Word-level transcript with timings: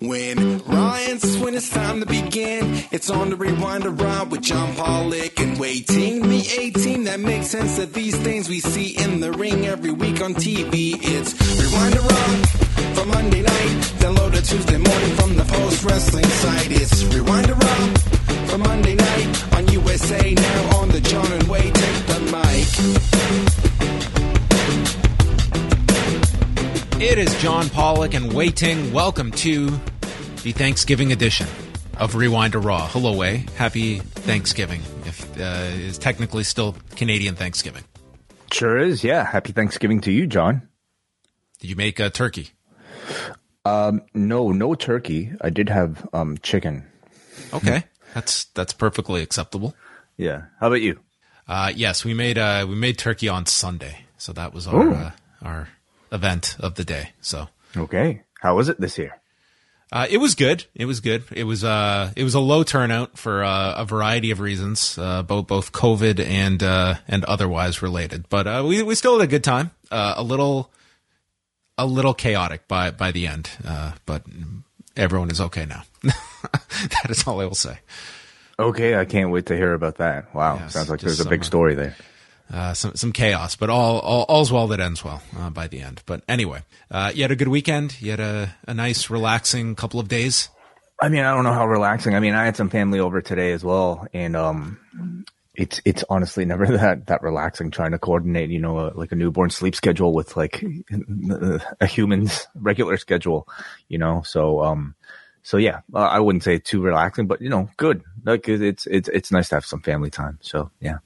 When 0.00 0.58
Ryan's 0.64 1.38
when 1.38 1.54
it's 1.54 1.70
time 1.70 2.00
to 2.00 2.06
begin, 2.06 2.82
it's 2.90 3.08
on 3.10 3.30
the 3.30 3.36
rewind 3.36 3.86
around 3.86 4.30
with 4.30 4.42
John 4.42 4.74
Pollock 4.74 5.38
and 5.38 5.58
Wai 5.58 5.84
Ting 5.86 6.28
the 6.28 6.46
18 6.58 7.04
that 7.04 7.20
makes 7.20 7.46
sense 7.46 7.78
of 7.78 7.92
these 7.92 8.16
things 8.18 8.48
we 8.48 8.58
see 8.58 8.96
in 9.02 9.20
the 9.20 9.30
ring 9.32 9.66
every 9.66 9.92
week 9.92 10.20
on 10.20 10.34
TV. 10.34 10.98
It's 11.00 11.32
rewind 11.60 11.96
around 11.96 12.48
for 12.96 13.06
Monday 13.06 13.42
night, 13.42 13.92
download 13.98 14.34
it 14.34 14.44
Tuesday 14.44 14.78
morning 14.78 15.16
from 15.16 15.36
the 15.36 15.44
post 15.44 15.84
wrestling 15.84 16.24
site. 16.24 16.72
It's 16.72 17.04
rewind 17.04 17.50
around 17.50 18.02
for 18.50 18.58
Monday 18.58 18.96
night 18.96 19.54
on 19.54 19.68
USA 19.68 20.34
now 20.34 20.76
on 20.78 20.88
the 20.88 21.00
John 21.00 21.32
and 21.32 21.44
Wade 21.44 21.72
take 21.72 22.06
the 22.06 22.20
mic. 22.32 24.23
It 27.04 27.18
is 27.18 27.42
John 27.42 27.68
Pollock 27.68 28.14
and 28.14 28.32
Wai 28.32 28.48
Ting. 28.48 28.90
Welcome 28.90 29.30
to 29.32 29.68
the 30.42 30.52
Thanksgiving 30.52 31.12
edition 31.12 31.46
of 31.98 32.14
Rewind 32.14 32.54
to 32.54 32.58
Raw. 32.58 32.88
Hello, 32.88 33.14
Way. 33.14 33.44
Happy 33.56 33.98
Thanksgiving. 33.98 34.80
If 35.04 35.38
uh, 35.38 35.68
is 35.76 35.98
technically 35.98 36.44
still 36.44 36.74
Canadian 36.96 37.34
Thanksgiving. 37.34 37.84
Sure 38.50 38.78
is, 38.78 39.04
yeah. 39.04 39.22
Happy 39.22 39.52
Thanksgiving 39.52 40.00
to 40.00 40.10
you, 40.10 40.26
John. 40.26 40.66
Did 41.60 41.68
you 41.68 41.76
make 41.76 42.00
a 42.00 42.08
turkey? 42.08 42.52
Um, 43.66 44.00
no, 44.14 44.50
no 44.50 44.74
turkey. 44.74 45.30
I 45.42 45.50
did 45.50 45.68
have 45.68 46.08
um, 46.14 46.38
chicken. 46.38 46.86
Okay, 47.52 47.84
that's 48.14 48.46
that's 48.46 48.72
perfectly 48.72 49.20
acceptable. 49.20 49.76
Yeah. 50.16 50.44
How 50.58 50.68
about 50.68 50.80
you? 50.80 51.00
Uh, 51.46 51.70
yes, 51.76 52.02
we 52.02 52.14
made 52.14 52.38
uh, 52.38 52.64
we 52.66 52.74
made 52.74 52.96
turkey 52.96 53.28
on 53.28 53.44
Sunday, 53.44 54.06
so 54.16 54.32
that 54.32 54.54
was 54.54 54.66
our 54.66 54.90
uh, 54.90 55.10
our 55.42 55.68
event 56.14 56.56
of 56.60 56.76
the 56.76 56.84
day. 56.84 57.10
So 57.20 57.48
Okay. 57.76 58.22
How 58.40 58.56
was 58.56 58.68
it 58.68 58.80
this 58.80 58.96
year? 58.98 59.18
Uh, 59.92 60.06
it 60.10 60.18
was 60.18 60.34
good. 60.34 60.64
It 60.74 60.86
was 60.86 61.00
good. 61.00 61.24
It 61.30 61.44
was 61.44 61.62
uh, 61.62 62.10
it 62.16 62.24
was 62.24 62.34
a 62.34 62.40
low 62.40 62.64
turnout 62.64 63.16
for 63.16 63.44
uh, 63.44 63.74
a 63.76 63.84
variety 63.84 64.30
of 64.32 64.40
reasons, 64.40 64.98
uh, 64.98 65.22
both 65.22 65.46
both 65.46 65.72
COVID 65.72 66.18
and 66.18 66.62
uh, 66.62 66.96
and 67.06 67.24
otherwise 67.24 67.80
related. 67.80 68.28
But 68.28 68.46
uh, 68.46 68.64
we 68.66 68.82
we 68.82 68.94
still 68.96 69.18
had 69.18 69.24
a 69.24 69.30
good 69.30 69.44
time. 69.44 69.70
Uh, 69.90 70.14
a 70.16 70.22
little 70.22 70.72
a 71.78 71.86
little 71.86 72.14
chaotic 72.14 72.66
by 72.66 72.90
by 72.90 73.12
the 73.12 73.26
end, 73.28 73.50
uh, 73.64 73.92
but 74.04 74.24
everyone 74.96 75.30
is 75.30 75.40
okay 75.40 75.66
now. 75.66 75.84
that 76.02 77.10
is 77.10 77.26
all 77.26 77.40
I 77.40 77.44
will 77.44 77.54
say. 77.54 77.78
Okay, 78.58 78.96
I 78.96 79.04
can't 79.04 79.30
wait 79.30 79.46
to 79.46 79.56
hear 79.56 79.74
about 79.74 79.96
that. 79.96 80.34
Wow, 80.34 80.56
Yes, 80.56 80.72
sounds 80.74 80.88
like 80.88 81.00
there's 81.00 81.20
a 81.20 81.28
big 81.28 81.40
uh, 81.40 81.44
story 81.44 81.74
there. 81.74 81.96
Uh, 82.52 82.74
some 82.74 82.94
some 82.94 83.10
chaos, 83.10 83.56
but 83.56 83.70
all, 83.70 83.98
all 84.00 84.24
all's 84.24 84.52
well 84.52 84.66
that 84.68 84.78
ends 84.78 85.02
well 85.02 85.22
uh, 85.38 85.50
by 85.50 85.66
the 85.66 85.80
end. 85.80 86.02
But 86.04 86.22
anyway, 86.28 86.62
uh, 86.90 87.10
you 87.14 87.22
had 87.22 87.30
a 87.30 87.36
good 87.36 87.48
weekend. 87.48 88.00
You 88.02 88.10
had 88.10 88.20
a, 88.20 88.54
a 88.68 88.74
nice, 88.74 89.08
relaxing 89.08 89.74
couple 89.74 89.98
of 89.98 90.08
days. 90.08 90.50
I 91.00 91.08
mean, 91.08 91.24
I 91.24 91.34
don't 91.34 91.44
know 91.44 91.52
how 91.52 91.66
relaxing. 91.66 92.14
I 92.14 92.20
mean, 92.20 92.34
I 92.34 92.44
had 92.44 92.56
some 92.56 92.70
family 92.70 93.00
over 93.00 93.20
today 93.20 93.52
as 93.52 93.64
well, 93.64 94.06
and 94.12 94.36
um, 94.36 95.24
it's 95.54 95.80
it's 95.84 96.04
honestly 96.08 96.44
never 96.44 96.66
that 96.76 97.06
that 97.06 97.22
relaxing 97.22 97.70
trying 97.70 97.92
to 97.92 97.98
coordinate, 97.98 98.50
you 98.50 98.60
know, 98.60 98.78
a, 98.78 98.88
like 98.94 99.12
a 99.12 99.16
newborn 99.16 99.50
sleep 99.50 99.74
schedule 99.74 100.12
with 100.12 100.36
like 100.36 100.64
a 101.80 101.86
human's 101.86 102.46
regular 102.54 102.96
schedule, 102.96 103.48
you 103.88 103.98
know. 103.98 104.22
So 104.24 104.62
um, 104.62 104.94
so 105.42 105.56
yeah, 105.56 105.80
uh, 105.94 105.98
I 105.98 106.20
wouldn't 106.20 106.44
say 106.44 106.58
too 106.58 106.82
relaxing, 106.82 107.26
but 107.26 107.40
you 107.40 107.48
know, 107.48 107.68
good. 107.76 108.02
Like 108.24 108.48
it's 108.48 108.86
it's 108.86 109.08
it's 109.08 109.32
nice 109.32 109.48
to 109.50 109.56
have 109.56 109.66
some 109.66 109.80
family 109.80 110.10
time. 110.10 110.38
So 110.42 110.70
yeah. 110.80 110.98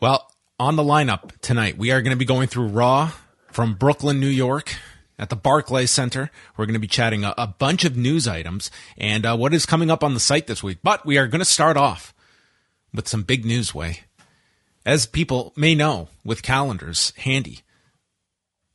Well, 0.00 0.30
on 0.58 0.76
the 0.76 0.82
lineup 0.82 1.32
tonight, 1.40 1.76
we 1.76 1.90
are 1.90 2.00
going 2.00 2.12
to 2.12 2.16
be 2.16 2.24
going 2.24 2.48
through 2.48 2.68
Raw 2.68 3.12
from 3.52 3.74
Brooklyn, 3.74 4.20
New 4.20 4.28
York. 4.28 4.74
At 5.18 5.30
the 5.30 5.36
Barclays 5.36 5.90
Center, 5.90 6.30
we're 6.56 6.66
going 6.66 6.74
to 6.74 6.78
be 6.78 6.86
chatting 6.86 7.24
a, 7.24 7.32
a 7.38 7.46
bunch 7.46 7.86
of 7.86 7.96
news 7.96 8.28
items 8.28 8.70
and 8.98 9.24
uh, 9.24 9.34
what 9.34 9.54
is 9.54 9.64
coming 9.64 9.90
up 9.90 10.04
on 10.04 10.12
the 10.12 10.20
site 10.20 10.46
this 10.46 10.62
week. 10.62 10.80
But 10.82 11.06
we 11.06 11.16
are 11.16 11.26
going 11.26 11.40
to 11.40 11.46
start 11.46 11.78
off 11.78 12.12
with 12.92 13.08
some 13.08 13.22
big 13.22 13.46
news. 13.46 13.74
Way, 13.74 14.00
as 14.84 15.06
people 15.06 15.54
may 15.56 15.74
know, 15.74 16.10
with 16.22 16.42
calendars 16.42 17.14
handy, 17.16 17.60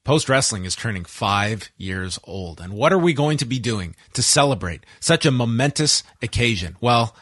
Post 0.03 0.29
Wrestling 0.29 0.65
is 0.65 0.75
turning 0.75 1.05
five 1.05 1.69
years 1.77 2.17
old. 2.23 2.59
And 2.59 2.73
what 2.73 2.91
are 2.91 2.97
we 2.97 3.13
going 3.13 3.37
to 3.37 3.45
be 3.45 3.59
doing 3.59 3.95
to 4.13 4.23
celebrate 4.23 4.83
such 4.99 5.27
a 5.27 5.31
momentous 5.31 6.01
occasion? 6.23 6.75
Well, 6.81 7.15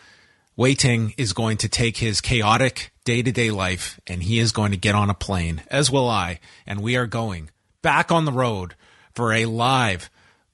Wai 0.59 0.73
Ting 0.73 1.13
is 1.17 1.31
going 1.31 1.55
to 1.59 1.69
take 1.69 1.95
his 1.95 2.19
chaotic 2.19 2.91
day 3.05 3.21
to 3.21 3.31
day 3.31 3.49
life 3.49 3.97
and 4.05 4.21
he 4.21 4.39
is 4.39 4.51
going 4.51 4.71
to 4.71 4.77
get 4.77 4.93
on 4.93 5.09
a 5.09 5.13
plane, 5.13 5.61
as 5.71 5.89
will 5.89 6.09
I. 6.09 6.41
And 6.67 6.81
we 6.81 6.97
are 6.97 7.07
going 7.07 7.49
back 7.81 8.11
on 8.11 8.25
the 8.25 8.33
road 8.33 8.75
for 9.15 9.31
a 9.31 9.45
live 9.45 10.09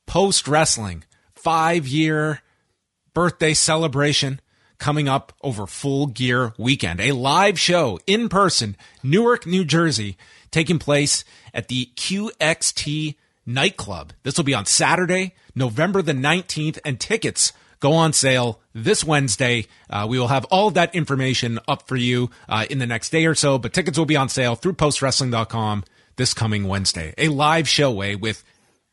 post 0.05 0.47
wrestling 0.47 1.05
five 1.33 1.87
year 1.87 2.43
birthday 3.15 3.55
celebration 3.55 4.41
coming 4.77 5.09
up 5.09 5.33
over 5.41 5.65
full 5.65 6.05
gear 6.05 6.53
weekend. 6.59 6.99
A 6.99 7.13
live 7.13 7.59
show 7.59 7.97
in 8.05 8.29
person, 8.29 8.77
Newark, 9.01 9.47
New 9.47 9.65
Jersey, 9.65 10.17
taking 10.51 10.77
place 10.77 11.25
at 11.51 11.67
the 11.67 11.89
QXT 11.95 13.15
nightclub. 13.43 14.13
This 14.21 14.37
will 14.37 14.43
be 14.43 14.53
on 14.53 14.67
Saturday, 14.67 15.33
November 15.55 16.03
the 16.03 16.13
19th, 16.13 16.77
and 16.85 16.99
tickets 16.99 17.53
go 17.85 17.93
on 17.93 18.13
sale 18.13 18.59
this 18.73 19.03
Wednesday. 19.03 19.67
Uh, 19.91 20.07
we 20.09 20.17
will 20.17 20.29
have 20.29 20.43
all 20.45 20.71
that 20.71 20.95
information 20.95 21.59
up 21.67 21.87
for 21.87 21.95
you 21.95 22.31
uh, 22.49 22.65
in 22.67 22.79
the 22.79 22.87
next 22.87 23.11
day 23.11 23.27
or 23.27 23.35
so, 23.35 23.59
but 23.59 23.73
tickets 23.73 23.95
will 23.95 24.07
be 24.07 24.15
on 24.15 24.27
sale 24.27 24.55
through 24.55 24.73
postwrestling.com 24.73 25.83
this 26.15 26.33
coming 26.33 26.67
Wednesday. 26.67 27.13
A 27.19 27.27
live 27.27 27.69
show 27.69 27.91
way 27.91 28.15
with 28.15 28.43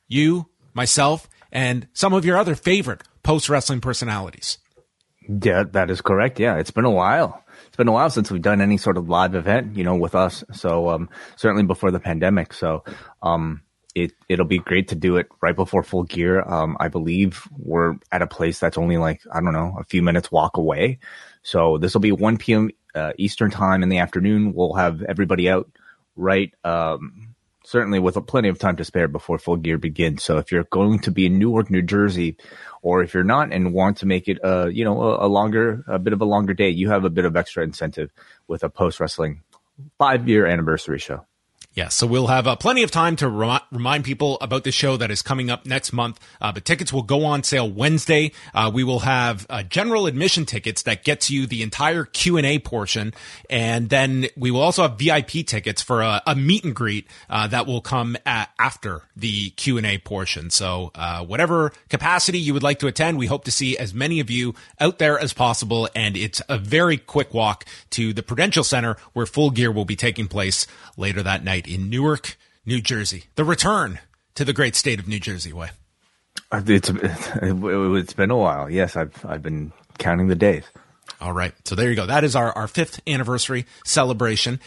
you, 0.09 0.47
myself, 0.75 1.27
and 1.51 1.89
some 1.95 2.13
of 2.13 2.27
your 2.27 2.37
other 2.37 2.55
favorite 2.55 3.03
post 3.23 3.49
wrestling 3.49 3.81
personalities. 3.81 4.59
Yeah, 5.27 5.65
that 5.73 5.89
is 5.89 6.03
correct. 6.03 6.39
Yeah, 6.39 6.59
it's 6.59 6.71
been 6.71 6.85
a 6.85 6.91
while. 6.91 7.43
It's 7.69 7.77
been 7.79 7.89
a 7.89 7.93
while 7.93 8.11
since 8.11 8.31
we've 8.31 8.43
done 8.43 8.61
any 8.61 8.77
sort 8.77 8.99
of 8.99 9.09
live 9.09 9.35
event, 9.35 9.75
you 9.75 9.85
know, 9.85 9.97
with 9.97 10.15
us. 10.15 10.45
So 10.53 10.91
um, 10.91 11.09
certainly 11.37 11.63
before 11.63 11.91
the 11.91 12.01
pandemic. 12.01 12.53
So 12.53 12.85
um, 13.23 13.63
it 13.95 14.13
it'll 14.29 14.47
be 14.47 14.59
great 14.59 14.89
to 14.89 14.95
do 14.95 15.17
it 15.17 15.29
right 15.41 15.57
before 15.57 15.83
full 15.83 16.05
gear. 16.05 16.43
Um, 16.43 16.77
I 16.81 16.89
believe 16.89 17.47
we're 17.57 17.97
at 18.11 18.23
a 18.23 18.27
place 18.27 18.59
that's 18.59 18.79
only 18.79 18.97
like 18.97 19.23
I 19.33 19.41
don't 19.41 19.53
know 19.53 19.77
a 19.79 19.85
few 19.85 20.03
minutes 20.03 20.31
walk 20.31 20.57
away. 20.57 20.99
So 21.43 21.79
this 21.79 21.95
will 21.95 22.01
be 22.01 22.13
1 22.13 22.39
p.m. 22.39 22.71
Uh, 22.95 23.13
Eastern 23.19 23.51
time 23.51 23.83
in 23.83 23.89
the 23.89 23.99
afternoon. 23.99 24.55
We'll 24.55 24.75
have 24.75 25.03
everybody 25.03 25.49
out 25.49 25.71
right. 26.17 26.55
Um, 26.65 27.35
certainly 27.65 27.99
with 27.99 28.19
plenty 28.27 28.49
of 28.49 28.59
time 28.59 28.77
to 28.77 28.85
spare 28.85 29.09
before 29.09 29.39
full 29.39 29.57
gear 29.57 29.79
begins. 29.79 30.23
So 30.23 30.39
if 30.39 30.53
you're 30.53 30.65
going 30.65 31.01
to 31.01 31.11
be 31.11 31.27
in 31.27 31.39
Newark, 31.39 31.71
New 31.71 31.83
Jersey, 31.83 32.37
or 32.83 33.03
if 33.03 33.15
you're 33.15 33.25
not 33.25 33.53
and 33.53 33.73
want 33.73 33.99
to 33.99 34.07
make 34.07 34.29
it, 34.29 34.39
uh, 34.45 34.67
you 34.67 34.85
know, 34.85 35.01
a, 35.01 35.27
a 35.27 35.29
longer, 35.29 35.85
a 35.87 35.99
bit 35.99 36.13
of 36.13 36.21
a 36.21 36.27
longer 36.27 36.55
day, 36.55 36.71
you 36.71 36.91
have 36.91 37.05
a 37.05 37.11
bit 37.11 37.25
of 37.25 37.37
extra 37.37 37.65
incentive 37.65 38.11
with 38.47 38.63
a 38.65 38.69
post 38.69 39.01
wrestling 39.01 39.43
five 39.99 40.29
year 40.29 40.47
anniversary 40.47 40.99
show. 40.99 41.25
Yeah, 41.75 41.89
so 41.89 42.07
we'll 42.07 42.27
have 42.27 42.47
uh, 42.47 42.55
plenty 42.55 42.83
of 42.83 42.91
time 42.91 43.17
to 43.17 43.29
remi- 43.29 43.61
remind 43.71 44.05
people 44.05 44.37
about 44.43 44.65
the 44.65 44.73
show 44.73 44.99
that 44.99 45.11
is 45.11 45.23
coming 45.23 45.49
up 45.49 45.65
next 45.65 45.91
month. 45.91 46.21
Uh, 46.39 46.53
but 46.53 46.67
tickets 46.67 46.93
will 46.93 47.03
go 47.03 47.25
on 47.25 47.45
sale 47.45 47.71
Wednesday. 47.71 48.33
Uh, 48.53 48.71
we 48.73 48.85
will 48.85 48.99
have 49.01 49.47
uh, 49.49 49.63
general 49.63 50.07
admission 50.07 50.45
tickets 50.45 50.83
that 50.83 51.03
gets 51.03 51.31
you 51.31 51.47
the 51.47 51.63
entire 51.63 52.05
Q 52.05 52.37
and 52.37 52.45
A 52.45 52.59
portion, 52.59 53.15
and 53.49 53.89
then 53.89 54.27
we 54.37 54.51
will 54.51 54.61
also 54.61 54.83
have 54.83 54.99
VIP 54.99 55.47
tickets 55.47 55.81
for 55.81 56.03
a, 56.03 56.21
a 56.27 56.35
meet 56.35 56.63
and 56.63 56.77
greet 56.77 57.09
uh, 57.31 57.47
that 57.47 57.67
will 57.67 57.81
come 57.81 58.19
at, 58.27 58.51
after 58.59 59.05
the 59.17 59.49
Q 59.51 59.79
and 59.79 59.87
A 59.87 59.97
portion. 59.97 60.51
So 60.51 60.91
uh, 60.95 61.25
whatever 61.25 61.73
capacity 61.89 62.39
you 62.39 62.53
would 62.53 62.63
like 62.63 62.81
to 62.81 62.87
attend, 62.87 63.17
we 63.17 63.27
hope 63.27 63.45
to 63.45 63.51
see 63.51 63.79
as 63.79 63.95
many 63.95 64.21
of 64.21 64.29
you 64.29 64.55
out 64.79 64.99
there 64.99 65.19
as 65.19 65.33
possible. 65.33 65.89
And 65.95 66.19
it's 66.19 66.43
a 66.51 66.59
very 66.59 66.99
quick 66.99 67.33
walk 67.33 67.65
to 67.91 68.13
the 68.13 68.23
Prudential 68.23 68.63
Center 68.63 68.99
where 69.15 69.25
Full 69.25 69.51
Gear 69.51 69.73
will 69.73 69.87
be 69.87 69.97
taking 69.97 70.29
place 70.29 70.67
later 70.99 71.23
that 71.23 71.43
night 71.43 71.62
in 71.67 71.89
Newark, 71.91 72.37
New 72.67 72.81
Jersey. 72.81 73.25
The 73.35 73.45
return 73.45 73.99
to 74.35 74.45
the 74.45 74.53
great 74.53 74.77
state 74.77 74.99
of 74.99 75.09
New 75.09 75.21
Jersey 75.21 75.53
way. 75.53 75.71
Uh, 76.51 76.63
It's 76.67 76.91
it's 77.43 78.13
been 78.13 78.31
a 78.31 78.37
while. 78.37 78.71
Yes, 78.71 78.97
I've 78.97 79.25
I've 79.25 79.43
been 79.43 79.73
counting 79.99 80.29
the 80.29 80.35
days. 80.35 80.65
All 81.21 81.33
right. 81.33 81.55
So 81.65 81.75
there 81.75 81.89
you 81.91 81.97
go. 81.97 82.07
That 82.07 82.25
is 82.25 82.35
our, 82.35 82.53
our 82.53 82.67
fifth 82.69 83.01
anniversary 83.07 83.67
celebration. 83.85 84.61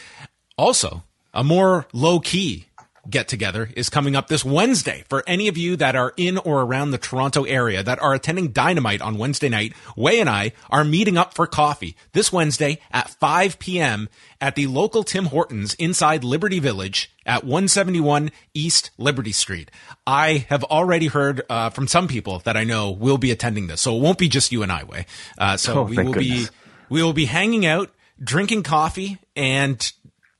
Also, 0.56 1.02
a 1.34 1.44
more 1.44 1.86
low 1.92 2.18
key 2.20 2.65
get 3.08 3.28
together 3.28 3.70
is 3.76 3.88
coming 3.88 4.16
up 4.16 4.28
this 4.28 4.44
Wednesday. 4.44 5.04
For 5.08 5.22
any 5.26 5.48
of 5.48 5.56
you 5.56 5.76
that 5.76 5.94
are 5.96 6.12
in 6.16 6.38
or 6.38 6.62
around 6.62 6.90
the 6.90 6.98
Toronto 6.98 7.44
area 7.44 7.82
that 7.82 8.00
are 8.02 8.14
attending 8.14 8.48
Dynamite 8.52 9.00
on 9.00 9.18
Wednesday 9.18 9.48
night, 9.48 9.72
Way 9.96 10.20
and 10.20 10.28
I 10.28 10.52
are 10.70 10.84
meeting 10.84 11.16
up 11.16 11.34
for 11.34 11.46
coffee 11.46 11.96
this 12.12 12.32
Wednesday 12.32 12.78
at 12.90 13.08
5 13.10 13.58
p.m. 13.58 14.08
at 14.40 14.54
the 14.54 14.66
local 14.66 15.04
Tim 15.04 15.26
Hortons 15.26 15.74
inside 15.74 16.24
Liberty 16.24 16.58
Village 16.58 17.12
at 17.24 17.44
171 17.44 18.30
East 18.54 18.90
Liberty 18.98 19.32
Street. 19.32 19.70
I 20.06 20.46
have 20.48 20.64
already 20.64 21.06
heard 21.06 21.42
uh, 21.48 21.70
from 21.70 21.88
some 21.88 22.08
people 22.08 22.40
that 22.40 22.56
I 22.56 22.64
know 22.64 22.90
will 22.90 23.18
be 23.18 23.30
attending 23.30 23.66
this, 23.66 23.80
so 23.80 23.96
it 23.96 24.00
won't 24.00 24.18
be 24.18 24.28
just 24.28 24.52
you 24.52 24.62
and 24.62 24.70
I, 24.72 24.84
Way. 24.84 25.06
Uh, 25.38 25.56
so 25.56 25.80
Oh, 25.80 25.82
we 25.84 25.96
will 25.96 26.12
goodness. 26.12 26.50
be 26.50 26.56
we 26.88 27.02
will 27.02 27.12
be 27.12 27.24
hanging 27.26 27.66
out, 27.66 27.90
drinking 28.22 28.62
coffee, 28.62 29.18
and 29.34 29.92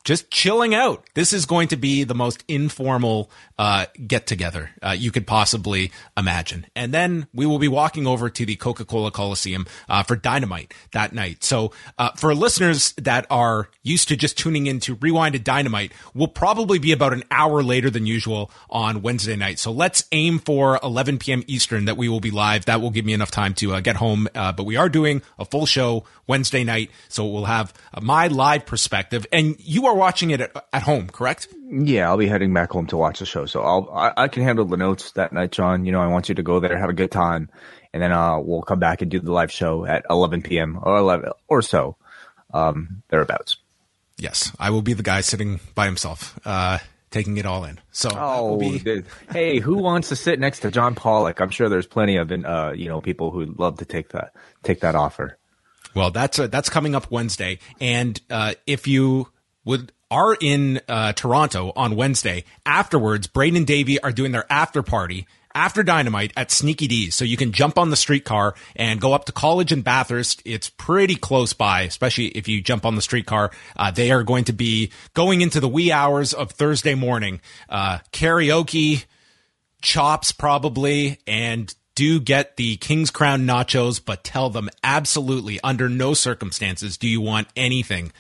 just 0.07 0.31
chilling 0.31 0.73
out. 0.73 1.05
This 1.15 1.33
is 1.33 1.47
going 1.47 1.67
to 1.69 1.77
be 1.77 2.05
the 2.05 2.15
most 2.15 2.45
informal 2.47 3.29
uh, 3.59 3.87
get 4.07 4.27
together 4.27 4.71
uh, 4.83 4.91
you 4.91 5.11
could 5.11 5.27
possibly 5.27 5.93
imagine. 6.17 6.67
And 6.75 6.93
then 6.93 7.27
we 7.33 7.47
will 7.47 7.59
be 7.59 7.69
walking 7.69 8.07
over 8.07 8.31
to 8.31 8.47
the 8.47 8.57
Coca 8.57 8.85
Cola 8.85 9.11
Coliseum 9.11 9.67
uh, 9.89 10.03
for 10.03 10.17
Dynamite 10.17 10.73
that 10.93 11.13
night. 11.13 11.43
So 11.43 11.73
uh, 11.99 12.11
for 12.13 12.35
listeners 12.35 12.93
that 12.93 13.27
are 13.31 13.69
used 13.83 14.09
to 14.09 14.17
just 14.17 14.39
tuning 14.39 14.67
into 14.67 14.97
Rewinded 14.97 15.45
Dynamite, 15.45 15.93
we'll 16.15 16.29
probably 16.29 16.79
be 16.79 16.93
about 16.93 17.13
an 17.13 17.25
hour 17.31 17.63
later 17.63 17.91
than 17.91 18.07
usual 18.07 18.51
on 18.71 19.03
Wednesday 19.03 19.37
night. 19.37 19.59
So 19.59 19.73
let's 19.73 20.05
aim 20.13 20.39
for 20.39 20.79
11 20.83 21.19
p.m. 21.19 21.43
Eastern 21.47 21.87
that 21.87 21.97
we 21.97 22.09
will 22.09 22.21
be 22.21 22.31
live. 22.31 22.67
That 22.67 22.81
will 22.81 22.91
give 22.91 23.05
me 23.05 23.13
enough 23.13 23.31
time 23.31 23.55
to 23.55 23.75
uh, 23.75 23.81
get 23.81 23.97
home. 23.97 24.29
Uh, 24.35 24.53
but 24.53 24.65
we 24.65 24.77
are 24.77 24.89
doing 24.89 25.23
a 25.39 25.45
full 25.45 25.67
show 25.67 26.05
Wednesday 26.27 26.65
night, 26.65 26.91
so 27.09 27.27
we'll 27.27 27.45
have 27.45 27.73
my 28.01 28.27
live 28.27 28.67
perspective. 28.67 29.27
And 29.33 29.57
you 29.59 29.87
are 29.87 29.95
watching 29.95 30.31
it 30.31 30.41
at, 30.41 30.67
at 30.73 30.83
home, 30.83 31.09
correct? 31.09 31.49
Yeah, 31.69 32.09
I'll 32.09 32.17
be 32.17 32.29
heading 32.29 32.53
back 32.55 32.71
home 32.71 32.87
to 32.89 32.97
watch 32.97 33.19
the 33.19 33.27
show, 33.27 33.46
so 33.47 33.63
I'll 33.63 33.89
I, 33.93 34.13
I 34.25 34.29
can 34.29 34.43
handle 34.43 34.65
the 34.65 34.77
notes 34.77 35.13
that 35.13 35.33
night, 35.33 35.53
John. 35.53 35.85
You 35.85 35.93
know, 35.93 36.01
I 36.01 36.07
want 36.09 36.29
you 36.29 36.35
to 36.35 36.43
go 36.43 36.61
there, 36.61 36.77
have 36.79 36.91
a 36.91 36.95
good 36.95 37.11
time, 37.11 37.49
and 37.93 38.03
then 38.03 38.13
uh, 38.13 38.39
we'll 38.39 38.63
come 38.63 38.79
back 38.79 39.03
and 39.03 39.11
do 39.11 39.21
the 39.21 39.33
live 39.33 39.51
show 39.53 39.85
at 39.87 40.05
11 40.11 40.43
p.m. 40.43 40.79
or 40.83 40.97
11 40.99 41.31
or 41.49 41.63
so, 41.63 41.97
um, 42.53 43.03
thereabouts. 43.09 43.57
Yes, 44.19 44.53
I 44.59 44.71
will 44.71 44.83
be 44.83 44.93
the 44.95 45.03
guy 45.03 45.21
sitting 45.21 45.61
by 45.75 45.85
himself, 45.87 46.39
uh, 46.47 46.79
taking 47.11 47.37
it 47.37 47.45
all 47.47 47.65
in. 47.65 47.79
So 47.93 48.09
Oh, 48.15 48.57
be- 48.59 49.03
hey, 49.31 49.59
who 49.59 49.77
wants 49.77 50.09
to 50.09 50.17
sit 50.17 50.41
next 50.41 50.61
to 50.61 50.71
John 50.71 50.95
Pollock? 50.95 51.41
I'm 51.41 51.51
sure 51.51 51.69
there's 51.69 51.87
plenty 51.87 52.17
of 52.17 52.33
uh, 52.33 52.73
you 52.75 52.89
know 52.89 53.01
people 53.01 53.31
who 53.31 53.45
love 53.59 53.79
to 53.79 53.85
take 53.85 54.11
that 54.11 54.33
take 54.63 54.81
that 54.81 54.95
offer. 54.95 55.39
Well, 55.95 56.11
that's 56.11 56.39
uh, 56.39 56.47
that's 56.47 56.69
coming 56.69 56.95
up 56.95 57.11
Wednesday, 57.11 57.59
and 57.81 58.21
uh, 58.31 58.55
if 58.67 58.87
you 58.87 59.29
would 59.65 59.93
are 60.11 60.37
in 60.41 60.81
uh, 60.89 61.13
Toronto 61.13 61.73
on 61.77 61.97
Wednesday 61.97 62.45
afterwards, 62.65 63.27
Braden 63.27 63.57
and 63.57 63.67
Davey 63.67 64.01
are 64.01 64.13
doing 64.13 64.33
their 64.33 64.51
after 64.51 64.83
party 64.83 65.27
after 65.57 65.83
Dynamite 65.83 66.35
at 66.37 66.51
Sneaky 66.51 66.87
Dee's, 66.87 67.15
so 67.15 67.25
you 67.25 67.39
can 67.39 67.51
jump 67.51 67.79
on 67.79 67.89
the 67.89 67.97
streetcar 67.97 68.55
and 68.77 69.01
go 69.01 69.15
up 69.15 69.25
to 69.25 69.33
College 69.33 69.73
and 69.73 69.83
Bathurst. 69.83 70.43
It's 70.45 70.69
pretty 70.69 71.15
close 71.15 71.55
by, 71.55 71.83
especially 71.83 72.27
if 72.27 72.47
you 72.47 72.61
jump 72.61 72.85
on 72.85 72.95
the 72.95 73.01
streetcar. 73.01 73.51
Uh, 73.75 73.91
they 73.91 74.11
are 74.11 74.23
going 74.23 74.45
to 74.45 74.53
be 74.53 74.93
going 75.15 75.41
into 75.41 75.59
the 75.59 75.69
wee 75.69 75.91
hours 75.91 76.35
of 76.35 76.51
Thursday 76.51 76.95
morning, 76.95 77.41
uh, 77.71 78.01
karaoke 78.13 79.07
chops 79.81 80.31
probably 80.31 81.19
and 81.27 81.75
do 81.95 82.21
get 82.21 82.59
the 82.59 82.77
King's 82.77 83.11
Crown 83.11 83.47
nachos, 83.47 83.99
but 84.05 84.23
tell 84.23 84.51
them 84.51 84.69
absolutely 84.85 85.59
under 85.65 85.89
no 85.89 86.13
circumstances 86.13 86.99
do 86.99 87.09
you 87.09 87.23
want 87.23 87.49
anything 87.57 88.13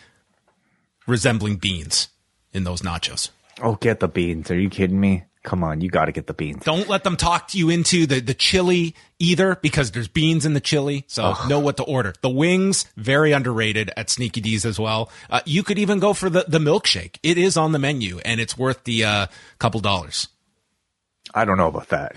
resembling 1.06 1.56
beans 1.56 2.08
in 2.52 2.64
those 2.64 2.82
nachos. 2.82 3.30
Oh, 3.62 3.76
get 3.76 4.00
the 4.00 4.08
beans! 4.08 4.50
Are 4.50 4.58
you 4.58 4.68
kidding 4.68 5.00
me? 5.00 5.24
Come 5.46 5.62
on, 5.62 5.80
you 5.80 5.88
got 5.88 6.06
to 6.06 6.12
get 6.12 6.26
the 6.26 6.34
beans. 6.34 6.64
Don't 6.64 6.88
let 6.88 7.04
them 7.04 7.16
talk 7.16 7.54
you 7.54 7.70
into 7.70 8.04
the, 8.04 8.18
the 8.18 8.34
chili 8.34 8.96
either 9.20 9.54
because 9.54 9.92
there's 9.92 10.08
beans 10.08 10.44
in 10.44 10.54
the 10.54 10.60
chili. 10.60 11.04
So 11.06 11.34
know 11.48 11.60
what 11.60 11.76
to 11.76 11.84
order. 11.84 12.14
The 12.20 12.28
wings, 12.28 12.84
very 12.96 13.30
underrated 13.30 13.92
at 13.96 14.10
Sneaky 14.10 14.40
Dee's 14.40 14.66
as 14.66 14.80
well. 14.80 15.08
Uh, 15.30 15.42
you 15.46 15.62
could 15.62 15.78
even 15.78 16.00
go 16.00 16.14
for 16.14 16.28
the, 16.28 16.46
the 16.48 16.58
milkshake. 16.58 17.18
It 17.22 17.38
is 17.38 17.56
on 17.56 17.70
the 17.70 17.78
menu 17.78 18.18
and 18.24 18.40
it's 18.40 18.58
worth 18.58 18.82
the 18.82 19.04
uh, 19.04 19.26
couple 19.60 19.78
dollars. 19.78 20.26
I 21.36 21.44
don't 21.44 21.58
know 21.58 21.68
about 21.68 21.90
that 21.90 22.16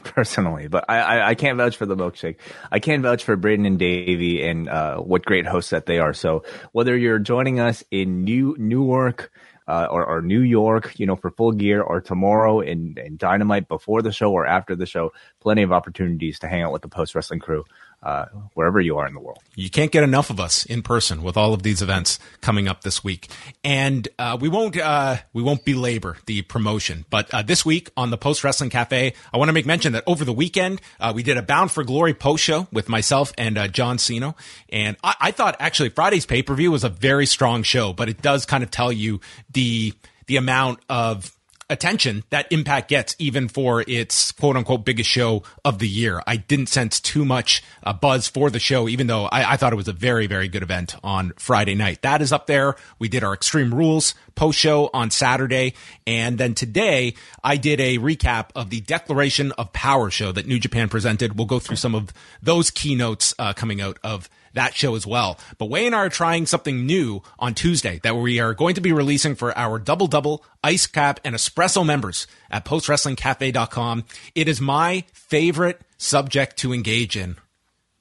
personally, 0.04 0.68
but 0.68 0.84
I, 0.86 0.98
I, 0.98 1.28
I 1.30 1.34
can't 1.34 1.56
vouch 1.56 1.78
for 1.78 1.86
the 1.86 1.96
milkshake. 1.96 2.36
I 2.70 2.78
can 2.78 3.00
vouch 3.00 3.24
for 3.24 3.34
Braden 3.34 3.64
and 3.64 3.78
Davey 3.78 4.46
and 4.46 4.68
uh, 4.68 4.98
what 4.98 5.24
great 5.24 5.46
hosts 5.46 5.70
that 5.70 5.86
they 5.86 5.98
are. 5.98 6.12
So 6.12 6.44
whether 6.72 6.94
you're 6.94 7.18
joining 7.18 7.58
us 7.58 7.82
in 7.90 8.24
New 8.24 8.54
Newark 8.58 9.32
uh, 9.66 9.86
or, 9.90 10.04
or 10.04 10.20
New 10.20 10.42
York, 10.42 10.92
you 10.98 11.06
know, 11.06 11.16
for 11.16 11.30
full 11.30 11.52
gear, 11.52 11.80
or 11.80 12.02
tomorrow 12.02 12.60
in, 12.60 12.96
in 12.98 13.16
Dynamite 13.16 13.66
before 13.66 14.02
the 14.02 14.12
show 14.12 14.30
or 14.30 14.46
after 14.46 14.76
the 14.76 14.84
show, 14.84 15.12
plenty 15.40 15.62
of 15.62 15.72
opportunities 15.72 16.40
to 16.40 16.46
hang 16.46 16.62
out 16.62 16.72
with 16.72 16.82
the 16.82 16.88
post 16.88 17.14
wrestling 17.14 17.40
crew 17.40 17.64
uh, 18.02 18.26
wherever 18.54 18.80
you 18.80 18.96
are 18.98 19.06
in 19.06 19.14
the 19.14 19.20
world. 19.20 19.38
You 19.54 19.68
can't 19.68 19.92
get 19.92 20.02
enough 20.02 20.30
of 20.30 20.40
us 20.40 20.64
in 20.64 20.82
person 20.82 21.22
with 21.22 21.36
all 21.36 21.52
of 21.52 21.62
these 21.62 21.82
events 21.82 22.18
coming 22.40 22.66
up 22.66 22.82
this 22.82 23.04
week, 23.04 23.28
and 23.62 24.08
uh, 24.18 24.38
we 24.40 24.48
won't 24.48 24.76
uh, 24.76 25.18
we 25.32 25.42
won't 25.42 25.64
belabor 25.64 26.16
the 26.26 26.42
promotion. 26.42 27.04
But 27.10 27.32
uh, 27.32 27.42
this 27.42 27.64
week 27.64 27.90
on 27.96 28.10
the 28.10 28.16
Post 28.16 28.42
Wrestling 28.42 28.70
Cafe, 28.70 29.12
I 29.32 29.36
want 29.36 29.48
to 29.48 29.52
make 29.52 29.66
mention 29.66 29.92
that 29.92 30.04
over 30.06 30.24
the 30.24 30.32
weekend 30.32 30.80
uh, 30.98 31.12
we 31.14 31.22
did 31.22 31.36
a 31.36 31.42
Bound 31.42 31.70
for 31.70 31.84
Glory 31.84 32.14
post 32.14 32.42
show 32.42 32.68
with 32.72 32.88
myself 32.88 33.32
and 33.36 33.58
uh, 33.58 33.68
John 33.68 33.98
Cena, 33.98 34.34
and 34.70 34.96
I, 35.04 35.14
I 35.20 35.30
thought 35.30 35.56
actually 35.58 35.90
Friday's 35.90 36.26
pay 36.26 36.42
per 36.42 36.54
view 36.54 36.70
was 36.70 36.84
a 36.84 36.88
very 36.88 37.26
strong 37.26 37.62
show, 37.62 37.92
but 37.92 38.08
it 38.08 38.22
does 38.22 38.46
kind 38.46 38.62
of 38.62 38.70
tell 38.70 38.92
you 38.92 39.20
the 39.52 39.92
the 40.26 40.36
amount 40.36 40.80
of 40.88 41.36
attention 41.70 42.24
that 42.30 42.50
Impact 42.50 42.88
gets, 42.88 43.16
even 43.18 43.48
for 43.48 43.82
its 43.86 44.32
quote 44.32 44.56
unquote 44.56 44.84
biggest 44.84 45.08
show 45.08 45.42
of 45.64 45.78
the 45.78 45.88
year. 45.88 46.22
I 46.26 46.36
didn't 46.36 46.68
sense 46.68 47.00
too 47.00 47.24
much 47.24 47.62
uh, 47.82 47.92
buzz 47.92 48.28
for 48.28 48.50
the 48.50 48.58
show, 48.58 48.88
even 48.88 49.06
though 49.06 49.24
I, 49.26 49.52
I 49.52 49.56
thought 49.56 49.72
it 49.72 49.76
was 49.76 49.88
a 49.88 49.94
very, 49.94 50.26
very 50.26 50.48
good 50.48 50.62
event 50.62 50.96
on 51.02 51.32
Friday 51.38 51.74
night. 51.74 52.02
That 52.02 52.20
is 52.20 52.32
up 52.32 52.46
there. 52.46 52.76
We 52.98 53.08
did 53.08 53.24
our 53.24 53.32
Extreme 53.32 53.72
Rules 53.72 54.14
post 54.34 54.58
show 54.58 54.90
on 54.92 55.10
Saturday. 55.10 55.74
And 56.06 56.36
then 56.36 56.54
today 56.54 57.14
I 57.42 57.56
did 57.56 57.80
a 57.80 57.98
recap 57.98 58.50
of 58.54 58.70
the 58.70 58.80
Declaration 58.80 59.52
of 59.52 59.72
Power 59.72 60.10
show 60.10 60.32
that 60.32 60.46
New 60.46 60.58
Japan 60.58 60.88
presented. 60.88 61.38
We'll 61.38 61.46
go 61.46 61.60
through 61.60 61.76
some 61.76 61.94
of 61.94 62.12
those 62.42 62.70
keynotes 62.70 63.34
uh, 63.38 63.52
coming 63.52 63.80
out 63.80 63.98
of 64.02 64.28
that 64.54 64.74
show 64.74 64.94
as 64.94 65.06
well. 65.06 65.38
But 65.58 65.70
Way 65.70 65.86
and 65.86 65.94
I 65.94 65.98
are 65.98 66.08
trying 66.08 66.46
something 66.46 66.86
new 66.86 67.22
on 67.38 67.54
Tuesday 67.54 68.00
that 68.02 68.16
we 68.16 68.40
are 68.40 68.54
going 68.54 68.74
to 68.74 68.80
be 68.80 68.92
releasing 68.92 69.34
for 69.34 69.56
our 69.56 69.78
double 69.78 70.06
double 70.06 70.44
ice 70.62 70.86
cap 70.86 71.20
and 71.24 71.34
espresso 71.34 71.84
members 71.84 72.26
at 72.50 72.64
postwrestlingcafe.com. 72.64 74.04
It 74.34 74.48
is 74.48 74.60
my 74.60 75.04
favorite 75.12 75.80
subject 75.98 76.56
to 76.58 76.72
engage 76.72 77.16
in. 77.16 77.36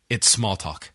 It's 0.09 0.27
small 0.27 0.55
talk. 0.55 0.91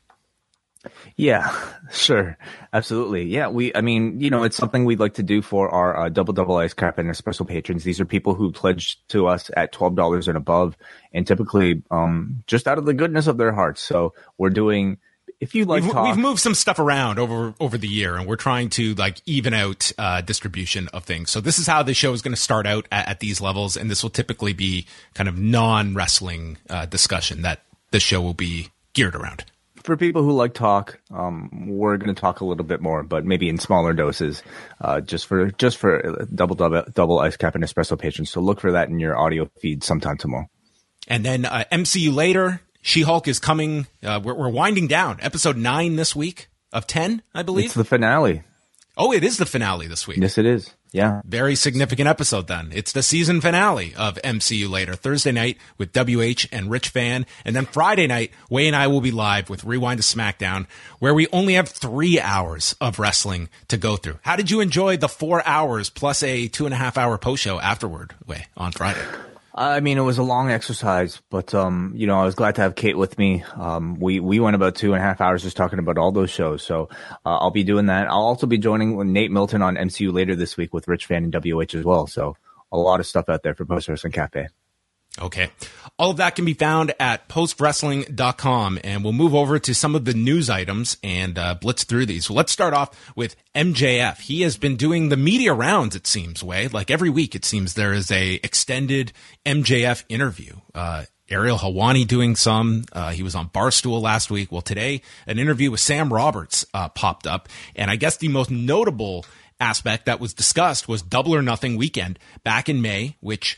Yeah, 1.16 1.54
sure. 1.92 2.36
Absolutely. 2.72 3.24
Yeah, 3.24 3.48
we, 3.48 3.74
I 3.74 3.80
mean, 3.80 4.20
you 4.20 4.30
know, 4.30 4.42
it's 4.42 4.56
something 4.56 4.84
we'd 4.84 5.00
like 5.00 5.14
to 5.14 5.22
do 5.22 5.42
for 5.42 5.68
our 5.68 5.96
uh, 5.96 6.08
double 6.08 6.34
double 6.34 6.56
ice 6.56 6.74
cap 6.74 6.98
and 6.98 7.08
espresso 7.08 7.46
patrons. 7.46 7.84
These 7.84 8.00
are 8.00 8.04
people 8.04 8.34
who 8.34 8.52
pledge 8.52 8.98
to 9.08 9.26
us 9.26 9.50
at 9.56 9.72
$12 9.72 10.28
and 10.28 10.36
above 10.36 10.76
and 11.12 11.26
typically, 11.26 11.82
um, 11.90 12.42
just 12.46 12.66
out 12.66 12.78
of 12.78 12.84
the 12.84 12.94
goodness 12.94 13.26
of 13.26 13.38
their 13.38 13.52
hearts. 13.52 13.80
So 13.80 14.14
we're 14.38 14.50
doing, 14.50 14.98
if 15.40 15.54
you 15.54 15.64
like 15.64 15.82
We've, 15.82 15.92
talk, 15.92 16.06
we've 16.06 16.16
moved 16.16 16.40
some 16.40 16.54
stuff 16.54 16.78
around 16.78 17.18
over 17.18 17.54
over 17.60 17.78
the 17.78 17.88
year, 17.88 18.16
and 18.16 18.26
we're 18.26 18.36
trying 18.36 18.70
to 18.70 18.94
like 18.94 19.20
even 19.26 19.54
out 19.54 19.92
uh, 19.98 20.20
distribution 20.20 20.88
of 20.88 21.04
things. 21.04 21.30
So 21.30 21.40
this 21.40 21.58
is 21.58 21.66
how 21.66 21.82
the 21.82 21.94
show 21.94 22.12
is 22.12 22.22
going 22.22 22.34
to 22.34 22.40
start 22.40 22.66
out 22.66 22.86
at, 22.90 23.08
at 23.08 23.20
these 23.20 23.40
levels, 23.40 23.76
and 23.76 23.90
this 23.90 24.02
will 24.02 24.10
typically 24.10 24.52
be 24.52 24.86
kind 25.14 25.28
of 25.28 25.38
non 25.38 25.94
wrestling 25.94 26.58
uh, 26.70 26.86
discussion 26.86 27.42
that 27.42 27.62
the 27.90 28.00
show 28.00 28.20
will 28.20 28.34
be 28.34 28.68
geared 28.92 29.14
around. 29.14 29.44
for 29.82 29.96
people 29.96 30.22
who 30.22 30.32
like 30.32 30.54
talk, 30.54 30.98
um, 31.12 31.68
we're 31.68 31.96
going 31.96 32.14
to 32.14 32.20
talk 32.20 32.40
a 32.40 32.44
little 32.44 32.64
bit 32.64 32.80
more, 32.80 33.02
but 33.02 33.24
maybe 33.24 33.48
in 33.48 33.58
smaller 33.58 33.92
doses, 33.92 34.42
uh, 34.80 35.00
just 35.00 35.26
for 35.26 35.50
just 35.52 35.76
for 35.76 36.26
double 36.34 36.56
double 36.56 36.84
double 36.94 37.18
ice 37.18 37.36
cap 37.36 37.54
and 37.54 37.62
espresso 37.62 37.98
patrons. 37.98 38.30
So 38.30 38.40
look 38.40 38.60
for 38.60 38.72
that 38.72 38.88
in 38.88 38.98
your 38.98 39.16
audio 39.16 39.50
feed 39.60 39.84
sometime 39.84 40.16
tomorrow. 40.16 40.48
And 41.06 41.24
then 41.24 41.44
uh, 41.44 41.64
MCU 41.70 42.14
later, 42.14 42.62
She 42.86 43.00
Hulk 43.00 43.26
is 43.28 43.38
coming. 43.38 43.86
Uh, 44.02 44.20
we're, 44.22 44.34
we're 44.34 44.50
winding 44.50 44.88
down. 44.88 45.16
Episode 45.22 45.56
nine 45.56 45.96
this 45.96 46.14
week 46.14 46.48
of 46.70 46.86
ten, 46.86 47.22
I 47.34 47.42
believe. 47.42 47.64
It's 47.64 47.74
the 47.74 47.82
finale. 47.82 48.42
oh, 48.98 49.10
it 49.10 49.24
is 49.24 49.38
the 49.38 49.46
finale 49.46 49.86
this 49.86 50.06
week. 50.06 50.18
Yes, 50.18 50.36
it 50.36 50.44
is. 50.44 50.70
Yeah. 50.92 51.22
Very 51.24 51.56
significant 51.56 52.08
episode 52.08 52.46
then. 52.46 52.70
It's 52.74 52.92
the 52.92 53.02
season 53.02 53.40
finale 53.40 53.94
of 53.96 54.16
MCU 54.22 54.68
later. 54.68 54.94
Thursday 54.96 55.32
night 55.32 55.56
with 55.78 55.92
WH 55.96 56.46
and 56.52 56.70
Rich 56.70 56.90
Fann. 56.90 57.24
And 57.46 57.56
then 57.56 57.64
Friday 57.64 58.06
night, 58.06 58.32
Way 58.50 58.66
and 58.66 58.76
I 58.76 58.86
will 58.88 59.00
be 59.00 59.10
live 59.10 59.48
with 59.48 59.64
Rewind 59.64 60.02
to 60.02 60.04
SmackDown, 60.04 60.66
where 60.98 61.14
we 61.14 61.26
only 61.32 61.54
have 61.54 61.70
three 61.70 62.20
hours 62.20 62.76
of 62.82 62.98
wrestling 62.98 63.48
to 63.68 63.78
go 63.78 63.96
through. 63.96 64.18
How 64.22 64.36
did 64.36 64.50
you 64.50 64.60
enjoy 64.60 64.98
the 64.98 65.08
four 65.08 65.44
hours 65.46 65.88
plus 65.88 66.22
a 66.22 66.48
two 66.48 66.66
and 66.66 66.74
a 66.74 66.76
half 66.76 66.98
hour 66.98 67.16
post 67.16 67.42
show 67.42 67.58
afterward, 67.58 68.14
Way, 68.26 68.46
on 68.58 68.72
Friday? 68.72 69.04
I 69.56 69.78
mean, 69.78 69.98
it 69.98 70.02
was 70.02 70.18
a 70.18 70.24
long 70.24 70.50
exercise, 70.50 71.22
but 71.30 71.54
um, 71.54 71.92
you 71.94 72.08
know, 72.08 72.18
I 72.18 72.24
was 72.24 72.34
glad 72.34 72.56
to 72.56 72.62
have 72.62 72.74
Kate 72.74 72.98
with 72.98 73.16
me. 73.18 73.44
Um, 73.54 74.00
we 74.00 74.18
we 74.18 74.40
went 74.40 74.56
about 74.56 74.74
two 74.74 74.94
and 74.94 75.00
a 75.00 75.06
half 75.06 75.20
hours 75.20 75.44
just 75.44 75.56
talking 75.56 75.78
about 75.78 75.96
all 75.96 76.10
those 76.10 76.30
shows. 76.30 76.64
So 76.64 76.88
uh, 77.24 77.36
I'll 77.38 77.52
be 77.52 77.62
doing 77.62 77.86
that. 77.86 78.08
I'll 78.08 78.24
also 78.24 78.48
be 78.48 78.58
joining 78.58 79.12
Nate 79.12 79.30
Milton 79.30 79.62
on 79.62 79.76
MCU 79.76 80.12
later 80.12 80.34
this 80.34 80.56
week 80.56 80.74
with 80.74 80.88
Rich 80.88 81.06
Fann 81.06 81.22
and 81.22 81.34
WH 81.34 81.76
as 81.76 81.84
well. 81.84 82.08
So 82.08 82.36
a 82.72 82.76
lot 82.76 82.98
of 82.98 83.06
stuff 83.06 83.28
out 83.28 83.44
there 83.44 83.54
for 83.54 83.64
Post 83.64 83.88
Wrestling 83.88 84.12
Cafe. 84.12 84.48
Okay. 85.20 85.50
All 85.96 86.10
of 86.10 86.16
that 86.16 86.34
can 86.34 86.44
be 86.44 86.54
found 86.54 86.92
at 86.98 87.28
postwrestling.com 87.28 88.80
and 88.82 89.04
we'll 89.04 89.12
move 89.12 89.34
over 89.34 89.60
to 89.60 89.72
some 89.72 89.94
of 89.94 90.04
the 90.04 90.14
news 90.14 90.50
items 90.50 90.96
and 91.04 91.38
uh, 91.38 91.54
blitz 91.54 91.84
through 91.84 92.06
these. 92.06 92.28
Let's 92.28 92.50
start 92.50 92.74
off 92.74 93.14
with 93.14 93.36
MJF. 93.54 94.18
He 94.18 94.42
has 94.42 94.56
been 94.56 94.74
doing 94.76 95.08
the 95.08 95.16
media 95.16 95.54
rounds, 95.54 95.94
it 95.94 96.08
seems, 96.08 96.42
way. 96.42 96.66
Like 96.66 96.90
every 96.90 97.10
week, 97.10 97.36
it 97.36 97.44
seems 97.44 97.74
there 97.74 97.92
is 97.92 98.10
a 98.10 98.34
extended 98.42 99.12
MJF 99.46 100.02
interview. 100.08 100.56
Uh, 100.74 101.04
Ariel 101.30 101.58
Helwani 101.58 102.06
doing 102.06 102.34
some. 102.34 102.84
Uh, 102.92 103.10
he 103.12 103.22
was 103.22 103.34
on 103.34 103.48
Barstool 103.48 104.02
last 104.02 104.30
week. 104.30 104.50
Well, 104.50 104.62
today, 104.62 105.00
an 105.26 105.38
interview 105.38 105.70
with 105.70 105.80
Sam 105.80 106.12
Roberts 106.12 106.66
uh, 106.74 106.88
popped 106.88 107.26
up. 107.26 107.48
And 107.76 107.90
I 107.90 107.96
guess 107.96 108.16
the 108.16 108.28
most 108.28 108.50
notable 108.50 109.24
aspect 109.60 110.06
that 110.06 110.20
was 110.20 110.34
discussed 110.34 110.88
was 110.88 111.02
Double 111.02 111.34
or 111.34 111.40
Nothing 111.40 111.76
weekend 111.76 112.18
back 112.42 112.68
in 112.68 112.82
May, 112.82 113.16
which 113.20 113.56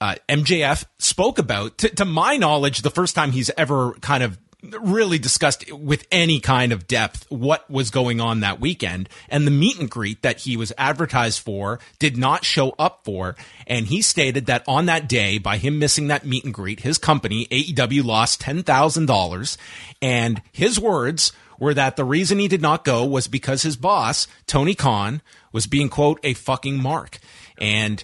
uh, 0.00 0.16
MJF 0.28 0.84
spoke 0.98 1.38
about, 1.38 1.78
to, 1.78 1.88
to 1.90 2.04
my 2.04 2.36
knowledge, 2.36 2.82
the 2.82 2.90
first 2.90 3.14
time 3.14 3.32
he's 3.32 3.50
ever 3.56 3.92
kind 4.00 4.22
of 4.22 4.38
really 4.62 5.18
discussed 5.18 5.72
with 5.72 6.06
any 6.12 6.38
kind 6.38 6.72
of 6.72 6.86
depth 6.86 7.26
what 7.30 7.68
was 7.70 7.90
going 7.90 8.20
on 8.20 8.40
that 8.40 8.60
weekend. 8.60 9.08
And 9.28 9.46
the 9.46 9.50
meet 9.50 9.78
and 9.78 9.90
greet 9.90 10.22
that 10.22 10.40
he 10.40 10.56
was 10.56 10.72
advertised 10.76 11.40
for 11.40 11.80
did 11.98 12.16
not 12.16 12.44
show 12.44 12.74
up 12.78 13.00
for. 13.04 13.36
And 13.66 13.86
he 13.86 14.02
stated 14.02 14.46
that 14.46 14.64
on 14.66 14.86
that 14.86 15.08
day, 15.08 15.38
by 15.38 15.56
him 15.56 15.78
missing 15.78 16.08
that 16.08 16.26
meet 16.26 16.44
and 16.44 16.54
greet, 16.54 16.80
his 16.80 16.98
company, 16.98 17.46
AEW, 17.46 18.04
lost 18.04 18.42
$10,000. 18.42 19.56
And 20.02 20.42
his 20.52 20.78
words 20.78 21.32
were 21.58 21.74
that 21.74 21.96
the 21.96 22.04
reason 22.04 22.38
he 22.38 22.48
did 22.48 22.62
not 22.62 22.84
go 22.84 23.04
was 23.04 23.28
because 23.28 23.62
his 23.62 23.76
boss, 23.76 24.26
Tony 24.46 24.74
Khan, 24.74 25.22
was 25.52 25.66
being, 25.66 25.88
quote, 25.88 26.20
a 26.22 26.34
fucking 26.34 26.80
mark. 26.82 27.18
And 27.58 28.02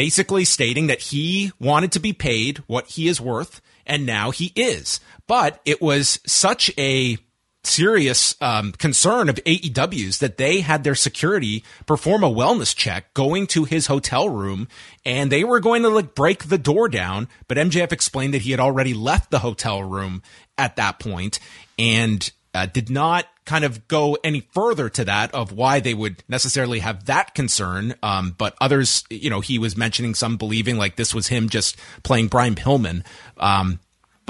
basically 0.00 0.46
stating 0.46 0.86
that 0.86 1.02
he 1.02 1.52
wanted 1.60 1.92
to 1.92 2.00
be 2.00 2.14
paid 2.14 2.56
what 2.66 2.86
he 2.86 3.06
is 3.06 3.20
worth, 3.20 3.60
and 3.84 4.06
now 4.06 4.30
he 4.30 4.50
is. 4.56 4.98
But 5.26 5.60
it 5.66 5.82
was 5.82 6.20
such 6.24 6.72
a 6.78 7.18
serious 7.64 8.34
um, 8.40 8.72
concern 8.72 9.28
of 9.28 9.36
AEW's 9.44 10.16
that 10.20 10.38
they 10.38 10.62
had 10.62 10.84
their 10.84 10.94
security 10.94 11.62
perform 11.84 12.24
a 12.24 12.30
wellness 12.30 12.74
check 12.74 13.12
going 13.12 13.46
to 13.48 13.64
his 13.64 13.88
hotel 13.88 14.30
room 14.30 14.68
and 15.04 15.30
they 15.30 15.44
were 15.44 15.60
going 15.60 15.82
to 15.82 15.90
like 15.90 16.14
break 16.14 16.44
the 16.44 16.56
door 16.56 16.88
down 16.88 17.28
but 17.46 17.58
MJF 17.58 17.92
explained 17.92 18.32
that 18.32 18.40
he 18.40 18.52
had 18.52 18.60
already 18.60 18.94
left 18.94 19.30
the 19.30 19.40
hotel 19.40 19.82
room 19.82 20.22
at 20.56 20.76
that 20.76 20.98
point 20.98 21.38
and 21.78 22.32
uh, 22.54 22.66
did 22.66 22.90
not 22.90 23.26
kind 23.44 23.64
of 23.64 23.88
go 23.88 24.16
any 24.22 24.40
further 24.52 24.88
to 24.88 25.04
that 25.04 25.34
of 25.34 25.52
why 25.52 25.80
they 25.80 25.94
would 25.94 26.22
necessarily 26.28 26.80
have 26.80 27.06
that 27.06 27.34
concern. 27.34 27.94
Um, 28.02 28.34
but 28.36 28.54
others, 28.60 29.04
you 29.10 29.30
know, 29.30 29.40
he 29.40 29.58
was 29.58 29.76
mentioning 29.76 30.14
some 30.14 30.36
believing 30.36 30.76
like 30.76 30.96
this 30.96 31.14
was 31.14 31.28
him 31.28 31.48
just 31.48 31.76
playing 32.02 32.28
Brian 32.28 32.54
Pillman. 32.54 33.04
Um, 33.38 33.80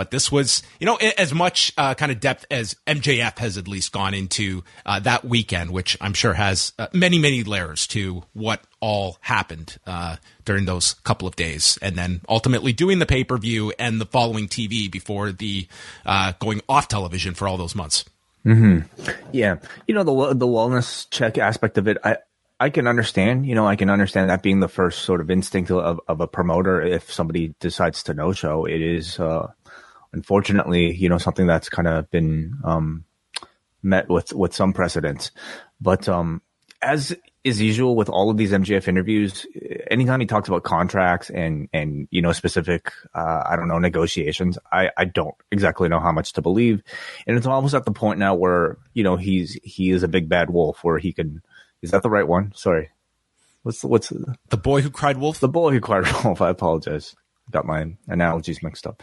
but 0.01 0.11
this 0.11 0.33
was, 0.33 0.63
you 0.79 0.87
know, 0.87 0.97
as 0.97 1.35
much 1.35 1.75
uh, 1.77 1.93
kind 1.93 2.11
of 2.11 2.21
depth 2.21 2.47
as 2.51 2.75
MJF 2.87 3.39
has 3.39 3.59
at 3.59 3.69
least 3.69 3.93
gone 3.93 4.15
into 4.15 4.65
uh, 4.87 4.99
that 5.01 5.27
weekend, 5.27 5.71
which 5.73 5.95
I'm 6.01 6.15
sure 6.15 6.33
has 6.33 6.73
uh, 6.79 6.87
many, 6.95 7.19
many 7.19 7.45
layers 7.45 7.87
to 7.89 8.23
what 8.33 8.63
all 8.81 9.19
happened 9.21 9.77
uh, 9.87 10.17
during 10.47 10.65
those 10.65 10.95
couple 11.05 11.29
of 11.29 11.37
days, 11.37 11.79
and 11.83 11.97
then 11.97 12.23
ultimately 12.31 12.73
doing 12.73 12.99
the 12.99 13.05
pay 13.05 13.25
per 13.25 13.37
view 13.37 13.75
and 13.79 14.01
the 14.01 14.07
following 14.07 14.49
TV 14.49 14.91
before 14.91 15.33
the 15.33 15.69
uh, 16.07 16.33
going 16.39 16.63
off 16.67 16.89
television 16.89 17.35
for 17.35 17.47
all 17.47 17.59
those 17.59 17.75
months. 17.75 18.07
Mm-hmm. 18.45 19.11
Yeah, 19.33 19.57
you 19.87 19.95
know 19.95 20.03
the 20.03 20.35
the 20.35 20.47
wellness 20.47 21.09
check 21.11 21.39
aspect 21.39 21.77
of 21.79 21.89
it. 21.89 21.99
I 22.03 22.17
I 22.59 22.71
can 22.71 22.87
understand. 22.87 23.47
You 23.47 23.55
know, 23.55 23.67
I 23.67 23.77
can 23.77 23.91
understand 23.91 24.31
that 24.31 24.43
being 24.43 24.61
the 24.61 24.69
first 24.69 25.01
sort 25.01 25.21
of 25.21 25.31
instinct 25.31 25.71
of 25.71 26.01
of 26.09 26.21
a 26.21 26.27
promoter. 26.27 26.81
If 26.81 27.13
somebody 27.13 27.55
decides 27.61 28.03
to 28.05 28.15
no 28.15 28.33
show, 28.33 28.65
it 28.65 28.81
is 28.81 29.19
uh, 29.21 29.49
unfortunately, 30.13 30.95
you 30.95 31.09
know, 31.09 31.19
something 31.19 31.47
that's 31.47 31.69
kind 31.69 31.89
of 31.89 32.11
been 32.11 32.59
um, 32.65 33.05
met 33.83 34.09
with 34.09 34.33
with 34.33 34.55
some 34.55 34.73
precedents. 34.73 35.31
But 35.81 36.09
um, 36.09 36.43
as 36.83 37.15
is 37.43 37.61
usual 37.61 37.97
with 37.97 38.09
all 38.09 38.31
of 38.31 38.37
these 38.37 38.53
MJF 38.53 38.87
interviews, 38.87 39.47
anytime 39.91 40.21
he 40.21 40.27
talks 40.27 40.49
about 40.49 40.63
contracts 40.63 41.31
and 41.31 41.69
and 41.73 42.07
you 42.11 42.21
know 42.21 42.33
specific, 42.33 42.93
uh, 43.15 43.45
I 43.47 43.57
don't 43.57 43.69
know 43.69 43.79
negotiations, 43.79 44.59
I 44.71 44.91
I 44.97 45.07
don't 45.07 45.35
exactly 45.51 45.89
know 45.89 46.01
how 46.01 46.13
much 46.13 46.35
to 46.35 46.43
believe, 46.43 46.83
and 47.27 47.37
it's 47.37 47.47
almost 47.47 47.75
at 47.75 47.85
the 47.85 47.93
point 47.93 48.19
now 48.19 48.35
where 48.35 48.77
you 48.93 49.03
know 49.03 49.17
he's 49.17 49.55
he 49.63 49.91
is 49.91 50.03
a 50.03 50.09
big 50.09 50.29
bad 50.29 50.51
wolf 50.51 50.85
where 50.85 50.99
he 50.99 51.13
can. 51.13 51.43
Is 51.83 51.93
that 51.93 52.03
the 52.03 52.11
right 52.11 52.29
one? 52.29 52.53
Sorry. 52.55 52.91
What's 53.63 53.85
what's 53.85 54.13
the 54.49 54.57
boy 54.57 54.83
who 54.83 54.91
cried 54.91 55.17
wolf? 55.17 55.41
The 55.41 55.49
boy 55.49 55.73
who 55.73 55.81
cried 55.81 56.05
wolf. 56.25 56.43
I 56.43 56.51
apologize. 56.51 57.15
Got 57.51 57.67
my 57.67 57.95
analogies 58.07 58.63
mixed 58.63 58.87
up. 58.87 59.03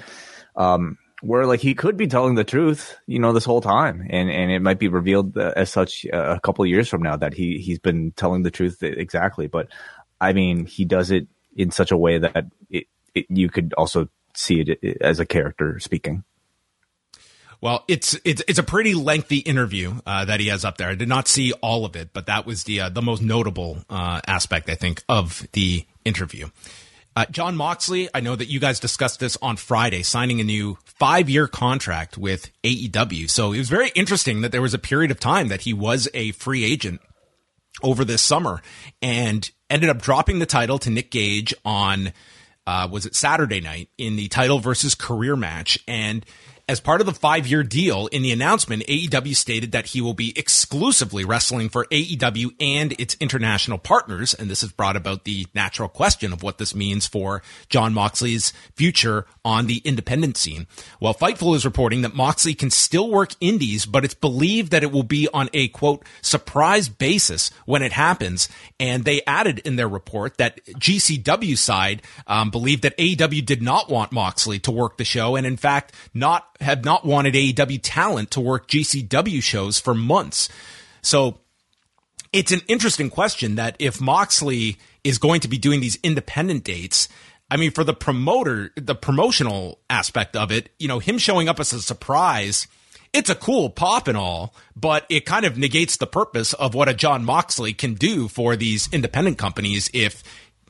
Um, 0.55 0.97
where 1.21 1.45
like 1.45 1.59
he 1.59 1.73
could 1.73 1.97
be 1.97 2.07
telling 2.07 2.35
the 2.35 2.43
truth, 2.43 2.95
you 3.07 3.19
know, 3.19 3.33
this 3.33 3.45
whole 3.45 3.61
time, 3.61 4.05
and 4.09 4.29
and 4.29 4.51
it 4.51 4.61
might 4.61 4.79
be 4.79 4.87
revealed 4.87 5.37
as 5.37 5.71
such 5.71 6.05
a 6.05 6.39
couple 6.41 6.65
years 6.65 6.87
from 6.87 7.01
now 7.01 7.15
that 7.17 7.33
he 7.33 7.59
he's 7.59 7.79
been 7.79 8.11
telling 8.11 8.43
the 8.43 8.51
truth 8.51 8.83
exactly. 8.83 9.47
But 9.47 9.67
I 10.21 10.33
mean, 10.33 10.65
he 10.65 10.85
does 10.85 11.11
it 11.11 11.27
in 11.55 11.71
such 11.71 11.91
a 11.91 11.97
way 11.97 12.19
that 12.19 12.45
it, 12.69 12.87
it, 13.15 13.25
you 13.29 13.49
could 13.49 13.73
also 13.73 14.09
see 14.35 14.61
it 14.61 15.01
as 15.01 15.19
a 15.19 15.25
character 15.25 15.79
speaking. 15.79 16.23
Well, 17.59 17.83
it's 17.87 18.15
it's 18.23 18.43
it's 18.47 18.59
a 18.59 18.63
pretty 18.63 18.93
lengthy 18.93 19.37
interview 19.37 19.95
uh, 20.05 20.25
that 20.25 20.39
he 20.39 20.47
has 20.47 20.63
up 20.63 20.77
there. 20.77 20.89
I 20.89 20.95
did 20.95 21.09
not 21.09 21.27
see 21.27 21.53
all 21.53 21.85
of 21.85 21.95
it, 21.95 22.09
but 22.13 22.27
that 22.27 22.45
was 22.45 22.65
the 22.65 22.81
uh, 22.81 22.89
the 22.89 23.01
most 23.01 23.23
notable 23.23 23.79
uh, 23.89 24.21
aspect 24.27 24.69
I 24.69 24.75
think 24.75 25.03
of 25.09 25.47
the 25.53 25.85
interview. 26.05 26.49
Uh, 27.17 27.25
Jon 27.31 27.55
Moxley, 27.55 28.07
I 28.13 28.19
know 28.19 28.35
that 28.35 28.45
you 28.45 28.59
guys 28.59 28.79
discussed 28.79 29.19
this 29.19 29.39
on 29.41 29.57
Friday, 29.57 30.03
signing 30.03 30.39
a 30.39 30.43
new 30.43 30.77
five 30.85 31.31
year 31.31 31.47
contract 31.47 32.15
with 32.15 32.51
AEW. 32.63 33.27
So 33.27 33.53
it 33.53 33.57
was 33.57 33.69
very 33.69 33.89
interesting 33.95 34.41
that 34.41 34.51
there 34.51 34.61
was 34.61 34.75
a 34.75 34.77
period 34.77 35.09
of 35.09 35.19
time 35.19 35.47
that 35.47 35.61
he 35.61 35.73
was 35.73 36.07
a 36.13 36.31
free 36.33 36.63
agent 36.63 37.01
over 37.81 38.05
this 38.05 38.21
summer 38.21 38.61
and 39.01 39.49
ended 39.67 39.89
up 39.89 39.99
dropping 39.99 40.37
the 40.37 40.45
title 40.45 40.77
to 40.77 40.91
Nick 40.91 41.09
Gage 41.09 41.55
on, 41.65 42.13
uh, 42.67 42.87
was 42.91 43.07
it 43.07 43.15
Saturday 43.15 43.61
night 43.61 43.89
in 43.97 44.15
the 44.15 44.27
title 44.27 44.59
versus 44.59 44.93
career 44.93 45.35
match. 45.35 45.79
And 45.87 46.23
as 46.69 46.81
part 46.81 46.99
of 46.99 47.07
the 47.07 47.13
five 47.13 47.47
year 47.47 47.63
deal, 47.63 48.07
in 48.07 48.23
the 48.23 48.31
announcement, 48.31 48.83
AEW 48.87 49.35
stated 49.35 49.71
that 49.71 49.87
he 49.87 50.01
will 50.01 50.13
be 50.13 50.33
exclusively 50.35 51.23
wrestling 51.23 51.69
for 51.69 51.85
AEW 51.85 52.55
and 52.59 52.93
its 52.99 53.15
international 53.21 53.77
partners. 53.77 54.33
And 54.33 54.49
this 54.49 54.61
has 54.61 54.73
brought 54.73 54.97
about 54.97 55.23
the 55.23 55.47
natural 55.55 55.87
question 55.87 56.33
of 56.33 56.43
what 56.43 56.57
this 56.57 56.75
means 56.75 57.07
for 57.07 57.41
John 57.69 57.93
Moxley's 57.93 58.51
future 58.75 59.25
on 59.45 59.67
the 59.67 59.81
independent 59.85 60.35
scene. 60.35 60.67
Well, 60.99 61.13
Fightful 61.13 61.55
is 61.55 61.63
reporting 61.63 62.01
that 62.01 62.13
Moxley 62.13 62.53
can 62.53 62.69
still 62.69 63.09
work 63.09 63.31
indies, 63.39 63.85
but 63.85 64.03
it's 64.03 64.13
believed 64.13 64.71
that 64.71 64.83
it 64.83 64.91
will 64.91 65.03
be 65.03 65.29
on 65.33 65.49
a 65.53 65.69
quote, 65.69 66.03
surprise 66.21 66.89
basis 66.89 67.49
when 67.65 67.81
it 67.81 67.93
happens. 67.93 68.49
And 68.77 69.05
they 69.05 69.21
added 69.25 69.59
in 69.59 69.77
their 69.77 69.87
report 69.87 70.37
that 70.37 70.65
GCW 70.65 71.57
side 71.57 72.01
um, 72.27 72.51
believed 72.51 72.83
that 72.83 72.97
AEW 72.97 73.45
did 73.45 73.61
not 73.61 73.89
want 73.89 74.11
Moxley 74.11 74.59
to 74.59 74.71
work 74.71 74.97
the 74.97 75.05
show. 75.05 75.37
And 75.37 75.47
in 75.47 75.55
fact, 75.55 75.93
not 76.13 76.56
have 76.61 76.83
not 76.83 77.05
wanted 77.05 77.33
AEW 77.33 77.79
talent 77.83 78.31
to 78.31 78.41
work 78.41 78.67
GCW 78.67 79.41
shows 79.41 79.79
for 79.79 79.93
months. 79.93 80.49
So 81.01 81.39
it's 82.33 82.51
an 82.51 82.61
interesting 82.67 83.09
question 83.09 83.55
that 83.55 83.75
if 83.79 84.01
Moxley 84.01 84.77
is 85.03 85.17
going 85.17 85.41
to 85.41 85.47
be 85.47 85.57
doing 85.57 85.79
these 85.79 85.97
independent 86.03 86.63
dates, 86.63 87.07
I 87.49 87.57
mean, 87.57 87.71
for 87.71 87.83
the 87.83 87.93
promoter, 87.93 88.71
the 88.75 88.95
promotional 88.95 89.79
aspect 89.89 90.35
of 90.35 90.51
it, 90.51 90.69
you 90.79 90.87
know, 90.87 90.99
him 90.99 91.17
showing 91.17 91.47
up 91.47 91.59
as 91.59 91.71
a 91.71 91.81
surprise, 91.81 92.67
it's 93.13 93.29
a 93.29 93.35
cool 93.35 93.69
pop 93.69 94.07
and 94.07 94.17
all, 94.17 94.53
but 94.75 95.05
it 95.09 95.25
kind 95.25 95.45
of 95.45 95.57
negates 95.57 95.97
the 95.97 96.07
purpose 96.07 96.53
of 96.53 96.73
what 96.73 96.89
a 96.89 96.93
John 96.93 97.23
Moxley 97.23 97.73
can 97.73 97.93
do 97.93 98.27
for 98.27 98.55
these 98.55 98.89
independent 98.91 99.37
companies 99.37 99.89
if 99.93 100.23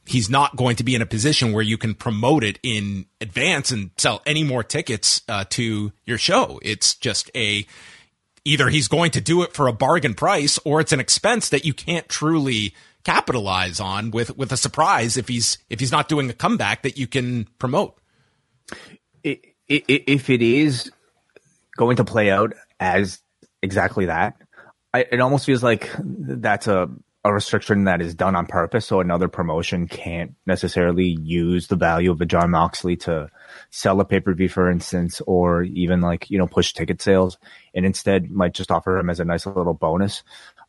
he's 0.07 0.29
not 0.29 0.55
going 0.55 0.75
to 0.77 0.83
be 0.83 0.95
in 0.95 1.01
a 1.01 1.05
position 1.05 1.53
where 1.53 1.63
you 1.63 1.77
can 1.77 1.93
promote 1.93 2.43
it 2.43 2.59
in 2.63 3.05
advance 3.21 3.71
and 3.71 3.91
sell 3.97 4.21
any 4.25 4.43
more 4.43 4.63
tickets 4.63 5.21
uh, 5.27 5.43
to 5.49 5.91
your 6.05 6.17
show. 6.17 6.59
It's 6.63 6.95
just 6.95 7.29
a 7.35 7.65
either 8.45 8.69
he's 8.69 8.87
going 8.87 9.11
to 9.11 9.21
do 9.21 9.43
it 9.43 9.53
for 9.53 9.67
a 9.67 9.73
bargain 9.73 10.13
price 10.13 10.57
or 10.63 10.79
it's 10.79 10.93
an 10.93 11.01
expense 11.01 11.49
that 11.49 11.65
you 11.65 11.73
can't 11.73 12.07
truly 12.07 12.73
capitalize 13.03 13.79
on 13.79 14.11
with 14.11 14.35
with 14.37 14.51
a 14.51 14.57
surprise 14.57 15.17
if 15.17 15.27
he's 15.27 15.57
if 15.69 15.79
he's 15.79 15.91
not 15.91 16.07
doing 16.07 16.29
a 16.29 16.33
comeback 16.33 16.83
that 16.83 16.97
you 16.97 17.07
can 17.07 17.47
promote. 17.59 17.97
If 19.23 20.29
it 20.29 20.41
is 20.41 20.91
going 21.77 21.97
to 21.97 22.05
play 22.05 22.31
out 22.31 22.53
as 22.79 23.19
exactly 23.61 24.05
that, 24.05 24.35
it 24.93 25.19
almost 25.19 25.45
feels 25.45 25.63
like 25.63 25.89
that's 25.99 26.67
a 26.67 26.89
a 27.27 27.33
restriction 27.33 27.83
that 27.83 28.01
is 28.01 28.15
done 28.15 28.35
on 28.35 28.45
purpose 28.45 28.85
so 28.85 28.99
another 28.99 29.27
promotion 29.27 29.87
can't 29.87 30.35
necessarily 30.45 31.17
use 31.21 31.67
the 31.67 31.75
value 31.75 32.11
of 32.11 32.21
a 32.21 32.25
John 32.25 32.51
Moxley 32.51 32.95
to 32.97 33.29
sell 33.69 33.99
a 33.99 34.05
pay-per-view 34.05 34.49
for 34.49 34.69
instance 34.69 35.21
or 35.27 35.63
even 35.63 36.01
like 36.01 36.29
you 36.29 36.37
know 36.37 36.47
push 36.47 36.73
ticket 36.73 37.01
sales 37.01 37.37
and 37.73 37.85
instead 37.85 38.31
might 38.31 38.53
just 38.53 38.71
offer 38.71 38.97
him 38.97 39.09
as 39.09 39.19
a 39.19 39.25
nice 39.25 39.45
little 39.45 39.75
bonus. 39.75 40.23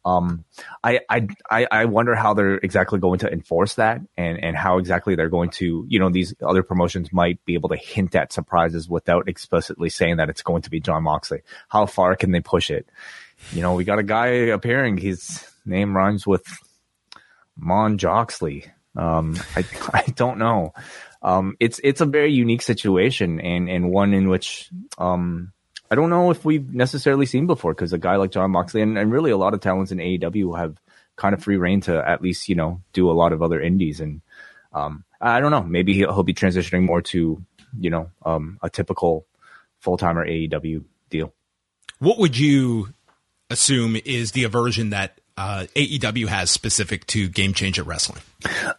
Um, 0.04 0.44
I, 0.84 1.00
I 1.10 1.66
I 1.70 1.84
wonder 1.86 2.14
how 2.14 2.34
they're 2.34 2.56
exactly 2.56 2.98
going 2.98 3.18
to 3.20 3.32
enforce 3.32 3.74
that 3.74 4.00
and 4.16 4.42
and 4.42 4.56
how 4.56 4.78
exactly 4.78 5.16
they're 5.16 5.28
going 5.28 5.50
to 5.52 5.84
you 5.88 5.98
know 5.98 6.10
these 6.10 6.34
other 6.46 6.62
promotions 6.62 7.12
might 7.12 7.44
be 7.44 7.54
able 7.54 7.70
to 7.70 7.76
hint 7.76 8.14
at 8.14 8.32
surprises 8.32 8.88
without 8.88 9.28
explicitly 9.28 9.88
saying 9.88 10.18
that 10.18 10.28
it's 10.28 10.42
going 10.42 10.62
to 10.62 10.70
be 10.70 10.80
John 10.80 11.02
Moxley. 11.02 11.40
How 11.68 11.86
far 11.86 12.14
can 12.14 12.30
they 12.30 12.40
push 12.40 12.70
it? 12.70 12.88
You 13.52 13.62
know 13.62 13.74
we 13.74 13.84
got 13.84 13.98
a 13.98 14.04
guy 14.04 14.26
appearing. 14.26 14.98
He's 14.98 15.47
name 15.68 15.96
rhymes 15.96 16.26
with 16.26 16.44
Mon 17.56 17.98
Joxley. 17.98 18.64
Um, 18.96 19.36
I, 19.54 19.64
I 19.92 20.04
don't 20.14 20.38
know. 20.38 20.72
Um, 21.22 21.56
it's, 21.60 21.80
it's 21.82 22.00
a 22.00 22.06
very 22.06 22.32
unique 22.32 22.62
situation 22.62 23.40
and, 23.40 23.68
and 23.68 23.90
one 23.90 24.14
in 24.14 24.28
which, 24.28 24.70
um, 24.98 25.52
I 25.90 25.94
don't 25.94 26.10
know 26.10 26.30
if 26.30 26.44
we've 26.44 26.72
necessarily 26.72 27.26
seen 27.26 27.46
before 27.46 27.74
because 27.74 27.92
a 27.92 27.98
guy 27.98 28.16
like 28.16 28.30
John 28.30 28.50
Moxley 28.50 28.82
and, 28.82 28.98
and 28.98 29.10
really 29.10 29.30
a 29.30 29.36
lot 29.36 29.54
of 29.54 29.60
talents 29.60 29.90
in 29.90 29.98
AEW 29.98 30.58
have 30.58 30.76
kind 31.16 31.34
of 31.34 31.42
free 31.42 31.56
reign 31.56 31.80
to 31.82 32.08
at 32.08 32.22
least, 32.22 32.48
you 32.48 32.54
know, 32.54 32.82
do 32.92 33.10
a 33.10 33.12
lot 33.12 33.32
of 33.32 33.42
other 33.42 33.60
indies. 33.60 34.00
And, 34.00 34.20
um, 34.72 35.04
I 35.20 35.40
don't 35.40 35.50
know, 35.50 35.62
maybe 35.62 35.94
he'll, 35.94 36.12
he'll 36.12 36.22
be 36.22 36.34
transitioning 36.34 36.84
more 36.84 37.02
to, 37.02 37.42
you 37.78 37.90
know, 37.90 38.10
um, 38.24 38.58
a 38.62 38.70
typical 38.70 39.26
full 39.80 39.96
timer 39.96 40.26
AEW 40.26 40.84
deal. 41.10 41.32
What 41.98 42.18
would 42.18 42.38
you 42.38 42.94
assume 43.50 43.96
is 44.04 44.32
the 44.32 44.44
aversion 44.44 44.90
that 44.90 45.17
uh, 45.38 45.66
AEW 45.76 46.26
has 46.26 46.50
specific 46.50 47.06
to 47.06 47.28
Game 47.28 47.54
Changer 47.54 47.84
Wrestling? 47.84 48.20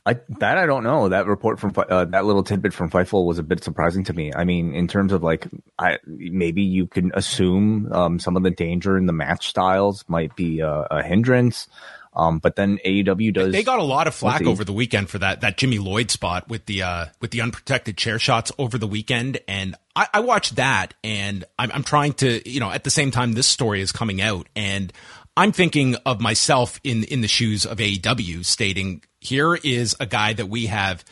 I, 0.06 0.16
that 0.40 0.58
I 0.58 0.66
don't 0.66 0.84
know. 0.84 1.08
That 1.08 1.26
report 1.26 1.58
from 1.58 1.74
uh, 1.78 2.04
that 2.06 2.26
little 2.26 2.44
tidbit 2.44 2.74
from 2.74 2.90
Fightful 2.90 3.26
was 3.26 3.40
a 3.40 3.44
bit 3.44 3.64
surprising 3.64 4.04
to 4.06 4.14
me. 4.14 4.34
I 4.36 4.44
mean, 4.44 4.76
in 4.76 4.90
terms 4.90 5.14
of 5.14 5.24
like, 5.24 5.48
I 5.78 6.00
maybe 6.06 6.62
you 6.62 6.86
can 6.86 7.12
assume 7.14 7.90
um, 7.94 8.20
some 8.20 8.36
of 8.36 8.44
the 8.44 8.52
danger 8.52 8.98
in 8.98 9.06
the 9.06 9.14
match 9.14 9.48
styles 9.48 10.04
might 10.10 10.36
be 10.36 10.60
a, 10.60 10.88
a 10.92 11.02
hindrance. 11.02 11.68
Um, 12.14 12.40
but 12.40 12.56
then 12.56 12.80
AEW 12.86 13.34
does. 13.34 13.54
They 13.54 13.64
got 13.64 13.80
a 13.80 13.84
lot 13.84 14.08
of 14.08 14.16
flack 14.16 14.42
over 14.42 14.66
the 14.66 14.74
weekend 14.74 15.10
for 15.10 15.20
that 15.20 15.42
that 15.42 15.58
Jimmy 15.58 15.78
Lloyd 15.78 16.12
spot 16.12 16.50
with 16.50 16.66
the 16.66 16.82
uh, 16.82 17.06
with 17.22 17.32
the 17.32 17.40
unprotected 17.40 17.98
chair 17.98 18.20
shots 18.20 18.52
over 18.58 18.78
the 18.78 18.88
weekend, 18.88 19.40
and 19.48 19.76
I, 19.96 20.08
I 20.14 20.20
watched 20.22 20.56
that, 20.56 20.94
and 21.04 21.44
I'm, 21.58 21.72
I'm 21.74 21.84
trying 21.84 22.14
to, 22.14 22.50
you 22.50 22.62
know, 22.62 22.72
at 22.72 22.84
the 22.86 22.90
same 22.90 23.12
time 23.12 23.34
this 23.34 23.48
story 23.48 23.82
is 23.82 23.92
coming 23.92 24.22
out, 24.22 24.48
and 24.56 24.94
I'm 25.40 25.54
thinking 25.54 25.96
of 26.06 26.20
myself 26.20 26.82
in 26.84 27.06
in 27.06 27.22
the 27.22 27.30
shoes 27.30 27.66
of 27.66 27.78
AEW, 27.78 28.44
stating 28.44 29.06
here 29.22 29.56
is 29.56 29.96
a 29.98 30.06
guy 30.06 30.34
that 30.34 30.48
we 30.48 30.66
have 30.66 31.06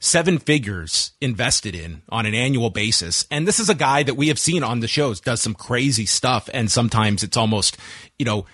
seven 0.00 0.38
figures 0.38 1.12
invested 1.20 1.76
in 1.76 2.02
on 2.08 2.26
an 2.26 2.34
annual 2.34 2.70
basis. 2.70 3.26
And 3.30 3.46
this 3.46 3.60
is 3.60 3.68
a 3.68 3.76
guy 3.76 4.02
that 4.02 4.16
we 4.16 4.26
have 4.26 4.40
seen 4.40 4.64
on 4.64 4.80
the 4.80 4.88
shows 4.88 5.20
does 5.20 5.40
some 5.40 5.54
crazy 5.54 6.04
stuff. 6.04 6.50
And 6.52 6.68
sometimes 6.68 7.22
it's 7.22 7.36
almost, 7.36 7.76
you 8.18 8.26
know, 8.26 8.44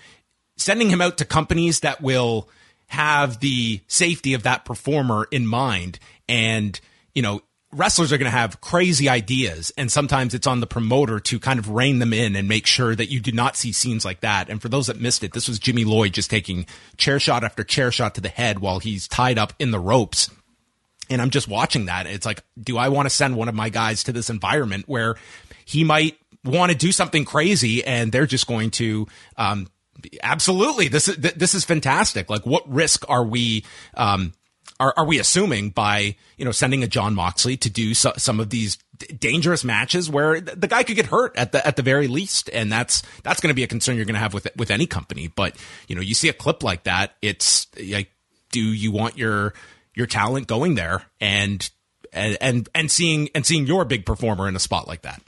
sending 0.55 0.91
him 0.91 1.01
out 1.01 1.17
to 1.17 1.25
companies 1.25 1.79
that 1.79 1.99
will 1.99 2.47
have 2.85 3.39
the 3.39 3.81
safety 3.87 4.35
of 4.35 4.43
that 4.43 4.65
performer 4.65 5.27
in 5.31 5.47
mind. 5.47 5.97
And, 6.29 6.79
you 7.15 7.23
know, 7.23 7.41
wrestlers 7.71 8.13
are 8.13 8.17
going 8.17 8.31
to 8.31 8.37
have 8.37 8.61
crazy 8.61 9.09
ideas 9.09 9.73
and 9.77 9.91
sometimes 9.91 10.33
it's 10.33 10.47
on 10.47 10.61
the 10.61 10.67
promoter 10.67 11.19
to 11.19 11.39
kind 11.39 11.59
of 11.59 11.69
rein 11.69 11.99
them 11.99 12.13
in 12.13 12.35
and 12.35 12.47
make 12.47 12.65
sure 12.65 12.95
that 12.95 13.11
you 13.11 13.19
do 13.19 13.31
not 13.31 13.55
see 13.55 13.71
scenes 13.71 14.05
like 14.05 14.21
that. 14.21 14.49
And 14.49 14.61
for 14.61 14.69
those 14.69 14.87
that 14.87 15.01
missed 15.01 15.23
it 15.23 15.33
this 15.33 15.47
was 15.47 15.59
jimmy 15.59 15.83
lloyd 15.83 16.13
just 16.13 16.29
taking 16.29 16.65
chair 16.97 17.19
shot 17.19 17.43
after 17.43 17.63
chair 17.63 17.91
shot 17.91 18.15
to 18.15 18.21
the 18.21 18.29
head 18.29 18.59
while 18.59 18.79
he's 18.79 19.07
tied 19.07 19.37
up 19.37 19.53
in 19.59 19.71
the 19.71 19.79
ropes. 19.79 20.29
And 21.09 21.21
i'm 21.21 21.29
just 21.29 21.47
watching 21.47 21.85
that 21.85 22.05
it's 22.07 22.25
like 22.25 22.41
do 22.59 22.77
i 22.77 22.89
want 22.89 23.05
to 23.05 23.13
send 23.13 23.35
one 23.35 23.49
of 23.49 23.55
my 23.55 23.69
guys 23.69 24.03
to 24.03 24.11
this 24.11 24.29
environment 24.29 24.85
where 24.87 25.15
he 25.65 25.83
might 25.83 26.17
want 26.45 26.71
to 26.71 26.77
do 26.77 26.91
something 26.91 27.25
crazy 27.25 27.83
and 27.83 28.11
they're 28.11 28.25
just 28.25 28.47
going 28.47 28.71
to 28.71 29.07
um, 29.35 29.67
absolutely 30.23 30.87
this 30.87 31.07
is 31.07 31.17
this 31.17 31.53
is 31.53 31.65
fantastic. 31.65 32.29
Like 32.29 32.45
what 32.45 32.69
risk 32.71 33.03
are 33.09 33.23
we 33.23 33.65
um, 33.95 34.33
are, 34.79 34.93
are 34.97 35.05
we 35.05 35.19
assuming 35.19 35.69
by 35.69 36.15
you 36.37 36.45
know 36.45 36.51
sending 36.51 36.83
a 36.83 36.87
John 36.87 37.15
Moxley 37.15 37.57
to 37.57 37.69
do 37.69 37.93
so, 37.93 38.13
some 38.17 38.39
of 38.39 38.49
these 38.49 38.77
d- 38.97 39.07
dangerous 39.13 39.63
matches 39.63 40.09
where 40.09 40.39
the 40.39 40.67
guy 40.67 40.83
could 40.83 40.95
get 40.95 41.07
hurt 41.07 41.35
at 41.37 41.51
the 41.51 41.65
at 41.65 41.75
the 41.75 41.81
very 41.81 42.07
least, 42.07 42.49
and 42.51 42.71
that's 42.71 43.03
that's 43.23 43.41
going 43.41 43.49
to 43.49 43.55
be 43.55 43.63
a 43.63 43.67
concern 43.67 43.95
you're 43.95 44.05
going 44.05 44.15
to 44.15 44.19
have 44.19 44.33
with 44.33 44.47
with 44.55 44.71
any 44.71 44.85
company. 44.85 45.27
But 45.27 45.55
you 45.87 45.95
know, 45.95 46.01
you 46.01 46.13
see 46.13 46.29
a 46.29 46.33
clip 46.33 46.63
like 46.63 46.83
that, 46.83 47.15
it's 47.21 47.67
like, 47.77 48.11
do 48.51 48.61
you 48.61 48.91
want 48.91 49.17
your 49.17 49.53
your 49.93 50.07
talent 50.07 50.47
going 50.47 50.75
there 50.75 51.03
and 51.19 51.69
and 52.13 52.37
and 52.39 52.69
and 52.75 52.91
seeing 52.91 53.29
and 53.33 53.45
seeing 53.45 53.67
your 53.67 53.85
big 53.85 54.05
performer 54.05 54.47
in 54.47 54.55
a 54.55 54.59
spot 54.59 54.87
like 54.87 55.01
that? 55.03 55.21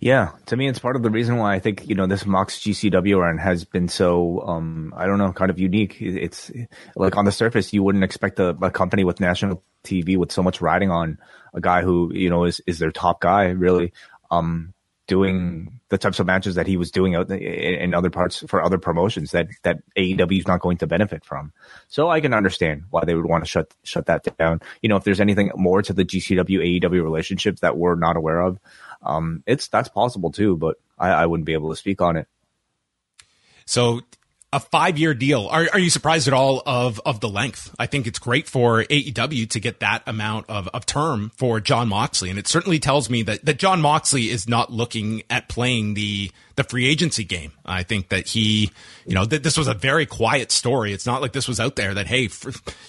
Yeah, 0.00 0.30
to 0.46 0.56
me, 0.56 0.68
it's 0.68 0.78
part 0.78 0.96
of 0.96 1.02
the 1.02 1.10
reason 1.10 1.36
why 1.38 1.54
I 1.54 1.58
think 1.58 1.88
you 1.88 1.94
know 1.94 2.06
this 2.06 2.26
Mox 2.26 2.58
GCW 2.58 3.18
run 3.18 3.38
has 3.38 3.64
been 3.64 3.88
so 3.88 4.40
um, 4.46 4.94
I 4.96 5.06
don't 5.06 5.18
know, 5.18 5.32
kind 5.32 5.50
of 5.50 5.58
unique. 5.58 6.00
It's 6.00 6.50
like 6.94 7.16
on 7.16 7.24
the 7.24 7.32
surface, 7.32 7.72
you 7.72 7.82
wouldn't 7.82 8.04
expect 8.04 8.38
a, 8.38 8.50
a, 8.62 8.70
company 8.70 9.04
with 9.04 9.20
national 9.20 9.62
TV 9.84 10.16
with 10.16 10.32
so 10.32 10.42
much 10.42 10.60
riding 10.60 10.90
on 10.90 11.18
a 11.54 11.60
guy 11.60 11.82
who 11.82 12.12
you 12.14 12.30
know 12.30 12.44
is 12.44 12.60
is 12.66 12.78
their 12.78 12.90
top 12.90 13.20
guy, 13.20 13.46
really, 13.46 13.92
um, 14.30 14.74
doing 15.06 15.80
the 15.88 15.98
types 15.98 16.18
of 16.18 16.26
matches 16.26 16.56
that 16.56 16.66
he 16.66 16.76
was 16.76 16.90
doing 16.90 17.14
out 17.14 17.30
in, 17.30 17.94
other 17.94 18.10
parts 18.10 18.44
for 18.48 18.62
other 18.62 18.78
promotions 18.78 19.30
that 19.30 19.48
that 19.62 19.78
AEW 19.96 20.38
is 20.38 20.48
not 20.48 20.60
going 20.60 20.76
to 20.78 20.86
benefit 20.86 21.24
from. 21.24 21.52
So 21.88 22.08
I 22.08 22.20
can 22.20 22.34
understand 22.34 22.84
why 22.90 23.04
they 23.04 23.14
would 23.14 23.26
want 23.26 23.44
to 23.44 23.48
shut 23.48 23.72
shut 23.84 24.06
that 24.06 24.36
down. 24.36 24.60
You 24.82 24.88
know, 24.88 24.96
if 24.96 25.04
there's 25.04 25.20
anything 25.20 25.50
more 25.54 25.82
to 25.82 25.92
the 25.92 26.04
GCW 26.04 26.80
AEW 26.80 27.02
relationships 27.02 27.60
that 27.60 27.76
we're 27.76 27.94
not 27.94 28.16
aware 28.16 28.40
of 28.40 28.58
um, 29.06 29.42
it's 29.46 29.68
that's 29.68 29.88
possible 29.88 30.30
too, 30.32 30.56
but 30.56 30.76
I, 30.98 31.10
I 31.10 31.26
wouldn't 31.26 31.46
be 31.46 31.52
able 31.52 31.70
to 31.70 31.76
speak 31.76 32.00
on 32.00 32.16
it. 32.16 32.26
So 33.64 34.00
a 34.52 34.60
five 34.60 34.98
year 34.98 35.12
deal. 35.12 35.48
Are, 35.48 35.68
are 35.72 35.78
you 35.78 35.90
surprised 35.90 36.28
at 36.28 36.34
all 36.34 36.62
of, 36.64 37.00
of 37.04 37.20
the 37.20 37.28
length? 37.28 37.74
I 37.78 37.86
think 37.86 38.06
it's 38.06 38.18
great 38.18 38.48
for 38.48 38.84
AEW 38.84 39.50
to 39.50 39.60
get 39.60 39.80
that 39.80 40.02
amount 40.06 40.46
of, 40.48 40.68
of 40.68 40.86
term 40.86 41.30
for 41.36 41.60
John 41.60 41.88
Moxley. 41.88 42.30
And 42.30 42.38
it 42.38 42.46
certainly 42.46 42.78
tells 42.78 43.10
me 43.10 43.22
that, 43.24 43.44
that 43.44 43.58
John 43.58 43.80
Moxley 43.80 44.30
is 44.30 44.48
not 44.48 44.72
looking 44.72 45.22
at 45.28 45.48
playing 45.48 45.94
the, 45.94 46.30
the 46.56 46.64
free 46.64 46.88
agency 46.88 47.22
game. 47.22 47.52
I 47.64 47.82
think 47.82 48.08
that 48.08 48.28
he, 48.28 48.70
you 49.06 49.14
know, 49.14 49.24
th- 49.24 49.42
this 49.42 49.56
was 49.56 49.68
a 49.68 49.74
very 49.74 50.06
quiet 50.06 50.50
story. 50.50 50.92
It's 50.92 51.06
not 51.06 51.20
like 51.20 51.32
this 51.32 51.46
was 51.46 51.60
out 51.60 51.76
there 51.76 51.94
that, 51.94 52.06
hey, 52.06 52.28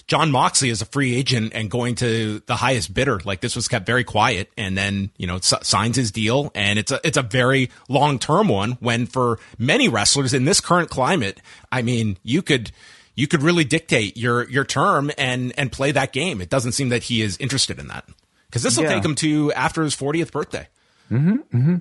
John 0.06 0.30
Moxley 0.30 0.70
is 0.70 0.82
a 0.82 0.86
free 0.86 1.14
agent 1.14 1.52
and 1.54 1.70
going 1.70 1.94
to 1.96 2.40
the 2.46 2.56
highest 2.56 2.92
bidder. 2.94 3.20
Like 3.24 3.40
this 3.40 3.54
was 3.54 3.68
kept 3.68 3.86
very 3.86 4.04
quiet 4.04 4.50
and 4.56 4.76
then, 4.76 5.10
you 5.18 5.26
know, 5.26 5.36
s- 5.36 5.54
signs 5.62 5.96
his 5.96 6.10
deal. 6.10 6.50
And 6.54 6.78
it's 6.78 6.90
a, 6.90 7.00
it's 7.04 7.18
a 7.18 7.22
very 7.22 7.70
long 7.88 8.18
term 8.18 8.48
one 8.48 8.72
when 8.80 9.06
for 9.06 9.38
many 9.58 9.88
wrestlers 9.88 10.32
in 10.32 10.46
this 10.46 10.60
current 10.60 10.88
climate, 10.88 11.40
I 11.70 11.82
mean, 11.82 12.18
you 12.22 12.40
could, 12.40 12.72
you 13.14 13.28
could 13.28 13.42
really 13.42 13.64
dictate 13.64 14.16
your, 14.16 14.48
your 14.48 14.64
term 14.64 15.10
and, 15.18 15.52
and 15.58 15.70
play 15.70 15.92
that 15.92 16.12
game. 16.12 16.40
It 16.40 16.48
doesn't 16.48 16.72
seem 16.72 16.88
that 16.88 17.04
he 17.04 17.20
is 17.20 17.36
interested 17.36 17.78
in 17.78 17.88
that 17.88 18.08
because 18.46 18.62
this 18.62 18.78
will 18.78 18.84
yeah. 18.84 18.94
take 18.94 19.04
him 19.04 19.14
to 19.16 19.52
after 19.52 19.82
his 19.82 19.94
40th 19.94 20.32
birthday. 20.32 20.68
Mm-hmm, 21.10 21.56
mm-hmm. 21.56 21.76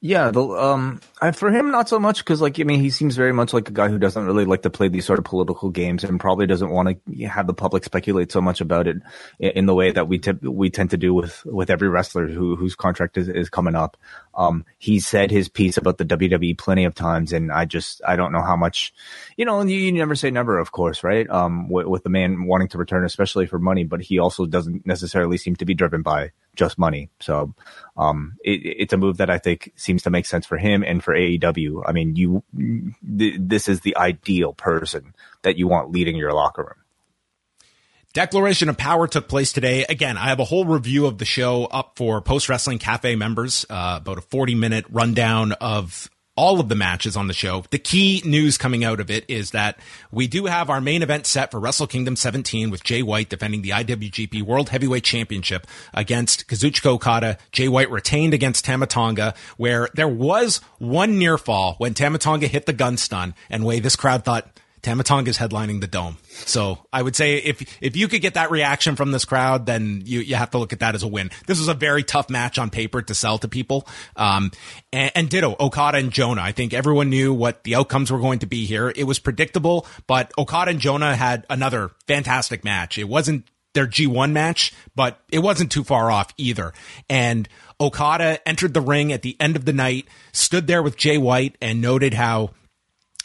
Yeah, 0.00 0.30
the, 0.30 0.42
um, 0.42 1.00
I, 1.20 1.32
for 1.32 1.50
him, 1.50 1.70
not 1.70 1.88
so 1.88 1.98
much 1.98 2.18
because, 2.18 2.40
like, 2.40 2.60
I 2.60 2.62
mean, 2.62 2.80
he 2.80 2.90
seems 2.90 3.16
very 3.16 3.32
much 3.32 3.52
like 3.52 3.68
a 3.68 3.72
guy 3.72 3.88
who 3.88 3.98
doesn't 3.98 4.24
really 4.24 4.44
like 4.44 4.62
to 4.62 4.70
play 4.70 4.88
these 4.88 5.04
sort 5.04 5.18
of 5.18 5.24
political 5.24 5.70
games 5.70 6.04
and 6.04 6.20
probably 6.20 6.46
doesn't 6.46 6.70
want 6.70 6.98
to 7.06 7.26
have 7.26 7.46
the 7.46 7.54
public 7.54 7.84
speculate 7.84 8.30
so 8.30 8.40
much 8.40 8.60
about 8.60 8.86
it 8.86 8.98
in, 9.40 9.66
the 9.66 9.74
way 9.74 9.90
that 9.90 10.06
we 10.06 10.18
tip, 10.18 10.42
we 10.42 10.70
tend 10.70 10.90
to 10.90 10.96
do 10.96 11.12
with 11.12 11.44
with 11.44 11.70
every 11.70 11.88
wrestler 11.88 12.28
who 12.28 12.54
whose 12.56 12.76
contract 12.76 13.16
is, 13.16 13.28
is 13.28 13.50
coming 13.50 13.74
up. 13.74 13.96
Um, 14.34 14.64
he 14.78 15.00
said 15.00 15.30
his 15.30 15.48
piece 15.48 15.76
about 15.76 15.98
the 15.98 16.04
WWE 16.04 16.56
plenty 16.56 16.84
of 16.84 16.94
times, 16.94 17.32
and 17.32 17.50
I 17.50 17.64
just 17.64 18.00
I 18.06 18.14
don't 18.14 18.32
know 18.32 18.42
how 18.42 18.56
much, 18.56 18.94
you 19.36 19.44
know, 19.44 19.62
you, 19.62 19.76
you 19.76 19.92
never 19.92 20.14
say 20.14 20.30
never, 20.30 20.58
of 20.58 20.70
course, 20.70 21.02
right? 21.02 21.28
Um, 21.28 21.68
with, 21.68 21.86
with 21.86 22.02
the 22.04 22.10
man 22.10 22.44
wanting 22.44 22.68
to 22.68 22.78
return, 22.78 23.04
especially 23.04 23.46
for 23.46 23.58
money, 23.58 23.84
but 23.84 24.00
he 24.02 24.18
also 24.18 24.46
doesn't 24.46 24.86
necessarily 24.86 25.36
seem 25.36 25.56
to 25.56 25.64
be 25.64 25.74
driven 25.74 26.02
by 26.02 26.30
just 26.54 26.78
money. 26.78 27.08
So, 27.20 27.54
um, 27.96 28.36
it, 28.44 28.60
it's 28.64 28.92
a 28.92 28.96
move 28.96 29.16
that 29.18 29.30
I 29.30 29.38
think 29.38 29.72
seems 29.76 30.02
to 30.02 30.10
make 30.10 30.26
sense 30.26 30.44
for 30.44 30.58
him 30.58 30.82
and 30.82 31.02
for 31.02 31.07
AEW. 31.14 31.82
I 31.86 31.92
mean, 31.92 32.16
you, 32.16 32.42
th- 32.56 33.36
this 33.38 33.68
is 33.68 33.80
the 33.80 33.96
ideal 33.96 34.52
person 34.52 35.14
that 35.42 35.56
you 35.56 35.68
want 35.68 35.90
leading 35.90 36.16
your 36.16 36.32
locker 36.32 36.62
room. 36.62 36.84
Declaration 38.14 38.68
of 38.68 38.76
Power 38.76 39.06
took 39.06 39.28
place 39.28 39.52
today. 39.52 39.84
Again, 39.88 40.16
I 40.16 40.28
have 40.28 40.40
a 40.40 40.44
whole 40.44 40.64
review 40.64 41.06
of 41.06 41.18
the 41.18 41.24
show 41.24 41.66
up 41.66 41.92
for 41.96 42.20
Post 42.20 42.48
Wrestling 42.48 42.78
Cafe 42.78 43.14
members, 43.16 43.66
uh, 43.68 43.98
about 44.00 44.18
a 44.18 44.22
40 44.22 44.54
minute 44.54 44.86
rundown 44.88 45.52
of 45.52 46.10
all 46.38 46.60
of 46.60 46.68
the 46.68 46.76
matches 46.76 47.16
on 47.16 47.26
the 47.26 47.34
show. 47.34 47.64
The 47.70 47.80
key 47.80 48.22
news 48.24 48.56
coming 48.56 48.84
out 48.84 49.00
of 49.00 49.10
it 49.10 49.24
is 49.26 49.50
that 49.50 49.76
we 50.12 50.28
do 50.28 50.46
have 50.46 50.70
our 50.70 50.80
main 50.80 51.02
event 51.02 51.26
set 51.26 51.50
for 51.50 51.58
Wrestle 51.58 51.88
Kingdom 51.88 52.14
17 52.14 52.70
with 52.70 52.84
Jay 52.84 53.02
White 53.02 53.28
defending 53.28 53.62
the 53.62 53.70
IWGP 53.70 54.42
World 54.42 54.68
Heavyweight 54.68 55.02
Championship 55.02 55.66
against 55.92 56.46
Kazuchika 56.46 56.86
Okada. 56.86 57.38
Jay 57.50 57.66
White 57.66 57.90
retained 57.90 58.34
against 58.34 58.64
Tama 58.64 58.86
Tonga, 58.86 59.34
where 59.56 59.88
there 59.94 60.06
was 60.06 60.58
one 60.78 61.18
near 61.18 61.38
fall 61.38 61.74
when 61.78 61.92
Tama 61.92 62.18
Tonga 62.18 62.46
hit 62.46 62.66
the 62.66 62.72
gun 62.72 62.96
stun, 62.98 63.34
and 63.50 63.64
way 63.64 63.80
this 63.80 63.96
crowd 63.96 64.24
thought 64.24 64.48
Tama 64.82 65.02
Tonga 65.02 65.30
is 65.30 65.38
headlining 65.38 65.80
the 65.80 65.86
dome. 65.86 66.18
So 66.28 66.78
I 66.92 67.02
would 67.02 67.16
say 67.16 67.36
if 67.36 67.78
if 67.82 67.96
you 67.96 68.08
could 68.08 68.20
get 68.20 68.34
that 68.34 68.50
reaction 68.50 68.96
from 68.96 69.10
this 69.10 69.24
crowd, 69.24 69.66
then 69.66 70.02
you, 70.04 70.20
you 70.20 70.34
have 70.36 70.50
to 70.50 70.58
look 70.58 70.72
at 70.72 70.80
that 70.80 70.94
as 70.94 71.02
a 71.02 71.08
win. 71.08 71.30
This 71.46 71.58
was 71.58 71.68
a 71.68 71.74
very 71.74 72.02
tough 72.02 72.30
match 72.30 72.58
on 72.58 72.70
paper 72.70 73.02
to 73.02 73.14
sell 73.14 73.38
to 73.38 73.48
people. 73.48 73.86
Um, 74.16 74.50
and, 74.92 75.12
and 75.14 75.28
ditto, 75.28 75.56
Okada 75.58 75.98
and 75.98 76.12
Jonah. 76.12 76.42
I 76.42 76.52
think 76.52 76.72
everyone 76.72 77.10
knew 77.10 77.34
what 77.34 77.64
the 77.64 77.74
outcomes 77.74 78.10
were 78.10 78.20
going 78.20 78.40
to 78.40 78.46
be 78.46 78.66
here. 78.66 78.92
It 78.94 79.04
was 79.04 79.18
predictable, 79.18 79.86
but 80.06 80.32
Okada 80.38 80.70
and 80.70 80.80
Jonah 80.80 81.16
had 81.16 81.46
another 81.50 81.90
fantastic 82.06 82.64
match. 82.64 82.98
It 82.98 83.08
wasn't 83.08 83.46
their 83.74 83.86
G1 83.86 84.32
match, 84.32 84.72
but 84.94 85.20
it 85.30 85.40
wasn't 85.40 85.70
too 85.70 85.84
far 85.84 86.10
off 86.10 86.32
either. 86.36 86.72
And 87.08 87.48
Okada 87.80 88.46
entered 88.48 88.74
the 88.74 88.80
ring 88.80 89.12
at 89.12 89.22
the 89.22 89.36
end 89.38 89.56
of 89.56 89.64
the 89.64 89.72
night, 89.72 90.08
stood 90.32 90.66
there 90.66 90.82
with 90.82 90.96
Jay 90.96 91.18
White 91.18 91.56
and 91.60 91.80
noted 91.80 92.14
how 92.14 92.50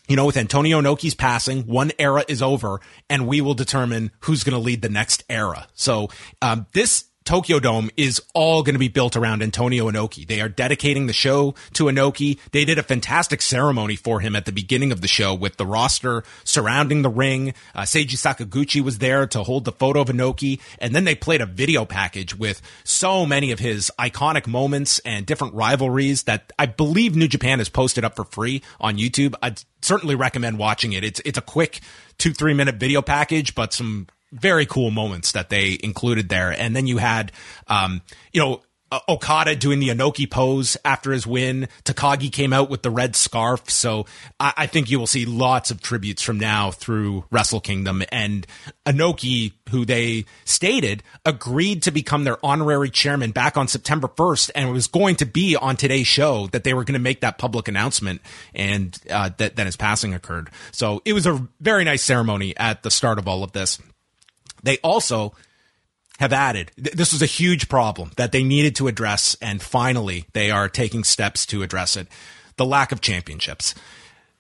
you 0.08 0.16
know, 0.16 0.26
with 0.26 0.38
Antonio 0.38 0.82
Inoki's 0.82 1.16
passing, 1.16 1.62
one 1.64 1.92
era 1.98 2.26
is 2.28 2.42
over, 2.42 2.82
and 3.10 3.28
we 3.28 3.40
will 3.42 3.54
determine 3.54 4.12
who's 4.22 4.44
going 4.44 4.54
to 4.54 4.60
lead 4.60 4.82
the 4.82 4.90
next 4.90 5.24
era. 5.30 5.68
So 5.74 6.10
um, 6.42 6.68
this 6.74 7.06
Tokyo 7.26 7.60
Dome 7.60 7.90
is 7.96 8.22
all 8.34 8.64
going 8.64 8.76
to 8.76 8.80
be 8.80 8.90
built 8.90 9.16
around 9.16 9.42
Antonio 9.42 9.90
Inoki. 9.90 10.28
They 10.28 10.42
are 10.42 10.50
dedicating 10.50 11.08
the 11.08 11.14
show 11.14 11.56
to 11.74 11.86
Inoki. 11.86 12.40
They 12.52 12.66
did 12.66 12.78
a 12.78 12.84
fantastic 12.84 13.42
ceremony 13.42 13.96
for 13.96 14.20
him 14.20 14.36
at 14.36 14.46
the 14.46 14.52
beginning 14.52 14.92
of 14.92 15.02
the 15.02 15.08
show 15.08 15.34
with 15.34 15.58
the 15.58 15.66
roster 15.66 16.24
surrounding 16.44 17.02
the 17.02 17.10
ring. 17.10 17.54
Uh, 17.74 17.82
Seiji 17.82 18.18
Sakaguchi 18.18 18.82
was 18.82 18.98
there 18.98 19.26
to 19.28 19.44
hold 19.44 19.66
the 19.66 19.72
photo 19.72 20.02
of 20.02 20.10
Inoki. 20.10 20.60
And 20.80 20.96
then 20.96 21.06
they 21.06 21.16
played 21.16 21.42
a 21.42 21.46
video 21.46 21.86
package 21.86 22.36
with 22.36 22.62
so 22.84 23.26
many 23.26 23.52
of 23.52 23.60
his 23.60 23.92
iconic 23.98 24.48
moments 24.48 25.00
and 25.00 25.26
different 25.26 25.54
rivalries 25.54 26.24
that 26.24 26.52
I 26.60 26.66
believe 26.66 27.16
New 27.16 27.28
Japan 27.28 27.60
has 27.60 27.70
posted 27.70 28.04
up 28.04 28.16
for 28.16 28.26
free 28.26 28.62
on 28.80 28.98
YouTube. 28.98 29.36
I'd 29.42 29.64
certainly 29.82 30.16
recommend 30.16 30.58
watching 30.58 30.94
it. 30.94 31.04
It's, 31.04 31.22
it's 31.26 31.38
a 31.38 31.42
quick 31.42 31.82
two, 32.18 32.34
three 32.34 32.54
minute 32.54 32.76
video 32.76 33.02
package, 33.02 33.56
but 33.56 33.74
some 33.74 34.08
very 34.34 34.66
cool 34.66 34.92
moments 34.92 35.32
that 35.34 35.50
they 35.50 35.78
included 35.82 36.30
there. 36.30 36.52
And 36.52 36.76
then 36.76 36.88
you 36.88 36.98
had, 36.98 37.32
um, 37.68 38.02
you 38.32 38.42
know, 38.42 38.62
Okada 39.08 39.56
doing 39.56 39.80
the 39.80 39.90
Inoki 39.90 40.30
pose 40.30 40.78
after 40.86 41.12
his 41.12 41.26
win. 41.26 41.68
Takagi 41.84 42.32
came 42.32 42.54
out 42.54 42.70
with 42.70 42.82
the 42.82 42.92
red 42.92 43.16
scarf. 43.16 43.70
So 43.70 44.06
I, 44.40 44.54
I, 44.58 44.68
think 44.68 44.90
you 44.90 45.00
will 45.00 45.08
see 45.08 45.26
lots 45.26 45.72
of 45.72 45.82
tributes 45.82 46.22
from 46.22 46.40
now 46.40 46.72
through 46.72 47.26
Wrestle 47.32 47.60
Kingdom. 47.60 48.04
And 48.12 48.46
Inoki, 48.86 49.54
who 49.70 49.86
they 49.86 50.26
stated 50.46 51.04
agreed 51.26 51.84
to 51.84 51.92
become 51.92 52.24
their 52.24 52.38
honorary 52.46 52.90
chairman 52.90 53.32
back 53.32 53.58
on 53.58 53.68
September 53.68 54.08
1st 54.08 54.52
and 54.56 54.70
it 54.70 54.72
was 54.72 54.88
going 54.88 55.16
to 55.18 55.26
be 55.26 55.56
on 55.56 55.76
today's 55.76 56.08
show 56.08 56.48
that 56.48 56.64
they 56.64 56.74
were 56.74 56.84
going 56.84 56.94
to 56.94 57.00
make 57.00 57.22
that 57.22 57.38
public 57.38 57.68
announcement 57.68 58.22
and 58.54 58.98
uh, 59.10 59.30
that 59.38 59.56
then 59.56 59.66
his 59.66 59.76
passing 59.76 60.14
occurred. 60.14 60.50
So 60.72 61.02
it 61.06 61.14
was 61.14 61.26
a 61.26 61.48
very 61.60 61.84
nice 61.84 62.04
ceremony 62.04 62.56
at 62.58 62.84
the 62.84 62.92
start 62.92 63.18
of 63.18 63.28
all 63.28 63.44
of 63.44 63.54
this. 63.54 63.80
They 64.64 64.78
also 64.78 65.36
have 66.20 66.34
added 66.34 66.72
this 66.78 67.12
was 67.12 67.22
a 67.22 67.28
huge 67.28 67.70
problem 67.70 68.12
that 68.18 68.32
they 68.32 68.44
needed 68.44 68.76
to 68.78 68.88
address, 68.88 69.36
and 69.42 69.62
finally 69.62 70.26
they 70.34 70.52
are 70.52 70.70
taking 70.70 71.04
steps 71.04 71.46
to 71.48 71.64
address 71.64 71.96
it 71.96 72.08
the 72.56 72.66
lack 72.66 72.92
of 72.92 73.02
championships. 73.02 73.74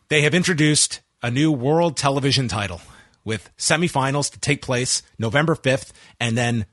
They 0.10 0.22
have 0.22 0.34
introduced 0.34 1.02
a 1.22 1.32
new 1.32 1.52
world 1.52 1.98
television 1.98 2.48
title 2.48 2.82
with 3.24 3.50
semifinals 3.58 4.32
to 4.32 4.40
take 4.40 4.62
place 4.62 5.02
November 5.18 5.56
5th 5.56 5.92
and 6.20 6.38
then 6.38 6.66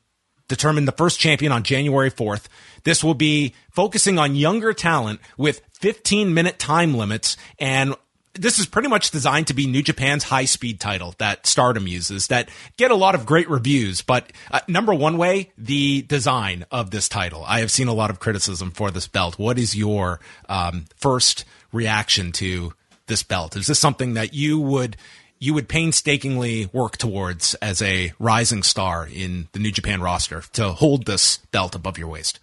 determine 0.48 0.84
the 0.84 0.92
first 0.92 1.20
champion 1.20 1.52
on 1.52 1.62
January 1.62 2.10
4th. 2.10 2.46
This 2.82 3.04
will 3.04 3.14
be 3.14 3.54
focusing 3.70 4.18
on 4.18 4.34
younger 4.34 4.72
talent 4.72 5.20
with 5.38 5.62
15 5.74 6.34
minute 6.34 6.58
time 6.58 6.94
limits 6.94 7.36
and 7.58 7.94
this 8.34 8.58
is 8.58 8.66
pretty 8.66 8.88
much 8.88 9.10
designed 9.10 9.48
to 9.48 9.54
be 9.54 9.66
New 9.66 9.82
Japan's 9.82 10.24
high 10.24 10.44
speed 10.44 10.78
title 10.78 11.14
that 11.18 11.46
Stardom 11.46 11.88
uses 11.88 12.28
that 12.28 12.48
get 12.76 12.90
a 12.90 12.94
lot 12.96 13.14
of 13.14 13.26
great 13.26 13.48
reviews. 13.50 14.02
But 14.02 14.32
uh, 14.50 14.60
number 14.68 14.94
one 14.94 15.18
way, 15.18 15.52
the 15.58 16.02
design 16.02 16.64
of 16.70 16.90
this 16.90 17.08
title. 17.08 17.44
I 17.46 17.60
have 17.60 17.70
seen 17.70 17.88
a 17.88 17.92
lot 17.92 18.10
of 18.10 18.20
criticism 18.20 18.70
for 18.70 18.90
this 18.90 19.08
belt. 19.08 19.38
What 19.38 19.58
is 19.58 19.76
your 19.76 20.20
um, 20.48 20.86
first 20.96 21.44
reaction 21.72 22.32
to 22.32 22.72
this 23.06 23.22
belt? 23.22 23.56
Is 23.56 23.66
this 23.66 23.78
something 23.78 24.14
that 24.14 24.32
you 24.32 24.58
would 24.60 24.96
you 25.42 25.54
would 25.54 25.68
painstakingly 25.68 26.68
work 26.72 26.98
towards 26.98 27.54
as 27.56 27.80
a 27.80 28.12
rising 28.18 28.62
star 28.62 29.08
in 29.10 29.48
the 29.52 29.58
New 29.58 29.72
Japan 29.72 30.02
roster 30.02 30.42
to 30.52 30.72
hold 30.72 31.06
this 31.06 31.38
belt 31.50 31.74
above 31.74 31.96
your 31.96 32.08
waist? 32.08 32.38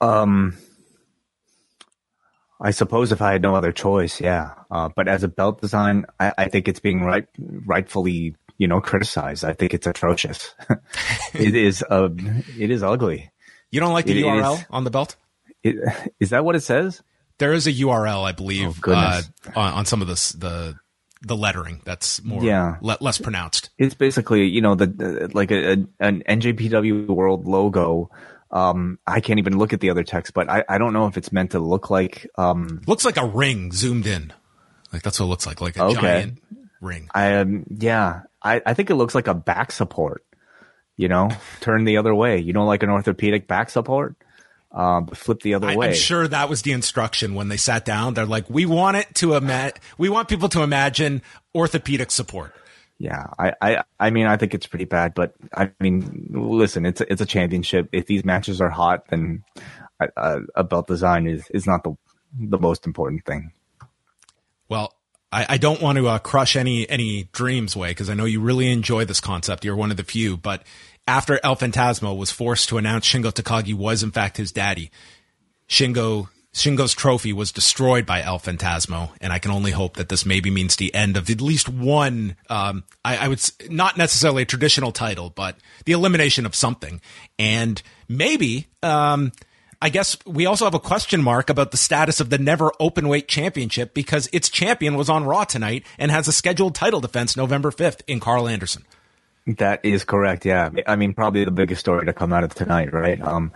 Um, 0.00 0.58
I 2.60 2.70
suppose 2.70 3.12
if 3.12 3.20
I 3.20 3.32
had 3.32 3.42
no 3.42 3.54
other 3.54 3.72
choice, 3.72 4.20
yeah. 4.20 4.54
Uh, 4.70 4.88
but 4.94 5.08
as 5.08 5.22
a 5.22 5.28
belt 5.28 5.60
design, 5.60 6.06
I, 6.18 6.32
I, 6.38 6.48
think 6.48 6.68
it's 6.68 6.80
being 6.80 7.02
right, 7.04 7.26
rightfully, 7.38 8.34
you 8.56 8.66
know, 8.66 8.80
criticized. 8.80 9.44
I 9.44 9.52
think 9.52 9.74
it's 9.74 9.86
atrocious. 9.86 10.54
it 11.34 11.54
is, 11.54 11.84
uh, 11.90 12.08
it 12.58 12.70
is 12.70 12.82
ugly. 12.82 13.30
You 13.70 13.80
don't 13.80 13.92
like 13.92 14.06
the 14.06 14.18
it, 14.18 14.24
URL 14.24 14.58
is, 14.58 14.66
on 14.70 14.84
the 14.84 14.90
belt? 14.90 15.16
It, 15.62 15.76
is 16.18 16.30
that 16.30 16.44
what 16.44 16.56
it 16.56 16.62
says? 16.62 17.02
There 17.38 17.52
is 17.52 17.66
a 17.66 17.72
URL, 17.72 18.24
I 18.24 18.32
believe, 18.32 18.80
oh, 18.86 18.92
uh, 18.92 19.22
on, 19.54 19.72
on, 19.74 19.84
some 19.84 20.00
of 20.00 20.08
this, 20.08 20.32
the, 20.32 20.76
the 21.20 21.36
lettering 21.36 21.82
that's 21.84 22.22
more 22.24 22.42
yeah. 22.42 22.76
Le- 22.80 22.96
less 23.00 23.18
pronounced. 23.18 23.68
It's 23.76 23.94
basically, 23.94 24.46
you 24.46 24.62
know, 24.62 24.74
the, 24.74 24.86
the 24.86 25.30
like 25.34 25.50
a, 25.50 25.72
a, 25.72 25.76
an 26.00 26.22
NJPW 26.26 27.08
World 27.08 27.46
logo 27.46 28.10
um, 28.50 28.98
I 29.06 29.20
can't 29.20 29.38
even 29.38 29.58
look 29.58 29.72
at 29.72 29.80
the 29.80 29.90
other 29.90 30.04
text, 30.04 30.34
but 30.34 30.48
I, 30.48 30.64
I 30.68 30.78
don't 30.78 30.92
know 30.92 31.06
if 31.06 31.16
it's 31.16 31.32
meant 31.32 31.52
to 31.52 31.58
look 31.58 31.90
like. 31.90 32.28
Um, 32.36 32.80
looks 32.86 33.04
like 33.04 33.16
a 33.16 33.26
ring 33.26 33.72
zoomed 33.72 34.06
in. 34.06 34.32
Like 34.92 35.02
that's 35.02 35.18
what 35.18 35.26
it 35.26 35.30
looks 35.30 35.46
like, 35.46 35.60
like 35.60 35.76
a 35.76 35.84
okay. 35.84 36.00
giant 36.00 36.42
ring. 36.80 37.08
I 37.14 37.34
um, 37.34 37.64
yeah, 37.68 38.22
I, 38.42 38.62
I 38.64 38.74
think 38.74 38.90
it 38.90 38.94
looks 38.94 39.14
like 39.14 39.26
a 39.26 39.34
back 39.34 39.72
support. 39.72 40.24
You 40.96 41.08
know, 41.08 41.30
turn 41.60 41.84
the 41.84 41.98
other 41.98 42.14
way. 42.14 42.38
You 42.38 42.52
know, 42.52 42.64
like 42.64 42.82
an 42.82 42.88
orthopedic 42.88 43.46
back 43.46 43.68
support. 43.68 44.16
Um, 44.72 45.06
flip 45.08 45.40
the 45.40 45.54
other 45.54 45.68
I, 45.68 45.76
way. 45.76 45.88
I'm 45.88 45.94
sure 45.94 46.26
that 46.28 46.48
was 46.48 46.62
the 46.62 46.72
instruction 46.72 47.34
when 47.34 47.48
they 47.48 47.56
sat 47.56 47.84
down. 47.84 48.14
They're 48.14 48.26
like, 48.26 48.48
we 48.48 48.66
want 48.66 48.96
it 48.96 49.14
to 49.16 49.34
ima- 49.34 49.72
we 49.98 50.08
want 50.08 50.28
people 50.28 50.48
to 50.50 50.62
imagine 50.62 51.22
orthopedic 51.54 52.10
support. 52.10 52.54
Yeah, 52.98 53.26
I, 53.38 53.52
I, 53.60 53.84
I 54.00 54.10
mean, 54.10 54.26
I 54.26 54.38
think 54.38 54.54
it's 54.54 54.66
pretty 54.66 54.86
bad, 54.86 55.14
but 55.14 55.34
I 55.54 55.70
mean, 55.80 56.28
listen, 56.30 56.86
it's 56.86 57.02
a, 57.02 57.12
it's 57.12 57.20
a 57.20 57.26
championship. 57.26 57.90
If 57.92 58.06
these 58.06 58.24
matches 58.24 58.60
are 58.60 58.70
hot, 58.70 59.08
then 59.08 59.44
a, 60.00 60.40
a 60.54 60.64
belt 60.64 60.86
design 60.86 61.26
is 61.26 61.48
is 61.50 61.66
not 61.66 61.84
the 61.84 61.94
the 62.38 62.58
most 62.58 62.86
important 62.86 63.24
thing. 63.24 63.52
Well, 64.68 64.94
I, 65.30 65.46
I 65.50 65.58
don't 65.58 65.82
want 65.82 65.98
to 65.98 66.08
uh, 66.08 66.18
crush 66.18 66.56
any 66.56 66.88
any 66.88 67.28
dreams 67.32 67.76
way 67.76 67.90
because 67.90 68.08
I 68.08 68.14
know 68.14 68.24
you 68.24 68.40
really 68.40 68.72
enjoy 68.72 69.04
this 69.04 69.20
concept. 69.20 69.64
You're 69.64 69.76
one 69.76 69.90
of 69.90 69.96
the 69.96 70.04
few, 70.04 70.36
but 70.36 70.62
after 71.06 71.38
El 71.42 71.56
Phantasmo 71.56 72.16
was 72.16 72.30
forced 72.30 72.70
to 72.70 72.78
announce 72.78 73.06
Shingo 73.06 73.32
Takagi 73.32 73.74
was 73.74 74.02
in 74.02 74.10
fact 74.10 74.38
his 74.38 74.52
daddy, 74.52 74.90
Shingo 75.68 76.28
Shingo's 76.56 76.94
trophy 76.94 77.34
was 77.34 77.52
destroyed 77.52 78.06
by 78.06 78.22
El 78.22 78.38
Phantasmo, 78.38 79.10
and 79.20 79.30
I 79.30 79.38
can 79.38 79.50
only 79.50 79.72
hope 79.72 79.96
that 79.96 80.08
this 80.08 80.24
maybe 80.24 80.50
means 80.50 80.76
the 80.76 80.94
end 80.94 81.18
of 81.18 81.28
at 81.28 81.42
least 81.42 81.68
one. 81.68 82.34
Um, 82.48 82.84
I, 83.04 83.18
I, 83.18 83.28
would 83.28 83.42
not 83.68 83.98
necessarily 83.98 84.42
a 84.42 84.46
traditional 84.46 84.90
title, 84.90 85.28
but 85.28 85.58
the 85.84 85.92
elimination 85.92 86.46
of 86.46 86.54
something, 86.54 87.02
and 87.38 87.82
maybe. 88.08 88.68
Um, 88.82 89.32
I 89.82 89.90
guess 89.90 90.16
we 90.24 90.46
also 90.46 90.64
have 90.64 90.72
a 90.72 90.80
question 90.80 91.22
mark 91.22 91.50
about 91.50 91.70
the 91.70 91.76
status 91.76 92.18
of 92.18 92.30
the 92.30 92.38
never 92.38 92.70
openweight 92.80 93.28
championship 93.28 93.92
because 93.92 94.26
its 94.32 94.48
champion 94.48 94.96
was 94.96 95.10
on 95.10 95.24
Raw 95.24 95.44
tonight 95.44 95.84
and 95.98 96.10
has 96.10 96.26
a 96.26 96.32
scheduled 96.32 96.74
title 96.74 97.00
defense 97.00 97.36
November 97.36 97.70
5th 97.70 98.00
in 98.06 98.18
Karl 98.18 98.48
Anderson. 98.48 98.84
That 99.46 99.84
is 99.84 100.02
correct. 100.02 100.46
Yeah. 100.46 100.70
I 100.86 100.96
mean, 100.96 101.12
probably 101.12 101.44
the 101.44 101.50
biggest 101.50 101.80
story 101.80 102.06
to 102.06 102.14
come 102.14 102.32
out 102.32 102.42
of 102.42 102.54
tonight, 102.54 102.94
right? 102.94 103.20
Um, 103.20 103.52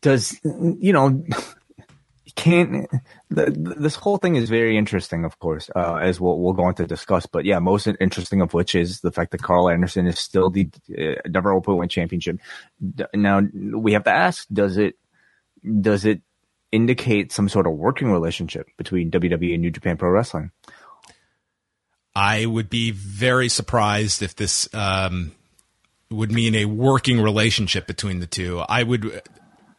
does, 0.00 0.38
you 0.44 0.92
know, 0.92 1.24
can't 2.36 2.88
the, 3.30 3.50
this 3.78 3.94
whole 3.94 4.16
thing 4.16 4.34
is 4.34 4.50
very 4.50 4.76
interesting 4.76 5.24
of 5.24 5.38
course 5.38 5.70
uh, 5.76 5.96
as 5.96 6.20
we'll, 6.20 6.38
we'll 6.38 6.52
go 6.52 6.64
on 6.64 6.74
to 6.74 6.86
discuss 6.86 7.26
but 7.26 7.44
yeah 7.44 7.60
most 7.60 7.86
interesting 8.00 8.40
of 8.40 8.52
which 8.54 8.74
is 8.74 9.00
the 9.00 9.12
fact 9.12 9.30
that 9.30 9.42
karl 9.42 9.68
anderson 9.68 10.06
is 10.06 10.18
still 10.18 10.50
the 10.50 10.68
uh, 10.98 11.14
never 11.28 11.52
open 11.52 11.88
championship. 11.88 12.38
Now 13.14 13.40
we 13.72 13.92
have 13.92 14.04
to 14.04 14.10
ask 14.10 14.46
does 14.52 14.76
it 14.76 14.96
does 15.80 16.04
it 16.04 16.22
indicate 16.72 17.32
some 17.32 17.48
sort 17.48 17.66
of 17.66 17.72
working 17.72 18.10
relationship 18.10 18.68
between 18.76 19.10
wwe 19.10 19.52
and 19.52 19.62
new 19.62 19.70
japan 19.70 19.96
pro 19.96 20.10
wrestling? 20.10 20.50
I 22.16 22.46
would 22.46 22.70
be 22.70 22.90
very 22.92 23.48
surprised 23.48 24.22
if 24.22 24.36
this 24.36 24.72
um, 24.72 25.32
would 26.10 26.30
mean 26.30 26.54
a 26.54 26.64
working 26.64 27.20
relationship 27.20 27.88
between 27.88 28.20
the 28.20 28.26
two. 28.26 28.60
I 28.60 28.84
would 28.84 29.20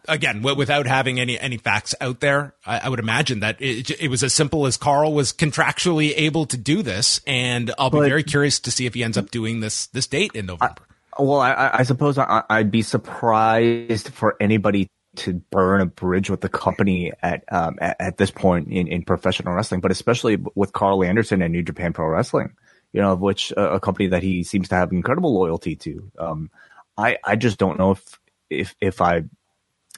again, 0.08 0.41
without 0.41 0.88
having 0.88 1.20
any 1.20 1.39
any 1.39 1.58
facts 1.58 1.96
out 2.02 2.20
there, 2.20 2.54
I, 2.65 2.80
I 2.80 2.89
would 2.89 3.00
imagine 3.00 3.39
that 3.41 3.62
it, 3.62 3.91
it, 4.02 4.10
was 4.10 4.24
as 4.24 4.34
simple 4.34 4.65
as 4.65 4.78
Karl 4.78 5.13
was 5.13 5.34
contractually 5.34 6.13
able 6.15 6.46
to 6.48 6.58
do 6.58 6.82
this, 6.82 7.22
and 7.26 7.72
I'll 7.78 7.89
be 7.89 8.00
but, 8.00 8.10
very 8.10 8.24
curious 8.24 8.60
to 8.62 8.72
see 8.72 8.86
if 8.86 8.94
he 8.94 9.04
ends 9.04 9.18
up 9.18 9.32
doing 9.32 9.60
this 9.60 9.88
this 9.88 10.08
date 10.08 10.32
in 10.34 10.46
November. 10.46 10.84
I, 11.18 11.22
well, 11.22 11.39
I, 11.39 11.72
I 11.74 11.84
suppose 11.84 12.18
I, 12.18 12.44
would 12.50 12.72
be 12.72 12.82
surprised 12.82 14.10
for 14.10 14.36
anybody 14.39 14.89
to 15.15 15.34
burn 15.34 15.82
a 15.82 15.86
bridge 15.86 16.30
with 16.30 16.41
the 16.41 16.50
company 16.50 17.12
at 17.22 17.44
um, 17.52 17.78
at, 17.80 17.96
at, 18.00 18.18
this 18.18 18.32
point 18.32 18.68
in, 18.68 18.88
in 18.88 19.04
professional 19.04 19.54
wrestling, 19.54 19.82
but 19.82 19.91
especially 19.91 20.38
with 20.56 20.74
Karl 20.74 21.04
Anderson 21.04 21.41
and 21.41 21.54
New 21.54 21.63
Japan 21.63 21.94
Pro 21.94 22.08
Wrestling, 22.08 22.54
you 22.91 23.02
know, 23.02 23.13
of 23.13 23.22
which 23.22 23.54
uh, 23.56 23.72
a 23.72 23.80
company 23.80 24.10
that 24.10 24.24
he 24.24 24.44
seems 24.44 24.70
to 24.70 24.76
have 24.76 24.91
incredible 24.91 25.34
loyalty 25.34 25.76
to. 25.78 26.12
Um, 26.20 26.50
I 26.98 27.18
I 27.24 27.36
just 27.36 27.58
don't 27.58 27.80
know 27.80 27.91
if 27.91 28.20
if 28.50 28.76
if 28.82 29.02
I 29.02 29.24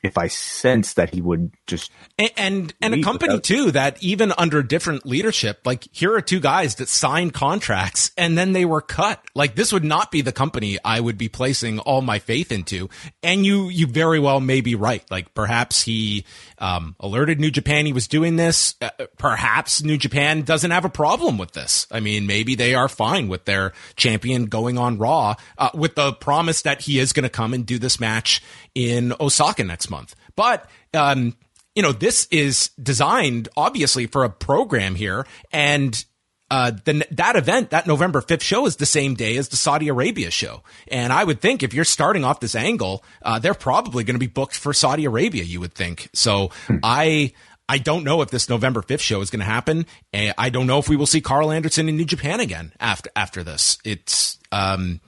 if 0.03 0.17
I 0.17 0.27
sense 0.27 0.93
that 0.93 1.13
he 1.13 1.21
would 1.21 1.51
just 1.65 1.91
and 2.17 2.31
and, 2.37 2.73
and 2.81 2.93
a 2.93 3.01
company 3.01 3.33
without- 3.33 3.43
too 3.43 3.71
that 3.71 4.01
even 4.01 4.33
under 4.37 4.63
different 4.63 5.05
leadership, 5.05 5.61
like 5.65 5.87
here 5.91 6.13
are 6.13 6.21
two 6.21 6.39
guys 6.39 6.75
that 6.75 6.89
signed 6.89 7.33
contracts 7.33 8.11
and 8.17 8.37
then 8.37 8.53
they 8.53 8.65
were 8.65 8.81
cut. 8.81 9.23
Like 9.35 9.55
this 9.55 9.71
would 9.73 9.83
not 9.83 10.11
be 10.11 10.21
the 10.21 10.31
company 10.31 10.77
I 10.83 10.99
would 10.99 11.17
be 11.17 11.29
placing 11.29 11.79
all 11.79 12.01
my 12.01 12.19
faith 12.19 12.51
into. 12.51 12.89
And 13.23 13.45
you 13.45 13.69
you 13.69 13.87
very 13.87 14.19
well 14.19 14.39
may 14.39 14.61
be 14.61 14.75
right. 14.75 15.03
Like 15.09 15.33
perhaps 15.33 15.81
he 15.81 16.25
um, 16.59 16.95
alerted 16.99 17.39
New 17.39 17.51
Japan 17.51 17.85
he 17.85 17.93
was 17.93 18.07
doing 18.07 18.35
this. 18.35 18.75
Uh, 18.81 18.89
perhaps 19.17 19.83
New 19.83 19.97
Japan 19.97 20.41
doesn't 20.43 20.71
have 20.71 20.85
a 20.85 20.89
problem 20.89 21.37
with 21.37 21.51
this. 21.51 21.87
I 21.91 21.99
mean, 21.99 22.27
maybe 22.27 22.55
they 22.55 22.75
are 22.75 22.87
fine 22.87 23.27
with 23.27 23.45
their 23.45 23.73
champion 23.95 24.45
going 24.45 24.77
on 24.77 24.97
Raw 24.97 25.35
uh, 25.57 25.69
with 25.73 25.95
the 25.95 26.13
promise 26.13 26.61
that 26.63 26.81
he 26.81 26.99
is 26.99 27.13
going 27.13 27.23
to 27.23 27.29
come 27.29 27.53
and 27.53 27.65
do 27.65 27.79
this 27.79 27.99
match 27.99 28.41
in 28.75 29.13
Osaka 29.19 29.63
next 29.63 29.86
month. 29.89 30.15
But 30.35 30.69
um, 30.93 31.35
you 31.75 31.83
know, 31.83 31.91
this 31.91 32.27
is 32.31 32.69
designed 32.81 33.49
obviously 33.55 34.07
for 34.07 34.23
a 34.23 34.29
program 34.29 34.95
here, 34.95 35.27
and 35.51 36.03
uh, 36.49 36.71
the, 36.85 37.05
that 37.11 37.35
event, 37.35 37.71
that 37.71 37.87
November 37.87 38.21
5th 38.21 38.41
show 38.41 38.65
is 38.65 38.77
the 38.77 38.85
same 38.85 39.15
day 39.15 39.37
as 39.37 39.49
the 39.49 39.57
Saudi 39.57 39.89
Arabia 39.89 40.31
show. 40.31 40.63
And 40.89 41.11
I 41.11 41.23
would 41.23 41.41
think 41.41 41.61
if 41.61 41.73
you're 41.73 41.85
starting 41.85 42.23
off 42.23 42.39
this 42.39 42.55
angle, 42.55 43.03
uh, 43.21 43.39
they're 43.39 43.53
probably 43.53 44.03
going 44.03 44.15
to 44.15 44.19
be 44.19 44.27
booked 44.27 44.55
for 44.57 44.73
Saudi 44.73 45.05
Arabia, 45.05 45.43
you 45.43 45.59
would 45.59 45.73
think. 45.73 46.09
So 46.13 46.51
hmm. 46.67 46.77
I, 46.83 47.33
I 47.67 47.79
don't 47.79 48.05
know 48.05 48.21
if 48.21 48.29
this 48.29 48.47
November 48.47 48.81
5th 48.81 49.01
show 49.01 49.19
is 49.19 49.29
going 49.29 49.41
to 49.41 49.45
happen. 49.45 49.85
I 50.13 50.49
don't 50.49 50.67
know 50.67 50.79
if 50.79 50.87
we 50.87 50.95
will 50.95 51.05
see 51.05 51.19
Karl 51.19 51.51
Anderson 51.51 51.89
in 51.89 51.97
New 51.97 52.05
Japan 52.05 52.39
again 52.39 52.71
after, 52.79 53.09
after 53.15 53.43
this. 53.43 53.77
It's, 53.83 54.39
um, 54.51 55.01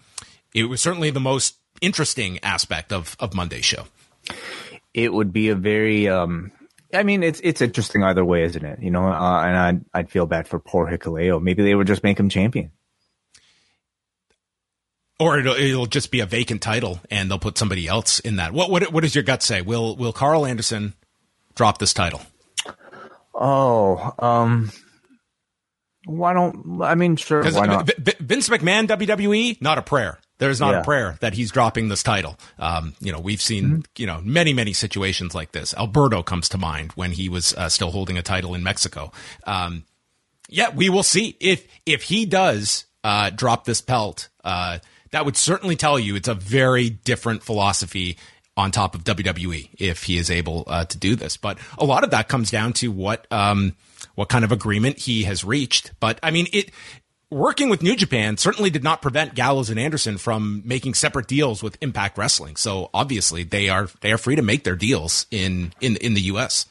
it 0.53 0.65
was 0.65 0.81
certainly 0.81 1.09
the 1.09 1.21
most 1.21 1.55
interesting 1.79 2.39
aspect 2.43 2.91
of, 2.91 3.15
of 3.17 3.33
Monday's 3.33 3.63
show. 3.63 3.85
It 4.93 5.13
would 5.13 5.31
be 5.31 5.49
a 5.49 5.55
very, 5.55 6.07
um, 6.07 6.51
I 6.93 7.03
mean, 7.03 7.21
it's 7.23 7.39
it's 7.41 7.61
interesting 7.61 8.03
either 8.03 8.25
way, 8.25 8.43
isn't 8.43 8.65
it? 8.65 8.81
You 8.81 8.91
know, 8.91 9.05
uh, 9.05 9.43
and 9.43 9.57
I'd 9.57 9.85
I'd 9.93 10.09
feel 10.11 10.25
bad 10.25 10.47
for 10.47 10.59
poor 10.59 10.87
Hikuleo. 10.87 11.41
Maybe 11.41 11.63
they 11.63 11.75
would 11.75 11.87
just 11.87 12.03
make 12.03 12.19
him 12.19 12.29
champion, 12.29 12.71
or 15.19 15.37
it'll, 15.37 15.55
it'll 15.55 15.85
just 15.85 16.09
be 16.09 16.21
a 16.21 16.25
vacant 16.25 16.61
title, 16.61 16.99
and 17.11 17.29
they'll 17.29 17.37
put 17.37 17.57
somebody 17.57 17.87
else 17.87 18.19
in 18.19 18.37
that. 18.37 18.53
What 18.53 18.71
what 18.71 18.91
what 18.91 19.01
does 19.01 19.13
your 19.13 19.23
gut 19.23 19.43
say? 19.43 19.61
Will 19.61 19.95
Will 19.95 20.13
Karl 20.13 20.45
Anderson 20.45 20.95
drop 21.53 21.77
this 21.77 21.93
title? 21.93 22.21
Oh, 23.35 24.13
um, 24.17 24.71
why 26.05 26.33
don't 26.33 26.81
I 26.81 26.95
mean 26.95 27.15
sure? 27.15 27.43
Why 27.43 27.67
not? 27.67 27.89
Vince 28.19 28.49
McMahon 28.49 28.87
WWE, 28.87 29.61
not 29.61 29.77
a 29.77 29.81
prayer. 29.83 30.19
There's 30.39 30.59
not 30.59 30.71
yeah. 30.71 30.81
a 30.81 30.83
prayer 30.83 31.17
that 31.19 31.33
he's 31.33 31.51
dropping 31.51 31.89
this 31.89 32.01
title. 32.01 32.37
Um, 32.57 32.93
you 32.99 33.11
know, 33.11 33.19
we've 33.19 33.41
seen, 33.41 33.65
mm-hmm. 33.65 33.81
you 33.97 34.07
know, 34.07 34.21
many, 34.23 34.53
many 34.53 34.73
situations 34.73 35.35
like 35.35 35.51
this. 35.51 35.73
Alberto 35.75 36.23
comes 36.23 36.49
to 36.49 36.57
mind 36.57 36.93
when 36.93 37.11
he 37.11 37.29
was 37.29 37.53
uh, 37.53 37.69
still 37.69 37.91
holding 37.91 38.17
a 38.17 38.21
title 38.21 38.55
in 38.55 38.63
Mexico. 38.63 39.11
Um, 39.45 39.83
yeah, 40.47 40.69
we 40.73 40.89
will 40.89 41.03
see 41.03 41.35
if, 41.39 41.67
if 41.85 42.03
he 42.03 42.25
does, 42.25 42.85
uh, 43.03 43.29
drop 43.29 43.65
this 43.65 43.81
pelt, 43.81 44.29
uh, 44.43 44.79
that 45.11 45.25
would 45.25 45.35
certainly 45.37 45.75
tell 45.75 45.99
you 45.99 46.15
it's 46.15 46.27
a 46.27 46.33
very 46.33 46.89
different 46.89 47.43
philosophy 47.43 48.17
on 48.55 48.71
top 48.71 48.95
of 48.95 49.03
WWE 49.03 49.69
if 49.77 50.03
he 50.03 50.17
is 50.17 50.31
able 50.31 50.63
uh, 50.67 50.85
to 50.85 50.97
do 50.97 51.15
this. 51.15 51.37
But 51.37 51.57
a 51.77 51.85
lot 51.85 52.03
of 52.03 52.11
that 52.11 52.27
comes 52.27 52.49
down 52.49 52.73
to 52.73 52.91
what, 52.91 53.27
um, 53.31 53.75
what 54.15 54.29
kind 54.29 54.45
of 54.45 54.51
agreement 54.51 54.99
he 54.99 55.23
has 55.23 55.43
reached. 55.43 55.91
But 55.99 56.19
I 56.23 56.31
mean, 56.31 56.47
it, 56.53 56.71
working 57.31 57.69
with 57.69 57.83
New 57.83 57.95
Japan 57.95 58.37
certainly 58.37 58.69
did 58.69 58.83
not 58.83 59.01
prevent 59.01 59.35
Gallows 59.35 59.69
and 59.69 59.79
Anderson 59.79 60.17
from 60.17 60.61
making 60.65 60.93
separate 60.93 61.27
deals 61.27 61.61
with 61.61 61.77
Impact 61.81 62.17
Wrestling. 62.17 62.55
So 62.55 62.89
obviously 62.93 63.43
they 63.43 63.69
are 63.69 63.87
they 64.01 64.11
are 64.11 64.17
free 64.17 64.35
to 64.35 64.41
make 64.41 64.63
their 64.63 64.75
deals 64.75 65.25
in 65.31 65.73
in 65.81 65.95
in 65.97 66.13
the 66.13 66.21
US. 66.21 66.65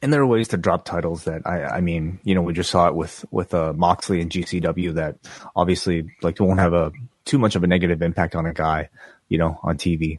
And 0.00 0.12
there 0.12 0.20
are 0.20 0.26
ways 0.26 0.48
to 0.48 0.56
drop 0.56 0.84
titles 0.84 1.24
that 1.24 1.46
I 1.46 1.64
I 1.64 1.80
mean, 1.80 2.18
you 2.24 2.34
know, 2.34 2.42
we 2.42 2.52
just 2.52 2.70
saw 2.70 2.88
it 2.88 2.94
with 2.94 3.24
with 3.30 3.54
uh, 3.54 3.72
Moxley 3.74 4.20
and 4.20 4.30
GCW 4.30 4.94
that 4.94 5.16
obviously 5.54 6.10
like 6.22 6.40
won't 6.40 6.60
have 6.60 6.74
a 6.74 6.92
too 7.24 7.38
much 7.38 7.54
of 7.54 7.62
a 7.62 7.68
negative 7.68 8.02
impact 8.02 8.34
on 8.34 8.46
a 8.46 8.52
guy, 8.52 8.88
you 9.28 9.38
know, 9.38 9.58
on 9.62 9.76
TV. 9.76 10.18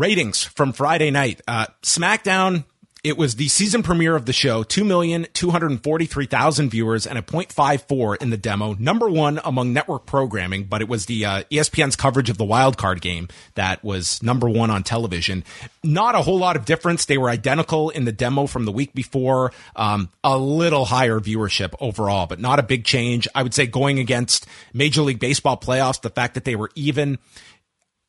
Ratings 0.00 0.42
from 0.42 0.72
Friday 0.72 1.10
night. 1.10 1.42
Uh, 1.46 1.66
SmackDown, 1.82 2.64
it 3.04 3.18
was 3.18 3.36
the 3.36 3.48
season 3.48 3.82
premiere 3.82 4.16
of 4.16 4.24
the 4.24 4.32
show, 4.32 4.64
2,243,000 4.64 6.70
viewers 6.70 7.06
and 7.06 7.18
a 7.18 7.22
0.54 7.22 8.22
in 8.22 8.30
the 8.30 8.38
demo. 8.38 8.74
Number 8.78 9.10
one 9.10 9.38
among 9.44 9.74
network 9.74 10.06
programming, 10.06 10.64
but 10.64 10.80
it 10.80 10.88
was 10.88 11.04
the 11.04 11.26
uh, 11.26 11.42
ESPN's 11.50 11.96
coverage 11.96 12.30
of 12.30 12.38
the 12.38 12.46
wild 12.46 12.78
card 12.78 13.02
game 13.02 13.28
that 13.56 13.84
was 13.84 14.22
number 14.22 14.48
one 14.48 14.70
on 14.70 14.84
television. 14.84 15.44
Not 15.84 16.14
a 16.14 16.22
whole 16.22 16.38
lot 16.38 16.56
of 16.56 16.64
difference. 16.64 17.04
They 17.04 17.18
were 17.18 17.28
identical 17.28 17.90
in 17.90 18.06
the 18.06 18.12
demo 18.12 18.46
from 18.46 18.64
the 18.64 18.72
week 18.72 18.94
before. 18.94 19.52
Um, 19.76 20.08
a 20.24 20.38
little 20.38 20.86
higher 20.86 21.20
viewership 21.20 21.74
overall, 21.78 22.26
but 22.26 22.40
not 22.40 22.58
a 22.58 22.62
big 22.62 22.86
change. 22.86 23.28
I 23.34 23.42
would 23.42 23.52
say 23.52 23.66
going 23.66 23.98
against 23.98 24.46
Major 24.72 25.02
League 25.02 25.20
Baseball 25.20 25.58
playoffs, 25.58 26.00
the 26.00 26.08
fact 26.08 26.32
that 26.34 26.46
they 26.46 26.56
were 26.56 26.70
even 26.74 27.18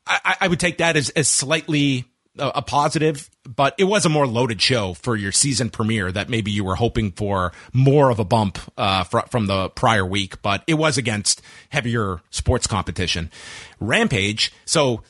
I, 0.07 0.35
I 0.41 0.47
would 0.47 0.59
take 0.59 0.79
that 0.79 0.95
as, 0.97 1.09
as 1.11 1.27
slightly 1.27 2.05
a, 2.37 2.51
a, 2.55 2.61
positive, 2.61 3.29
but 3.47 3.75
it 3.77 3.83
was 3.83 4.05
a 4.05 4.09
more 4.09 4.27
loaded 4.27 4.61
show 4.61 4.93
for 4.93 5.15
your 5.15 5.31
season 5.31 5.69
premiere 5.69 6.11
that 6.11 6.29
maybe 6.29 6.51
you 6.51 6.63
were 6.63 6.75
hoping 6.75 7.11
for 7.11 7.51
more 7.73 8.09
of 8.09 8.19
a 8.19 8.25
bump 8.25 8.57
uh, 8.77 9.03
fr- 9.03 9.27
from 9.29 9.47
the 9.47 9.69
prior 9.69 10.05
week, 10.05 10.41
but 10.41 10.63
it 10.67 10.75
was 10.75 10.97
against 10.97 11.41
heavier 11.69 12.21
sports 12.29 12.67
competition. 12.67 13.29
Rampage, 13.79 14.51
so 14.65 15.03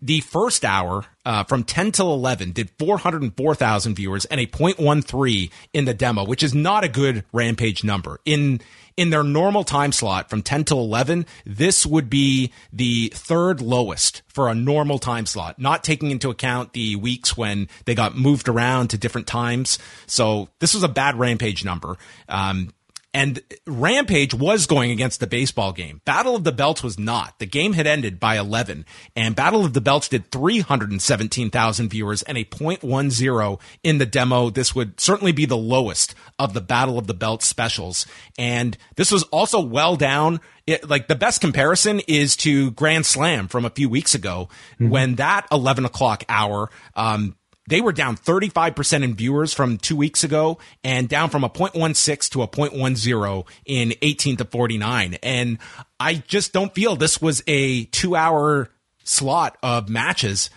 the 0.00 0.20
first 0.20 0.64
hour 0.64 1.06
uh, 1.24 1.44
from 1.44 1.64
10 1.64 1.92
till 1.92 2.12
11 2.12 2.52
did 2.52 2.70
404,000 2.78 3.94
viewers 3.94 4.24
and 4.26 4.40
a 4.40 4.46
0.13 4.46 5.50
in 5.72 5.84
the 5.84 5.94
demo, 5.94 6.24
which 6.24 6.42
is 6.42 6.54
not 6.54 6.84
a 6.84 6.88
good 6.88 7.24
Rampage 7.32 7.82
number. 7.82 8.20
In 8.24 8.60
in 8.98 9.10
their 9.10 9.22
normal 9.22 9.62
time 9.62 9.92
slot 9.92 10.28
from 10.28 10.42
10 10.42 10.64
to 10.64 10.74
11, 10.74 11.24
this 11.46 11.86
would 11.86 12.10
be 12.10 12.52
the 12.72 13.12
third 13.14 13.60
lowest 13.60 14.22
for 14.26 14.48
a 14.48 14.56
normal 14.56 14.98
time 14.98 15.24
slot, 15.24 15.56
not 15.56 15.84
taking 15.84 16.10
into 16.10 16.30
account 16.30 16.72
the 16.72 16.96
weeks 16.96 17.36
when 17.36 17.68
they 17.84 17.94
got 17.94 18.16
moved 18.16 18.48
around 18.48 18.88
to 18.88 18.98
different 18.98 19.28
times. 19.28 19.78
So 20.06 20.48
this 20.58 20.74
was 20.74 20.82
a 20.82 20.88
bad 20.88 21.16
rampage 21.16 21.64
number. 21.64 21.96
Um, 22.28 22.74
And 23.14 23.40
Rampage 23.66 24.34
was 24.34 24.66
going 24.66 24.90
against 24.90 25.18
the 25.18 25.26
baseball 25.26 25.72
game. 25.72 26.02
Battle 26.04 26.36
of 26.36 26.44
the 26.44 26.52
Belts 26.52 26.82
was 26.82 26.98
not. 26.98 27.38
The 27.38 27.46
game 27.46 27.72
had 27.72 27.86
ended 27.86 28.20
by 28.20 28.36
11 28.36 28.84
and 29.16 29.34
Battle 29.34 29.64
of 29.64 29.72
the 29.72 29.80
Belts 29.80 30.08
did 30.08 30.30
317,000 30.30 31.88
viewers 31.88 32.22
and 32.22 32.36
a 32.36 32.44
0.10 32.44 33.58
in 33.82 33.98
the 33.98 34.06
demo. 34.06 34.50
This 34.50 34.74
would 34.74 35.00
certainly 35.00 35.32
be 35.32 35.46
the 35.46 35.56
lowest 35.56 36.14
of 36.38 36.52
the 36.52 36.60
Battle 36.60 36.98
of 36.98 37.06
the 37.06 37.14
Belts 37.14 37.46
specials. 37.46 38.06
And 38.38 38.76
this 38.96 39.10
was 39.10 39.22
also 39.24 39.60
well 39.60 39.96
down. 39.96 40.40
It, 40.66 40.86
like 40.86 41.08
the 41.08 41.14
best 41.14 41.40
comparison 41.40 42.00
is 42.06 42.36
to 42.38 42.72
Grand 42.72 43.06
Slam 43.06 43.48
from 43.48 43.64
a 43.64 43.70
few 43.70 43.88
weeks 43.88 44.14
ago 44.14 44.50
mm-hmm. 44.74 44.90
when 44.90 45.14
that 45.14 45.46
11 45.50 45.86
o'clock 45.86 46.24
hour, 46.28 46.68
um, 46.94 47.36
they 47.68 47.82
were 47.82 47.92
down 47.92 48.16
35% 48.16 49.02
in 49.02 49.14
viewers 49.14 49.52
from 49.52 49.76
two 49.76 49.96
weeks 49.96 50.24
ago 50.24 50.58
and 50.82 51.08
down 51.08 51.28
from 51.28 51.44
a 51.44 51.50
0.16 51.50 52.30
to 52.30 52.42
a 52.42 52.48
0.10 52.48 53.46
in 53.66 53.94
18 54.00 54.36
to 54.38 54.44
49. 54.46 55.18
And 55.22 55.58
I 56.00 56.14
just 56.14 56.52
don't 56.54 56.74
feel 56.74 56.96
this 56.96 57.20
was 57.20 57.42
a 57.46 57.84
two 57.86 58.16
hour 58.16 58.70
slot 59.04 59.58
of 59.62 59.88
matches 59.88 60.48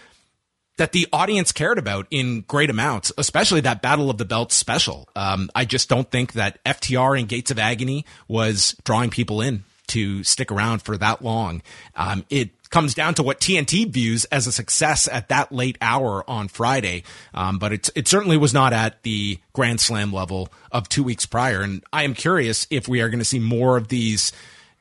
that 0.78 0.94
the 0.94 1.06
audience 1.12 1.52
cared 1.52 1.78
about 1.78 2.08
in 2.12 2.42
great 2.42 2.70
amounts, 2.70 3.12
especially 3.18 3.62
that 3.62 3.82
Battle 3.82 4.10
of 4.10 4.18
the 4.18 4.26
Belts 4.26 4.56
special. 4.56 5.10
Um, 5.16 5.52
I 5.54 5.66
just 5.66 5.90
don't 5.90 6.10
think 6.10 6.34
that 6.34 6.64
FTR 6.64 7.20
and 7.20 7.28
Gates 7.28 7.52
of 7.52 7.60
Agony 7.60 8.06
was 8.30 8.74
drawing 8.86 9.10
people 9.10 9.42
in 9.42 9.66
to 9.88 10.24
stick 10.24 10.52
around 10.52 10.82
for 10.82 10.98
that 10.98 11.22
long. 11.22 11.62
Um, 11.96 12.26
it 12.30 12.52
comes 12.72 12.94
down 12.94 13.14
to 13.16 13.24
what 13.24 13.40
TNT 13.40 13.88
views 13.88 14.26
as 14.26 14.48
a 14.48 14.52
success 14.52 15.08
at 15.08 15.30
that 15.30 15.52
late 15.52 15.78
hour 15.82 16.28
on 16.30 16.48
Friday. 16.48 17.04
Um, 17.34 17.60
but 17.60 17.74
it, 17.74 17.90
it 17.96 18.08
certainly 18.08 18.38
was 18.38 18.54
not 18.54 18.74
at 18.74 19.04
the 19.04 19.40
Grand 19.54 19.80
Slam 19.80 20.12
level 20.12 20.50
of 20.72 20.90
two 20.90 21.04
weeks 21.04 21.26
prior. 21.26 21.62
And 21.62 21.84
I 21.94 22.04
am 22.04 22.14
curious 22.14 22.66
if 22.70 22.88
we 22.88 23.02
are 23.02 23.10
going 23.10 23.20
to 23.20 23.26
see 23.26 23.40
more 23.40 23.78
of 23.78 23.90
these 23.90 24.32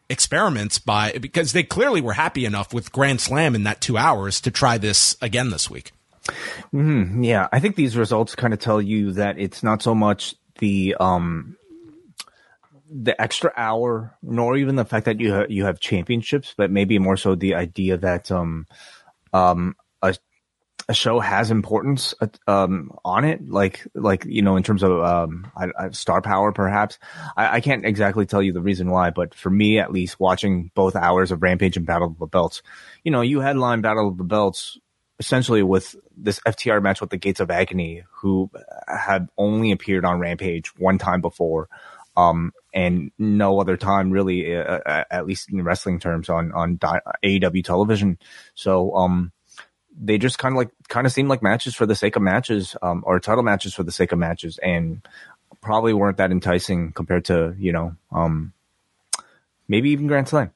experiments 0.09 0.79
by 0.79 1.13
because 1.13 1.53
they 1.53 1.63
clearly 1.63 2.01
were 2.01 2.13
happy 2.13 2.45
enough 2.45 2.73
with 2.73 2.93
Grand 2.93 3.21
Slam 3.21 3.55
in 3.55 3.65
that 3.65 3.81
two 3.81 3.97
hours 3.97 4.41
to 4.43 4.51
try 4.51 4.79
this 4.79 5.17
again 5.21 5.51
this 5.51 5.71
week. 5.71 5.93
Mm, 6.73 7.25
yeah, 7.25 7.49
I 7.53 7.61
think 7.61 7.77
these 7.77 7.97
results 7.97 8.35
kind 8.35 8.53
of 8.53 8.61
tell 8.61 8.81
you 8.81 9.13
that 9.13 9.39
it's 9.39 9.63
not 9.63 9.83
so 9.83 9.95
much 9.95 10.35
the 10.59 10.97
um 11.01 11.57
the 12.91 13.21
extra 13.21 13.53
hour, 13.57 14.17
nor 14.23 14.57
even 14.57 14.77
the 14.77 14.85
fact 14.85 15.07
that 15.07 15.21
you 15.21 15.33
ha- 15.33 15.47
you 15.49 15.65
have 15.65 15.81
championships, 15.81 16.55
but 16.57 16.71
maybe 16.71 16.99
more 16.99 17.17
so 17.17 17.35
the 17.35 17.55
idea 17.55 17.97
that 17.97 18.31
um 18.31 18.67
um 19.33 19.77
a 20.03 20.17
a 20.89 20.95
show 20.95 21.21
has 21.21 21.53
importance 21.53 22.15
uh, 22.21 22.27
um 22.49 22.91
on 23.05 23.25
it, 23.25 23.49
like 23.49 23.87
like 23.95 24.25
you 24.25 24.43
know 24.43 24.57
in 24.57 24.65
terms 24.65 24.83
of 24.83 24.91
um 25.03 25.51
I, 25.57 25.69
I, 25.79 25.91
star 25.91 26.21
power, 26.21 26.53
perhaps. 26.53 26.99
I, 27.37 27.57
I 27.57 27.61
can't 27.61 27.85
exactly 27.87 28.27
tell 28.27 28.43
you 28.43 28.53
the 28.53 28.61
reason 28.61 28.91
why, 28.91 29.11
but 29.11 29.35
for 29.35 29.51
me 29.51 29.79
at 29.79 29.93
least, 29.93 30.19
watching 30.19 30.71
both 30.75 30.97
hours 30.97 31.31
of 31.31 31.43
Rampage 31.43 31.77
and 31.77 31.87
Battle 31.87 32.09
of 32.09 32.19
the 32.19 32.27
Belts, 32.27 32.63
you 33.05 33.13
know, 33.13 33.21
you 33.21 33.41
headline 33.41 33.83
Battle 33.83 34.09
of 34.09 34.19
the 34.19 34.25
Belts 34.25 34.79
essentially 35.21 35.63
with 35.63 35.95
this 36.17 36.41
FTR 36.41 36.83
match 36.83 37.01
with 37.01 37.11
the 37.11 37.19
Gates 37.19 37.41
of 37.41 37.51
Agony, 37.51 38.05
who 38.11 38.51
had 38.89 39.29
only 39.37 39.71
appeared 39.71 40.07
on 40.07 40.19
Rampage 40.19 40.75
one 40.79 40.97
time 40.97 41.21
before 41.21 41.69
um, 42.17 42.53
and 42.73 43.11
no 43.19 43.61
other 43.61 43.77
time 43.77 44.11
really, 44.11 44.57
uh, 44.57 44.79
uh 44.87 45.05
at 45.11 45.27
least 45.27 45.51
in 45.51 45.63
wrestling 45.63 45.99
terms, 45.99 46.29
on 46.29 46.53
on 46.53 46.79
AEW 46.79 47.65
television. 47.65 48.19
So 48.55 48.95
um, 48.97 49.33
they 49.99 50.19
just 50.19 50.39
kind 50.39 50.55
of 50.55 50.57
like 50.57 50.71
kind 50.89 51.07
of 51.07 51.13
seemed 51.13 51.29
like 51.29 51.43
matches 51.43 51.75
for 51.75 51.87
the 51.87 51.95
sake 51.95 52.17
of 52.17 52.23
matches, 52.23 52.77
um, 52.83 53.03
or 53.07 53.21
title 53.21 53.43
matches 53.43 53.75
for 53.75 53.83
the 53.83 53.93
sake 53.93 54.13
of 54.13 54.19
matches, 54.19 54.59
and 54.63 55.07
probably 55.61 55.93
weren't 55.93 56.17
that 56.17 56.31
enticing 56.31 56.93
compared 56.93 57.27
to 57.27 57.55
you 57.59 57.73
know 57.73 57.95
um, 58.13 58.53
maybe 59.69 59.91
even 59.91 60.07
Grand 60.07 60.29
Slam. 60.29 60.53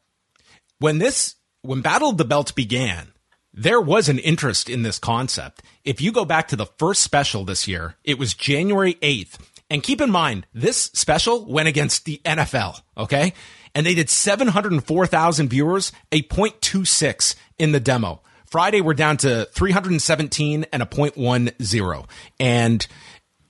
When 0.78 0.98
this 0.98 1.36
when 1.62 1.80
Battle 1.80 2.10
of 2.10 2.18
the 2.18 2.24
Belts 2.24 2.52
began, 2.52 3.12
there 3.52 3.80
was 3.80 4.08
an 4.08 4.18
interest 4.18 4.68
in 4.68 4.82
this 4.82 4.98
concept. 4.98 5.62
If 5.84 6.00
you 6.00 6.12
go 6.12 6.24
back 6.24 6.48
to 6.48 6.56
the 6.56 6.66
first 6.66 7.02
special 7.02 7.44
this 7.44 7.68
year, 7.68 7.94
it 8.04 8.18
was 8.18 8.34
January 8.34 8.94
8th. 8.94 9.38
And 9.74 9.82
keep 9.82 10.00
in 10.00 10.12
mind, 10.12 10.46
this 10.54 10.92
special 10.94 11.44
went 11.46 11.66
against 11.66 12.04
the 12.04 12.20
NFL, 12.24 12.80
okay? 12.96 13.32
And 13.74 13.84
they 13.84 13.96
did 13.96 14.08
704,000 14.08 15.48
viewers, 15.48 15.90
a 16.12 16.22
0.26 16.22 17.34
in 17.58 17.72
the 17.72 17.80
demo. 17.80 18.22
Friday, 18.46 18.80
we're 18.80 18.94
down 18.94 19.16
to 19.16 19.46
317 19.46 20.66
and 20.72 20.80
a 20.80 20.86
0.10. 20.86 22.06
And 22.38 22.86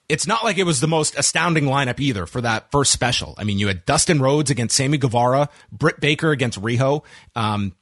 it's 0.08 0.26
not 0.26 0.44
like 0.44 0.56
it 0.56 0.64
was 0.64 0.80
the 0.80 0.88
most 0.88 1.14
astounding 1.18 1.64
lineup 1.64 2.00
either 2.00 2.24
for 2.24 2.40
that 2.40 2.70
first 2.72 2.92
special. 2.92 3.34
I 3.36 3.44
mean, 3.44 3.58
you 3.58 3.66
had 3.66 3.84
Dustin 3.84 4.18
Rhodes 4.18 4.50
against 4.50 4.74
Sammy 4.74 4.96
Guevara, 4.96 5.50
Britt 5.70 6.00
Baker 6.00 6.30
against 6.30 6.58
Riho. 6.58 7.04
Um, 7.36 7.76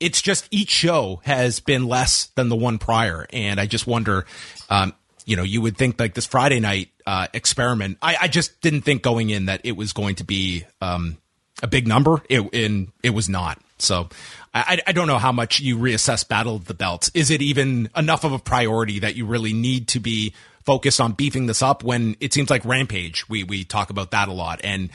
it's 0.00 0.20
just 0.20 0.48
each 0.50 0.70
show 0.70 1.20
has 1.22 1.60
been 1.60 1.86
less 1.86 2.26
than 2.34 2.48
the 2.48 2.56
one 2.56 2.78
prior. 2.78 3.24
And 3.32 3.60
I 3.60 3.66
just 3.66 3.86
wonder, 3.86 4.26
um, 4.68 4.94
you 5.24 5.36
know, 5.36 5.42
you 5.42 5.60
would 5.62 5.76
think 5.76 5.98
like 5.98 6.14
this 6.14 6.26
Friday 6.26 6.60
night 6.60 6.90
uh, 7.06 7.28
experiment. 7.32 7.98
I, 8.02 8.16
I, 8.22 8.28
just 8.28 8.60
didn't 8.60 8.82
think 8.82 9.02
going 9.02 9.30
in 9.30 9.46
that 9.46 9.60
it 9.64 9.72
was 9.72 9.92
going 9.92 10.16
to 10.16 10.24
be 10.24 10.64
um, 10.80 11.18
a 11.62 11.66
big 11.66 11.86
number. 11.86 12.22
It 12.28 12.40
in 12.52 12.92
it 13.02 13.10
was 13.10 13.28
not. 13.28 13.60
So 13.78 14.08
I, 14.52 14.80
I 14.86 14.92
don't 14.92 15.06
know 15.06 15.18
how 15.18 15.32
much 15.32 15.60
you 15.60 15.78
reassess 15.78 16.26
Battle 16.26 16.56
of 16.56 16.66
the 16.66 16.74
Belts. 16.74 17.10
Is 17.14 17.30
it 17.30 17.42
even 17.42 17.90
enough 17.96 18.24
of 18.24 18.32
a 18.32 18.38
priority 18.38 19.00
that 19.00 19.16
you 19.16 19.26
really 19.26 19.52
need 19.52 19.88
to 19.88 20.00
be 20.00 20.34
focused 20.64 21.00
on 21.00 21.12
beefing 21.12 21.46
this 21.46 21.62
up 21.62 21.82
when 21.82 22.16
it 22.20 22.32
seems 22.32 22.50
like 22.50 22.64
Rampage? 22.64 23.28
We 23.28 23.44
we 23.44 23.64
talk 23.64 23.90
about 23.90 24.12
that 24.12 24.28
a 24.28 24.32
lot, 24.32 24.60
and 24.62 24.90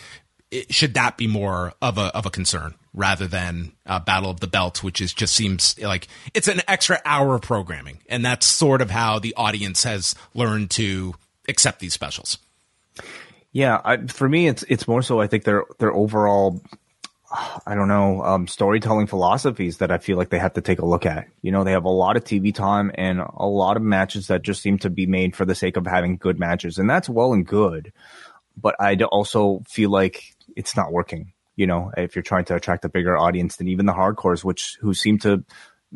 it, 0.51 0.73
should 0.73 0.93
that 0.93 1.17
be 1.17 1.27
more 1.27 1.73
of 1.81 1.97
a 1.97 2.15
of 2.15 2.25
a 2.25 2.29
concern? 2.29 2.75
Rather 2.93 3.27
than 3.27 3.71
uh, 3.85 3.99
Battle 3.99 4.29
of 4.29 4.39
the 4.39 4.47
Belts, 4.47 4.83
which 4.83 5.01
is 5.01 5.13
just 5.13 5.35
seems 5.35 5.77
like 5.79 6.07
it's 6.33 6.47
an 6.47 6.61
extra 6.67 6.99
hour 7.05 7.35
of 7.35 7.41
programming, 7.41 7.99
and 8.07 8.25
that's 8.25 8.45
sort 8.45 8.81
of 8.81 8.89
how 8.89 9.19
the 9.19 9.33
audience 9.35 9.83
has 9.83 10.15
learned 10.33 10.71
to 10.71 11.15
accept 11.47 11.79
these 11.79 11.93
specials. 11.93 12.37
Yeah, 13.51 13.81
I, 13.83 13.97
for 14.07 14.27
me, 14.29 14.47
it's 14.47 14.63
it's 14.63 14.87
more 14.87 15.01
so. 15.01 15.19
I 15.19 15.27
think 15.27 15.43
their 15.43 15.63
their 15.79 15.93
overall, 15.93 16.61
I 17.65 17.75
don't 17.75 17.87
know, 17.87 18.23
um, 18.23 18.47
storytelling 18.47 19.07
philosophies 19.07 19.77
that 19.77 19.91
I 19.91 19.97
feel 19.97 20.17
like 20.17 20.29
they 20.29 20.39
have 20.39 20.53
to 20.53 20.61
take 20.61 20.79
a 20.79 20.85
look 20.85 21.05
at. 21.05 21.27
You 21.41 21.51
know, 21.51 21.63
they 21.63 21.71
have 21.71 21.85
a 21.85 21.89
lot 21.89 22.17
of 22.17 22.23
TV 22.23 22.53
time 22.53 22.91
and 22.95 23.19
a 23.19 23.47
lot 23.47 23.77
of 23.77 23.83
matches 23.83 24.27
that 24.27 24.43
just 24.43 24.61
seem 24.61 24.77
to 24.79 24.89
be 24.89 25.05
made 25.05 25.35
for 25.35 25.45
the 25.45 25.55
sake 25.55 25.77
of 25.77 25.87
having 25.87 26.17
good 26.17 26.39
matches, 26.39 26.77
and 26.77 26.89
that's 26.89 27.09
well 27.09 27.33
and 27.33 27.45
good. 27.45 27.91
But 28.55 28.75
I 28.79 28.95
also 28.95 29.63
feel 29.67 29.89
like 29.89 30.35
it's 30.55 30.75
not 30.75 30.91
working 30.91 31.33
you 31.59 31.67
know, 31.67 31.91
if 31.97 32.15
you're 32.15 32.23
trying 32.23 32.45
to 32.45 32.55
attract 32.55 32.85
a 32.85 32.89
bigger 32.89 33.17
audience 33.17 33.57
than 33.57 33.67
even 33.67 33.85
the 33.85 33.91
hardcores, 33.91 34.45
which 34.45 34.77
who 34.79 34.93
seem 34.93 35.19
to 35.19 35.43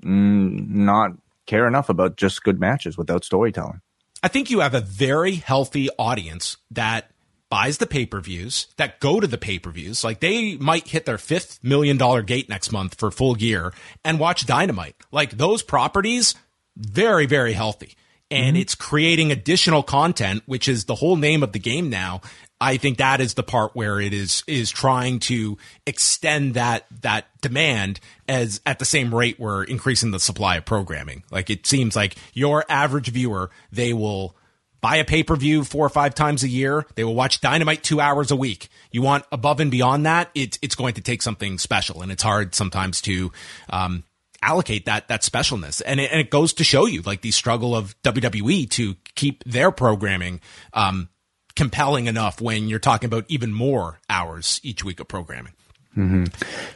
mm, 0.03 0.67
not 0.67 1.11
care 1.45 1.67
enough 1.67 1.87
about 1.87 2.17
just 2.17 2.43
good 2.43 2.59
matches 2.59 2.97
without 2.97 3.23
storytelling. 3.23 3.79
I 4.21 4.27
think 4.27 4.51
you 4.51 4.59
have 4.59 4.75
a 4.75 4.81
very 4.81 5.35
healthy 5.35 5.89
audience 5.97 6.57
that 6.71 7.11
buys 7.49 7.77
the 7.77 7.87
pay 7.87 8.05
per 8.05 8.19
views, 8.19 8.67
that 8.75 8.99
go 8.99 9.21
to 9.21 9.27
the 9.27 9.37
pay 9.37 9.57
per 9.57 9.71
views. 9.71 10.03
Like 10.03 10.19
they 10.19 10.57
might 10.57 10.89
hit 10.89 11.05
their 11.05 11.17
fifth 11.17 11.63
million 11.63 11.95
dollar 11.95 12.23
gate 12.23 12.49
next 12.49 12.73
month 12.73 12.95
for 12.95 13.09
full 13.09 13.35
gear 13.35 13.73
and 14.03 14.19
watch 14.19 14.45
Dynamite. 14.45 14.97
Like 15.13 15.37
those 15.37 15.63
properties, 15.63 16.35
very, 16.75 17.25
very 17.25 17.53
healthy. 17.53 17.95
And 18.29 18.55
mm-hmm. 18.55 18.61
it's 18.61 18.75
creating 18.75 19.31
additional 19.31 19.83
content, 19.83 20.43
which 20.45 20.67
is 20.67 20.85
the 20.85 20.95
whole 20.95 21.15
name 21.15 21.41
of 21.41 21.53
the 21.53 21.59
game 21.59 21.89
now. 21.89 22.19
I 22.63 22.77
think 22.77 22.99
that 22.99 23.19
is 23.19 23.33
the 23.33 23.43
part 23.43 23.75
where 23.75 23.99
it 23.99 24.13
is 24.13 24.41
is 24.47 24.71
trying 24.71 25.19
to 25.21 25.57
extend 25.85 26.53
that 26.53 26.85
that 27.01 27.25
demand 27.41 27.99
as 28.29 28.61
at 28.65 28.79
the 28.79 28.85
same 28.85 29.13
rate 29.13 29.37
we're 29.37 29.65
increasing 29.65 30.11
the 30.11 30.19
supply 30.19 30.55
of 30.55 30.63
programming. 30.63 31.23
Like 31.29 31.49
it 31.49 31.67
seems 31.67 31.93
like 31.93 32.15
your 32.33 32.63
average 32.69 33.09
viewer, 33.09 33.51
they 33.73 33.91
will 33.91 34.37
buy 34.79 34.95
a 34.95 35.03
pay-per-view 35.03 35.65
four 35.65 35.85
or 35.85 35.89
five 35.89 36.15
times 36.15 36.41
a 36.43 36.47
year. 36.47 36.85
They 36.95 37.03
will 37.03 37.15
watch 37.15 37.41
Dynamite 37.41 37.83
2 37.83 37.99
hours 37.99 38.31
a 38.31 38.35
week. 38.37 38.69
You 38.91 39.01
want 39.01 39.25
above 39.29 39.59
and 39.59 39.69
beyond 39.69 40.05
that, 40.05 40.29
it's 40.33 40.57
it's 40.61 40.75
going 40.75 40.93
to 40.93 41.01
take 41.01 41.21
something 41.21 41.57
special 41.57 42.01
and 42.01 42.13
it's 42.13 42.23
hard 42.23 42.55
sometimes 42.55 43.01
to 43.01 43.33
um, 43.71 44.05
allocate 44.41 44.85
that 44.85 45.09
that 45.09 45.23
specialness. 45.23 45.81
And 45.85 45.99
it, 45.99 46.11
and 46.11 46.21
it 46.21 46.29
goes 46.29 46.53
to 46.53 46.63
show 46.63 46.85
you 46.85 47.01
like 47.01 47.23
the 47.23 47.31
struggle 47.31 47.75
of 47.75 48.01
WWE 48.03 48.69
to 48.69 48.95
keep 49.15 49.43
their 49.43 49.69
programming 49.69 50.39
um, 50.73 51.09
compelling 51.55 52.07
enough 52.07 52.41
when 52.41 52.67
you're 52.67 52.79
talking 52.79 53.07
about 53.07 53.25
even 53.27 53.53
more 53.53 53.99
hours 54.09 54.59
each 54.63 54.83
week 54.83 54.99
of 54.99 55.07
programming. 55.07 55.53
Mm-hmm. 55.95 56.23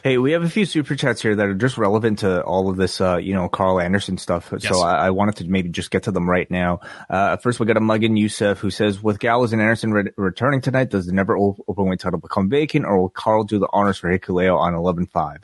Hey, 0.04 0.16
we 0.18 0.30
have 0.32 0.44
a 0.44 0.48
few 0.48 0.64
super 0.64 0.94
chats 0.94 1.20
here 1.20 1.34
that 1.34 1.46
are 1.46 1.54
just 1.54 1.76
relevant 1.76 2.20
to 2.20 2.40
all 2.42 2.70
of 2.70 2.76
this, 2.76 3.00
uh, 3.00 3.16
you 3.16 3.34
know, 3.34 3.48
Karl 3.48 3.80
Anderson 3.80 4.16
stuff. 4.16 4.50
Yes. 4.52 4.68
So 4.68 4.80
I, 4.80 5.06
I, 5.06 5.10
wanted 5.10 5.36
to 5.36 5.44
maybe 5.48 5.70
just 5.70 5.90
get 5.90 6.04
to 6.04 6.12
them 6.12 6.30
right 6.30 6.48
now. 6.48 6.80
Uh, 7.10 7.36
first, 7.36 7.58
we 7.58 7.66
got 7.66 7.76
a 7.76 7.80
Muggin 7.80 8.16
Youssef 8.16 8.58
who 8.58 8.70
says, 8.70 9.02
with 9.02 9.18
Gallows 9.18 9.52
and 9.52 9.60
Anderson 9.60 9.92
re- 9.92 10.12
returning 10.16 10.60
tonight, 10.60 10.90
does 10.90 11.06
the 11.06 11.12
never 11.12 11.36
openweight 11.36 11.98
title 11.98 12.20
become 12.20 12.48
vacant, 12.48 12.84
or 12.84 12.96
will 12.96 13.08
Karl 13.08 13.42
do 13.42 13.58
the 13.58 13.68
honors 13.72 13.98
for 13.98 14.08
Hikuleo 14.08 14.56
on 14.56 14.74
11-5? 14.74 15.38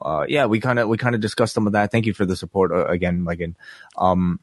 Uh, 0.00 0.24
yeah, 0.28 0.46
we 0.46 0.60
kind 0.60 0.78
of 0.78 0.88
we 0.88 0.96
kind 0.96 1.14
of 1.14 1.20
discussed 1.20 1.52
some 1.52 1.66
of 1.66 1.72
that. 1.72 1.90
Thank 1.90 2.06
you 2.06 2.14
for 2.14 2.24
the 2.24 2.36
support 2.36 2.70
uh, 2.70 2.86
again, 2.86 3.24
Megan. 3.24 3.56
Um, 3.98 4.40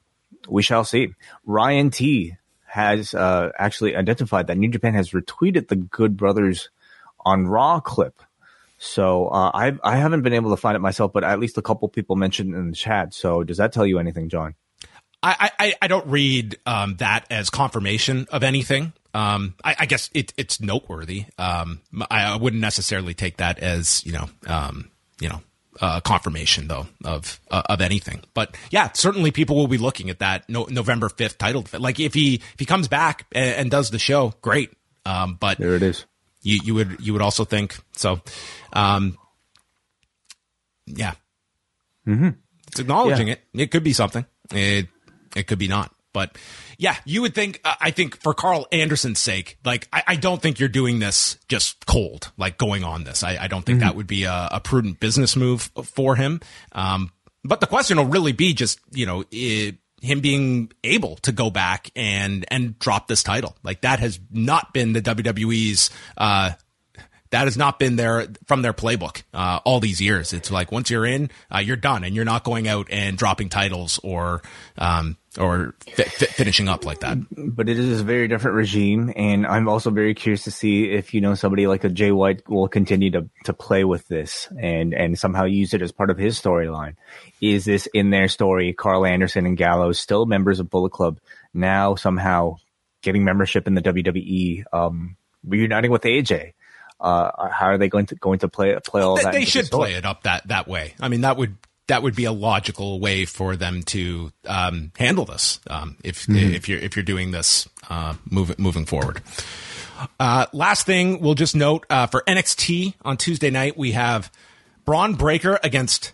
we 0.47 0.61
shall 0.61 0.83
see. 0.83 1.13
Ryan 1.45 1.89
T 1.89 2.35
has 2.77 3.15
uh, 3.15 3.49
actually 3.57 3.95
identified 3.95 4.47
that 4.47 4.57
New 4.57 4.69
Japan 4.69 4.93
has 4.93 5.09
retweeted 5.09 5.67
the 5.67 5.75
Good 5.75 6.15
Brothers 6.15 6.69
on 7.25 7.47
Raw 7.47 7.79
clip. 7.79 8.21
So 8.77 9.29
uh, 9.29 9.49
I 9.51 9.75
I 9.83 9.97
haven't 9.97 10.21
been 10.21 10.33
able 10.33 10.51
to 10.51 10.57
find 10.57 10.75
it 10.75 10.79
myself, 10.79 11.11
but 11.11 11.23
at 11.23 11.39
least 11.39 11.57
a 11.57 11.63
couple 11.63 11.89
people 11.89 12.15
mentioned 12.15 12.53
in 12.53 12.69
the 12.69 12.75
chat. 12.75 13.15
So 13.15 13.43
does 13.43 13.57
that 13.57 13.73
tell 13.73 13.87
you 13.87 13.97
anything, 13.97 14.29
John? 14.29 14.53
I 15.23 15.49
I, 15.57 15.73
I 15.81 15.87
don't 15.87 16.05
read 16.05 16.57
um, 16.67 16.97
that 16.97 17.25
as 17.31 17.49
confirmation 17.49 18.27
of 18.31 18.43
anything. 18.43 18.93
Um, 19.15 19.55
I, 19.63 19.75
I, 19.79 19.85
guess 19.87 20.11
it, 20.13 20.31
it's 20.37 20.61
noteworthy. 20.61 21.25
Um, 21.39 21.81
I, 22.11 22.33
I, 22.33 22.35
wouldn't 22.35 22.61
necessarily 22.61 23.15
take 23.15 23.37
that 23.37 23.57
as 23.57 24.05
you 24.05 24.11
know, 24.11 24.29
um, 24.45 24.91
you 25.19 25.27
know, 25.27 25.41
uh, 25.81 25.99
confirmation 26.01 26.67
though 26.67 26.87
of 27.03 27.39
uh, 27.51 27.63
of 27.69 27.81
anything. 27.81 28.23
But 28.33 28.55
yeah, 28.71 28.91
certainly 28.93 29.31
people 29.31 29.55
will 29.55 29.67
be 29.67 29.77
looking 29.77 30.09
at 30.09 30.19
that 30.19 30.47
no, 30.49 30.65
November 30.65 31.09
fifth 31.09 31.37
title. 31.37 31.65
Like 31.77 31.99
if 31.99 32.13
he 32.13 32.35
if 32.35 32.59
he 32.59 32.65
comes 32.65 32.87
back 32.87 33.25
and, 33.31 33.55
and 33.55 33.71
does 33.71 33.91
the 33.91 33.99
show, 33.99 34.33
great. 34.41 34.71
Um, 35.05 35.37
but 35.39 35.57
there 35.57 35.75
it 35.75 35.83
is. 35.83 36.05
You 36.41 36.59
you 36.63 36.75
would 36.75 36.97
you 36.99 37.13
would 37.13 37.21
also 37.21 37.45
think 37.45 37.77
so. 37.93 38.21
Um, 38.73 39.17
yeah. 40.85 41.13
Mm-hmm. 42.07 42.29
It's 42.67 42.79
acknowledging 42.79 43.27
yeah. 43.27 43.33
it. 43.33 43.41
It 43.53 43.71
could 43.71 43.83
be 43.83 43.93
something. 43.93 44.25
It 44.51 44.87
it 45.35 45.47
could 45.47 45.59
be 45.59 45.67
not. 45.67 45.93
But 46.13 46.37
yeah, 46.77 46.95
you 47.05 47.21
would 47.23 47.33
think, 47.33 47.59
uh, 47.65 47.75
I 47.79 47.91
think 47.91 48.21
for 48.21 48.33
Karl 48.33 48.67
Anderson's 48.71 49.19
sake, 49.19 49.57
like, 49.65 49.87
I, 49.91 50.03
I, 50.07 50.15
don't 50.15 50.41
think 50.41 50.59
you're 50.59 50.69
doing 50.69 50.99
this 50.99 51.37
just 51.47 51.85
cold, 51.85 52.31
like 52.37 52.57
going 52.57 52.83
on 52.83 53.03
this. 53.03 53.23
I, 53.23 53.37
I 53.37 53.47
don't 53.47 53.65
think 53.65 53.79
mm-hmm. 53.79 53.87
that 53.87 53.95
would 53.95 54.07
be 54.07 54.25
a, 54.25 54.49
a, 54.51 54.59
prudent 54.59 54.99
business 54.99 55.35
move 55.35 55.71
for 55.83 56.15
him. 56.15 56.39
Um, 56.73 57.11
but 57.43 57.61
the 57.61 57.67
question 57.67 57.97
will 57.97 58.05
really 58.05 58.31
be 58.31 58.53
just, 58.53 58.79
you 58.91 59.05
know, 59.05 59.23
it, 59.31 59.77
him 60.01 60.19
being 60.19 60.71
able 60.83 61.15
to 61.17 61.31
go 61.31 61.49
back 61.49 61.89
and 61.95 62.45
and 62.49 62.77
drop 62.77 63.07
this 63.07 63.23
title 63.23 63.57
like 63.63 63.81
that 63.81 63.99
has 63.99 64.19
not 64.31 64.71
been 64.71 64.93
the 64.93 65.01
WWE's 65.01 65.89
uh, 66.17 66.51
that 67.31 67.45
has 67.45 67.57
not 67.57 67.79
been 67.79 67.95
there 67.95 68.27
from 68.45 68.61
their 68.61 68.73
playbook 68.73 69.23
uh, 69.33 69.59
all 69.65 69.79
these 69.79 70.01
years. 70.01 70.33
It's 70.33 70.51
like 70.51 70.71
once 70.71 70.89
you're 70.89 71.05
in, 71.05 71.29
uh, 71.53 71.59
you're 71.59 71.75
done, 71.75 72.03
and 72.03 72.15
you're 72.15 72.25
not 72.25 72.43
going 72.43 72.67
out 72.67 72.87
and 72.89 73.17
dropping 73.17 73.49
titles 73.49 73.99
or 74.03 74.41
um, 74.77 75.17
or 75.39 75.75
fi- 75.81 76.03
fi- 76.03 76.25
finishing 76.25 76.67
up 76.67 76.85
like 76.85 76.99
that. 76.99 77.17
But 77.31 77.69
it 77.69 77.77
is 77.77 78.01
a 78.01 78.03
very 78.03 78.27
different 78.27 78.55
regime, 78.55 79.11
and 79.15 79.45
I'm 79.45 79.67
also 79.67 79.89
very 79.89 80.13
curious 80.13 80.43
to 80.45 80.51
see 80.51 80.91
if 80.91 81.13
you 81.13 81.21
know 81.21 81.35
somebody 81.35 81.67
like 81.67 81.83
a 81.83 81.89
Jay 81.89 82.11
White 82.11 82.47
will 82.49 82.67
continue 82.67 83.11
to 83.11 83.29
to 83.45 83.53
play 83.53 83.83
with 83.83 84.07
this 84.07 84.47
and 84.59 84.93
and 84.93 85.17
somehow 85.17 85.45
use 85.45 85.73
it 85.73 85.81
as 85.81 85.91
part 85.91 86.09
of 86.09 86.17
his 86.17 86.39
storyline. 86.39 86.95
Is 87.41 87.65
this 87.65 87.87
in 87.87 88.09
their 88.09 88.27
story? 88.27 88.73
Karl 88.73 89.05
Anderson 89.05 89.45
and 89.45 89.57
Gallows 89.57 89.99
still 89.99 90.25
members 90.25 90.59
of 90.59 90.69
Bullet 90.69 90.91
Club 90.91 91.19
now 91.53 91.95
somehow 91.95 92.57
getting 93.01 93.23
membership 93.23 93.67
in 93.67 93.75
the 93.75 93.81
WWE, 93.81 94.63
um, 94.73 95.15
reuniting 95.45 95.91
with 95.91 96.01
AJ 96.01 96.53
uh, 96.99 97.49
how 97.49 97.67
are 97.67 97.77
they 97.77 97.89
going 97.89 98.07
to 98.07 98.15
going 98.15 98.39
to 98.39 98.47
play 98.47 98.77
play 98.85 99.01
all 99.01 99.15
they, 99.15 99.23
that? 99.23 99.33
They 99.33 99.45
should 99.45 99.69
play 99.69 99.93
it 99.93 100.05
up 100.05 100.23
that 100.23 100.47
that 100.47 100.67
way. 100.67 100.95
I 100.99 101.09
mean, 101.09 101.21
that 101.21 101.37
would 101.37 101.55
that 101.87 102.03
would 102.03 102.15
be 102.15 102.25
a 102.25 102.31
logical 102.31 102.99
way 102.99 103.25
for 103.25 103.55
them 103.55 103.81
to 103.81 104.31
um, 104.45 104.91
handle 104.97 105.25
this 105.25 105.59
um, 105.69 105.97
if 106.03 106.25
mm-hmm. 106.25 106.53
if 106.53 106.67
you're 106.69 106.79
if 106.79 106.95
you're 106.95 107.03
doing 107.03 107.31
this 107.31 107.67
uh, 107.89 108.15
move, 108.29 108.57
moving 108.59 108.85
forward. 108.85 109.21
Uh, 110.19 110.45
last 110.53 110.85
thing 110.85 111.21
we'll 111.21 111.33
just 111.33 111.55
note 111.55 111.85
uh, 111.89 112.05
for 112.07 112.23
NXT 112.27 112.93
on 113.01 113.17
Tuesday 113.17 113.49
night 113.49 113.77
we 113.77 113.93
have 113.93 114.31
Bron 114.85 115.15
Breakker 115.15 115.59
against 115.63 116.13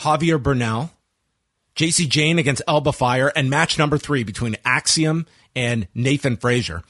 Javier 0.00 0.42
Bernal, 0.42 0.90
Jacy 1.74 2.06
Jane 2.06 2.38
against 2.38 2.62
Alba 2.66 2.92
Fyre, 2.92 3.30
and 3.36 3.50
match 3.50 3.78
number 3.78 3.98
three 3.98 4.24
between 4.24 4.56
Axiom 4.64 5.26
and 5.54 5.86
Nathan 5.94 6.36
Frazer 6.36 6.82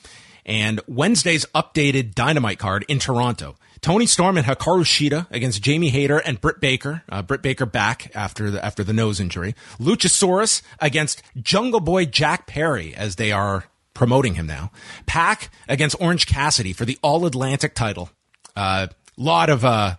and 0.46 0.80
Wednesday's 0.86 1.46
updated 1.54 2.14
Dynamite 2.14 2.58
card 2.58 2.84
in 2.88 2.98
Toronto. 2.98 3.56
Toni 3.80 4.06
Storm 4.06 4.38
and 4.38 4.46
Hikaru 4.46 4.82
Shida 4.82 5.26
against 5.30 5.62
Jamie 5.62 5.90
Hayter 5.90 6.18
and 6.18 6.40
Britt 6.40 6.58
Baker. 6.58 7.02
Uh, 7.08 7.20
Britt 7.20 7.42
Baker 7.42 7.66
back 7.66 8.10
after 8.14 8.50
the 8.50 8.64
after 8.64 8.82
the 8.82 8.94
nose 8.94 9.20
injury. 9.20 9.54
Luchasaurus 9.78 10.62
against 10.80 11.22
Jungle 11.40 11.80
Boy 11.80 12.06
Jack 12.06 12.46
Perry 12.46 12.94
as 12.94 13.16
they 13.16 13.30
are 13.30 13.64
promoting 13.92 14.34
him 14.34 14.46
now. 14.46 14.70
PAC 15.06 15.50
against 15.68 15.96
Orange 16.00 16.26
Cassidy 16.26 16.72
for 16.72 16.84
the 16.84 16.98
All 17.02 17.26
Atlantic 17.26 17.74
title. 17.74 18.10
Uh, 18.56 18.86
lot 19.18 19.50
of 19.50 19.64
uh, 19.64 19.96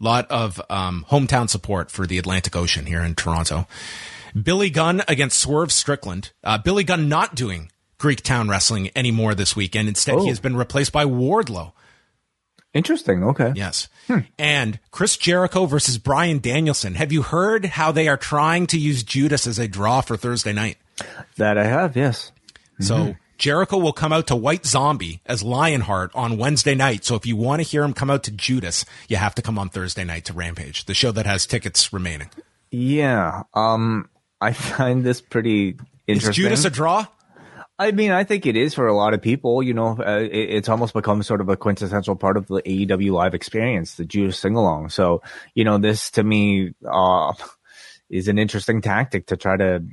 lot 0.00 0.26
of 0.30 0.60
um, 0.70 1.04
hometown 1.10 1.50
support 1.50 1.90
for 1.90 2.06
the 2.06 2.18
Atlantic 2.18 2.56
Ocean 2.56 2.86
here 2.86 3.02
in 3.02 3.14
Toronto. 3.14 3.66
Billy 4.40 4.70
Gunn 4.70 5.02
against 5.08 5.38
Swerve 5.38 5.72
Strickland. 5.72 6.32
Uh, 6.44 6.58
Billy 6.58 6.84
Gunn 6.84 7.08
not 7.08 7.34
doing 7.34 7.70
Greek 7.98 8.22
Town 8.22 8.48
Wrestling 8.48 8.90
anymore 8.96 9.34
this 9.34 9.54
weekend. 9.56 9.88
Instead, 9.88 10.16
oh. 10.16 10.22
he 10.22 10.28
has 10.28 10.40
been 10.40 10.56
replaced 10.56 10.92
by 10.92 11.04
Wardlow. 11.04 11.72
Interesting. 12.74 13.24
Okay. 13.24 13.52
Yes. 13.56 13.88
Hmm. 14.06 14.20
And 14.38 14.78
Chris 14.90 15.16
Jericho 15.16 15.66
versus 15.66 15.98
Bryan 15.98 16.38
Danielson. 16.38 16.94
Have 16.94 17.12
you 17.12 17.22
heard 17.22 17.64
how 17.64 17.92
they 17.92 18.08
are 18.08 18.16
trying 18.16 18.66
to 18.68 18.78
use 18.78 19.02
Judas 19.02 19.46
as 19.46 19.58
a 19.58 19.66
draw 19.66 20.00
for 20.00 20.16
Thursday 20.16 20.52
night? 20.52 20.76
That 21.36 21.58
I 21.58 21.64
have, 21.64 21.96
yes. 21.96 22.32
So 22.80 22.96
mm-hmm. 22.96 23.12
Jericho 23.38 23.78
will 23.78 23.92
come 23.92 24.12
out 24.12 24.26
to 24.28 24.36
White 24.36 24.66
Zombie 24.66 25.20
as 25.24 25.42
Lionheart 25.42 26.10
on 26.14 26.38
Wednesday 26.38 26.74
night. 26.74 27.04
So 27.04 27.14
if 27.14 27.24
you 27.24 27.36
want 27.36 27.60
to 27.62 27.68
hear 27.68 27.82
him 27.82 27.94
come 27.94 28.10
out 28.10 28.24
to 28.24 28.30
Judas, 28.30 28.84
you 29.08 29.16
have 29.16 29.34
to 29.36 29.42
come 29.42 29.58
on 29.58 29.68
Thursday 29.68 30.04
night 30.04 30.24
to 30.26 30.32
Rampage, 30.32 30.84
the 30.84 30.94
show 30.94 31.10
that 31.12 31.26
has 31.26 31.46
tickets 31.46 31.92
remaining. 31.92 32.30
Yeah. 32.70 33.44
Um, 33.54 34.08
I 34.40 34.52
find 34.52 35.04
this 35.04 35.20
pretty 35.20 35.76
interesting. 36.06 36.30
Is 36.30 36.36
Judas 36.36 36.64
a 36.64 36.70
draw? 36.70 37.06
I 37.78 37.92
mean, 37.92 38.10
I 38.10 38.24
think 38.24 38.44
it 38.44 38.56
is 38.56 38.74
for 38.74 38.88
a 38.88 38.96
lot 38.96 39.14
of 39.14 39.22
people. 39.22 39.62
You 39.62 39.72
know, 39.72 39.98
uh, 39.98 40.20
it, 40.20 40.32
it's 40.32 40.68
almost 40.68 40.94
become 40.94 41.22
sort 41.22 41.40
of 41.40 41.48
a 41.48 41.56
quintessential 41.56 42.16
part 42.16 42.36
of 42.36 42.48
the 42.48 42.60
AEW 42.62 43.12
live 43.12 43.34
experience, 43.34 43.94
the 43.94 44.04
Judas 44.04 44.38
sing 44.38 44.56
along. 44.56 44.88
So, 44.88 45.22
you 45.54 45.64
know, 45.64 45.78
this 45.78 46.10
to 46.12 46.24
me 46.24 46.74
uh, 46.88 47.34
is 48.10 48.26
an 48.26 48.38
interesting 48.38 48.80
tactic 48.80 49.26
to 49.26 49.36
try 49.36 49.56
to. 49.56 49.84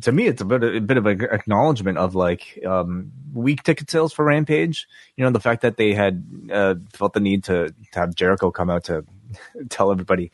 To 0.00 0.10
me, 0.10 0.26
it's 0.26 0.42
a 0.42 0.44
bit, 0.44 0.64
a 0.64 0.80
bit 0.80 0.96
of 0.96 1.06
an 1.06 1.22
acknowledgement 1.30 1.98
of 1.98 2.16
like 2.16 2.58
um, 2.66 3.12
weak 3.32 3.62
ticket 3.62 3.88
sales 3.88 4.12
for 4.12 4.24
Rampage. 4.24 4.88
You 5.16 5.24
know, 5.24 5.30
the 5.30 5.38
fact 5.38 5.62
that 5.62 5.76
they 5.76 5.94
had 5.94 6.24
uh, 6.52 6.74
felt 6.92 7.12
the 7.12 7.20
need 7.20 7.44
to, 7.44 7.72
to 7.92 7.98
have 8.00 8.16
Jericho 8.16 8.50
come 8.50 8.70
out 8.70 8.84
to 8.84 9.04
tell 9.68 9.92
everybody, 9.92 10.32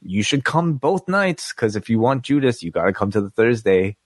you 0.00 0.22
should 0.22 0.44
come 0.44 0.74
both 0.74 1.08
nights 1.08 1.52
because 1.52 1.76
if 1.76 1.90
you 1.90 1.98
want 1.98 2.22
Judas, 2.22 2.62
you 2.62 2.70
got 2.70 2.86
to 2.86 2.94
come 2.94 3.10
to 3.10 3.20
the 3.20 3.28
Thursday 3.28 3.98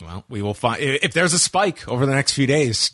well, 0.00 0.24
we 0.28 0.42
will 0.42 0.54
find 0.54 0.80
if 0.80 1.12
there's 1.12 1.32
a 1.32 1.38
spike 1.38 1.88
over 1.88 2.06
the 2.06 2.14
next 2.14 2.32
few 2.32 2.46
days. 2.46 2.92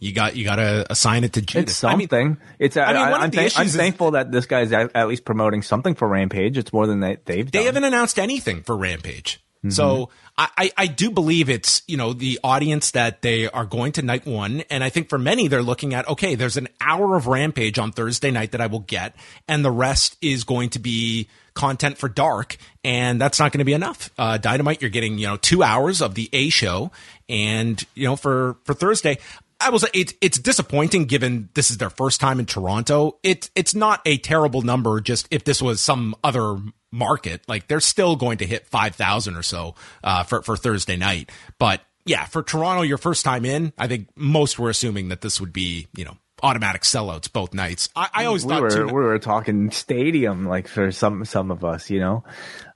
You 0.00 0.12
got 0.12 0.36
you 0.36 0.44
got 0.44 0.56
to 0.56 0.86
assign 0.88 1.24
it 1.24 1.32
to 1.32 1.42
Judas. 1.42 1.70
It's 1.70 1.78
something. 1.78 2.08
I 2.12 2.24
mean, 2.24 2.38
it's. 2.60 2.76
I 2.76 2.92
mean, 2.92 2.96
I, 2.96 3.24
am 3.24 3.30
th- 3.32 3.52
thankful 3.52 4.12
that 4.12 4.30
this 4.30 4.46
guy's 4.46 4.70
at, 4.70 4.92
at, 4.94 5.08
least 5.08 5.24
promoting 5.24 5.62
something 5.62 5.96
for 5.96 6.06
Rampage. 6.06 6.56
It's 6.56 6.72
more 6.72 6.86
than 6.86 7.00
they, 7.00 7.16
they've. 7.24 7.50
They 7.50 7.64
haven't 7.64 7.82
announced 7.82 8.16
anything 8.20 8.62
for 8.62 8.76
Rampage. 8.76 9.40
Mm-hmm. 9.58 9.70
So 9.70 10.10
I, 10.38 10.70
I 10.76 10.86
do 10.86 11.10
believe 11.10 11.50
it's, 11.50 11.82
you 11.88 11.96
know, 11.96 12.12
the 12.12 12.38
audience 12.44 12.92
that 12.92 13.22
they 13.22 13.48
are 13.48 13.66
going 13.66 13.90
to 13.92 14.02
night 14.02 14.24
one. 14.24 14.60
And 14.70 14.84
I 14.84 14.88
think 14.88 15.08
for 15.08 15.18
many, 15.18 15.48
they're 15.48 15.62
looking 15.62 15.94
at, 15.94 16.08
okay, 16.08 16.36
there's 16.36 16.56
an 16.56 16.68
hour 16.80 17.16
of 17.16 17.26
Rampage 17.26 17.76
on 17.76 17.90
Thursday 17.90 18.30
night 18.30 18.52
that 18.52 18.60
I 18.60 18.68
will 18.68 18.78
get. 18.78 19.16
And 19.48 19.64
the 19.64 19.72
rest 19.72 20.16
is 20.22 20.44
going 20.44 20.70
to 20.70 20.78
be 20.78 21.28
content 21.58 21.98
for 21.98 22.08
dark, 22.08 22.56
and 22.84 23.20
that's 23.20 23.40
not 23.40 23.50
going 23.50 23.58
to 23.58 23.64
be 23.64 23.72
enough. 23.72 24.10
Uh, 24.16 24.38
Dynamite, 24.38 24.80
you're 24.80 24.90
getting 24.90 25.18
you 25.18 25.26
know 25.26 25.36
two 25.36 25.64
hours 25.64 26.00
of 26.00 26.14
the 26.14 26.30
A 26.32 26.50
show, 26.50 26.92
and 27.28 27.84
you 27.94 28.06
know 28.06 28.14
for 28.14 28.56
for 28.62 28.74
Thursday. 28.74 29.18
I 29.60 29.70
will 29.70 29.80
say 29.80 29.88
it's 29.92 30.14
it's 30.20 30.38
disappointing 30.38 31.06
given 31.06 31.48
this 31.54 31.70
is 31.70 31.78
their 31.78 31.90
first 31.90 32.20
time 32.20 32.38
in 32.38 32.46
Toronto. 32.46 33.18
It's 33.22 33.50
it's 33.54 33.74
not 33.74 34.00
a 34.06 34.18
terrible 34.18 34.62
number. 34.62 35.00
Just 35.00 35.26
if 35.30 35.44
this 35.44 35.60
was 35.60 35.80
some 35.80 36.14
other 36.22 36.58
market, 36.92 37.42
like 37.48 37.66
they're 37.66 37.80
still 37.80 38.16
going 38.16 38.38
to 38.38 38.46
hit 38.46 38.66
five 38.66 38.94
thousand 38.94 39.36
or 39.36 39.42
so 39.42 39.74
uh, 40.04 40.22
for 40.22 40.42
for 40.42 40.56
Thursday 40.56 40.96
night. 40.96 41.30
But 41.58 41.80
yeah, 42.04 42.24
for 42.24 42.42
Toronto, 42.42 42.82
your 42.82 42.98
first 42.98 43.24
time 43.24 43.44
in, 43.44 43.72
I 43.76 43.88
think 43.88 44.08
most 44.16 44.58
were 44.58 44.70
assuming 44.70 45.08
that 45.08 45.22
this 45.22 45.40
would 45.40 45.52
be 45.52 45.88
you 45.96 46.04
know 46.04 46.16
automatic 46.42 46.82
sellouts 46.82 47.30
both 47.32 47.52
nights. 47.52 47.88
I, 47.96 48.08
I 48.14 48.24
always 48.26 48.44
we 48.44 48.50
thought 48.50 48.62
were, 48.62 48.70
too, 48.70 48.86
we 48.86 48.92
were 48.92 49.18
talking 49.18 49.70
stadium 49.72 50.46
like 50.46 50.68
for 50.68 50.92
some 50.92 51.24
some 51.24 51.50
of 51.50 51.64
us, 51.64 51.90
you 51.90 52.00
know. 52.00 52.24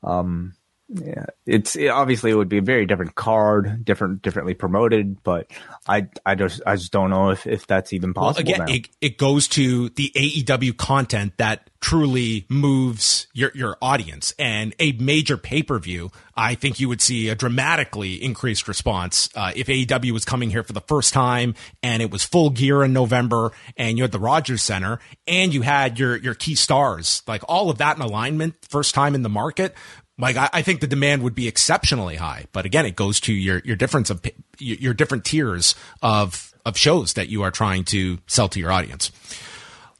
Um, 0.02 0.54
yeah, 0.94 1.26
it's 1.46 1.74
it, 1.74 1.88
obviously 1.88 2.30
it 2.30 2.34
would 2.34 2.48
be 2.48 2.58
a 2.58 2.62
very 2.62 2.84
different 2.84 3.14
card, 3.14 3.84
different, 3.84 4.22
differently 4.22 4.54
promoted, 4.54 5.22
but 5.22 5.50
I, 5.88 6.08
I 6.26 6.34
just, 6.34 6.60
I 6.66 6.76
just 6.76 6.92
don't 6.92 7.10
know 7.10 7.30
if, 7.30 7.46
if 7.46 7.66
that's 7.66 7.92
even 7.92 8.12
possible. 8.12 8.50
Well, 8.50 8.62
again, 8.62 8.76
it, 8.76 8.88
it, 9.00 9.18
goes 9.18 9.48
to 9.48 9.88
the 9.90 10.10
AEW 10.14 10.76
content 10.76 11.34
that 11.38 11.70
truly 11.80 12.46
moves 12.48 13.26
your, 13.32 13.52
your 13.54 13.76
audience 13.80 14.34
and 14.38 14.74
a 14.78 14.92
major 14.92 15.36
pay 15.36 15.62
per 15.62 15.78
view. 15.78 16.10
I 16.34 16.54
think 16.54 16.80
you 16.80 16.88
would 16.88 17.00
see 17.00 17.28
a 17.28 17.34
dramatically 17.34 18.22
increased 18.22 18.68
response 18.68 19.28
uh, 19.34 19.52
if 19.54 19.66
AEW 19.66 20.12
was 20.12 20.24
coming 20.24 20.50
here 20.50 20.62
for 20.62 20.72
the 20.72 20.80
first 20.80 21.12
time 21.12 21.54
and 21.82 22.02
it 22.02 22.10
was 22.10 22.24
full 22.24 22.50
gear 22.50 22.82
in 22.82 22.92
November 22.92 23.52
and 23.76 23.98
you 23.98 24.04
had 24.04 24.12
the 24.12 24.20
Rogers 24.20 24.62
Center 24.62 24.98
and 25.26 25.52
you 25.52 25.62
had 25.62 25.98
your 25.98 26.16
your 26.16 26.34
key 26.34 26.54
stars 26.54 27.22
like 27.26 27.42
all 27.48 27.68
of 27.68 27.78
that 27.78 27.96
in 27.96 28.02
alignment 28.02 28.54
first 28.68 28.94
time 28.94 29.14
in 29.14 29.22
the 29.22 29.28
market 29.28 29.74
like 30.22 30.36
I, 30.36 30.48
I, 30.52 30.62
think 30.62 30.80
the 30.80 30.86
demand 30.86 31.24
would 31.24 31.34
be 31.34 31.48
exceptionally 31.48 32.14
high, 32.14 32.46
but 32.52 32.64
again, 32.64 32.86
it 32.86 32.94
goes 32.94 33.18
to 33.20 33.32
your 33.32 33.60
your 33.64 33.74
difference 33.74 34.08
of 34.08 34.22
your 34.58 34.94
different 34.94 35.24
tiers 35.24 35.74
of 36.00 36.54
of 36.64 36.78
shows 36.78 37.14
that 37.14 37.28
you 37.28 37.42
are 37.42 37.50
trying 37.50 37.84
to 37.86 38.18
sell 38.28 38.48
to 38.50 38.60
your 38.60 38.70
audience. 38.70 39.10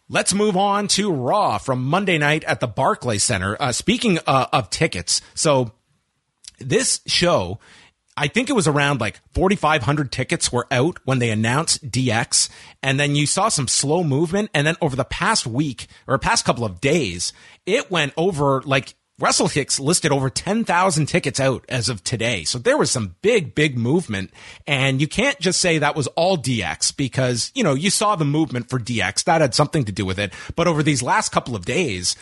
Let's 0.09 0.33
move 0.33 0.57
on 0.57 0.87
to 0.89 1.11
Raw 1.11 1.59
from 1.59 1.85
Monday 1.85 2.19
night 2.19 2.45
at 2.45 2.61
the 2.61 2.69
Barclay 2.69 3.19
Center. 3.19 3.57
Uh, 3.59 3.73
speaking 3.73 4.21
uh, 4.27 4.47
of 4.53 4.71
tickets, 4.71 5.23
so 5.35 5.73
this 6.61 7.01
show, 7.07 7.59
I 8.17 8.29
think 8.29 8.49
it 8.49 8.53
was 8.53 8.69
around 8.69 9.01
like 9.01 9.21
4,500 9.35 10.13
tickets 10.13 10.53
were 10.53 10.69
out 10.71 11.01
when 11.05 11.19
they 11.19 11.31
announced 11.31 11.91
DX. 11.91 12.49
And 12.83 13.01
then 13.01 13.17
you 13.17 13.27
saw 13.27 13.49
some 13.49 13.67
slow 13.67 14.05
movement. 14.05 14.51
And 14.55 14.67
then 14.67 14.77
over 14.81 14.95
the 14.95 15.05
past 15.05 15.47
week 15.47 15.87
or 16.07 16.17
past 16.19 16.45
couple 16.45 16.65
of 16.65 16.81
days, 16.81 17.33
it 17.67 17.91
went 17.91 18.13
over 18.17 18.61
like 18.63 18.95
WrestleTix 19.23 19.79
listed 19.79 20.11
over 20.11 20.29
10,000 20.29 21.07
tickets 21.07 21.39
out 21.39 21.65
as 21.69 21.89
of 21.89 22.03
today. 22.03 22.43
So 22.43 22.59
there 22.59 22.77
was 22.77 22.91
some 22.91 23.15
big, 23.23 23.55
big 23.55 23.79
movement. 23.79 24.33
And 24.67 25.01
you 25.01 25.07
can't 25.07 25.39
just 25.39 25.61
say 25.61 25.79
that 25.79 25.95
was 25.95 26.09
all 26.09 26.37
DX 26.37 26.97
because, 26.97 27.53
you 27.55 27.63
know, 27.63 27.75
you 27.75 27.89
saw 27.89 28.17
the 28.17 28.25
movement 28.25 28.69
for 28.69 28.81
DX. 28.81 29.23
That 29.25 29.41
had 29.41 29.55
something 29.55 29.85
to 29.85 29.93
do 29.93 30.05
with 30.05 30.19
it. 30.19 30.33
But 30.57 30.67
over 30.67 30.83
these 30.83 31.05
last 31.05 31.31
couple 31.31 31.55
of 31.55 31.65
days, 31.65 32.17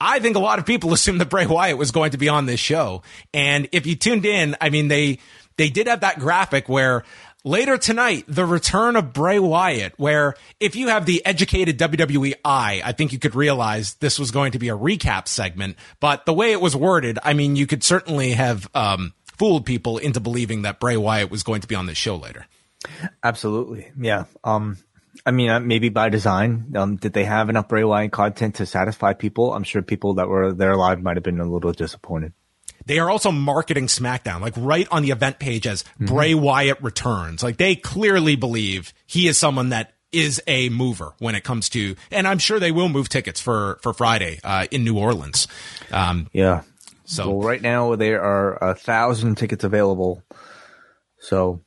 I 0.00 0.18
think 0.18 0.34
a 0.34 0.40
lot 0.40 0.58
of 0.58 0.66
people 0.66 0.92
assumed 0.94 1.20
that 1.20 1.30
Bray 1.30 1.46
Wyatt 1.46 1.78
was 1.78 1.92
going 1.92 2.10
to 2.10 2.18
be 2.18 2.28
on 2.28 2.46
this 2.46 2.60
show. 2.60 3.02
And 3.32 3.68
if 3.70 3.86
you 3.86 3.94
tuned 3.94 4.26
in, 4.26 4.56
I 4.60 4.70
mean, 4.70 4.88
they, 4.88 5.20
they 5.56 5.70
did 5.70 5.86
have 5.86 6.00
that 6.00 6.18
graphic 6.18 6.68
where 6.68 7.04
Later 7.42 7.78
tonight, 7.78 8.24
the 8.28 8.44
return 8.44 8.96
of 8.96 9.14
Bray 9.14 9.38
Wyatt, 9.38 9.94
where 9.96 10.34
if 10.58 10.76
you 10.76 10.88
have 10.88 11.06
the 11.06 11.24
educated 11.24 11.78
WWE 11.78 12.34
eye, 12.44 12.82
I 12.84 12.92
think 12.92 13.14
you 13.14 13.18
could 13.18 13.34
realize 13.34 13.94
this 13.94 14.18
was 14.18 14.30
going 14.30 14.52
to 14.52 14.58
be 14.58 14.68
a 14.68 14.76
recap 14.76 15.26
segment. 15.26 15.76
But 16.00 16.26
the 16.26 16.34
way 16.34 16.52
it 16.52 16.60
was 16.60 16.76
worded, 16.76 17.18
I 17.22 17.32
mean, 17.32 17.56
you 17.56 17.66
could 17.66 17.82
certainly 17.82 18.32
have 18.32 18.68
um, 18.74 19.14
fooled 19.24 19.64
people 19.64 19.96
into 19.96 20.20
believing 20.20 20.62
that 20.62 20.80
Bray 20.80 20.98
Wyatt 20.98 21.30
was 21.30 21.42
going 21.42 21.62
to 21.62 21.66
be 21.66 21.74
on 21.74 21.86
this 21.86 21.96
show 21.96 22.16
later. 22.16 22.46
Absolutely. 23.24 23.90
Yeah. 23.98 24.24
Um, 24.44 24.76
I 25.24 25.30
mean, 25.30 25.48
uh, 25.48 25.60
maybe 25.60 25.88
by 25.88 26.10
design. 26.10 26.74
Um, 26.76 26.96
did 26.96 27.14
they 27.14 27.24
have 27.24 27.48
enough 27.48 27.68
Bray 27.68 27.84
Wyatt 27.84 28.12
content 28.12 28.56
to 28.56 28.66
satisfy 28.66 29.14
people? 29.14 29.54
I'm 29.54 29.64
sure 29.64 29.80
people 29.80 30.14
that 30.14 30.28
were 30.28 30.52
there 30.52 30.76
live 30.76 31.02
might 31.02 31.16
have 31.16 31.24
been 31.24 31.40
a 31.40 31.50
little 31.50 31.72
disappointed. 31.72 32.34
They 32.90 32.98
are 32.98 33.08
also 33.08 33.30
marketing 33.30 33.86
SmackDown, 33.86 34.40
like 34.40 34.54
right 34.56 34.88
on 34.90 35.02
the 35.02 35.12
event 35.12 35.38
page 35.38 35.64
as 35.64 35.84
mm-hmm. 35.84 36.06
Bray 36.06 36.34
Wyatt 36.34 36.82
returns. 36.82 37.40
Like 37.40 37.56
they 37.56 37.76
clearly 37.76 38.34
believe 38.34 38.92
he 39.06 39.28
is 39.28 39.38
someone 39.38 39.68
that 39.68 39.92
is 40.10 40.42
a 40.48 40.70
mover 40.70 41.12
when 41.20 41.36
it 41.36 41.44
comes 41.44 41.68
to, 41.68 41.94
and 42.10 42.26
I'm 42.26 42.38
sure 42.38 42.58
they 42.58 42.72
will 42.72 42.88
move 42.88 43.08
tickets 43.08 43.40
for 43.40 43.78
for 43.80 43.92
Friday 43.92 44.40
uh, 44.42 44.66
in 44.72 44.82
New 44.82 44.98
Orleans. 44.98 45.46
Um, 45.92 46.26
yeah. 46.32 46.62
So 47.04 47.30
well, 47.30 47.46
right 47.46 47.62
now 47.62 47.94
there 47.94 48.22
are 48.24 48.70
a 48.70 48.74
thousand 48.74 49.36
tickets 49.36 49.62
available. 49.62 50.24
So 51.20 51.60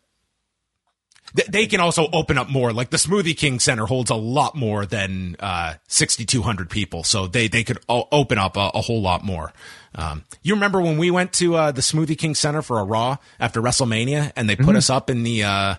they 1.34 1.68
can 1.68 1.80
also 1.80 2.08
open 2.14 2.38
up 2.38 2.50
more. 2.50 2.72
Like 2.74 2.90
the 2.90 2.98
Smoothie 2.98 3.38
King 3.38 3.60
Center 3.60 3.86
holds 3.86 4.12
a 4.12 4.16
lot 4.16 4.56
more 4.56 4.86
than 4.86 5.36
uh, 5.40 5.76
6,200 5.88 6.70
people, 6.70 7.04
so 7.04 7.28
they 7.28 7.48
they 7.48 7.64
could 7.64 7.80
open 7.90 8.38
up 8.38 8.56
a, 8.58 8.72
a 8.74 8.82
whole 8.82 9.02
lot 9.02 9.24
more. 9.24 9.52
Um, 9.96 10.24
you 10.42 10.54
remember 10.54 10.82
when 10.82 10.98
we 10.98 11.12
went 11.12 11.34
to 11.34 11.56
uh, 11.56 11.72
the 11.72 11.82
Smoothie 11.82 12.18
King 12.18 12.36
Center 12.36 12.62
for 12.62 12.80
a 12.80 12.84
Raw 12.84 13.18
after 13.40 13.62
WrestleMania, 13.62 14.32
and 14.36 14.48
they 14.48 14.56
put 14.56 14.68
mm-hmm. 14.68 14.78
us 14.78 14.90
up 14.90 15.10
in 15.10 15.24
the 15.24 15.44
uh, 15.44 15.76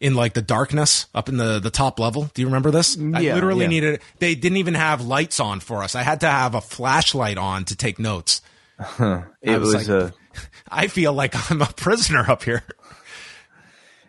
in 0.00 0.14
like 0.14 0.34
the 0.34 0.42
darkness 0.42 1.06
up 1.14 1.28
in 1.28 1.38
the 1.38 1.58
the 1.58 1.70
top 1.70 1.98
level. 1.98 2.30
Do 2.34 2.42
you 2.42 2.46
remember 2.48 2.70
this? 2.70 2.96
Yeah, 2.96 3.16
I 3.16 3.34
literally 3.34 3.62
yeah. 3.62 3.68
needed. 3.68 4.00
They 4.18 4.34
didn't 4.34 4.58
even 4.58 4.74
have 4.74 5.00
lights 5.02 5.40
on 5.40 5.60
for 5.60 5.82
us. 5.82 5.94
I 5.94 6.02
had 6.02 6.20
to 6.20 6.28
have 6.28 6.54
a 6.54 6.60
flashlight 6.60 7.38
on 7.38 7.64
to 7.66 7.76
take 7.76 7.98
notes. 7.98 8.42
Huh. 8.78 9.22
It 9.40 9.58
was. 9.58 9.74
was 9.74 9.88
like, 9.88 10.12
a... 10.12 10.14
I 10.68 10.88
feel 10.88 11.12
like 11.12 11.50
I'm 11.50 11.62
a 11.62 11.66
prisoner 11.66 12.28
up 12.28 12.42
here 12.42 12.64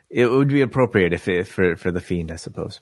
it 0.09 0.27
would 0.27 0.47
be 0.47 0.61
appropriate 0.61 1.13
if, 1.13 1.27
if 1.27 1.49
for 1.49 1.75
for 1.75 1.91
the 1.91 2.01
fiend, 2.01 2.31
I 2.31 2.35
suppose. 2.35 2.79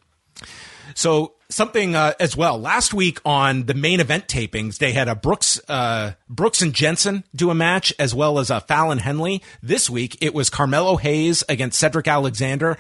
So 0.95 1.33
something 1.49 1.95
uh, 1.95 2.13
as 2.19 2.35
well. 2.35 2.59
Last 2.59 2.93
week 2.93 3.19
on 3.25 3.65
the 3.65 3.73
main 3.73 3.99
event 3.99 4.27
tapings, 4.27 4.77
they 4.77 4.91
had 4.91 5.07
a 5.07 5.15
Brooks 5.15 5.59
uh, 5.67 6.13
Brooks 6.29 6.61
and 6.61 6.73
Jensen 6.73 7.23
do 7.35 7.49
a 7.49 7.55
match, 7.55 7.93
as 7.97 8.13
well 8.13 8.39
as 8.39 8.49
a 8.49 8.59
Fallon 8.59 8.99
Henley. 8.99 9.41
This 9.61 9.89
week 9.89 10.17
it 10.21 10.33
was 10.33 10.49
Carmelo 10.49 10.97
Hayes 10.97 11.43
against 11.47 11.79
Cedric 11.79 12.07
Alexander, 12.07 12.77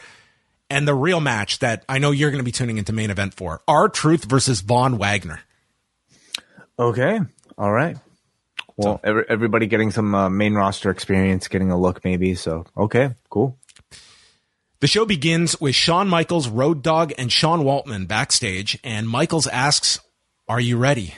and 0.69 0.87
the 0.87 0.95
real 0.95 1.21
match 1.21 1.59
that 1.59 1.85
I 1.87 1.99
know 1.99 2.11
you're 2.11 2.31
going 2.31 2.39
to 2.39 2.45
be 2.45 2.51
tuning 2.51 2.77
into 2.77 2.93
main 2.93 3.09
event 3.09 3.33
for: 3.33 3.61
R-Truth 3.67 4.25
versus 4.25 4.61
Von 4.61 4.97
Wagner. 4.97 5.41
Okay, 6.77 7.19
all 7.57 7.71
right. 7.71 7.97
Well, 8.75 8.95
so, 8.95 9.01
every, 9.03 9.25
everybody 9.29 9.67
getting 9.67 9.91
some 9.91 10.15
uh, 10.15 10.29
main 10.29 10.55
roster 10.55 10.89
experience, 10.89 11.47
getting 11.47 11.71
a 11.71 11.79
look, 11.79 12.03
maybe. 12.03 12.35
So 12.35 12.65
okay, 12.75 13.11
cool. 13.29 13.57
The 14.83 14.89
show 14.89 15.05
begins 15.05 15.61
with 15.61 15.75
Shawn 15.75 16.09
Michaels, 16.09 16.49
Road 16.49 16.83
Dogg, 16.83 17.13
and 17.17 17.31
Sean 17.31 17.61
Waltman 17.61 18.05
backstage, 18.05 18.77
and 18.83 19.07
Michaels 19.07 19.47
asks, 19.47 20.01
Are 20.49 20.59
you 20.59 20.75
ready? 20.75 21.13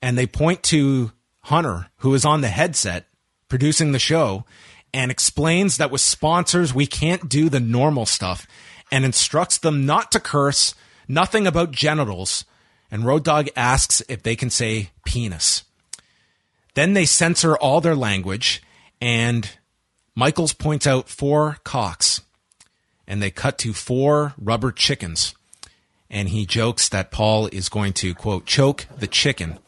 And 0.00 0.16
they 0.16 0.28
point 0.28 0.62
to 0.62 1.10
Hunter, 1.40 1.88
who 1.96 2.14
is 2.14 2.24
on 2.24 2.42
the 2.42 2.48
headset 2.48 3.08
producing 3.48 3.90
the 3.90 3.98
show, 3.98 4.44
and 4.94 5.10
explains 5.10 5.78
that 5.78 5.90
with 5.90 6.00
sponsors, 6.00 6.72
we 6.72 6.86
can't 6.86 7.28
do 7.28 7.48
the 7.48 7.58
normal 7.58 8.06
stuff, 8.06 8.46
and 8.92 9.04
instructs 9.04 9.58
them 9.58 9.84
not 9.84 10.12
to 10.12 10.20
curse, 10.20 10.76
nothing 11.08 11.44
about 11.44 11.72
genitals. 11.72 12.44
And 12.88 13.04
Road 13.04 13.24
Dogg 13.24 13.48
asks 13.56 14.00
if 14.08 14.22
they 14.22 14.36
can 14.36 14.48
say 14.48 14.90
penis. 15.04 15.64
Then 16.74 16.92
they 16.92 17.04
censor 17.04 17.56
all 17.56 17.80
their 17.80 17.96
language, 17.96 18.62
and 19.00 19.50
Michaels 20.14 20.52
points 20.52 20.86
out 20.86 21.08
four 21.08 21.56
cocks 21.64 22.20
and 23.08 23.20
they 23.22 23.30
cut 23.32 23.58
to 23.58 23.72
four 23.72 24.34
rubber 24.38 24.70
chickens. 24.70 25.34
And 26.10 26.28
he 26.28 26.46
jokes 26.46 26.88
that 26.90 27.10
Paul 27.10 27.48
is 27.48 27.68
going 27.68 27.94
to, 27.94 28.14
quote, 28.14 28.46
choke 28.46 28.86
the 28.96 29.06
chicken. 29.06 29.58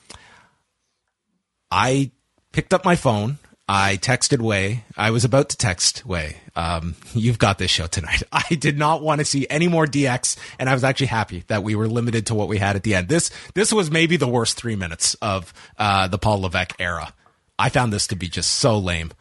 I 1.70 2.12
picked 2.52 2.72
up 2.72 2.84
my 2.84 2.96
phone. 2.96 3.38
I 3.68 3.98
texted 3.98 4.40
Wai. 4.40 4.84
I 4.96 5.10
was 5.10 5.24
about 5.24 5.50
to 5.50 5.56
text 5.56 6.04
Wai. 6.04 6.36
Um, 6.56 6.96
you've 7.14 7.38
got 7.38 7.58
this 7.58 7.70
show 7.70 7.86
tonight. 7.86 8.22
I 8.32 8.54
did 8.54 8.78
not 8.78 9.02
want 9.02 9.20
to 9.20 9.24
see 9.24 9.46
any 9.48 9.68
more 9.68 9.86
DX, 9.86 10.36
and 10.58 10.68
I 10.68 10.74
was 10.74 10.82
actually 10.82 11.06
happy 11.06 11.44
that 11.46 11.62
we 11.62 11.74
were 11.74 11.88
limited 11.88 12.26
to 12.26 12.34
what 12.34 12.48
we 12.48 12.58
had 12.58 12.74
at 12.74 12.82
the 12.82 12.94
end. 12.94 13.08
This 13.08 13.30
this 13.54 13.72
was 13.72 13.90
maybe 13.90 14.16
the 14.16 14.26
worst 14.26 14.56
three 14.56 14.74
minutes 14.74 15.14
of 15.22 15.54
uh, 15.78 16.08
the 16.08 16.18
Paul 16.18 16.40
Levesque 16.40 16.74
era. 16.80 17.14
I 17.58 17.68
found 17.68 17.92
this 17.92 18.08
to 18.08 18.16
be 18.16 18.28
just 18.28 18.54
so 18.54 18.76
lame. 18.76 19.12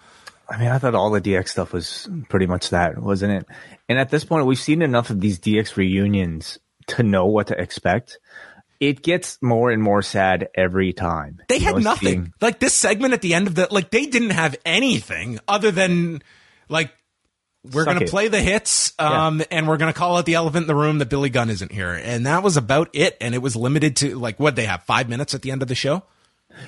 I 0.50 0.58
mean, 0.58 0.70
I 0.70 0.80
thought 0.80 0.96
all 0.96 1.12
the 1.12 1.22
DX 1.22 1.50
stuff 1.50 1.72
was 1.72 2.10
pretty 2.28 2.48
much 2.48 2.72
that, 2.72 2.98
wasn't 2.98 3.34
it? 3.34 3.46
And 3.90 3.98
at 3.98 4.10
this 4.10 4.24
point, 4.24 4.46
we've 4.46 4.60
seen 4.60 4.82
enough 4.84 5.10
of 5.10 5.20
these 5.20 5.40
DX 5.40 5.76
reunions 5.76 6.60
to 6.88 7.04
know 7.04 7.26
what 7.26 7.48
to 7.48 7.60
expect. 7.60 8.20
It 8.80 9.02
gets 9.02 9.38
more 9.42 9.72
and 9.72 9.84
more 9.84 10.02
sad 10.02 10.48
every 10.56 10.94
time. 10.94 11.42
They 11.50 11.60
had 11.60 11.76
know, 11.76 11.82
nothing. 11.82 12.08
Seeing... 12.08 12.34
Like 12.40 12.60
this 12.60 12.74
segment 12.74 13.14
at 13.14 13.22
the 13.22 13.34
end 13.34 13.48
of 13.48 13.56
the, 13.56 13.68
like 13.72 13.90
they 13.90 14.06
didn't 14.06 14.30
have 14.30 14.56
anything 14.64 15.40
other 15.48 15.72
than 15.72 16.22
like 16.70 16.94
we're 17.64 17.84
going 17.84 18.00
to 18.00 18.06
play 18.06 18.30
the 18.30 18.40
hits, 18.40 18.94
um, 19.00 19.40
yeah. 19.40 19.46
and 19.52 19.68
we're 19.68 19.78
going 19.78 19.92
to 19.92 19.98
call 19.98 20.18
out 20.18 20.26
the 20.26 20.36
elephant 20.36 20.64
in 20.64 20.68
the 20.68 20.76
room 20.76 21.00
that 21.00 21.10
Billy 21.10 21.30
Gunn 21.30 21.50
isn't 21.50 21.72
here. 21.72 21.92
And 21.92 22.26
that 22.26 22.42
was 22.42 22.56
about 22.56 22.90
it. 22.94 23.18
And 23.20 23.36
it 23.36 23.40
was 23.40 23.56
limited 23.56 23.98
to 23.98 24.18
like, 24.18 24.40
what 24.40 24.56
they 24.56 24.66
have 24.66 24.84
five 24.84 25.10
minutes 25.10 25.34
at 25.34 25.42
the 25.42 25.52
end 25.52 25.62
of 25.62 25.68
the 25.68 25.76
show? 25.76 26.04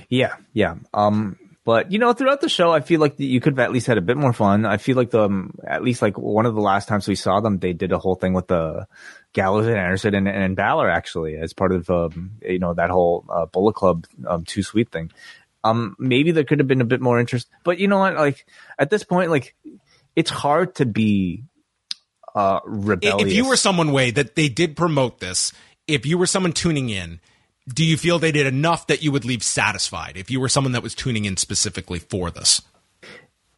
Yeah. 0.10 0.36
Yeah. 0.54 0.76
Um, 0.94 1.38
but 1.64 1.92
you 1.92 2.00
know, 2.00 2.12
throughout 2.14 2.42
the 2.42 2.50
show, 2.50 2.72
I 2.72 2.80
feel 2.80 3.00
like 3.00 3.20
you 3.20 3.40
could 3.40 3.54
have 3.54 3.60
at 3.60 3.72
least 3.72 3.86
had 3.86 4.00
a 4.00 4.02
bit 4.02 4.18
more 4.18 4.34
fun. 4.34 4.66
I 4.66 4.78
feel 4.78 4.96
like 4.96 5.12
the 5.12 5.26
um, 5.26 5.54
at 5.66 5.84
least 5.84 6.02
like 6.02 6.18
one 6.18 6.48
of 6.48 6.56
the 6.56 6.62
last 6.62 6.88
times 6.88 7.08
we 7.08 7.16
saw 7.16 7.40
them, 7.40 7.60
they 7.60 7.74
did 7.74 7.92
a 7.92 8.00
whole 8.00 8.16
thing 8.16 8.34
with 8.34 8.48
the 8.48 8.88
Gallows 9.34 9.68
and 9.68 9.78
Anderson 9.78 10.16
and, 10.16 10.28
and 10.28 10.56
Balor 10.56 10.90
actually 10.90 11.38
as 11.38 11.54
part 11.54 11.72
of 11.72 11.88
um, 11.90 12.32
you 12.42 12.58
know 12.58 12.74
that 12.74 12.90
whole 12.90 13.26
uh, 13.30 13.46
Bullet 13.46 13.74
Club 13.74 14.08
um, 14.28 14.44
Too 14.44 14.64
Sweet 14.64 14.92
thing. 14.92 15.12
Um, 15.64 15.96
maybe 16.00 16.32
there 16.32 16.44
could 16.44 16.58
have 16.58 16.68
been 16.68 16.82
a 16.82 16.86
bit 16.86 17.00
more 17.00 17.20
interest, 17.20 17.48
but 17.64 17.78
you 17.78 17.88
know 17.88 18.00
what? 18.00 18.16
Like 18.16 18.48
at 18.80 18.90
this 18.90 19.04
point, 19.04 19.30
like 19.30 19.56
it's 20.16 20.32
hard 20.32 20.76
to 20.76 20.88
be 20.88 21.44
uh 22.34 22.62
rebellious. 22.66 23.30
If 23.30 23.34
you 23.36 23.48
were 23.48 23.58
someone 23.58 23.92
way 23.92 24.10
that 24.10 24.36
they 24.36 24.50
did 24.50 24.76
promote 24.76 25.20
this, 25.20 25.54
if 25.86 26.08
you 26.08 26.18
were 26.18 26.26
someone 26.26 26.54
tuning 26.54 26.90
in 26.90 27.20
do 27.74 27.86
you 27.86 27.98
feel 27.98 28.20
they 28.20 28.32
did 28.32 28.48
enough 28.48 28.88
that 28.88 29.02
you 29.02 29.12
would 29.12 29.26
leave 29.26 29.44
satisfied 29.44 30.18
if 30.18 30.30
you 30.32 30.40
were 30.40 30.50
someone 30.50 30.74
that 30.74 30.84
was 30.84 30.96
tuning 30.96 31.26
in 31.26 31.38
specifically 31.38 32.00
for 32.00 32.32
this? 32.32 32.62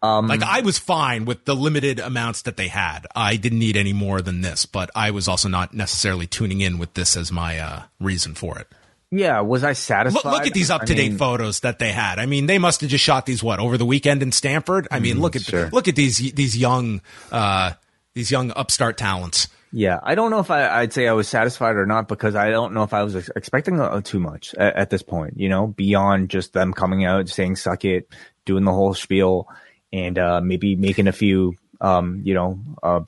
Um, 0.01 0.28
like 0.28 0.43
I 0.43 0.59
was 0.59 0.78
fine 0.78 1.24
with 1.24 1.45
the 1.45 1.55
limited 1.55 1.99
amounts 1.99 2.41
that 2.41 2.57
they 2.57 2.68
had. 2.68 3.07
I 3.16 3.38
didn't 3.38 3.59
need 3.59 3.78
any 3.78 3.93
more 3.93 4.22
than 4.22 4.41
this, 4.41 4.66
but 4.66 4.91
I 4.93 5.11
was 5.11 5.30
also 5.30 5.47
not 5.47 5.74
necessarily 5.74 6.28
tuning 6.28 6.59
in 6.59 6.78
with 6.78 6.93
this 6.93 7.16
as 7.16 7.32
my 7.32 7.57
uh, 7.57 7.84
reason 8.01 8.36
for 8.36 8.59
it. 8.59 8.68
Yeah, 9.11 9.41
was 9.41 9.64
I 9.64 9.74
satisfied? 9.74 10.26
Look, 10.26 10.39
look 10.39 10.47
at 10.47 10.53
these 10.53 10.70
up 10.70 10.86
to 10.86 10.93
date 10.93 11.05
I 11.05 11.09
mean, 11.09 11.18
photos 11.18 11.61
that 11.61 11.80
they 11.80 11.91
had. 11.91 12.20
I 12.20 12.26
mean, 12.26 12.47
they 12.47 12.57
must 12.57 12.82
have 12.82 12.89
just 12.89 13.03
shot 13.03 13.26
these 13.26 13.41
what 13.41 13.59
over 13.59 13.78
the 13.78 13.86
weekend 13.86 14.24
in 14.24 14.32
Stamford. 14.32 14.88
I 14.91 14.99
mean, 14.99 15.18
mm, 15.18 15.22
look 15.22 15.36
at 15.36 15.43
sure. 15.43 15.70
look 15.70 15.88
at 15.88 15.95
these 15.95 16.18
these 16.34 16.57
young 16.57 17.01
uh, 17.32 17.74
these 18.14 18.30
young 18.32 18.51
upstart 18.55 18.97
talents. 18.97 19.47
Yeah, 19.76 19.99
I 20.03 20.13
don't 20.13 20.30
know 20.30 20.38
if 20.38 20.51
I, 20.51 20.82
would 20.82 20.93
say 20.93 21.07
I 21.07 21.13
was 21.13 21.28
satisfied 21.28 21.78
or 21.78 21.88
not 21.88 22.07
because 22.07 22.36
I 22.36 22.51
don't 22.51 22.76
know 22.76 22.84
if 22.84 22.93
I 22.93 23.01
was 23.01 23.15
expecting 23.36 23.80
uh, 23.80 24.01
too 24.01 24.19
much 24.19 24.53
at, 24.53 24.76
at, 24.76 24.89
this 24.91 25.01
point. 25.01 25.34
You 25.38 25.49
know, 25.49 25.65
beyond 25.65 26.30
just 26.30 26.53
them 26.53 26.74
coming 26.74 27.05
out 27.05 27.28
saying 27.28 27.55
"suck 27.55 27.84
it," 27.84 28.07
doing 28.45 28.65
the 28.65 28.71
whole 28.71 28.93
spiel, 28.93 29.47
and 29.91 30.19
uh, 30.19 30.41
maybe 30.41 30.76
making 30.76 31.07
a 31.07 31.11
few 31.11 31.55
Um, 31.82 32.21
you 32.24 32.36
know, 32.36 32.59
uh, 32.84 33.01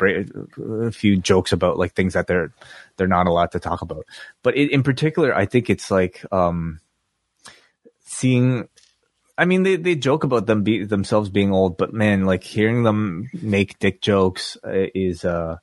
a 0.88 0.92
few 0.92 1.18
jokes 1.18 1.54
about 1.54 1.78
like 1.78 1.94
things 1.94 2.14
that 2.14 2.26
they're 2.26 2.52
they're 2.98 3.08
not 3.08 3.28
allowed 3.28 3.52
to 3.52 3.60
talk 3.60 3.84
about. 3.84 4.06
But 4.42 4.56
in, 4.56 4.70
in 4.70 4.82
particular, 4.82 5.36
I 5.36 5.46
think 5.46 5.70
it's 5.70 5.92
like 5.92 6.26
um, 6.32 6.80
seeing 8.06 8.68
I 9.38 9.46
mean, 9.46 9.62
they, 9.62 9.76
they 9.76 9.96
joke 9.96 10.24
about 10.24 10.48
them 10.48 10.64
be, 10.64 10.84
themselves 10.84 11.30
being 11.30 11.54
old, 11.54 11.78
but 11.78 11.94
man, 11.94 12.26
like 12.26 12.44
hearing 12.44 12.82
them 12.84 13.30
make 13.40 13.78
dick 13.78 14.02
jokes 14.02 14.58
uh, 14.66 14.88
is 14.96 15.26
uh 15.26 15.58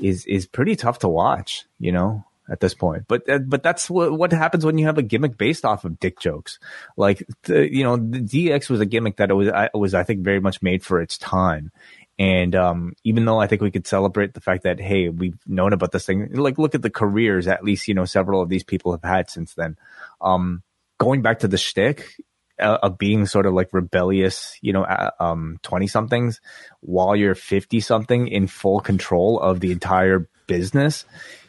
is 0.00 0.26
is 0.26 0.46
pretty 0.46 0.76
tough 0.76 1.00
to 1.00 1.08
watch, 1.08 1.64
you 1.78 1.92
know, 1.92 2.24
at 2.48 2.60
this 2.60 2.74
point. 2.74 3.04
But 3.08 3.28
uh, 3.28 3.38
but 3.38 3.62
that's 3.62 3.90
what 3.90 4.12
what 4.12 4.32
happens 4.32 4.64
when 4.64 4.78
you 4.78 4.86
have 4.86 4.98
a 4.98 5.02
gimmick 5.02 5.36
based 5.36 5.64
off 5.64 5.84
of 5.84 5.98
dick 5.98 6.18
jokes. 6.18 6.58
Like 6.96 7.26
the, 7.44 7.72
you 7.72 7.84
know, 7.84 7.96
the 7.96 8.20
DX 8.20 8.70
was 8.70 8.80
a 8.80 8.86
gimmick 8.86 9.16
that 9.16 9.34
was 9.34 9.48
I, 9.48 9.70
was 9.74 9.94
I 9.94 10.02
think 10.02 10.20
very 10.20 10.40
much 10.40 10.62
made 10.62 10.84
for 10.84 11.00
its 11.00 11.18
time. 11.18 11.72
And 12.18 12.54
um, 12.54 12.94
even 13.04 13.26
though 13.26 13.38
I 13.38 13.46
think 13.46 13.60
we 13.60 13.70
could 13.70 13.86
celebrate 13.86 14.32
the 14.32 14.40
fact 14.40 14.62
that 14.62 14.80
hey, 14.80 15.08
we've 15.08 15.38
known 15.46 15.72
about 15.72 15.92
this 15.92 16.06
thing, 16.06 16.32
like 16.34 16.58
look 16.58 16.74
at 16.74 16.82
the 16.82 16.90
careers 16.90 17.46
at 17.46 17.64
least 17.64 17.88
you 17.88 17.94
know 17.94 18.04
several 18.04 18.40
of 18.40 18.48
these 18.48 18.64
people 18.64 18.92
have 18.92 19.04
had 19.04 19.30
since 19.30 19.54
then. 19.54 19.76
Um, 20.20 20.62
going 20.98 21.22
back 21.22 21.40
to 21.40 21.48
the 21.48 21.58
shtick, 21.58 22.14
uh, 22.60 22.78
of 22.82 22.98
being 22.98 23.26
sort 23.26 23.46
of 23.46 23.54
like 23.54 23.68
rebellious, 23.72 24.58
you 24.62 24.72
know, 24.72 24.84
uh, 24.84 25.10
um, 25.20 25.58
20 25.62 25.86
somethings 25.86 26.40
while 26.80 27.14
you're 27.14 27.34
50 27.34 27.80
something 27.80 28.28
in 28.28 28.46
full 28.46 28.80
control 28.80 29.40
of 29.40 29.60
the 29.60 29.72
entire 29.72 30.28
business, 30.46 31.04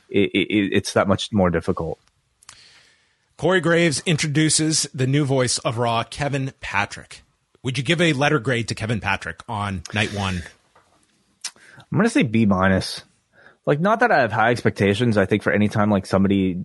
it, 0.10 0.32
it, 0.34 0.74
it's 0.74 0.94
that 0.94 1.08
much 1.08 1.32
more 1.32 1.50
difficult. 1.50 2.00
Corey 3.38 3.62
Graves 3.62 4.02
introduces 4.06 4.90
the 4.94 5.06
new 5.06 5.24
voice 5.24 5.60
of 5.60 5.78
Raw, 5.78 6.04
Kevin 6.04 6.54
Patrick. 6.60 7.22
Would 7.64 7.78
you 7.78 7.84
give 7.84 8.02
a 8.02 8.14
letter 8.14 8.40
grade 8.40 8.68
to 8.70 8.76
Kevin 8.76 9.00
Patrick 9.00 9.42
on 9.48 9.84
night 9.94 10.14
one? 10.14 10.42
I'm 11.78 11.98
going 11.98 12.04
to 12.04 12.10
say 12.10 12.24
B 12.24 12.46
minus. 12.46 13.04
Like, 13.66 13.80
not 13.80 14.00
that 14.00 14.12
I 14.12 14.22
have 14.22 14.32
high 14.32 14.52
expectations. 14.52 15.18
I 15.18 15.26
think 15.26 15.44
for 15.44 15.52
any 15.52 15.68
time 15.68 15.92
like 15.92 16.06
somebody 16.06 16.64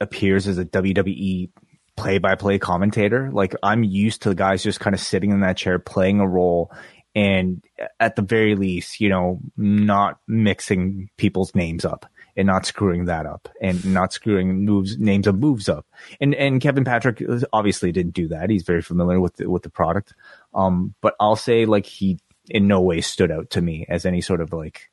appears 0.00 0.46
as 0.46 0.58
a 0.58 0.64
WWE 0.64 1.50
play 1.96 2.18
by 2.18 2.34
play 2.34 2.58
commentator. 2.58 3.30
Like 3.32 3.54
I'm 3.62 3.82
used 3.84 4.22
to 4.22 4.30
the 4.30 4.34
guys 4.34 4.62
just 4.62 4.80
kind 4.80 4.94
of 4.94 5.00
sitting 5.00 5.30
in 5.30 5.40
that 5.40 5.56
chair 5.56 5.78
playing 5.78 6.20
a 6.20 6.28
role 6.28 6.70
and 7.14 7.64
at 7.98 8.14
the 8.14 8.22
very 8.22 8.54
least, 8.54 9.00
you 9.00 9.08
know, 9.08 9.40
not 9.56 10.18
mixing 10.28 11.08
people's 11.16 11.54
names 11.54 11.84
up 11.84 12.06
and 12.36 12.46
not 12.46 12.66
screwing 12.66 13.06
that 13.06 13.24
up 13.24 13.48
and 13.62 13.82
not 13.86 14.12
screwing 14.12 14.64
moves 14.64 14.98
names 14.98 15.26
of 15.26 15.38
moves 15.38 15.68
up. 15.68 15.86
And 16.20 16.34
and 16.34 16.60
Kevin 16.60 16.84
Patrick 16.84 17.22
obviously 17.52 17.90
didn't 17.92 18.14
do 18.14 18.28
that. 18.28 18.50
He's 18.50 18.64
very 18.64 18.82
familiar 18.82 19.18
with 19.18 19.36
the, 19.36 19.48
with 19.50 19.62
the 19.62 19.70
product. 19.70 20.12
Um, 20.54 20.94
but 21.00 21.14
I'll 21.18 21.36
say 21.36 21.64
like 21.64 21.86
he 21.86 22.18
in 22.48 22.68
no 22.68 22.80
way 22.80 23.00
stood 23.00 23.30
out 23.30 23.50
to 23.50 23.62
me 23.62 23.86
as 23.88 24.04
any 24.04 24.20
sort 24.20 24.40
of 24.40 24.52
like 24.52 24.90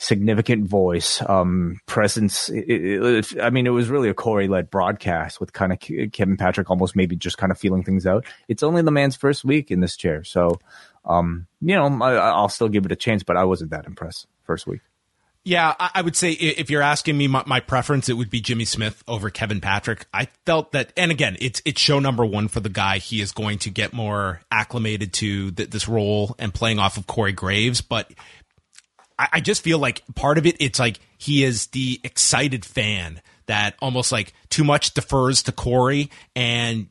significant 0.00 0.66
voice, 0.66 1.22
um, 1.28 1.78
presence. 1.86 2.48
It, 2.48 2.64
it, 2.68 3.40
I 3.40 3.50
mean, 3.50 3.66
it 3.66 3.70
was 3.70 3.88
really 3.88 4.08
a 4.08 4.14
Corey 4.14 4.48
led 4.48 4.70
broadcast 4.70 5.40
with 5.40 5.52
kind 5.52 5.72
of 5.72 5.78
Kevin 6.12 6.38
Patrick 6.38 6.70
almost 6.70 6.96
maybe 6.96 7.16
just 7.16 7.36
kind 7.38 7.52
of 7.52 7.58
feeling 7.58 7.84
things 7.84 8.06
out. 8.06 8.24
It's 8.48 8.62
only 8.62 8.82
the 8.82 8.90
man's 8.90 9.14
first 9.14 9.44
week 9.44 9.70
in 9.70 9.80
this 9.80 9.96
chair. 9.96 10.24
So, 10.24 10.58
um, 11.04 11.46
you 11.60 11.76
know, 11.76 12.02
I, 12.02 12.40
will 12.40 12.48
still 12.48 12.70
give 12.70 12.86
it 12.86 12.92
a 12.92 12.96
chance, 12.96 13.22
but 13.22 13.36
I 13.36 13.44
wasn't 13.44 13.72
that 13.72 13.86
impressed 13.86 14.26
first 14.42 14.66
week. 14.66 14.80
Yeah, 15.42 15.74
I 15.78 16.02
would 16.02 16.16
say 16.16 16.32
if 16.32 16.68
you're 16.68 16.82
asking 16.82 17.16
me 17.16 17.26
my, 17.26 17.42
my, 17.46 17.60
preference, 17.60 18.10
it 18.10 18.12
would 18.12 18.28
be 18.28 18.42
Jimmy 18.42 18.66
Smith 18.66 19.02
over 19.08 19.30
Kevin 19.30 19.62
Patrick. 19.62 20.04
I 20.12 20.28
felt 20.44 20.72
that, 20.72 20.92
and 20.98 21.10
again, 21.10 21.38
it's 21.40 21.62
it's 21.64 21.80
show 21.80 21.98
number 21.98 22.26
one 22.26 22.48
for 22.48 22.60
the 22.60 22.68
guy. 22.68 22.98
He 22.98 23.22
is 23.22 23.32
going 23.32 23.56
to 23.60 23.70
get 23.70 23.94
more 23.94 24.42
acclimated 24.50 25.14
to 25.14 25.50
th- 25.50 25.70
this 25.70 25.88
role 25.88 26.36
and 26.38 26.52
playing 26.52 26.78
off 26.78 26.98
of 26.98 27.06
Corey 27.06 27.32
Graves. 27.32 27.80
But 27.80 28.12
I, 29.20 29.28
I 29.34 29.40
just 29.40 29.62
feel 29.62 29.78
like 29.78 30.02
part 30.14 30.38
of 30.38 30.46
it, 30.46 30.56
it's 30.60 30.78
like 30.78 30.98
he 31.18 31.44
is 31.44 31.66
the 31.68 32.00
excited 32.02 32.64
fan 32.64 33.20
that 33.46 33.74
almost 33.82 34.10
like 34.10 34.32
too 34.48 34.64
much 34.64 34.94
defers 34.94 35.42
to 35.42 35.52
Corey 35.52 36.10
and 36.34 36.88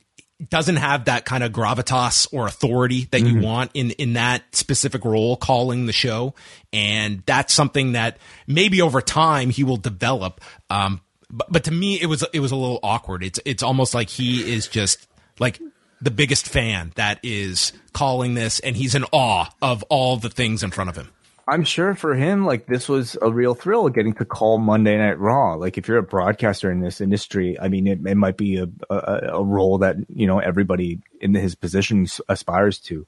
doesn't 0.50 0.76
have 0.76 1.06
that 1.06 1.26
kind 1.26 1.44
of 1.44 1.52
gravitas 1.52 2.32
or 2.32 2.46
authority 2.46 3.08
that 3.12 3.22
mm-hmm. 3.22 3.40
you 3.40 3.44
want 3.44 3.72
in 3.74 3.92
in 3.92 4.14
that 4.14 4.44
specific 4.56 5.04
role 5.04 5.36
calling 5.36 5.86
the 5.86 5.92
show. 5.92 6.36
And 6.72 7.24
that's 7.26 7.52
something 7.54 7.94
that 7.94 8.18
maybe 8.48 8.82
over 8.82 9.02
time 9.02 9.50
he 9.50 9.64
will 9.64 9.78
develop. 9.78 10.40
Um 10.70 11.02
but, 11.32 11.52
but 11.52 11.64
to 11.66 11.72
me 11.72 12.00
it 12.00 12.06
was 12.06 12.24
it 12.32 12.40
was 12.40 12.52
a 12.52 12.56
little 12.56 12.80
awkward. 12.84 13.24
It's 13.24 13.40
it's 13.44 13.64
almost 13.64 13.94
like 13.94 14.10
he 14.10 14.54
is 14.54 14.68
just 14.68 15.08
like 15.40 15.60
the 16.00 16.12
biggest 16.12 16.48
fan 16.48 16.94
that 16.96 17.20
is 17.24 17.74
calling 17.92 18.36
this 18.36 18.62
and 18.62 18.78
he's 18.78 18.96
in 18.96 19.04
awe 19.12 19.50
of 19.62 19.84
all 19.90 20.16
the 20.16 20.30
things 20.30 20.64
in 20.64 20.72
front 20.72 20.90
of 20.90 20.96
him 20.96 21.10
I'm 21.50 21.64
sure 21.64 21.96
for 21.96 22.14
him, 22.14 22.46
like 22.46 22.68
this 22.68 22.88
was 22.88 23.18
a 23.22 23.32
real 23.32 23.56
thrill 23.56 23.90
getting 23.90 24.14
to 24.14 24.26
call 24.26 24.60
Monday 24.60 24.98
Night 24.98 25.18
Raw. 25.18 25.56
Like 25.56 25.78
if 25.80 25.88
you're 25.88 25.98
a 25.98 26.04
broadcaster 26.04 26.72
in 26.72 26.80
this 26.80 27.02
industry, 27.02 27.60
I 27.60 27.70
mean, 27.70 27.88
it, 27.88 28.06
it 28.06 28.16
might 28.16 28.38
be 28.38 28.58
a, 28.58 28.68
a, 28.90 29.20
a 29.34 29.44
role 29.44 29.80
that 29.80 29.96
you 30.14 30.28
know 30.28 30.38
everybody 30.38 31.00
in 31.20 31.34
his 31.34 31.56
position 31.56 32.06
aspires 32.28 32.80
to. 32.82 33.08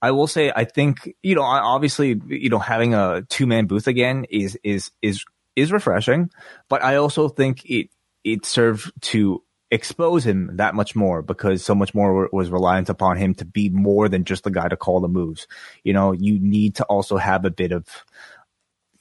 I 0.00 0.12
will 0.12 0.26
say, 0.26 0.50
I 0.54 0.64
think 0.64 1.14
you 1.22 1.34
know, 1.34 1.42
obviously, 1.42 2.20
you 2.26 2.48
know, 2.48 2.58
having 2.58 2.94
a 2.94 3.22
two 3.28 3.46
man 3.46 3.66
booth 3.66 3.86
again 3.86 4.24
is 4.30 4.58
is 4.64 4.90
is 5.02 5.24
is 5.54 5.70
refreshing, 5.70 6.30
but 6.70 6.82
I 6.82 6.96
also 6.96 7.28
think 7.28 7.64
it 7.66 7.90
it 8.24 8.46
served 8.46 8.92
to 9.02 9.42
expose 9.74 10.24
him 10.24 10.56
that 10.56 10.74
much 10.74 10.94
more 10.94 11.20
because 11.20 11.64
so 11.64 11.74
much 11.74 11.94
more 11.94 12.28
was 12.32 12.48
reliant 12.48 12.88
upon 12.88 13.16
him 13.16 13.34
to 13.34 13.44
be 13.44 13.68
more 13.68 14.08
than 14.08 14.24
just 14.24 14.44
the 14.44 14.50
guy 14.50 14.68
to 14.68 14.76
call 14.76 15.00
the 15.00 15.08
moves. 15.08 15.48
You 15.82 15.92
know, 15.92 16.12
you 16.12 16.38
need 16.38 16.76
to 16.76 16.84
also 16.84 17.16
have 17.16 17.44
a 17.44 17.50
bit 17.50 17.72
of 17.72 17.88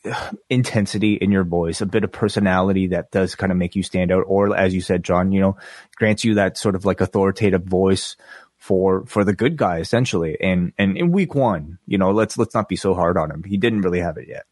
intensity 0.50 1.14
in 1.14 1.32
your 1.32 1.44
voice, 1.44 1.80
a 1.80 1.86
bit 1.86 2.04
of 2.04 2.12
personality 2.12 2.88
that 2.88 3.12
does 3.12 3.36
kind 3.36 3.52
of 3.52 3.58
make 3.58 3.76
you 3.76 3.84
stand 3.84 4.12
out. 4.12 4.24
Or 4.28 4.58
as 4.58 4.74
you 4.74 4.82
said, 4.82 5.04
John, 5.04 5.32
you 5.32 5.42
know, 5.42 5.58
grants 5.96 6.26
you 6.26 6.34
that 6.36 6.58
sort 6.58 6.76
of 6.76 6.86
like 6.86 7.02
authoritative 7.02 7.64
voice 7.64 8.18
for, 8.58 9.06
for 9.06 9.24
the 9.24 9.36
good 9.36 9.56
guy 9.56 9.78
essentially. 9.78 10.38
And, 10.42 10.74
and 10.80 10.98
in 10.98 11.12
week 11.12 11.36
one, 11.36 11.78
you 11.86 12.00
know, 12.00 12.12
let's, 12.12 12.36
let's 12.36 12.56
not 12.56 12.68
be 12.68 12.78
so 12.78 12.96
hard 12.96 13.16
on 13.16 13.30
him. 13.30 13.44
He 13.44 13.58
didn't 13.58 13.82
really 13.82 14.00
have 14.00 14.18
it 14.18 14.28
yet. 14.28 14.46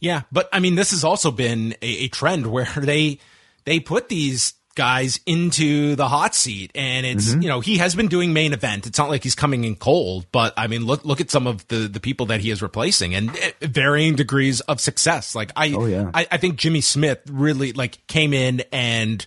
Yeah. 0.00 0.22
But 0.32 0.48
I 0.50 0.60
mean, 0.60 0.76
this 0.76 0.92
has 0.92 1.04
also 1.04 1.30
been 1.30 1.74
a, 1.82 2.04
a 2.04 2.08
trend 2.08 2.46
where 2.46 2.72
they, 2.76 3.18
they 3.64 3.80
put 3.80 4.08
these 4.08 4.54
guys 4.74 5.20
into 5.26 5.94
the 5.96 6.08
hot 6.08 6.34
seat 6.34 6.70
and 6.74 7.04
it's 7.04 7.30
mm-hmm. 7.30 7.42
you 7.42 7.48
know 7.48 7.60
he 7.60 7.78
has 7.78 7.94
been 7.94 8.08
doing 8.08 8.32
main 8.32 8.52
event 8.52 8.86
it's 8.86 8.98
not 8.98 9.10
like 9.10 9.22
he's 9.22 9.34
coming 9.34 9.64
in 9.64 9.76
cold 9.76 10.26
but 10.32 10.54
i 10.56 10.66
mean 10.66 10.86
look 10.86 11.04
look 11.04 11.20
at 11.20 11.30
some 11.30 11.46
of 11.46 11.66
the 11.68 11.88
the 11.88 12.00
people 12.00 12.26
that 12.26 12.40
he 12.40 12.50
is 12.50 12.62
replacing 12.62 13.14
and 13.14 13.36
eh, 13.36 13.52
varying 13.62 14.14
degrees 14.14 14.60
of 14.62 14.80
success 14.80 15.34
like 15.34 15.52
i 15.56 15.72
oh, 15.72 15.86
yeah. 15.86 16.10
I, 16.14 16.26
I, 16.30 16.36
think 16.38 16.56
jimmy 16.56 16.80
smith 16.80 17.20
really 17.30 17.72
like 17.72 18.06
came 18.06 18.32
in 18.32 18.62
and 18.72 19.24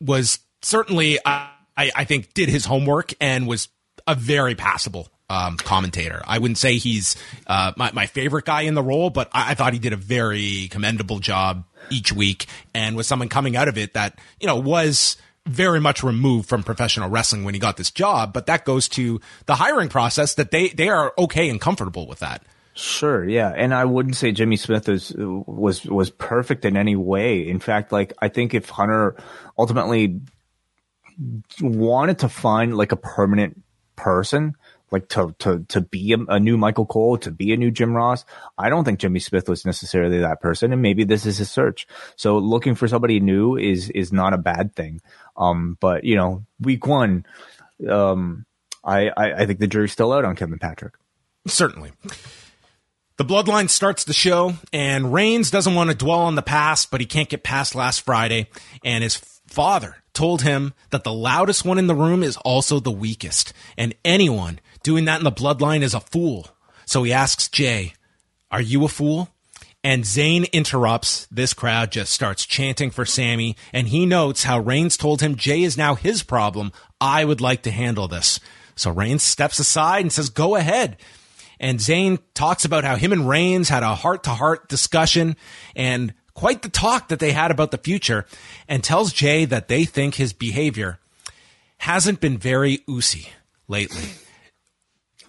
was 0.00 0.38
certainly 0.62 1.18
I, 1.24 1.50
I 1.76 2.04
think 2.04 2.34
did 2.34 2.48
his 2.48 2.64
homework 2.64 3.12
and 3.20 3.46
was 3.46 3.68
a 4.06 4.14
very 4.14 4.54
passable 4.54 5.08
um, 5.30 5.56
commentator. 5.56 6.20
I 6.26 6.38
wouldn't 6.38 6.58
say 6.58 6.76
he's 6.76 7.16
uh, 7.46 7.72
my, 7.76 7.92
my 7.92 8.06
favorite 8.06 8.44
guy 8.44 8.62
in 8.62 8.74
the 8.74 8.82
role, 8.82 9.10
but 9.10 9.30
I, 9.32 9.52
I, 9.52 9.54
thought 9.54 9.72
he 9.72 9.78
did 9.78 9.92
a 9.92 9.96
very 9.96 10.68
commendable 10.68 11.20
job 11.20 11.64
each 11.90 12.12
week 12.12 12.46
and 12.74 12.96
was 12.96 13.06
someone 13.06 13.28
coming 13.28 13.56
out 13.56 13.68
of 13.68 13.78
it 13.78 13.94
that, 13.94 14.18
you 14.40 14.46
know, 14.46 14.56
was 14.56 15.16
very 15.46 15.80
much 15.80 16.02
removed 16.02 16.48
from 16.48 16.62
professional 16.62 17.08
wrestling 17.08 17.44
when 17.44 17.54
he 17.54 17.60
got 17.60 17.76
this 17.76 17.90
job. 17.90 18.32
But 18.32 18.46
that 18.46 18.64
goes 18.64 18.88
to 18.90 19.20
the 19.46 19.54
hiring 19.56 19.88
process 19.88 20.34
that 20.34 20.50
they, 20.50 20.68
they 20.68 20.88
are 20.88 21.12
okay 21.18 21.48
and 21.48 21.60
comfortable 21.60 22.06
with 22.06 22.20
that. 22.20 22.42
Sure, 22.74 23.28
yeah, 23.28 23.52
and 23.54 23.74
I 23.74 23.84
wouldn't 23.84 24.16
say 24.16 24.32
Jimmy 24.32 24.56
Smith 24.56 24.88
is 24.88 25.12
was 25.16 25.84
was 25.84 26.08
perfect 26.08 26.64
in 26.64 26.76
any 26.76 26.94
way. 26.94 27.46
In 27.46 27.58
fact, 27.58 27.90
like 27.90 28.12
I 28.22 28.28
think 28.28 28.54
if 28.54 28.70
Hunter 28.70 29.16
ultimately 29.58 30.20
wanted 31.60 32.20
to 32.20 32.28
find 32.28 32.76
like 32.76 32.92
a 32.92 32.96
permanent 32.96 33.60
person, 33.96 34.54
like 34.90 35.08
to 35.10 35.34
to 35.38 35.64
to 35.68 35.80
be 35.80 36.12
a, 36.12 36.18
a, 36.28 36.40
new 36.40 36.56
Michael 36.56 36.86
Cole, 36.86 37.18
to 37.18 37.30
be 37.30 37.52
a 37.52 37.56
new 37.56 37.70
Jim 37.70 37.94
Ross. 37.94 38.24
I 38.58 38.68
don't 38.68 38.84
think 38.84 38.98
Jimmy 38.98 39.20
Smith 39.20 39.48
was 39.48 39.64
necessarily 39.64 40.18
that 40.20 40.40
person, 40.40 40.72
and 40.72 40.82
maybe 40.82 41.04
this 41.04 41.26
is 41.26 41.38
his 41.38 41.50
search. 41.50 41.86
So 42.16 42.38
looking 42.38 42.74
for 42.74 42.88
somebody 42.88 43.20
new 43.20 43.56
is 43.56 43.90
is 43.90 44.12
not 44.12 44.32
a 44.32 44.38
bad 44.38 44.74
thing. 44.74 45.00
Um, 45.36 45.76
but 45.80 46.04
you 46.04 46.16
know, 46.16 46.44
week 46.60 46.86
one, 46.86 47.24
um, 47.88 48.46
I, 48.84 49.08
I 49.16 49.32
I 49.32 49.46
think 49.46 49.60
the 49.60 49.66
jury's 49.66 49.92
still 49.92 50.12
out 50.12 50.24
on 50.24 50.36
Kevin 50.36 50.58
Patrick. 50.58 50.94
Certainly. 51.46 51.92
The 53.16 53.26
bloodline 53.26 53.68
starts 53.68 54.04
the 54.04 54.14
show, 54.14 54.54
and 54.72 55.12
Reigns 55.12 55.50
doesn't 55.50 55.74
want 55.74 55.90
to 55.90 55.96
dwell 55.96 56.20
on 56.20 56.36
the 56.36 56.42
past, 56.42 56.90
but 56.90 57.02
he 57.02 57.06
can't 57.06 57.28
get 57.28 57.42
past 57.42 57.74
last 57.74 58.00
Friday, 58.00 58.48
and 58.82 59.04
his 59.04 59.16
father 59.16 59.96
told 60.14 60.40
him 60.40 60.72
that 60.88 61.04
the 61.04 61.12
loudest 61.12 61.64
one 61.64 61.78
in 61.78 61.86
the 61.86 61.94
room 61.94 62.22
is 62.22 62.38
also 62.38 62.80
the 62.80 62.90
weakest, 62.90 63.52
and 63.76 63.94
anyone 64.06 64.58
Doing 64.82 65.04
that 65.04 65.18
in 65.18 65.24
the 65.24 65.32
bloodline 65.32 65.82
is 65.82 65.94
a 65.94 66.00
fool. 66.00 66.48
So 66.86 67.02
he 67.02 67.12
asks 67.12 67.48
Jay, 67.48 67.94
Are 68.50 68.60
you 68.60 68.84
a 68.84 68.88
fool? 68.88 69.28
And 69.82 70.04
Zayn 70.04 70.50
interrupts. 70.52 71.26
This 71.30 71.54
crowd 71.54 71.90
just 71.92 72.12
starts 72.12 72.44
chanting 72.44 72.90
for 72.90 73.06
Sami, 73.06 73.56
and 73.72 73.88
he 73.88 74.04
notes 74.04 74.44
how 74.44 74.58
Reigns 74.58 74.96
told 74.96 75.22
him 75.22 75.36
Jay 75.36 75.62
is 75.62 75.78
now 75.78 75.94
his 75.94 76.22
problem. 76.22 76.72
I 77.00 77.24
would 77.24 77.40
like 77.40 77.62
to 77.62 77.70
handle 77.70 78.08
this. 78.08 78.40
So 78.76 78.90
Reigns 78.90 79.22
steps 79.22 79.58
aside 79.58 80.02
and 80.02 80.12
says, 80.12 80.28
Go 80.28 80.56
ahead. 80.56 80.96
And 81.58 81.78
Zayn 81.78 82.18
talks 82.32 82.64
about 82.64 82.84
how 82.84 82.96
him 82.96 83.12
and 83.12 83.28
Reigns 83.28 83.68
had 83.68 83.82
a 83.82 83.94
heart 83.94 84.24
to 84.24 84.30
heart 84.30 84.68
discussion 84.68 85.36
and 85.76 86.14
quite 86.32 86.62
the 86.62 86.70
talk 86.70 87.08
that 87.08 87.18
they 87.18 87.32
had 87.32 87.50
about 87.50 87.70
the 87.70 87.78
future 87.78 88.24
and 88.66 88.82
tells 88.82 89.12
Jay 89.12 89.44
that 89.44 89.68
they 89.68 89.84
think 89.84 90.14
his 90.14 90.32
behavior 90.32 90.98
hasn't 91.76 92.20
been 92.20 92.38
very 92.38 92.78
oosy 92.88 93.28
lately. 93.68 94.08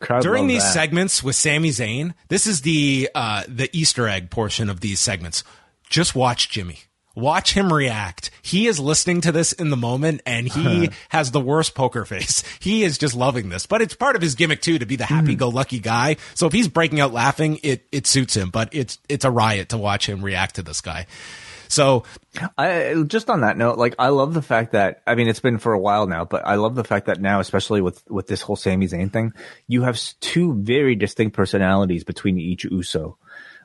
Crowd 0.02 0.22
During 0.24 0.48
these 0.48 0.64
that. 0.64 0.74
segments 0.74 1.24
with 1.24 1.36
Sami 1.36 1.70
Zayn, 1.70 2.14
this 2.28 2.48
is 2.48 2.62
the 2.62 3.10
uh, 3.16 3.44
the 3.48 3.70
Easter 3.72 4.08
egg 4.08 4.30
portion 4.30 4.70
of 4.70 4.82
these 4.82 5.00
segments. 5.00 5.44
Just 5.90 6.16
watch 6.16 6.50
Jimmy. 6.50 6.80
Watch 7.14 7.54
him 7.54 7.74
react. 7.74 8.32
He 8.42 8.68
is 8.68 8.80
listening 8.80 9.20
to 9.22 9.34
this 9.34 9.52
in 9.52 9.70
the 9.70 9.76
moment 9.76 10.22
and 10.26 10.48
he 10.48 10.90
has 11.10 11.32
the 11.32 11.42
worst 11.42 11.76
poker 11.76 12.06
face. 12.06 12.42
He 12.62 12.84
is 12.84 12.98
just 12.98 13.14
loving 13.14 13.50
this. 13.50 13.66
But 13.66 13.82
it's 13.82 13.94
part 13.96 14.16
of 14.16 14.22
his 14.22 14.36
gimmick 14.36 14.62
too 14.62 14.80
to 14.80 14.86
be 14.86 14.96
the 14.96 15.06
happy 15.06 15.36
go 15.36 15.50
lucky 15.50 15.80
guy. 15.80 16.16
So 16.36 16.48
if 16.48 16.54
he's 16.54 16.70
breaking 16.70 17.02
out 17.02 17.12
laughing, 17.12 17.60
it 17.64 17.86
it 17.92 18.08
suits 18.08 18.36
him. 18.36 18.50
But 18.50 18.70
it's 18.72 18.98
it's 19.10 19.26
a 19.26 19.32
riot 19.32 19.70
to 19.70 19.78
watch 19.78 20.08
him 20.08 20.24
react 20.24 20.56
to 20.56 20.64
this 20.64 20.80
guy. 20.80 21.06
So 21.72 22.04
I 22.58 23.02
just 23.08 23.30
on 23.30 23.42
that 23.42 23.58
note, 23.58 23.78
like 23.78 23.96
I 23.98 24.10
love 24.10 24.34
the 24.34 24.42
fact 24.42 24.74
that 24.74 25.02
I 25.08 25.16
mean 25.16 25.30
it's 25.30 25.40
been 25.40 25.58
for 25.58 25.72
a 25.72 25.80
while 25.80 26.06
now, 26.06 26.26
but 26.26 26.46
I 26.46 26.56
love 26.56 26.76
the 26.76 26.84
fact 26.84 27.06
that 27.06 27.22
now, 27.22 27.40
especially 27.40 27.80
with 27.80 28.04
with 28.10 28.28
this 28.28 28.42
whole 28.42 28.58
Sami 28.58 28.88
Zayn 28.88 29.12
thing, 29.12 29.34
you 29.68 29.84
have 29.84 30.00
two 30.20 30.54
very 30.54 30.96
distinct 30.96 31.34
personalities 31.34 32.04
between 32.04 32.38
each 32.38 32.66
Uso. 32.66 33.18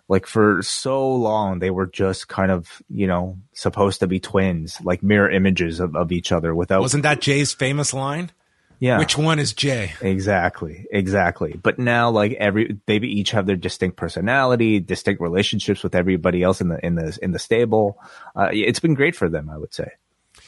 Like 0.09 0.27
for 0.27 0.63
so 0.63 1.15
long, 1.17 1.59
they 1.59 1.71
were 1.71 1.87
just 1.87 2.29
kind 2.29 2.53
of 2.53 2.81
you 2.89 3.09
know 3.09 3.39
supposed 3.53 3.99
to 4.01 4.07
be 4.07 4.21
twins, 4.21 4.81
like 4.85 5.03
mirror 5.03 5.29
images 5.29 5.81
of, 5.81 5.97
of 5.97 6.13
each 6.13 6.31
other. 6.31 6.55
Without 6.55 6.83
wasn't 6.83 7.03
that 7.03 7.21
Jay's 7.21 7.53
famous 7.53 7.93
line? 7.93 8.31
Yeah, 8.79 8.99
Which 8.99 9.17
one 9.17 9.39
is 9.39 9.55
Jay? 9.55 9.95
Exactly, 10.03 10.87
exactly. 10.91 11.59
But 11.61 11.79
now, 11.79 12.11
like 12.11 12.33
every, 12.33 12.79
they 12.87 12.97
each 12.97 13.31
have 13.31 13.47
their 13.47 13.57
distinct 13.57 13.97
personality, 13.97 14.81
distinct 14.81 15.21
relationships 15.21 15.83
with 15.83 15.95
everybody 15.95 16.43
else 16.43 16.61
in 16.61 16.69
the 16.69 16.85
in 16.85 16.95
the 16.95 17.19
in 17.23 17.33
the 17.33 17.39
stable. 17.39 17.99
Uh, 18.35 18.49
it's 18.53 18.81
been 18.81 18.95
great 18.95 19.17
for 19.17 19.29
them, 19.29 19.49
I 19.49 19.57
would 19.57 19.73
say. 19.73 19.93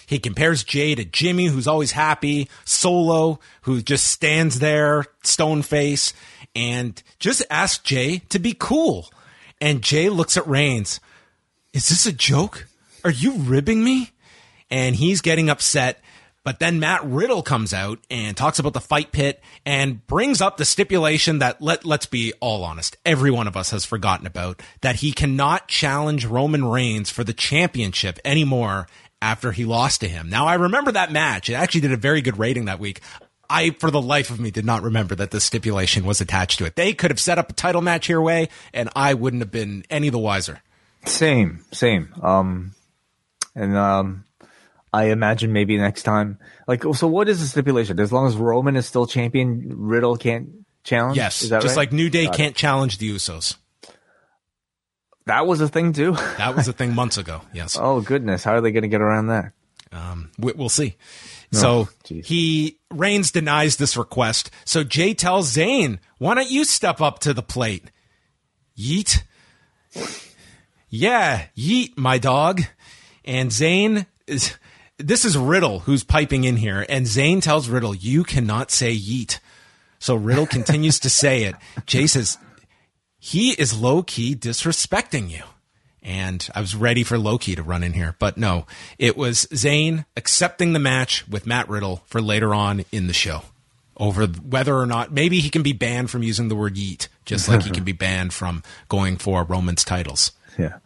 He 0.06 0.18
compares 0.18 0.64
Jay 0.64 0.94
to 0.94 1.04
Jimmy, 1.04 1.46
who's 1.46 1.68
always 1.68 1.92
happy, 1.92 2.48
Solo, 2.64 3.40
who 3.62 3.82
just 3.82 4.06
stands 4.08 4.58
there, 4.58 5.04
stone 5.22 5.62
face, 5.62 6.12
and 6.54 7.02
just 7.18 7.42
asks 7.50 7.82
Jay 7.82 8.18
to 8.30 8.38
be 8.38 8.54
cool. 8.58 9.10
And 9.60 9.82
Jay 9.82 10.08
looks 10.08 10.36
at 10.36 10.46
Reigns. 10.46 11.00
Is 11.72 11.88
this 11.88 12.06
a 12.06 12.12
joke? 12.12 12.66
Are 13.04 13.10
you 13.10 13.32
ribbing 13.32 13.82
me? 13.82 14.12
And 14.70 14.96
he's 14.96 15.20
getting 15.20 15.50
upset. 15.50 16.00
But 16.48 16.60
then 16.60 16.80
Matt 16.80 17.04
Riddle 17.04 17.42
comes 17.42 17.74
out 17.74 17.98
and 18.10 18.34
talks 18.34 18.58
about 18.58 18.72
the 18.72 18.80
fight 18.80 19.12
pit 19.12 19.42
and 19.66 20.06
brings 20.06 20.40
up 20.40 20.56
the 20.56 20.64
stipulation 20.64 21.40
that 21.40 21.60
let 21.60 21.84
let's 21.84 22.06
be 22.06 22.32
all 22.40 22.64
honest, 22.64 22.96
every 23.04 23.30
one 23.30 23.46
of 23.46 23.54
us 23.54 23.70
has 23.72 23.84
forgotten 23.84 24.26
about 24.26 24.62
that 24.80 24.96
he 24.96 25.12
cannot 25.12 25.68
challenge 25.68 26.24
Roman 26.24 26.64
Reigns 26.64 27.10
for 27.10 27.22
the 27.22 27.34
championship 27.34 28.18
anymore 28.24 28.86
after 29.20 29.52
he 29.52 29.66
lost 29.66 30.00
to 30.00 30.08
him. 30.08 30.30
Now 30.30 30.46
I 30.46 30.54
remember 30.54 30.90
that 30.92 31.12
match. 31.12 31.50
It 31.50 31.52
actually 31.52 31.82
did 31.82 31.92
a 31.92 31.98
very 31.98 32.22
good 32.22 32.38
rating 32.38 32.64
that 32.64 32.80
week. 32.80 33.02
I, 33.50 33.72
for 33.72 33.90
the 33.90 34.00
life 34.00 34.30
of 34.30 34.40
me, 34.40 34.50
did 34.50 34.64
not 34.64 34.82
remember 34.82 35.14
that 35.16 35.32
the 35.32 35.42
stipulation 35.42 36.06
was 36.06 36.22
attached 36.22 36.60
to 36.60 36.64
it. 36.64 36.76
They 36.76 36.94
could 36.94 37.10
have 37.10 37.20
set 37.20 37.36
up 37.36 37.50
a 37.50 37.52
title 37.52 37.82
match 37.82 38.06
here 38.06 38.22
way, 38.22 38.48
and 38.72 38.88
I 38.96 39.12
wouldn't 39.12 39.42
have 39.42 39.50
been 39.50 39.84
any 39.90 40.08
the 40.08 40.18
wiser. 40.18 40.62
Same, 41.04 41.66
same. 41.72 42.08
Um, 42.22 42.74
and 43.54 43.76
um, 43.76 44.24
I 44.92 45.06
imagine 45.06 45.52
maybe 45.52 45.76
next 45.76 46.02
time, 46.04 46.38
like, 46.66 46.82
so 46.94 47.06
what 47.06 47.28
is 47.28 47.40
the 47.40 47.46
stipulation? 47.46 48.00
As 48.00 48.12
long 48.12 48.26
as 48.26 48.36
Roman 48.36 48.76
is 48.76 48.86
still 48.86 49.06
champion, 49.06 49.72
Riddle 49.76 50.16
can't 50.16 50.64
challenge. 50.82 51.16
Yes, 51.16 51.42
is 51.42 51.50
that 51.50 51.62
just 51.62 51.76
right? 51.76 51.82
like 51.82 51.92
New 51.92 52.10
Day 52.10 52.28
can't 52.28 52.56
challenge 52.56 52.98
the 52.98 53.10
Usos. 53.10 53.56
that 55.26 55.46
was 55.46 55.60
a 55.60 55.68
thing 55.68 55.92
too. 55.92 56.12
That 56.38 56.56
was 56.56 56.68
a 56.68 56.72
thing 56.72 56.94
months 56.96 57.18
ago. 57.18 57.42
Yes. 57.52 57.76
oh 57.80 58.00
goodness, 58.00 58.44
how 58.44 58.52
are 58.52 58.60
they 58.60 58.72
going 58.72 58.82
to 58.82 58.88
get 58.88 59.02
around 59.02 59.26
that? 59.28 59.52
Um, 59.92 60.30
we, 60.38 60.52
we'll 60.52 60.68
see. 60.68 60.96
So 61.50 61.88
jeez. 62.04 62.26
he 62.26 62.78
Reigns 62.90 63.30
denies 63.30 63.76
this 63.76 63.96
request. 63.96 64.50
So 64.64 64.84
Jay 64.84 65.14
tells 65.14 65.54
Zayn, 65.54 65.98
"Why 66.18 66.34
don't 66.34 66.50
you 66.50 66.64
step 66.64 67.00
up 67.00 67.20
to 67.20 67.32
the 67.32 67.42
plate?" 67.42 67.90
Yeet. 68.78 69.22
Yeah, 70.90 71.46
yeet, 71.56 71.96
my 71.96 72.18
dog. 72.18 72.62
And 73.24 73.50
Zayn 73.50 74.06
is. 74.26 74.56
This 74.98 75.24
is 75.24 75.38
Riddle 75.38 75.80
who's 75.80 76.04
piping 76.04 76.44
in 76.44 76.56
here, 76.56 76.84
and 76.88 77.06
Zayn 77.06 77.42
tells 77.42 77.68
Riddle, 77.68 77.94
"You 77.94 78.24
cannot 78.24 78.70
say 78.70 78.96
yeet." 78.96 79.38
So 79.98 80.14
Riddle 80.14 80.46
continues 80.58 80.98
to 81.00 81.10
say 81.10 81.44
it. 81.44 81.54
Jay 81.86 82.06
says, 82.06 82.38
"He 83.18 83.52
is 83.52 83.78
low 83.78 84.02
key 84.02 84.34
disrespecting 84.34 85.30
you." 85.30 85.42
and 86.00 86.48
I 86.54 86.60
was 86.60 86.74
ready 86.74 87.02
for 87.02 87.18
Loki 87.18 87.54
to 87.54 87.62
run 87.62 87.82
in 87.82 87.92
here, 87.92 88.16
but 88.18 88.38
no, 88.38 88.66
it 88.98 89.16
was 89.16 89.46
Zayn 89.46 90.06
accepting 90.16 90.72
the 90.72 90.78
match 90.78 91.28
with 91.28 91.46
Matt 91.46 91.68
Riddle 91.68 92.02
for 92.06 92.22
later 92.22 92.54
on 92.54 92.84
in 92.90 93.08
the 93.08 93.12
show 93.12 93.42
over 93.98 94.26
whether 94.26 94.76
or 94.76 94.86
not 94.86 95.12
maybe 95.12 95.40
he 95.40 95.50
can 95.50 95.62
be 95.62 95.72
banned 95.72 96.10
from 96.10 96.22
using 96.22 96.48
the 96.48 96.54
word 96.54 96.76
yeet, 96.76 97.08
just 97.24 97.48
like 97.48 97.62
he 97.62 97.70
can 97.70 97.84
be 97.84 97.92
banned 98.06 98.32
from 98.32 98.62
going 98.88 99.16
for 99.16 99.44
Roman's 99.44 99.84
titles. 99.84 100.32
Yeah. 100.56 100.78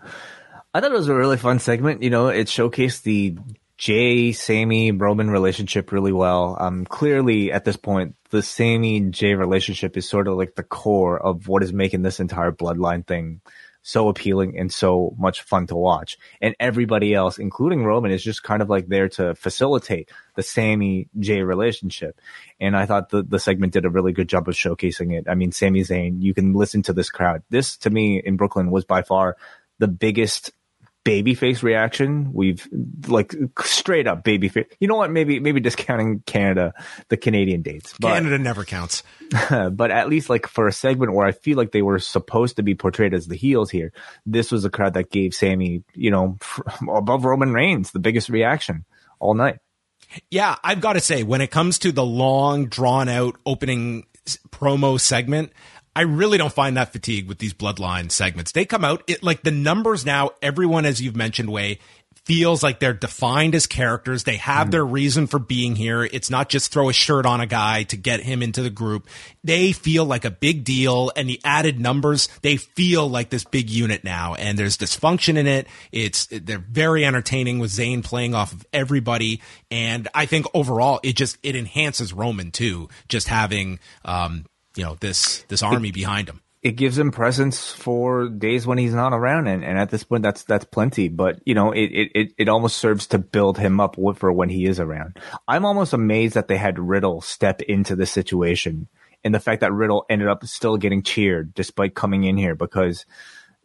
I 0.74 0.80
thought 0.80 0.90
it 0.90 0.96
was 0.96 1.08
a 1.08 1.14
really 1.14 1.36
fun 1.36 1.58
segment. 1.58 2.02
You 2.02 2.10
know, 2.10 2.28
it 2.28 2.46
showcased 2.46 3.02
the 3.02 3.36
Jay, 3.78 4.32
Sami, 4.32 4.92
Roman 4.92 5.30
relationship 5.30 5.92
really 5.92 6.12
well. 6.12 6.56
Um, 6.60 6.84
clearly 6.84 7.50
at 7.52 7.64
this 7.64 7.76
point, 7.76 8.14
the 8.30 8.42
Sami 8.42 9.00
Jay 9.10 9.34
relationship 9.34 9.96
is 9.96 10.08
sort 10.08 10.28
of 10.28 10.36
like 10.36 10.54
the 10.54 10.62
core 10.62 11.20
of 11.20 11.48
what 11.48 11.62
is 11.62 11.72
making 11.72 12.02
this 12.02 12.20
entire 12.20 12.52
bloodline 12.52 13.06
thing 13.06 13.40
so 13.82 14.08
appealing 14.08 14.58
and 14.58 14.72
so 14.72 15.14
much 15.18 15.42
fun 15.42 15.66
to 15.66 15.74
watch. 15.74 16.16
And 16.40 16.54
everybody 16.60 17.14
else, 17.14 17.38
including 17.38 17.84
Roman, 17.84 18.12
is 18.12 18.22
just 18.22 18.42
kind 18.42 18.62
of 18.62 18.70
like 18.70 18.86
there 18.86 19.08
to 19.10 19.34
facilitate 19.34 20.10
the 20.36 20.42
Sami 20.42 21.08
Jay 21.18 21.42
relationship. 21.42 22.20
And 22.60 22.76
I 22.76 22.86
thought 22.86 23.10
the, 23.10 23.22
the 23.22 23.40
segment 23.40 23.72
did 23.72 23.84
a 23.84 23.90
really 23.90 24.12
good 24.12 24.28
job 24.28 24.48
of 24.48 24.54
showcasing 24.54 25.18
it. 25.18 25.26
I 25.28 25.34
mean, 25.34 25.52
Sami 25.52 25.80
Zayn, 25.80 26.22
you 26.22 26.32
can 26.32 26.54
listen 26.54 26.82
to 26.82 26.92
this 26.92 27.10
crowd. 27.10 27.42
This 27.50 27.76
to 27.78 27.90
me 27.90 28.22
in 28.24 28.36
Brooklyn 28.36 28.70
was 28.70 28.84
by 28.84 29.02
far 29.02 29.36
the 29.78 29.88
biggest 29.88 30.52
babyface 31.05 31.62
reaction 31.64 32.32
we've 32.32 32.68
like 33.09 33.34
straight 33.61 34.07
up 34.07 34.22
babyface. 34.22 34.66
You 34.78 34.88
know 34.88 34.96
what? 34.96 35.11
Maybe 35.11 35.40
maybe 35.40 35.61
discounting 35.61 36.20
Canada, 36.26 36.74
the 37.09 37.16
Canadian 37.16 37.62
dates, 37.62 37.94
but 37.98 38.14
Canada 38.14 38.38
never 38.38 38.64
counts. 38.64 39.03
but 39.50 39.90
at 39.90 40.09
least 40.09 40.30
like 40.30 40.46
for 40.46 40.68
a 40.68 40.72
segment 40.72 41.12
where 41.14 41.26
I 41.26 41.32
feel 41.32 41.57
like 41.57 41.72
they 41.72 41.82
were 41.82 41.98
supposed 41.98 42.57
to 42.57 42.62
be 42.62 42.74
portrayed 42.74 43.14
as 43.14 43.26
the 43.26 43.36
heels 43.36 43.70
here, 43.70 43.92
this 44.26 44.53
was 44.53 44.64
a 44.64 44.70
crowd 44.70 44.94
that 44.94 45.11
gave 45.11 45.34
Sami, 45.34 45.82
you 45.94 46.11
know, 46.11 46.38
above 46.88 47.24
Roman 47.24 47.53
Reigns, 47.53 47.90
the 47.90 47.98
biggest 47.98 48.28
reaction 48.28 48.84
all 49.18 49.34
night. 49.34 49.59
Yeah, 50.30 50.57
I've 50.62 50.80
got 50.80 50.94
to 50.94 51.00
say, 51.00 51.22
when 51.22 51.40
it 51.40 51.50
comes 51.50 51.78
to 51.80 51.92
the 51.92 52.05
long, 52.05 52.66
drawn 52.66 53.09
out 53.09 53.36
opening 53.46 54.07
s- 54.26 54.38
promo 54.50 55.00
segment, 55.00 55.53
I 55.95 56.03
really 56.03 56.38
don't 56.38 56.53
find 56.53 56.76
that 56.76 56.93
fatigue 56.93 57.28
with 57.28 57.38
these 57.38 57.53
bloodline 57.53 58.11
segments. 58.11 58.53
They 58.53 58.64
come 58.64 58.84
out, 58.84 59.03
it 59.07 59.22
like 59.22 59.43
the 59.43 59.51
numbers 59.51 60.07
now, 60.07 60.30
everyone, 60.40 60.86
as 60.86 61.03
you've 61.03 61.16
mentioned, 61.16 61.51
Wai, 61.51 61.78
feels 62.24 62.62
like 62.62 62.78
they're 62.78 62.93
defined 62.93 63.55
as 63.55 63.66
characters. 63.66 64.24
They 64.24 64.36
have 64.36 64.70
their 64.70 64.84
reason 64.84 65.26
for 65.26 65.38
being 65.38 65.74
here. 65.74 66.05
It's 66.05 66.30
not 66.30 66.49
just 66.49 66.72
throw 66.72 66.88
a 66.88 66.93
shirt 66.93 67.26
on 67.26 67.40
a 67.40 67.47
guy 67.47 67.82
to 67.84 67.97
get 67.97 68.20
him 68.20 68.43
into 68.43 68.62
the 68.62 68.70
group. 68.70 69.09
They 69.43 69.72
feel 69.72 70.05
like 70.05 70.24
a 70.24 70.30
big 70.30 70.64
deal 70.64 71.11
and 71.16 71.28
the 71.28 71.40
added 71.45 71.80
numbers, 71.80 72.28
they 72.43 72.57
feel 72.57 73.09
like 73.09 73.30
this 73.30 73.45
big 73.45 73.68
unit 73.70 74.05
now 74.05 74.34
and 74.34 74.57
there's 74.57 74.78
dysfunction 74.78 75.36
in 75.36 75.49
it. 75.49 75.66
It's, 75.90 76.28
they're 76.30 76.59
very 76.59 77.05
entertaining 77.05 77.59
with 77.59 77.72
Zayn 77.72 78.05
playing 78.05 78.34
off 78.34 78.53
of 78.53 78.64
everybody. 78.72 79.43
And 79.70 80.07
I 80.14 80.26
think 80.26 80.47
overall 80.55 81.01
it 81.03 81.16
just, 81.16 81.38
it 81.43 81.57
enhances 81.57 82.12
Roman 82.12 82.53
too, 82.53 82.88
just 83.09 83.26
having, 83.26 83.80
um, 84.05 84.47
you 84.76 84.84
know, 84.84 84.96
this, 85.00 85.44
this 85.48 85.62
army 85.62 85.90
behind 85.90 86.28
him. 86.28 86.40
It 86.62 86.76
gives 86.76 86.96
him 86.96 87.10
presence 87.10 87.72
for 87.72 88.28
days 88.28 88.68
when 88.68 88.78
he's 88.78 88.94
not 88.94 89.12
around, 89.12 89.48
and, 89.48 89.64
and 89.64 89.76
at 89.76 89.90
this 89.90 90.04
point, 90.04 90.22
that's 90.22 90.44
that's 90.44 90.64
plenty. 90.64 91.08
But 91.08 91.40
you 91.44 91.54
know, 91.56 91.72
it, 91.72 91.86
it, 91.86 92.10
it, 92.14 92.34
it 92.38 92.48
almost 92.48 92.76
serves 92.76 93.08
to 93.08 93.18
build 93.18 93.58
him 93.58 93.80
up 93.80 93.96
for 94.14 94.30
when 94.32 94.48
he 94.48 94.66
is 94.66 94.78
around. 94.78 95.18
I'm 95.48 95.64
almost 95.64 95.92
amazed 95.92 96.34
that 96.34 96.46
they 96.46 96.56
had 96.56 96.78
Riddle 96.78 97.20
step 97.20 97.62
into 97.62 97.96
this 97.96 98.12
situation, 98.12 98.86
and 99.24 99.34
the 99.34 99.40
fact 99.40 99.62
that 99.62 99.72
Riddle 99.72 100.06
ended 100.08 100.28
up 100.28 100.44
still 100.44 100.76
getting 100.76 101.02
cheered 101.02 101.52
despite 101.52 101.96
coming 101.96 102.22
in 102.22 102.36
here 102.36 102.54
because 102.54 103.06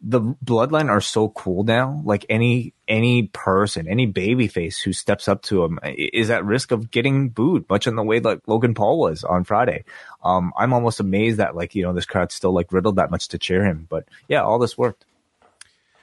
the 0.00 0.20
bloodline 0.20 0.88
are 0.88 1.00
so 1.00 1.28
cool 1.30 1.64
now. 1.64 2.00
Like 2.04 2.24
any 2.28 2.72
any 2.86 3.24
person, 3.24 3.88
any 3.88 4.10
babyface 4.10 4.80
who 4.82 4.92
steps 4.92 5.26
up 5.26 5.42
to 5.42 5.64
him 5.64 5.78
is 5.84 6.30
at 6.30 6.44
risk 6.44 6.70
of 6.70 6.90
getting 6.90 7.30
booed, 7.30 7.68
much 7.68 7.86
in 7.86 7.96
the 7.96 8.04
way 8.04 8.20
that 8.20 8.46
Logan 8.46 8.74
Paul 8.74 9.00
was 9.00 9.24
on 9.24 9.44
Friday. 9.44 9.84
Um, 10.22 10.52
I'm 10.56 10.72
almost 10.72 11.00
amazed 11.00 11.38
that 11.38 11.56
like 11.56 11.74
you 11.74 11.82
know 11.82 11.92
this 11.92 12.06
crowd 12.06 12.30
still 12.30 12.52
like 12.52 12.72
riddled 12.72 12.96
that 12.96 13.10
much 13.10 13.28
to 13.28 13.38
cheer 13.38 13.64
him. 13.64 13.86
But 13.88 14.06
yeah, 14.28 14.42
all 14.42 14.58
this 14.58 14.78
worked. 14.78 15.04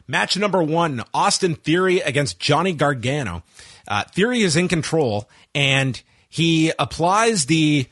Match 0.07 0.37
number 0.37 0.61
one 0.61 1.03
Austin 1.13 1.55
Theory 1.55 1.99
against 2.01 2.39
Johnny 2.39 2.73
Gargano. 2.73 3.43
Uh, 3.87 4.03
Theory 4.03 4.41
is 4.41 4.55
in 4.55 4.67
control 4.67 5.29
and 5.55 6.01
he 6.29 6.71
applies 6.77 7.45
the 7.45 7.87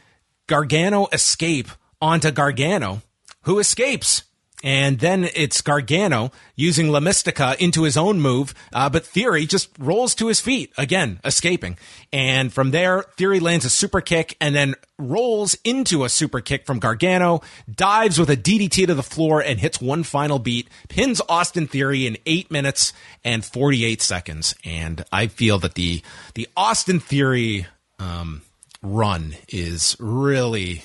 Gargano 0.48 1.08
escape 1.12 1.70
onto 2.02 2.30
Gargano 2.30 3.02
who 3.44 3.60
escapes. 3.60 4.24
And 4.64 5.00
then 5.00 5.30
it's 5.36 5.62
Gargano 5.62 6.32
using 6.56 6.90
La 6.90 7.02
Mystica 7.02 7.56
into 7.60 7.84
his 7.84 7.98
own 7.98 8.22
move, 8.22 8.54
uh, 8.72 8.90
but 8.90 9.06
Theory 9.06 9.46
just 9.46 9.70
rolls 9.78 10.16
to 10.16 10.28
his 10.28 10.40
feet 10.40 10.72
again, 10.78 11.20
escaping. 11.26 11.78
And 12.14 12.52
from 12.52 12.72
there, 12.72 13.04
Theory 13.18 13.42
lands 13.42 13.66
a 13.66 13.70
super 13.70 14.00
kick 14.00 14.38
and 14.40 14.56
then 14.56 14.76
rolls 14.98 15.58
into 15.66 16.06
a 16.06 16.10
super 16.10 16.40
kick 16.40 16.66
from 16.66 16.80
Gargano, 16.80 17.42
dives 17.70 18.18
with 18.18 18.30
a 18.30 18.38
DDT 18.38 18.88
to 18.88 18.96
the 18.96 19.04
floor 19.04 19.42
and 19.42 19.60
hits 19.60 19.82
one 19.82 20.04
final 20.04 20.40
beat, 20.40 20.70
pins 20.88 21.22
Austin 21.28 21.68
Theory 21.68 22.08
in 22.08 22.18
eight 22.26 22.50
minutes 22.50 22.94
and 23.24 23.44
48 23.44 24.02
seconds. 24.02 24.56
And 24.64 25.04
I 25.12 25.28
feel 25.28 25.60
that 25.60 25.76
the, 25.76 26.02
the 26.36 26.48
Austin 26.56 27.02
Theory, 27.02 27.68
um, 28.00 28.42
run 28.84 29.36
is 29.48 29.96
really, 30.00 30.84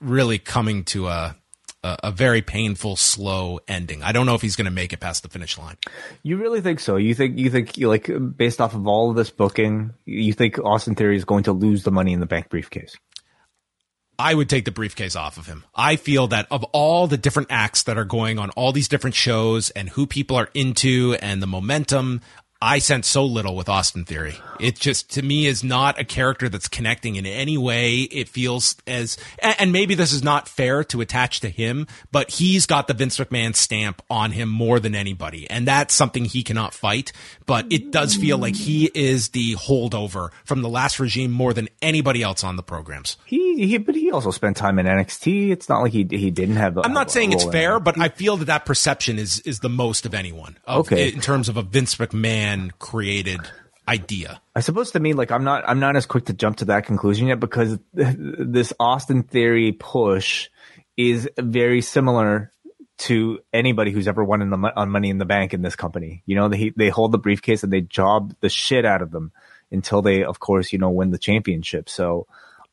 really 0.00 0.38
coming 0.38 0.84
to 0.84 1.08
a, 1.08 1.36
a, 1.86 2.08
a 2.08 2.12
very 2.12 2.42
painful, 2.42 2.96
slow 2.96 3.60
ending. 3.68 4.02
I 4.02 4.12
don't 4.12 4.26
know 4.26 4.34
if 4.34 4.42
he's 4.42 4.56
going 4.56 4.66
to 4.66 4.70
make 4.70 4.92
it 4.92 5.00
past 5.00 5.22
the 5.22 5.28
finish 5.28 5.56
line. 5.58 5.76
You 6.22 6.36
really 6.36 6.60
think 6.60 6.80
so? 6.80 6.96
You 6.96 7.14
think 7.14 7.38
you 7.38 7.50
think 7.50 7.78
you 7.78 7.88
like 7.88 8.10
based 8.36 8.60
off 8.60 8.74
of 8.74 8.86
all 8.86 9.10
of 9.10 9.16
this 9.16 9.30
booking, 9.30 9.92
you 10.04 10.32
think 10.32 10.58
Austin 10.58 10.94
Theory 10.94 11.16
is 11.16 11.24
going 11.24 11.44
to 11.44 11.52
lose 11.52 11.84
the 11.84 11.90
Money 11.90 12.12
in 12.12 12.20
the 12.20 12.26
Bank 12.26 12.48
briefcase? 12.48 12.96
I 14.18 14.34
would 14.34 14.48
take 14.48 14.64
the 14.64 14.70
briefcase 14.70 15.14
off 15.14 15.36
of 15.36 15.46
him. 15.46 15.64
I 15.74 15.96
feel 15.96 16.28
that 16.28 16.46
of 16.50 16.64
all 16.72 17.06
the 17.06 17.18
different 17.18 17.48
acts 17.50 17.82
that 17.82 17.98
are 17.98 18.04
going 18.04 18.38
on 18.38 18.48
all 18.50 18.72
these 18.72 18.88
different 18.88 19.14
shows 19.14 19.68
and 19.70 19.90
who 19.90 20.06
people 20.06 20.36
are 20.36 20.48
into 20.54 21.16
and 21.20 21.42
the 21.42 21.46
momentum, 21.46 22.22
I 22.60 22.78
sense 22.78 23.06
so 23.06 23.24
little 23.24 23.54
with 23.54 23.68
Austin 23.68 24.04
Theory. 24.04 24.34
It 24.58 24.76
just 24.76 25.10
to 25.12 25.22
me 25.22 25.46
is 25.46 25.62
not 25.62 26.00
a 26.00 26.04
character 26.04 26.48
that's 26.48 26.68
connecting 26.68 27.16
in 27.16 27.26
any 27.26 27.58
way. 27.58 28.00
It 28.00 28.30
feels 28.30 28.76
as 28.86 29.18
and 29.58 29.72
maybe 29.72 29.94
this 29.94 30.12
is 30.12 30.24
not 30.24 30.48
fair 30.48 30.82
to 30.84 31.02
attach 31.02 31.40
to 31.40 31.50
him, 31.50 31.86
but 32.12 32.30
he's 32.30 32.64
got 32.64 32.88
the 32.88 32.94
Vince 32.94 33.18
McMahon 33.18 33.54
stamp 33.54 34.00
on 34.08 34.32
him 34.32 34.48
more 34.48 34.80
than 34.80 34.94
anybody, 34.94 35.48
and 35.50 35.68
that's 35.68 35.94
something 35.94 36.24
he 36.24 36.42
cannot 36.42 36.72
fight. 36.72 37.12
But 37.44 37.70
it 37.70 37.90
does 37.90 38.14
feel 38.14 38.38
like 38.38 38.56
he 38.56 38.90
is 38.94 39.28
the 39.28 39.54
holdover 39.56 40.30
from 40.44 40.62
the 40.62 40.68
last 40.70 40.98
regime 40.98 41.32
more 41.32 41.52
than 41.52 41.68
anybody 41.82 42.22
else 42.22 42.42
on 42.42 42.56
the 42.56 42.62
programs. 42.62 43.18
He, 43.26 43.66
he 43.66 43.76
but 43.76 43.94
he 43.94 44.10
also 44.10 44.30
spent 44.30 44.56
time 44.56 44.78
in 44.78 44.86
NXT. 44.86 45.50
It's 45.50 45.68
not 45.68 45.82
like 45.82 45.92
he 45.92 46.06
he 46.10 46.30
didn't 46.30 46.56
have. 46.56 46.78
I'm 46.78 46.94
not 46.94 47.10
saying 47.10 47.32
it's 47.34 47.44
fair, 47.44 47.78
but 47.78 47.98
I 48.00 48.08
feel 48.08 48.38
that 48.38 48.46
that 48.46 48.64
perception 48.64 49.18
is 49.18 49.40
is 49.40 49.60
the 49.60 49.68
most 49.68 50.06
of 50.06 50.14
anyone. 50.14 50.56
Of, 50.66 50.86
Okay. 50.86 51.08
in 51.10 51.20
terms 51.20 51.50
of 51.50 51.56
a 51.58 51.62
Vince 51.62 51.96
McMahon 51.96 52.45
created 52.78 53.40
idea. 53.88 54.40
I 54.54 54.60
suppose 54.60 54.90
to 54.92 55.00
me, 55.00 55.12
like 55.12 55.30
I'm 55.30 55.44
not, 55.44 55.64
I'm 55.68 55.80
not 55.80 55.96
as 55.96 56.06
quick 56.06 56.26
to 56.26 56.32
jump 56.32 56.58
to 56.58 56.66
that 56.66 56.86
conclusion 56.86 57.28
yet 57.28 57.40
because 57.40 57.78
this 57.94 58.72
Austin 58.80 59.22
Theory 59.22 59.72
push 59.72 60.48
is 60.96 61.28
very 61.38 61.82
similar 61.82 62.52
to 62.98 63.40
anybody 63.52 63.90
who's 63.90 64.08
ever 64.08 64.24
won 64.24 64.40
in 64.42 64.50
the 64.50 64.72
on 64.74 64.90
Money 64.90 65.10
in 65.10 65.18
the 65.18 65.24
Bank 65.24 65.52
in 65.52 65.62
this 65.62 65.76
company. 65.76 66.22
You 66.26 66.36
know, 66.36 66.48
they 66.48 66.70
they 66.76 66.88
hold 66.88 67.12
the 67.12 67.18
briefcase 67.18 67.62
and 67.62 67.72
they 67.72 67.82
job 67.82 68.34
the 68.40 68.48
shit 68.48 68.84
out 68.84 69.02
of 69.02 69.10
them 69.10 69.32
until 69.70 70.02
they, 70.02 70.24
of 70.24 70.38
course, 70.38 70.72
you 70.72 70.78
know, 70.78 70.90
win 70.90 71.10
the 71.10 71.18
championship. 71.18 71.88
So. 71.88 72.26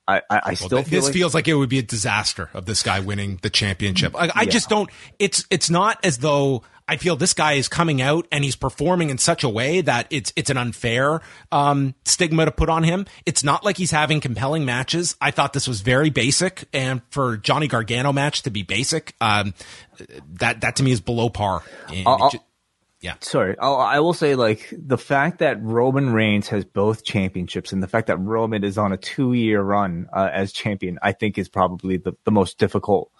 I, 0.05 0.21
I, 0.29 0.41
I 0.47 0.53
still 0.55 0.67
th- 0.67 0.87
feel 0.87 0.97
this 0.97 1.05
like, 1.05 1.13
feels 1.13 1.33
like 1.33 1.47
it 1.47 1.53
would 1.53 1.69
be 1.69 1.79
a 1.79 1.81
disaster 1.81 2.49
of 2.53 2.65
this 2.65 2.83
guy 2.83 2.99
winning 2.99 3.39
the 3.41 3.49
championship. 3.49 4.13
I, 4.17 4.29
I 4.35 4.45
just 4.45 4.67
don't. 4.67 4.89
It's 5.17 5.45
it's 5.49 5.69
not 5.69 5.97
as 6.03 6.17
though 6.17 6.63
I 6.87 6.97
feel 6.97 7.15
this 7.15 7.33
guy 7.33 7.53
is 7.53 7.67
coming 7.67 8.01
out 8.01 8.27
and 8.31 8.43
he's 8.43 8.55
performing 8.55 9.09
in 9.09 9.17
such 9.17 9.43
a 9.43 9.49
way 9.49 9.81
that 9.81 10.07
it's 10.09 10.33
it's 10.35 10.49
an 10.49 10.57
unfair 10.57 11.21
um, 11.51 11.95
stigma 12.05 12.45
to 12.45 12.51
put 12.51 12.69
on 12.69 12.83
him. 12.83 13.05
It's 13.25 13.43
not 13.43 13.63
like 13.63 13.77
he's 13.77 13.91
having 13.91 14.19
compelling 14.19 14.65
matches. 14.65 15.15
I 15.21 15.31
thought 15.31 15.53
this 15.53 15.67
was 15.67 15.81
very 15.81 16.09
basic, 16.09 16.65
and 16.73 17.01
for 17.09 17.37
Johnny 17.37 17.67
Gargano 17.67 18.11
match 18.13 18.43
to 18.43 18.49
be 18.49 18.63
basic, 18.63 19.15
um, 19.21 19.53
that 20.39 20.61
that 20.61 20.77
to 20.77 20.83
me 20.83 20.91
is 20.91 21.01
below 21.01 21.29
par. 21.29 21.63
And 21.89 22.07
I'll- 22.07 22.29
it 22.33 22.41
yeah. 23.03 23.15
sorry, 23.19 23.57
I'll, 23.59 23.75
I 23.75 23.99
will 23.99 24.13
say 24.13 24.35
like 24.35 24.69
the 24.71 24.97
fact 24.97 25.39
that 25.39 25.61
Roman 25.61 26.13
Reigns 26.13 26.47
has 26.47 26.63
both 26.63 27.03
championships 27.03 27.73
and 27.73 27.83
the 27.83 27.87
fact 27.87 28.07
that 28.07 28.17
Roman 28.17 28.63
is 28.63 28.77
on 28.77 28.93
a 28.93 28.97
two 28.97 29.33
year 29.33 29.61
run 29.61 30.07
uh, 30.13 30.29
as 30.31 30.53
champion, 30.53 30.99
I 31.03 31.11
think 31.11 31.37
is 31.37 31.49
probably 31.49 31.97
the, 31.97 32.13
the 32.23 32.31
most 32.31 32.57
difficult. 32.57 33.11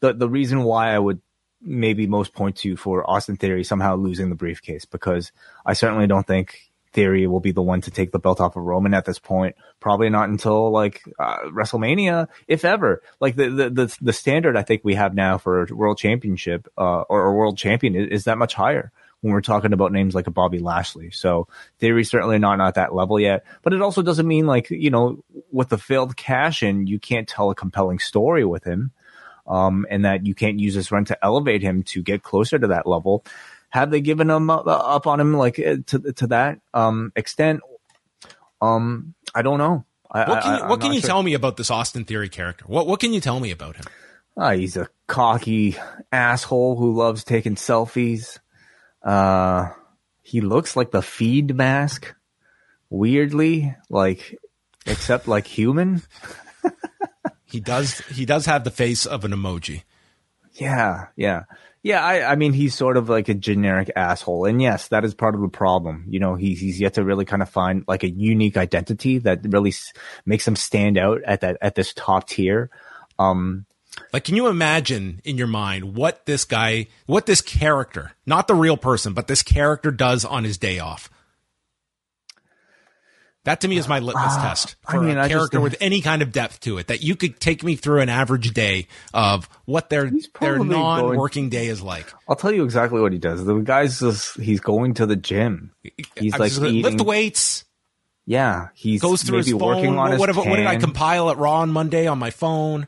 The 0.00 0.12
the 0.12 0.28
reason 0.28 0.62
why 0.62 0.94
I 0.94 0.98
would 0.98 1.22
maybe 1.62 2.06
most 2.06 2.32
point 2.32 2.56
to 2.56 2.76
for 2.76 3.08
Austin 3.08 3.36
Theory 3.36 3.64
somehow 3.64 3.96
losing 3.96 4.28
the 4.28 4.34
briefcase 4.34 4.84
because 4.84 5.32
I 5.64 5.74
certainly 5.74 6.06
don't 6.06 6.26
think 6.26 6.70
Theory 6.92 7.26
will 7.28 7.40
be 7.40 7.52
the 7.52 7.62
one 7.62 7.80
to 7.82 7.90
take 7.90 8.10
the 8.10 8.18
belt 8.18 8.40
off 8.40 8.56
of 8.56 8.64
Roman 8.64 8.94
at 8.94 9.04
this 9.04 9.20
point. 9.20 9.54
Probably 9.78 10.10
not 10.10 10.28
until 10.28 10.72
like 10.72 11.02
uh, 11.20 11.38
WrestleMania, 11.46 12.26
if 12.48 12.64
ever. 12.64 13.02
Like 13.20 13.36
the, 13.36 13.48
the 13.48 13.70
the 13.70 13.96
the 14.00 14.12
standard 14.12 14.56
I 14.56 14.62
think 14.62 14.82
we 14.82 14.94
have 14.94 15.14
now 15.14 15.38
for 15.38 15.68
world 15.70 15.98
championship 15.98 16.66
uh, 16.76 17.02
or 17.02 17.26
a 17.26 17.32
world 17.32 17.56
champion 17.56 17.94
is, 17.94 18.08
is 18.08 18.24
that 18.24 18.38
much 18.38 18.54
higher 18.54 18.90
when 19.20 19.32
we're 19.32 19.40
talking 19.40 19.72
about 19.72 19.92
names 19.92 20.14
like 20.14 20.26
a 20.26 20.32
Bobby 20.32 20.58
Lashley. 20.58 21.12
So 21.12 21.46
Theory's 21.78 22.10
certainly 22.10 22.38
not 22.38 22.60
at 22.60 22.74
that 22.74 22.94
level 22.94 23.20
yet. 23.20 23.44
But 23.62 23.72
it 23.72 23.82
also 23.82 24.02
doesn't 24.02 24.26
mean 24.26 24.46
like 24.46 24.70
you 24.70 24.90
know 24.90 25.22
with 25.52 25.68
the 25.68 25.78
failed 25.78 26.16
cash 26.16 26.64
in, 26.64 26.88
you 26.88 26.98
can't 26.98 27.28
tell 27.28 27.50
a 27.50 27.54
compelling 27.54 28.00
story 28.00 28.44
with 28.44 28.64
him 28.64 28.90
um, 29.46 29.86
and 29.90 30.04
that 30.04 30.26
you 30.26 30.34
can't 30.34 30.58
use 30.58 30.74
this 30.74 30.90
run 30.92 31.04
to 31.06 31.24
elevate 31.24 31.62
him 31.62 31.82
to 31.84 32.02
get 32.02 32.22
closer 32.22 32.58
to 32.58 32.68
that 32.68 32.86
level. 32.86 33.24
Have 33.70 33.90
they 33.90 34.00
given 34.00 34.28
him 34.30 34.50
up, 34.50 34.66
up 34.66 35.06
on 35.06 35.20
him 35.20 35.34
like 35.34 35.58
uh, 35.58 35.76
to 35.86 36.12
to 36.12 36.26
that 36.28 36.60
um, 36.74 37.12
extent? 37.16 37.60
Um, 38.60 39.14
I 39.34 39.42
don't 39.42 39.58
know. 39.58 39.84
I, 40.10 40.28
What 40.28 40.42
can 40.42 40.52
I- 40.52 40.56
you, 40.56 40.62
I'm 40.64 40.68
what 40.68 40.80
can 40.80 40.92
you 40.92 41.00
sure. 41.00 41.08
tell 41.08 41.22
me 41.22 41.34
about 41.34 41.56
this 41.56 41.70
Austin 41.70 42.04
Theory 42.04 42.28
character? 42.28 42.64
What 42.66 42.86
what 42.86 42.98
can 43.00 43.12
you 43.12 43.20
tell 43.20 43.38
me 43.40 43.50
about 43.52 43.76
him? 43.76 43.84
Ah, 44.36 44.52
he's 44.52 44.76
a 44.76 44.88
cocky 45.06 45.76
asshole 46.12 46.76
who 46.76 46.94
loves 46.96 47.24
taking 47.24 47.54
selfies. 47.56 48.38
Uh, 49.04 49.68
he 50.22 50.40
looks 50.40 50.76
like 50.76 50.90
the 50.90 51.02
feed 51.02 51.54
mask, 51.54 52.14
weirdly, 52.88 53.74
like 53.88 54.36
except 54.86 55.28
like 55.28 55.46
human. 55.46 56.02
He 57.50 57.60
does 57.60 57.98
he 58.08 58.24
does 58.24 58.46
have 58.46 58.64
the 58.64 58.70
face 58.70 59.06
of 59.06 59.24
an 59.24 59.32
emoji. 59.32 59.82
Yeah, 60.54 61.06
yeah. 61.16 61.44
Yeah, 61.82 62.04
I, 62.04 62.32
I 62.32 62.36
mean, 62.36 62.52
he's 62.52 62.74
sort 62.74 62.98
of 62.98 63.08
like 63.08 63.30
a 63.30 63.34
generic 63.34 63.90
asshole. 63.96 64.44
And 64.44 64.60
yes, 64.60 64.88
that 64.88 65.02
is 65.04 65.14
part 65.14 65.34
of 65.34 65.40
the 65.40 65.48
problem. 65.48 66.04
You 66.08 66.20
know, 66.20 66.34
he's, 66.34 66.60
he's 66.60 66.78
yet 66.78 66.94
to 66.94 67.04
really 67.04 67.24
kind 67.24 67.40
of 67.40 67.48
find 67.48 67.84
like 67.88 68.02
a 68.02 68.10
unique 68.10 68.58
identity 68.58 69.16
that 69.20 69.40
really 69.44 69.70
s- 69.70 69.92
makes 70.26 70.46
him 70.46 70.56
stand 70.56 70.98
out 70.98 71.22
at 71.24 71.40
that, 71.40 71.56
at 71.62 71.76
this 71.76 71.94
top 71.94 72.28
tier. 72.28 72.68
Um, 73.18 73.64
Like, 74.12 74.24
can 74.24 74.36
you 74.36 74.48
imagine 74.48 75.22
in 75.24 75.38
your 75.38 75.46
mind 75.46 75.94
what 75.96 76.26
this 76.26 76.44
guy, 76.44 76.88
what 77.06 77.24
this 77.24 77.40
character, 77.40 78.12
not 78.26 78.46
the 78.46 78.54
real 78.54 78.76
person, 78.76 79.14
but 79.14 79.26
this 79.26 79.42
character 79.42 79.90
does 79.90 80.26
on 80.26 80.44
his 80.44 80.58
day 80.58 80.80
off? 80.80 81.08
That 83.44 83.62
to 83.62 83.68
me 83.68 83.78
is 83.78 83.88
my 83.88 84.00
litmus 84.00 84.36
test 84.36 84.76
I 84.86 84.92
for 84.92 85.00
mean, 85.00 85.16
I 85.16 85.26
a 85.26 85.28
character 85.28 85.62
with 85.62 85.74
any 85.80 86.02
kind 86.02 86.20
of 86.20 86.30
depth 86.30 86.60
to 86.60 86.76
it. 86.76 86.88
That 86.88 87.02
you 87.02 87.16
could 87.16 87.40
take 87.40 87.62
me 87.62 87.74
through 87.74 88.00
an 88.00 88.10
average 88.10 88.52
day 88.52 88.86
of 89.14 89.48
what 89.64 89.88
their 89.88 90.10
their 90.40 90.58
non-working 90.58 91.48
day 91.48 91.68
is 91.68 91.80
like. 91.80 92.06
I'll 92.28 92.36
tell 92.36 92.52
you 92.52 92.64
exactly 92.64 93.00
what 93.00 93.12
he 93.12 93.18
does. 93.18 93.44
The 93.44 93.54
guy's 93.60 94.00
just, 94.00 94.38
he's 94.38 94.60
going 94.60 94.94
to 94.94 95.06
the 95.06 95.16
gym. 95.16 95.72
He's 96.16 96.34
I'm 96.34 96.40
like 96.40 96.52
eating. 96.52 96.82
lift 96.82 97.00
weights, 97.00 97.64
yeah, 98.26 98.68
he's 98.74 99.00
goes 99.00 99.22
through 99.22 99.38
maybe 99.38 99.52
his 99.52 99.58
phone. 99.58 99.68
working 99.68 100.10
his 100.10 100.20
what, 100.20 100.36
what 100.36 100.56
did 100.56 100.66
I 100.66 100.76
compile 100.76 101.30
at 101.30 101.38
Raw 101.38 101.60
on 101.60 101.70
Monday 101.70 102.06
on 102.06 102.18
my 102.18 102.30
phone? 102.30 102.86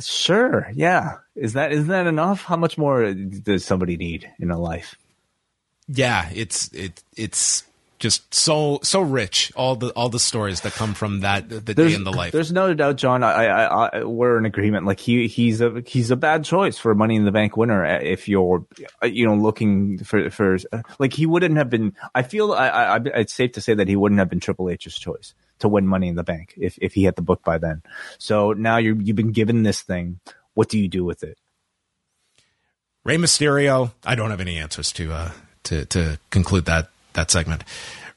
Sure, 0.00 0.70
yeah. 0.74 1.18
Is 1.36 1.52
that 1.52 1.72
isn't 1.72 1.88
that 1.88 2.06
enough? 2.06 2.42
How 2.42 2.56
much 2.56 2.78
more 2.78 3.12
does 3.12 3.64
somebody 3.64 3.96
need 3.96 4.30
in 4.40 4.50
a 4.50 4.58
life? 4.58 4.96
Yeah, 5.88 6.28
it's 6.32 6.72
it 6.72 7.02
it's 7.16 7.64
just 7.98 8.32
so 8.32 8.78
so 8.82 9.00
rich. 9.00 9.52
All 9.56 9.74
the 9.76 9.88
all 9.90 10.08
the 10.08 10.18
stories 10.20 10.60
that 10.62 10.72
come 10.72 10.94
from 10.94 11.20
that 11.20 11.48
the 11.48 11.74
day 11.74 11.94
in 11.94 12.04
the 12.04 12.12
life. 12.12 12.32
There's 12.32 12.52
no 12.52 12.72
doubt, 12.74 12.96
John. 12.96 13.22
I, 13.22 13.46
I, 13.46 13.86
I, 13.88 14.04
we're 14.04 14.38
in 14.38 14.44
agreement. 14.44 14.86
Like 14.86 15.00
he, 15.00 15.26
he's 15.26 15.60
a, 15.60 15.82
he's 15.86 16.10
a 16.10 16.16
bad 16.16 16.44
choice 16.44 16.78
for 16.78 16.94
Money 16.94 17.16
in 17.16 17.24
the 17.24 17.32
Bank 17.32 17.56
winner. 17.56 17.84
uh, 17.84 17.98
If 18.00 18.28
you're, 18.28 18.64
uh, 19.02 19.06
you 19.06 19.26
know, 19.26 19.34
looking 19.34 19.98
for, 19.98 20.30
for, 20.30 20.58
like 20.98 21.12
he 21.12 21.26
wouldn't 21.26 21.56
have 21.56 21.70
been. 21.70 21.94
I 22.14 22.22
feel, 22.22 22.52
I, 22.52 22.68
I, 22.68 22.96
I- 22.96 23.00
it's 23.20 23.32
safe 23.34 23.52
to 23.52 23.60
say 23.60 23.74
that 23.74 23.88
he 23.88 23.96
wouldn't 23.96 24.18
have 24.20 24.28
been 24.30 24.40
Triple 24.40 24.70
H's 24.70 24.98
choice 24.98 25.34
to 25.58 25.68
win 25.68 25.86
Money 25.86 26.08
in 26.08 26.14
the 26.14 26.22
Bank 26.22 26.54
if, 26.56 26.78
if 26.80 26.94
he 26.94 27.04
had 27.04 27.16
the 27.16 27.22
book 27.22 27.42
by 27.42 27.58
then. 27.58 27.82
So 28.18 28.52
now 28.52 28.76
you 28.76 28.96
you've 29.02 29.16
been 29.16 29.32
given 29.32 29.62
this 29.64 29.82
thing. 29.82 30.20
What 30.54 30.68
do 30.68 30.78
you 30.78 30.88
do 30.88 31.04
with 31.04 31.22
it? 31.24 31.36
Rey 33.04 33.16
Mysterio. 33.16 33.92
I 34.04 34.14
don't 34.14 34.30
have 34.30 34.40
any 34.40 34.58
answers 34.58 34.92
to 34.92 35.12
uh 35.12 35.30
to 35.64 35.84
to 35.86 36.18
conclude 36.30 36.66
that 36.66 36.90
that 37.18 37.30
segment. 37.30 37.64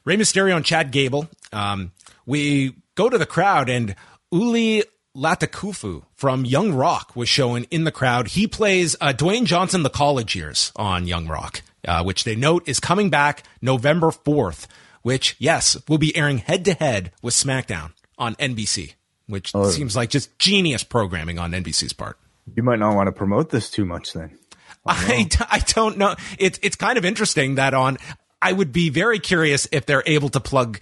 Rey 0.04 0.16
Mysterio 0.16 0.56
and 0.56 0.64
Chad 0.64 0.90
Gable. 0.90 1.28
Um, 1.52 1.92
we 2.24 2.74
go 2.94 3.08
to 3.08 3.18
the 3.18 3.26
crowd 3.26 3.68
and 3.68 3.94
Uli 4.30 4.84
Latukefu 5.16 6.04
from 6.14 6.44
Young 6.44 6.72
Rock 6.72 7.14
was 7.14 7.28
shown 7.28 7.64
in 7.64 7.84
the 7.84 7.92
crowd. 7.92 8.28
He 8.28 8.46
plays 8.46 8.96
uh, 9.00 9.12
Dwayne 9.12 9.44
Johnson, 9.44 9.82
the 9.82 9.90
college 9.90 10.34
years 10.34 10.72
on 10.76 11.06
Young 11.06 11.26
Rock, 11.26 11.62
uh, 11.86 12.02
which 12.02 12.24
they 12.24 12.34
note 12.34 12.66
is 12.66 12.80
coming 12.80 13.10
back 13.10 13.42
November 13.60 14.10
fourth. 14.10 14.66
Which 15.02 15.34
yes, 15.40 15.76
will 15.88 15.98
be 15.98 16.16
airing 16.16 16.38
head 16.38 16.64
to 16.66 16.74
head 16.74 17.10
with 17.22 17.34
SmackDown 17.34 17.92
on 18.16 18.36
NBC, 18.36 18.94
which 19.26 19.50
seems 19.50 19.96
like 19.96 20.10
just 20.10 20.38
genius 20.38 20.84
programming 20.84 21.40
on 21.40 21.50
NBC's 21.50 21.92
part. 21.92 22.18
You 22.54 22.62
might 22.62 22.78
not 22.78 22.94
want 22.94 23.08
to 23.08 23.12
promote 23.12 23.50
this 23.50 23.68
too 23.68 23.84
much 23.84 24.12
then. 24.12 24.38
I, 24.86 25.28
I 25.50 25.58
don't 25.58 25.98
know. 25.98 26.14
It's 26.38 26.58
it's 26.62 26.76
kind 26.76 26.98
of 26.98 27.04
interesting 27.04 27.56
that 27.56 27.74
on. 27.74 27.98
I 28.42 28.52
would 28.52 28.72
be 28.72 28.90
very 28.90 29.20
curious 29.20 29.68
if 29.70 29.86
they're 29.86 30.02
able 30.04 30.28
to 30.30 30.40
plug. 30.40 30.80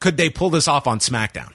Could 0.00 0.16
they 0.16 0.28
pull 0.28 0.50
this 0.50 0.66
off 0.66 0.88
on 0.88 0.98
SmackDown? 0.98 1.52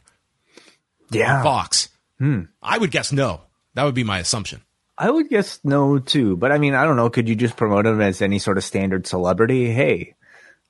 Yeah, 1.11 1.43
Fox. 1.43 1.89
Hmm. 2.17 2.43
I 2.63 2.77
would 2.77 2.89
guess 2.89 3.11
no. 3.11 3.41
That 3.73 3.83
would 3.83 3.95
be 3.95 4.05
my 4.05 4.19
assumption. 4.19 4.61
I 4.97 5.11
would 5.11 5.29
guess 5.29 5.59
no 5.63 5.99
too. 5.99 6.37
But 6.37 6.53
I 6.53 6.57
mean, 6.57 6.73
I 6.73 6.85
don't 6.85 6.95
know. 6.95 7.09
Could 7.09 7.27
you 7.27 7.35
just 7.35 7.57
promote 7.57 7.85
him 7.85 7.99
as 7.99 8.21
any 8.21 8.39
sort 8.39 8.57
of 8.57 8.63
standard 8.63 9.05
celebrity? 9.05 9.71
Hey, 9.71 10.15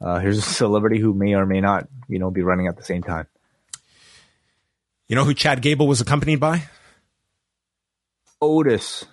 uh, 0.02 0.20
here's 0.20 0.40
a 0.40 0.42
celebrity 0.42 1.00
who 1.00 1.14
may 1.14 1.36
or 1.36 1.46
may 1.46 1.62
not, 1.62 1.88
you 2.08 2.18
know, 2.18 2.32
be 2.32 2.42
running 2.42 2.68
at 2.68 2.76
the 2.76 2.84
same 2.84 3.04
time. 3.04 3.28
You 5.08 5.16
know 5.16 5.24
who 5.24 5.36
Chad 5.36 5.62
Gable 5.62 5.88
was 5.88 6.02
accompanied 6.02 6.40
by? 6.40 6.64
Otis. 8.42 9.06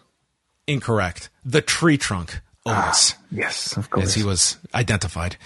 Incorrect. 0.67 1.29
The 1.45 1.61
tree 1.61 1.99
trunk. 1.99 2.41
Otis. 2.65 3.15
Ah, 3.15 3.23
yes, 3.31 3.77
of 3.77 3.91
course. 3.91 4.07
As 4.07 4.15
he 4.15 4.23
was 4.23 4.59
identified. 4.75 5.37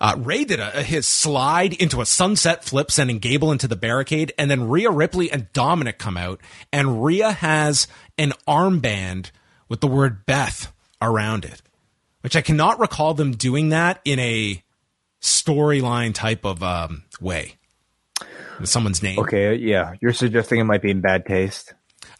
Uh, 0.00 0.14
Rey 0.18 0.44
did 0.44 0.60
a, 0.60 0.82
his 0.82 1.06
slide 1.06 1.72
into 1.72 2.00
a 2.00 2.06
sunset 2.06 2.64
flip, 2.64 2.90
sending 2.90 3.18
Gable 3.18 3.50
into 3.50 3.66
the 3.66 3.76
barricade, 3.76 4.32
and 4.38 4.50
then 4.50 4.68
Rhea 4.68 4.90
Ripley 4.90 5.30
and 5.30 5.50
Dominik 5.52 5.98
come 5.98 6.16
out, 6.16 6.40
and 6.72 7.02
Rhea 7.02 7.32
has 7.32 7.88
an 8.18 8.32
armband 8.46 9.30
with 9.68 9.80
the 9.80 9.86
word 9.86 10.26
Beth 10.26 10.72
around 11.00 11.44
it, 11.44 11.62
which 12.20 12.36
I 12.36 12.42
cannot 12.42 12.78
recall 12.78 13.14
them 13.14 13.32
doing 13.32 13.70
that 13.70 14.00
in 14.04 14.18
a 14.18 14.62
storyline 15.22 16.14
type 16.14 16.44
of 16.44 16.62
um, 16.62 17.04
way 17.20 17.54
with 18.60 18.68
someone's 18.68 19.02
name. 19.02 19.18
Okay, 19.18 19.56
yeah, 19.56 19.94
you're 20.00 20.12
suggesting 20.12 20.60
it 20.60 20.64
might 20.64 20.82
be 20.82 20.90
in 20.90 21.00
bad 21.00 21.24
taste. 21.24 21.72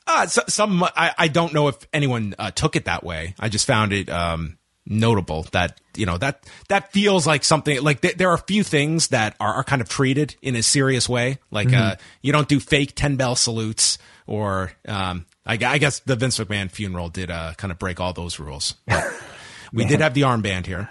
Uh, 0.06 0.26
so, 0.26 0.42
some 0.48 0.84
I, 0.84 1.14
I 1.18 1.28
don't 1.28 1.52
know 1.52 1.68
if 1.68 1.76
anyone 1.92 2.34
uh, 2.38 2.50
took 2.50 2.76
it 2.76 2.84
that 2.84 3.02
way. 3.02 3.34
I 3.38 3.48
just 3.48 3.66
found 3.66 3.92
it 3.92 4.08
um, 4.08 4.58
notable 4.86 5.42
that 5.52 5.80
you 5.96 6.06
know 6.06 6.16
that 6.18 6.44
that 6.68 6.92
feels 6.92 7.26
like 7.26 7.42
something 7.42 7.82
like 7.82 8.00
th- 8.00 8.14
there 8.16 8.30
are 8.30 8.34
a 8.34 8.38
few 8.46 8.62
things 8.62 9.08
that 9.08 9.34
are, 9.40 9.54
are 9.54 9.64
kind 9.64 9.82
of 9.82 9.88
treated 9.88 10.36
in 10.40 10.54
a 10.54 10.62
serious 10.62 11.08
way. 11.08 11.38
Like 11.50 11.68
mm-hmm. 11.68 11.92
uh, 11.92 11.94
you 12.22 12.32
don't 12.32 12.48
do 12.48 12.60
fake 12.60 12.92
ten 12.94 13.16
bell 13.16 13.34
salutes, 13.34 13.98
or 14.26 14.72
um, 14.86 15.26
I, 15.44 15.54
I, 15.54 15.78
guess 15.78 16.00
the 16.00 16.16
Vince 16.16 16.38
McMahon 16.38 16.70
funeral 16.70 17.08
did 17.08 17.30
uh, 17.30 17.54
kind 17.56 17.72
of 17.72 17.78
break 17.78 18.00
all 18.00 18.12
those 18.12 18.38
rules. 18.38 18.74
we 19.72 19.84
did 19.84 20.00
have 20.00 20.14
the 20.14 20.22
armband 20.22 20.66
here. 20.66 20.88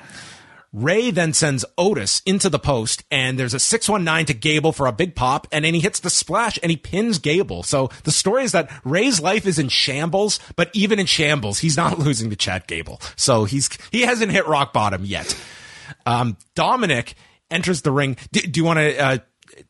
Rey 0.76 1.10
then 1.10 1.32
sends 1.32 1.64
Otis 1.78 2.22
into 2.26 2.50
the 2.50 2.60
post, 2.60 3.06
and 3.10 3.40
there's 3.40 3.54
a 3.54 3.60
619 3.60 4.26
to 4.26 4.34
Gable 4.34 4.74
for 4.74 4.88
a 4.88 4.92
big 4.92 5.16
pop, 5.16 5.48
and 5.50 5.64
then 5.64 5.74
he 5.74 5.80
hits 5.80 6.02
the 6.02 6.10
splash 6.10 6.60
and 6.62 6.70
he 6.70 6.76
pins 6.76 7.18
Gable. 7.18 7.64
So 7.64 7.90
the 8.04 8.12
story 8.12 8.44
is 8.44 8.52
that 8.52 8.70
Rey's 8.84 9.22
life 9.22 9.46
is 9.46 9.58
in 9.58 9.70
shambles, 9.70 10.38
but 10.58 10.70
even 10.74 11.00
in 11.00 11.06
shambles, 11.06 11.60
he's 11.60 11.78
not 11.78 11.98
losing 12.06 12.30
to 12.30 12.36
Chad 12.36 12.68
Gable. 12.68 13.00
So 13.16 13.46
he's 13.46 13.70
he 13.90 14.02
hasn't 14.02 14.34
hit 14.34 14.48
rock 14.48 14.74
bottom 14.74 15.06
yet. 15.06 15.34
Um, 16.06 16.36
Dominik 16.58 17.14
enters 17.50 17.82
the 17.82 17.92
ring. 17.92 18.18
Do, 18.34 18.42
do 18.42 18.60
you 18.60 18.66
want 18.66 18.80
to 18.80 18.98
uh, 18.98 19.18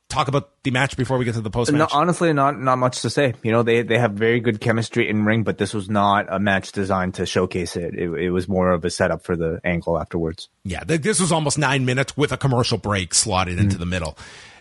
talk 0.10 0.28
about 0.28 0.52
the 0.64 0.72
match 0.72 0.98
before 0.98 1.18
we 1.18 1.26
get 1.26 1.36
to 1.36 1.42
the 1.42 1.50
post 1.50 1.72
match? 1.72 1.80
No, 1.80 1.88
honestly, 1.92 2.32
not 2.34 2.60
not 2.60 2.78
much 2.78 3.02
to 3.02 3.10
say. 3.10 3.34
You 3.44 3.52
know, 3.52 3.64
they 3.64 3.82
they 3.82 3.98
have 3.98 4.14
very 4.14 4.40
good 4.40 4.62
chemistry 4.62 5.10
in 5.10 5.26
ring, 5.26 5.44
but 5.44 5.58
this 5.58 5.74
was 5.74 5.90
not 5.90 6.26
a 6.30 6.40
match 6.40 6.72
designed 6.72 7.16
to 7.16 7.26
showcase 7.26 7.76
it. 7.76 7.94
It, 7.94 8.10
it 8.10 8.30
was 8.30 8.48
more 8.48 8.72
of 8.72 8.84
a 8.86 8.90
setup 8.90 9.24
for 9.24 9.36
the 9.36 9.60
angle 9.64 10.00
afterwards. 10.00 10.50
Yeah, 10.64 10.84
this 10.84 11.20
was 11.20 11.32
almost 11.32 11.58
nine 11.58 11.86
minutes 11.86 12.16
with 12.18 12.32
a 12.32 12.38
commercial 12.38 12.78
break 12.78 13.14
slotted 13.14 13.60
into 13.60 13.76
mm. 13.76 13.80
the 13.80 13.86
middle. 13.86 14.18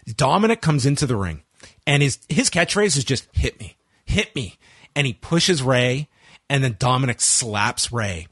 Dominik 0.07 0.61
comes 0.61 0.85
into 0.85 1.07
the 1.07 1.17
ring, 1.17 1.43
and 1.87 2.03
his 2.03 2.19
his 2.29 2.51
catchphrase 2.51 2.97
is 2.97 3.05
just 3.05 3.27
"hit 3.33 3.59
me, 3.61 3.77
hit 4.05 4.35
me," 4.35 4.59
and 4.95 5.07
he 5.07 5.13
pushes 5.13 5.63
Rey, 5.63 6.09
and 6.49 6.63
then 6.63 6.75
Dominik 6.75 7.21
slaps 7.21 7.93
Rey. 7.93 8.27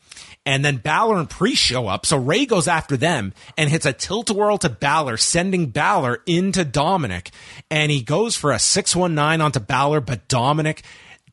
And 0.45 0.64
then 0.64 0.78
Balor 0.78 1.18
and 1.18 1.30
Priest 1.30 1.62
show 1.62 1.86
up. 1.86 2.05
So 2.05 2.16
Rey 2.16 2.47
goes 2.47 2.66
after 2.66 2.97
them 2.97 3.32
and 3.57 3.70
hits 3.70 3.86
a 3.86 3.93
tilt 3.93 4.30
a 4.30 4.34
whirl 4.34 4.59
to 4.59 4.68
Balor, 4.68 5.16
sending 5.16 5.66
Balor 5.66 6.22
into 6.26 6.64
Dominik. 6.64 7.30
And 7.70 7.93
he 7.93 8.03
goes 8.03 8.36
for 8.36 8.51
a 8.51 8.59
619 8.59 9.40
onto 9.40 9.61
Balor, 9.61 10.01
but 10.01 10.28
Dominik 10.28 10.82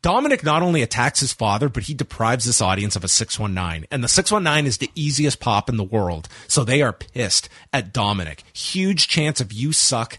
Dominik 0.02 0.42
not 0.42 0.62
only 0.62 0.80
attacks 0.80 1.20
his 1.20 1.32
father, 1.32 1.68
but 1.68 1.82
he 1.84 1.94
deprives 1.94 2.46
this 2.46 2.62
audience 2.62 2.96
of 2.96 3.04
a 3.04 3.08
619. 3.08 3.86
And 3.90 4.02
the 4.02 4.08
619 4.08 4.66
is 4.66 4.78
the 4.78 4.90
easiest 4.94 5.40
pop 5.40 5.68
in 5.68 5.76
the 5.76 5.84
world. 5.84 6.28
So 6.48 6.64
they 6.64 6.80
are 6.80 6.92
pissed 6.92 7.50
at 7.72 7.92
Dominik. 7.92 8.40
Huge 8.54 9.08
chance 9.08 9.40
of 9.40 9.52
you 9.52 9.72
suck. 9.72 10.18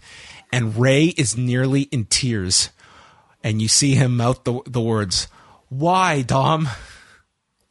And 0.52 0.76
Rey 0.76 1.06
is 1.06 1.36
nearly 1.36 1.82
in 1.82 2.04
tears. 2.04 2.70
And 3.42 3.60
you 3.60 3.66
see 3.66 3.96
him 3.96 4.16
mouth 4.16 4.44
the, 4.44 4.60
the 4.66 4.80
words, 4.80 5.26
Why, 5.68 6.22
Dom? 6.22 6.68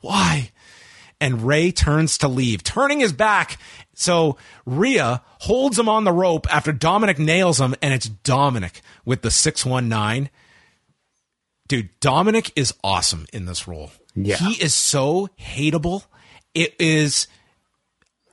Why? 0.02 0.52
And 1.22 1.44
Rey 1.44 1.72
turns 1.72 2.18
to 2.18 2.28
leave, 2.28 2.64
turning 2.64 3.00
his 3.00 3.14
back. 3.14 3.60
So 3.94 4.38
Rhea 4.66 5.22
holds 5.40 5.78
him 5.78 5.88
on 5.88 6.04
the 6.04 6.12
rope 6.12 6.52
after 6.54 6.74
Dominik 6.74 7.20
nails 7.20 7.62
him, 7.62 7.76
and 7.80 7.94
it's 7.94 8.10
Dominik 8.10 8.82
with 9.06 9.22
the 9.22 9.30
619. 9.30 10.32
Dude, 11.68 11.90
Dominik 12.02 12.52
is 12.56 12.74
awesome 12.84 13.28
in 13.32 13.46
this 13.46 13.68
role. 13.68 13.92
Yeah. 14.16 14.36
He 14.36 14.62
is 14.62 14.74
so 14.74 15.30
hateable. 15.40 16.06
It 16.56 16.76
is, 16.80 17.28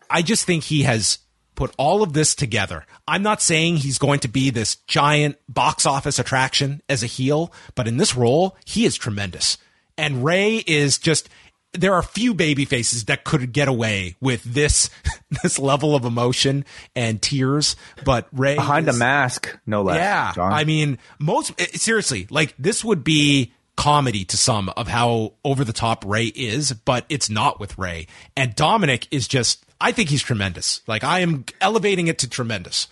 I 0.08 0.22
just 0.22 0.46
think 0.46 0.64
he 0.64 0.82
has 0.84 1.18
put 1.54 1.74
all 1.76 2.02
of 2.02 2.14
this 2.14 2.34
together. 2.34 2.86
I'm 3.06 3.22
not 3.22 3.42
saying 3.42 3.76
he's 3.76 3.98
going 3.98 4.20
to 4.20 4.28
be 4.28 4.48
this 4.48 4.76
giant 4.86 5.36
box 5.46 5.84
office 5.84 6.18
attraction 6.18 6.82
as 6.88 7.02
a 7.02 7.06
heel, 7.06 7.52
but 7.74 7.86
in 7.86 7.98
this 7.98 8.16
role, 8.16 8.56
he 8.64 8.86
is 8.86 8.96
tremendous. 8.96 9.58
And 9.98 10.24
Rey 10.24 10.64
is 10.66 10.98
just, 10.98 11.28
there 11.72 11.94
are 11.94 12.02
few 12.02 12.34
baby 12.34 12.64
faces 12.64 13.04
that 13.06 13.24
could 13.24 13.52
get 13.52 13.68
away 13.68 14.16
with 14.20 14.42
this 14.44 14.90
this 15.42 15.58
level 15.58 15.94
of 15.94 16.04
emotion 16.04 16.64
and 16.96 17.20
tears 17.20 17.76
but 18.04 18.28
Rey 18.32 18.54
behind 18.54 18.88
is, 18.88 18.96
a 18.96 18.98
mask 18.98 19.58
no 19.66 19.82
less 19.82 19.96
yeah. 19.96 20.32
John. 20.34 20.52
i 20.52 20.64
mean 20.64 20.98
most 21.18 21.52
eh, 21.58 21.66
seriously 21.74 22.26
like 22.30 22.54
this 22.58 22.84
would 22.84 23.04
be 23.04 23.52
comedy 23.76 24.24
to 24.24 24.36
some 24.36 24.68
of 24.70 24.88
how 24.88 25.34
over 25.44 25.62
the 25.62 25.72
top 25.72 26.04
Rey 26.04 26.24
is 26.24 26.72
but 26.72 27.04
it's 27.08 27.30
not 27.30 27.60
with 27.60 27.78
Rey. 27.78 28.08
And 28.36 28.56
Dominik 28.56 29.06
is 29.12 29.28
just 29.28 29.64
i 29.80 29.92
think 29.92 30.08
he's 30.10 30.22
tremendous. 30.22 30.82
Like 30.86 31.04
i 31.04 31.20
am 31.20 31.44
elevating 31.60 32.08
it 32.08 32.18
to 32.18 32.28
tremendous 32.28 32.88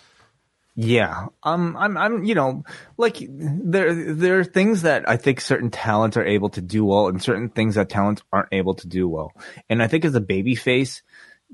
yeah, 0.79 1.25
um, 1.41 1.75
I'm, 1.75 1.97
I'm, 1.97 2.23
you 2.23 2.35
know, 2.35 2.63
like 2.97 3.17
there, 3.19 4.13
there 4.13 4.39
are 4.39 4.43
things 4.43 4.83
that 4.83 5.09
I 5.09 5.17
think 5.17 5.41
certain 5.41 5.71
talents 5.71 6.17
are 6.17 6.23
able 6.23 6.49
to 6.49 6.61
do 6.61 6.85
well, 6.85 7.07
and 7.07 7.19
certain 7.19 7.49
things 7.49 7.75
that 7.75 7.89
talents 7.89 8.21
aren't 8.31 8.49
able 8.51 8.75
to 8.75 8.87
do 8.87 9.09
well. 9.09 9.33
And 9.69 9.81
I 9.81 9.87
think 9.87 10.05
as 10.05 10.13
a 10.13 10.21
baby 10.21 10.53
face, 10.53 11.01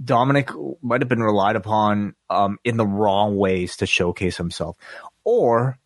Dominik 0.04 0.54
might 0.82 1.00
have 1.00 1.08
been 1.08 1.24
relied 1.24 1.56
upon, 1.56 2.16
um, 2.30 2.58
in 2.66 2.76
the 2.76 2.86
wrong 2.86 3.38
ways 3.38 3.78
to 3.78 3.86
showcase 3.86 4.36
himself, 4.36 4.76
or 5.24 5.80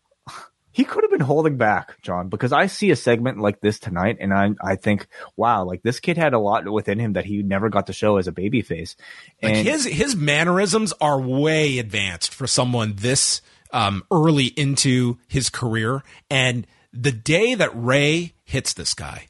he 0.78 0.84
could 0.84 1.02
have 1.02 1.10
been 1.10 1.18
holding 1.18 1.56
back, 1.56 2.00
John, 2.02 2.28
because 2.28 2.52
I 2.52 2.66
see 2.66 2.92
a 2.92 2.96
segment 2.96 3.40
like 3.40 3.60
this 3.60 3.80
tonight 3.80 4.18
and 4.20 4.32
I, 4.32 4.50
I 4.64 4.76
think, 4.76 5.08
wow, 5.34 5.64
like 5.64 5.82
this 5.82 5.98
kid 5.98 6.16
had 6.16 6.34
a 6.34 6.38
lot 6.38 6.70
within 6.70 7.00
him 7.00 7.14
that 7.14 7.24
he 7.24 7.42
never 7.42 7.68
got 7.68 7.88
to 7.88 7.92
show 7.92 8.16
as 8.16 8.28
a 8.28 8.32
babyface. 8.32 8.94
And 9.42 9.56
like 9.56 9.66
his, 9.66 9.86
his 9.86 10.14
mannerisms 10.14 10.92
are 11.00 11.20
way 11.20 11.80
advanced 11.80 12.32
for 12.32 12.46
someone 12.46 12.94
this, 12.94 13.42
um, 13.72 14.04
early 14.12 14.44
into 14.44 15.18
his 15.26 15.50
career. 15.50 16.04
And 16.30 16.64
the 16.92 17.10
day 17.10 17.56
that 17.56 17.74
Rey 17.74 18.34
hits 18.44 18.72
this 18.72 18.94
guy 18.94 19.26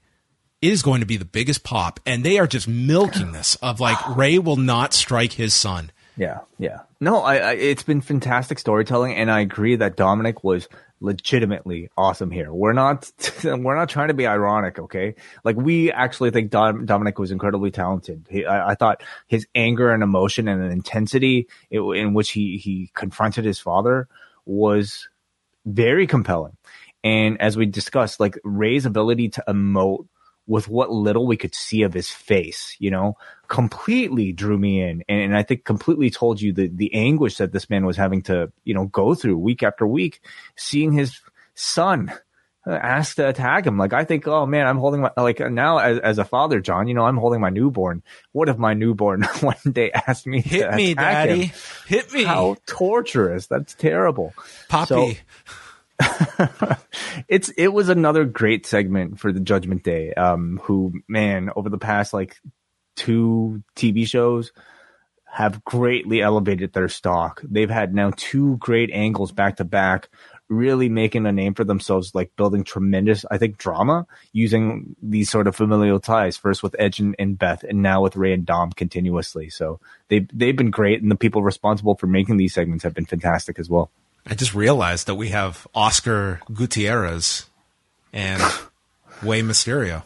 is 0.60 0.82
going 0.82 1.00
to 1.00 1.06
be 1.06 1.16
the 1.16 1.24
biggest 1.24 1.64
pop. 1.64 1.98
And 2.04 2.24
they 2.24 2.38
are 2.38 2.46
just 2.46 2.68
milking 2.68 3.32
this 3.32 3.54
of 3.62 3.80
like 3.80 3.96
Rey 4.18 4.38
will 4.38 4.56
not 4.56 4.92
strike 4.92 5.32
his 5.32 5.54
son. 5.54 5.92
Yeah. 6.14 6.40
Yeah. 6.58 6.80
No, 7.00 7.22
I, 7.22 7.36
I 7.36 7.52
it's 7.52 7.84
been 7.84 8.02
fantastic 8.02 8.58
storytelling. 8.58 9.14
And 9.14 9.30
I 9.30 9.40
agree 9.40 9.76
that 9.76 9.96
Dominik 9.96 10.44
was 10.44 10.68
legitimately 11.00 11.90
awesome 11.96 12.30
here. 12.30 12.52
We're 12.52 12.72
not 12.72 13.10
we're 13.44 13.76
not 13.76 13.88
trying 13.88 14.08
to 14.08 14.14
be 14.14 14.26
ironic, 14.26 14.78
okay? 14.78 15.14
Like 15.44 15.56
we 15.56 15.92
actually 15.92 16.30
think 16.30 16.50
Dom, 16.50 16.86
Dominik 16.86 17.18
was 17.18 17.30
incredibly 17.30 17.70
talented. 17.70 18.26
He, 18.30 18.44
I, 18.44 18.70
I, 18.70 18.74
thought 18.74 19.02
his 19.26 19.46
anger 19.54 19.90
and 19.92 20.02
emotion 20.02 20.48
and 20.48 20.72
intensity 20.72 21.48
in, 21.70 21.94
in 21.94 22.14
which 22.14 22.30
he 22.30 22.58
he 22.58 22.90
confronted 22.94 23.44
his 23.44 23.58
father 23.58 24.08
was 24.44 25.08
very 25.64 26.06
compelling. 26.06 26.56
And 27.04 27.40
as 27.40 27.56
we 27.56 27.66
discussed, 27.66 28.18
like 28.18 28.38
Rey's 28.42 28.86
ability 28.86 29.28
to 29.30 29.44
emote 29.48 30.06
with 30.46 30.68
what 30.68 30.90
little 30.90 31.26
we 31.26 31.36
could 31.36 31.54
see 31.54 31.82
of 31.82 31.92
his 31.92 32.08
face, 32.08 32.74
you 32.78 32.90
know, 32.90 33.16
completely 33.48 34.32
drew 34.32 34.58
me 34.58 34.82
in. 34.82 35.02
And, 35.08 35.20
and, 35.20 35.36
I 35.36 35.42
think 35.42 35.64
completely 35.64 36.10
told 36.10 36.40
you 36.40 36.52
the, 36.52 36.68
the 36.68 36.94
anguish 36.94 37.38
that 37.38 37.52
this 37.52 37.68
man 37.70 37.86
was 37.86 37.96
having 37.96 38.22
to, 38.22 38.52
you 38.64 38.74
know, 38.74 38.86
go 38.86 39.14
through 39.14 39.38
week 39.38 39.62
after 39.62 39.86
week, 39.86 40.20
seeing 40.56 40.92
his 40.92 41.20
son 41.54 42.12
asked 42.66 43.16
to 43.16 43.28
attack 43.28 43.66
him. 43.66 43.78
Like, 43.78 43.92
I 43.92 44.04
think, 44.04 44.26
oh 44.28 44.46
man, 44.46 44.66
I'm 44.66 44.78
holding 44.78 45.00
my, 45.00 45.10
like 45.16 45.40
now 45.40 45.78
as, 45.78 45.98
as 45.98 46.18
a 46.18 46.24
father, 46.24 46.60
John, 46.60 46.88
you 46.88 46.94
know, 46.94 47.04
I'm 47.04 47.16
holding 47.16 47.40
my 47.40 47.50
newborn. 47.50 48.02
What 48.32 48.48
if 48.48 48.58
my 48.58 48.74
newborn 48.74 49.22
one 49.40 49.56
day 49.70 49.90
asked 49.92 50.26
me 50.26 50.40
Hit 50.40 50.74
me, 50.74 50.94
daddy. 50.94 51.46
Him? 51.46 51.54
Hit 51.86 52.12
me. 52.12 52.24
How 52.24 52.56
torturous. 52.66 53.46
That's 53.46 53.74
terrible. 53.74 54.34
Poppy. 54.68 54.86
So, 54.86 55.12
it's 57.28 57.48
it 57.50 57.68
was 57.68 57.88
another 57.88 58.24
great 58.24 58.66
segment 58.66 59.18
for 59.18 59.32
the 59.32 59.40
Judgment 59.40 59.82
Day. 59.82 60.14
Um, 60.14 60.60
who 60.62 60.92
man 61.08 61.50
over 61.56 61.68
the 61.68 61.78
past 61.78 62.12
like 62.12 62.36
two 62.98 63.62
TV 63.76 64.06
shows 64.06 64.52
have 65.30 65.64
greatly 65.64 66.20
elevated 66.20 66.72
their 66.72 66.88
stock. 66.88 67.40
They've 67.44 67.70
had 67.70 67.94
now 67.94 68.12
two 68.16 68.56
great 68.56 68.90
angles 68.90 69.30
back 69.30 69.56
to 69.56 69.64
back, 69.64 70.08
really 70.48 70.88
making 70.88 71.26
a 71.26 71.32
name 71.32 71.54
for 71.54 71.62
themselves, 71.62 72.12
like 72.12 72.34
building 72.34 72.64
tremendous, 72.64 73.24
I 73.30 73.38
think, 73.38 73.56
drama 73.56 74.06
using 74.32 74.96
these 75.00 75.30
sort 75.30 75.46
of 75.46 75.54
familial 75.54 76.00
ties. 76.00 76.36
First 76.36 76.62
with 76.62 76.74
Edge 76.78 76.98
and, 76.98 77.14
and 77.20 77.38
Beth, 77.38 77.62
and 77.62 77.82
now 77.82 78.02
with 78.02 78.16
Rey 78.16 78.32
and 78.32 78.44
Dom 78.44 78.72
continuously. 78.72 79.48
So 79.48 79.78
they 80.08 80.26
they've 80.32 80.56
been 80.56 80.70
great, 80.70 81.02
and 81.02 81.10
the 81.10 81.16
people 81.16 81.42
responsible 81.42 81.94
for 81.94 82.08
making 82.08 82.36
these 82.38 82.54
segments 82.54 82.82
have 82.82 82.94
been 82.94 83.06
fantastic 83.06 83.60
as 83.60 83.70
well. 83.70 83.90
I 84.26 84.34
just 84.34 84.54
realized 84.54 85.06
that 85.06 85.14
we 85.14 85.28
have 85.28 85.68
Oscar 85.72 86.40
Gutierrez 86.52 87.46
and 88.12 88.42
Wai 89.22 89.42
Mysterio. 89.42 90.02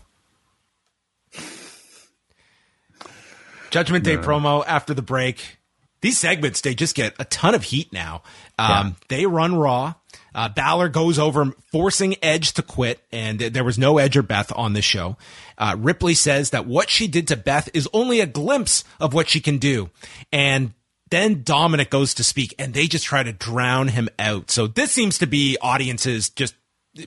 Judgment 3.73 4.05
Day 4.05 4.17
promo 4.19 4.63
after 4.67 4.95
the 4.95 5.03
break. 5.03 5.59
These 6.03 6.19
segments, 6.19 6.61
they 6.61 6.75
just 6.75 6.95
get 6.95 7.15
a 7.19 7.25
ton 7.25 7.55
of 7.55 7.65
heat 7.65 7.93
now. 7.93 8.23
Um, 8.59 8.69
yeah. 8.69 8.93
They 9.09 9.27
run 9.27 9.55
Raw. 9.55 9.95
Uh, 10.35 10.49
Balor 10.49 10.89
goes 10.89 11.19
over 11.19 11.53
forcing 11.71 12.17
Edge 12.23 12.53
to 12.55 12.63
quit, 12.63 13.01
and 13.11 13.39
there 13.39 13.65
was 13.65 13.79
no 13.79 13.99
Edge 13.99 14.17
or 14.17 14.23
Beth 14.23 14.53
on 14.55 14.73
the 14.73 14.83
show. 14.83 15.17
Uh, 15.57 15.77
Ripley 15.79 16.15
says 16.15 16.51
that 16.51 16.67
what 16.67 16.91
she 16.91 17.07
did 17.07 17.29
to 17.29 17.37
Beth 17.37 17.69
is 17.73 17.89
only 17.93 18.21
a 18.21 18.27
glimpse 18.27 18.85
of 19.01 19.15
what 19.15 19.29
she 19.29 19.41
can 19.41 19.59
do. 19.59 19.91
And 20.33 20.75
then 21.11 21.45
Dominik 21.45 21.91
goes 21.91 22.15
to 22.15 22.25
speak 22.25 22.55
and 22.59 22.75
they 22.75 22.87
just 22.87 23.05
try 23.05 23.23
to 23.23 23.33
drown 23.33 23.89
him 23.89 24.09
out. 24.19 24.51
So 24.51 24.67
this 24.67 24.91
seems 24.91 25.19
to 25.19 25.27
be 25.27 25.57
audiences 25.61 26.31
just 26.31 26.55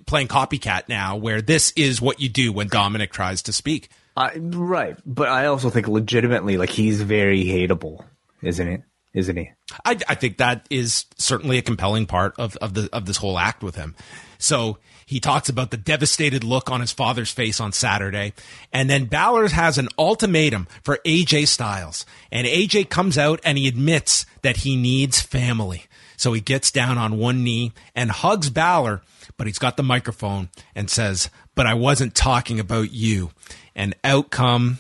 playing 0.06 0.30
copycat 0.30 0.88
now, 0.88 1.16
where 1.16 1.42
this 1.42 1.74
is 1.76 2.02
what 2.02 2.20
you 2.20 2.30
do 2.30 2.52
when 2.52 2.70
Dominik 2.70 3.12
tries 3.12 3.42
to 3.44 3.54
speak. 3.54 3.90
Right. 4.16 4.98
But 5.06 5.30
I 5.30 5.48
also 5.48 5.70
think 5.70 5.88
legitimately, 5.88 6.58
like, 6.58 6.70
he's 6.70 7.02
very 7.02 7.44
hateable, 7.44 8.04
isn't 8.42 8.68
it? 8.68 8.82
Isn't 9.14 9.38
he? 9.38 9.52
I, 9.86 9.98
I 10.10 10.16
think 10.16 10.38
that 10.38 10.68
is 10.70 11.06
certainly 11.18 11.58
a 11.58 11.62
compelling 11.62 12.06
part 12.06 12.36
of, 12.38 12.58
of 12.58 12.74
the 12.74 12.90
of 12.92 13.06
this 13.06 13.16
whole 13.16 13.40
act 13.40 13.64
with 13.64 13.76
him. 13.76 13.96
So 14.40 14.78
he 15.06 15.20
talks 15.20 15.48
about 15.48 15.72
the 15.72 15.78
devastated 15.78 16.44
look 16.44 16.70
on 16.70 16.82
his 16.82 16.92
father's 16.92 17.32
face 17.32 17.60
on 17.62 17.72
Saturday. 17.72 18.34
And 18.74 18.90
then 18.90 19.06
Balor 19.06 19.50
has 19.50 19.78
an 19.78 19.88
ultimatum 19.98 20.68
for 20.84 21.00
AJ 21.06 21.48
Styles. 21.48 22.06
And 22.32 22.48
AJ 22.48 22.90
comes 22.90 23.18
out 23.18 23.40
and 23.44 23.58
he 23.58 23.68
admits 23.68 24.26
that 24.42 24.58
he 24.58 24.76
needs 24.76 25.22
family. 25.22 25.86
So 26.18 26.34
he 26.34 26.42
gets 26.42 26.72
down 26.72 26.98
on 26.98 27.18
one 27.18 27.44
knee 27.44 27.72
and 27.94 28.10
hugs 28.10 28.50
Balor, 28.50 29.02
but 29.38 29.48
he's 29.48 29.60
got 29.60 29.78
the 29.78 29.84
microphone 29.84 30.50
and 30.74 30.90
says, 30.90 31.30
But 31.54 31.68
I 31.68 31.74
wasn't 31.74 32.16
talking 32.16 32.60
about 32.60 32.92
you. 32.92 33.32
And 33.76 33.96
out 34.04 34.30
come 34.30 34.80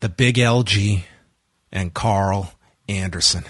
the 0.00 0.08
big 0.08 0.36
LG 0.36 1.02
and 1.72 1.94
Karl 1.94 2.52
Anderson. 2.88 3.44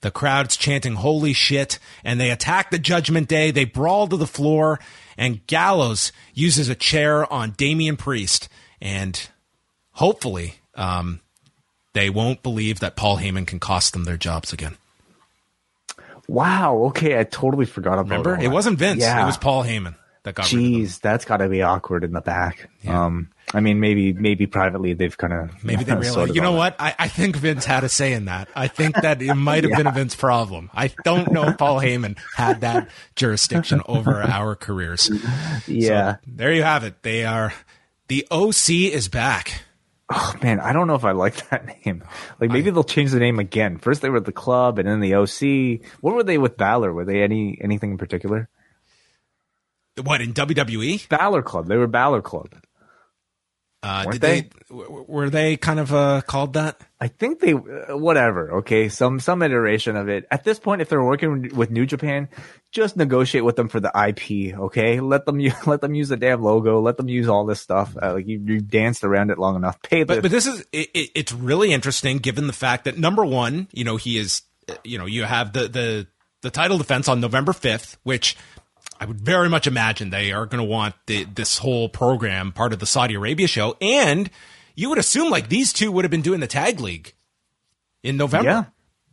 The 0.00 0.10
crowd's 0.10 0.56
chanting 0.56 0.94
holy 0.94 1.32
shit 1.32 1.78
and 2.02 2.20
they 2.20 2.30
attack 2.30 2.70
the 2.70 2.78
judgment 2.78 3.28
day. 3.28 3.50
They 3.50 3.64
brawl 3.64 4.08
to 4.08 4.16
the 4.16 4.26
floor 4.26 4.80
and 5.16 5.46
Gallows 5.46 6.10
uses 6.34 6.68
a 6.68 6.74
chair 6.74 7.30
on 7.32 7.52
Damian 7.52 7.96
Priest 7.96 8.48
and 8.80 9.28
hopefully, 9.92 10.54
um, 10.74 11.20
they 11.92 12.10
won't 12.10 12.42
believe 12.42 12.80
that 12.80 12.96
Paul 12.96 13.18
Heyman 13.18 13.46
can 13.46 13.60
cost 13.60 13.92
them 13.92 14.04
their 14.04 14.16
jobs 14.16 14.52
again. 14.52 14.76
Wow. 16.26 16.76
Okay. 16.86 17.18
I 17.18 17.24
totally 17.24 17.66
forgot 17.66 17.98
about 17.98 18.24
Remember? 18.24 18.38
It 18.40 18.48
wasn't 18.48 18.78
Vince. 18.78 19.02
Yeah. 19.02 19.22
It 19.22 19.26
was 19.26 19.36
Paul 19.36 19.62
Heyman 19.64 19.94
that 20.24 20.36
got 20.36 20.46
Jeez, 20.46 21.00
that's 21.00 21.24
got 21.24 21.38
to 21.38 21.48
be 21.48 21.62
awkward 21.62 22.04
in 22.04 22.12
the 22.12 22.20
back. 22.20 22.68
Yeah. 22.82 23.06
Um, 23.06 23.30
I 23.52 23.60
mean, 23.60 23.80
maybe 23.80 24.12
maybe 24.12 24.46
privately 24.46 24.92
they've 24.92 25.16
kind 25.16 25.32
of 25.32 25.64
maybe 25.64 25.84
they 25.84 25.94
realize. 25.96 26.34
you 26.34 26.40
know 26.40 26.52
what? 26.52 26.76
I, 26.78 26.94
I 26.98 27.08
think 27.08 27.36
Vince 27.36 27.64
had 27.64 27.82
a 27.84 27.88
say 27.88 28.12
in 28.12 28.26
that. 28.26 28.48
I 28.54 28.68
think 28.68 28.94
that 28.94 29.20
it 29.20 29.34
might 29.36 29.64
have 29.64 29.72
yeah. 29.72 29.76
been 29.78 29.86
a 29.88 29.92
Vince 29.92 30.14
problem. 30.14 30.70
I 30.72 30.92
don't 31.04 31.32
know 31.32 31.48
if 31.48 31.58
Paul 31.58 31.80
Heyman 31.80 32.18
had 32.36 32.60
that 32.60 32.88
jurisdiction 33.16 33.82
over 33.86 34.22
our 34.22 34.54
careers. 34.54 35.10
Yeah, 35.66 36.14
so, 36.14 36.18
there 36.26 36.52
you 36.52 36.62
have 36.62 36.84
it. 36.84 37.02
They 37.02 37.24
are 37.24 37.52
the 38.08 38.26
OC 38.30 38.70
is 38.70 39.08
back. 39.08 39.62
Oh 40.08 40.34
man, 40.42 40.60
I 40.60 40.72
don't 40.72 40.86
know 40.86 40.94
if 40.94 41.04
I 41.04 41.12
like 41.12 41.48
that 41.50 41.66
name. 41.84 42.04
Like 42.40 42.50
maybe 42.50 42.70
I, 42.70 42.74
they'll 42.74 42.84
change 42.84 43.10
the 43.10 43.18
name 43.18 43.38
again. 43.38 43.78
First 43.78 44.02
they 44.02 44.10
were 44.10 44.20
the 44.20 44.32
club, 44.32 44.78
and 44.78 44.88
then 44.88 45.00
the 45.00 45.14
OC. 45.14 45.84
What 46.00 46.14
were 46.14 46.22
they 46.22 46.38
with 46.38 46.56
Balor? 46.56 46.92
Were 46.92 47.04
they 47.04 47.22
any 47.22 47.58
anything 47.60 47.92
in 47.92 47.98
particular? 47.98 48.48
What 50.00 50.20
in 50.20 50.32
WWE? 50.32 51.08
Balor 51.08 51.42
Club. 51.42 51.66
They 51.66 51.76
were 51.76 51.86
Balor 51.86 52.22
Club. 52.22 52.54
Uh, 53.84 54.04
did 54.12 54.20
they? 54.20 54.40
they? 54.42 54.50
Were 54.70 55.28
they 55.28 55.56
kind 55.56 55.80
of 55.80 55.92
uh, 55.92 56.20
called 56.24 56.52
that? 56.52 56.80
I 57.00 57.08
think 57.08 57.40
they. 57.40 57.52
Uh, 57.52 57.96
whatever. 57.98 58.58
Okay, 58.58 58.88
some 58.88 59.18
some 59.18 59.42
iteration 59.42 59.96
of 59.96 60.08
it. 60.08 60.24
At 60.30 60.44
this 60.44 60.60
point, 60.60 60.82
if 60.82 60.88
they're 60.88 61.02
working 61.02 61.50
with 61.56 61.72
New 61.72 61.84
Japan, 61.84 62.28
just 62.70 62.96
negotiate 62.96 63.44
with 63.44 63.56
them 63.56 63.68
for 63.68 63.80
the 63.80 63.90
IP. 63.90 64.56
Okay, 64.56 65.00
let 65.00 65.26
them 65.26 65.40
use, 65.40 65.54
let 65.66 65.80
them 65.80 65.96
use 65.96 66.10
the 66.10 66.16
damn 66.16 66.42
logo. 66.42 66.80
Let 66.80 66.96
them 66.96 67.08
use 67.08 67.26
all 67.26 67.44
this 67.44 67.60
stuff. 67.60 67.96
Uh, 68.00 68.14
like 68.14 68.28
you, 68.28 68.40
you 68.44 68.60
danced 68.60 69.02
around 69.02 69.30
it 69.30 69.38
long 69.38 69.56
enough. 69.56 69.82
Pay. 69.82 70.04
The- 70.04 70.14
but 70.14 70.22
but 70.22 70.30
this 70.30 70.46
is 70.46 70.60
it, 70.72 70.88
it's 70.94 71.32
really 71.32 71.72
interesting 71.72 72.18
given 72.18 72.46
the 72.46 72.52
fact 72.52 72.84
that 72.84 72.96
number 72.96 73.24
one, 73.24 73.66
you 73.72 73.84
know, 73.84 73.96
he 73.96 74.16
is. 74.16 74.42
You 74.84 74.96
know, 74.96 75.06
you 75.06 75.24
have 75.24 75.52
the 75.52 75.66
the 75.66 76.06
the 76.42 76.50
title 76.50 76.78
defense 76.78 77.08
on 77.08 77.20
November 77.20 77.52
fifth, 77.52 77.98
which 78.04 78.36
I 79.02 79.04
would 79.04 79.20
very 79.20 79.48
much 79.48 79.66
imagine 79.66 80.10
they 80.10 80.30
are 80.30 80.46
going 80.46 80.62
to 80.62 80.70
want 80.70 80.94
the, 81.06 81.24
this 81.24 81.58
whole 81.58 81.88
program 81.88 82.52
part 82.52 82.72
of 82.72 82.78
the 82.78 82.86
Saudi 82.86 83.14
Arabia 83.14 83.48
show. 83.48 83.76
And 83.80 84.30
you 84.76 84.90
would 84.90 84.98
assume 84.98 85.28
like 85.28 85.48
these 85.48 85.72
two 85.72 85.90
would 85.90 86.04
have 86.04 86.10
been 86.12 86.22
doing 86.22 86.38
the 86.38 86.46
tag 86.46 86.78
league 86.78 87.12
in 88.04 88.16
November. 88.16 88.48
Yeah. 88.48 88.64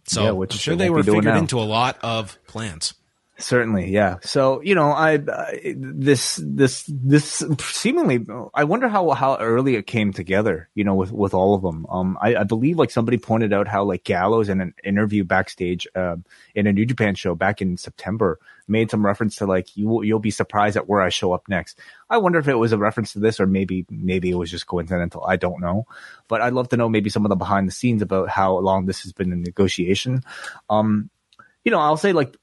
So 0.05 0.25
yeah, 0.25 0.31
which 0.31 0.53
I'm 0.53 0.59
sure 0.59 0.75
they 0.75 0.91
were 0.91 1.01
figured 1.01 1.35
into 1.35 1.59
a 1.59 1.65
lot 1.65 1.97
of 2.03 2.37
plans. 2.45 2.93
Certainly, 3.39 3.89
yeah. 3.89 4.17
So 4.21 4.61
you 4.61 4.75
know, 4.75 4.91
I 4.91 5.15
uh, 5.15 5.51
this 5.73 6.39
this 6.43 6.83
this 6.87 7.43
seemingly, 7.59 8.27
I 8.53 8.65
wonder 8.65 8.89
how 8.89 9.09
how 9.11 9.37
early 9.37 9.75
it 9.75 9.87
came 9.87 10.13
together. 10.13 10.69
You 10.75 10.83
know, 10.83 10.93
with 10.93 11.11
with 11.11 11.33
all 11.33 11.55
of 11.55 11.61
them. 11.61 11.87
Um, 11.89 12.17
I, 12.21 12.35
I 12.35 12.43
believe 12.43 12.77
like 12.77 12.91
somebody 12.91 13.17
pointed 13.17 13.53
out 13.53 13.67
how 13.67 13.85
like 13.85 14.03
Gallows 14.03 14.49
in 14.49 14.61
an 14.61 14.73
interview 14.83 15.23
backstage 15.23 15.87
uh, 15.95 16.17
in 16.53 16.67
a 16.67 16.73
New 16.73 16.85
Japan 16.85 17.15
show 17.15 17.33
back 17.33 17.61
in 17.61 17.77
September 17.77 18.39
made 18.69 18.91
some 18.91 19.05
reference 19.05 19.37
to 19.37 19.45
like 19.45 19.75
you 19.75 20.03
you'll 20.03 20.19
be 20.19 20.31
surprised 20.31 20.77
at 20.77 20.87
where 20.87 21.01
I 21.01 21.09
show 21.09 21.33
up 21.33 21.47
next. 21.47 21.79
I 22.09 22.17
wonder 22.17 22.39
if 22.39 22.47
it 22.47 22.55
was 22.55 22.71
a 22.71 22.77
reference 22.77 23.13
to 23.13 23.19
this 23.19 23.39
or 23.39 23.47
maybe 23.47 23.85
maybe 23.89 24.29
it 24.29 24.35
was 24.35 24.51
just 24.51 24.67
coincidental. 24.67 25.23
I 25.25 25.35
don't 25.35 25.61
know, 25.61 25.85
but 26.27 26.41
I'd 26.41 26.53
love 26.53 26.69
to 26.69 26.77
know 26.77 26.89
maybe 26.89 27.09
some 27.09 27.25
of 27.25 27.29
the 27.29 27.35
behind 27.35 27.67
the 27.67 27.73
scenes 27.73 28.01
about 28.01 28.29
how 28.29 28.57
long 28.59 28.85
this 28.85 29.03
has 29.03 29.13
been 29.13 29.31
in 29.31 29.41
negotiation. 29.41 30.23
Um, 30.69 31.09
you 31.63 31.71
know, 31.71 31.79
I'll 31.79 31.97
say 31.97 32.13
like 32.13 32.35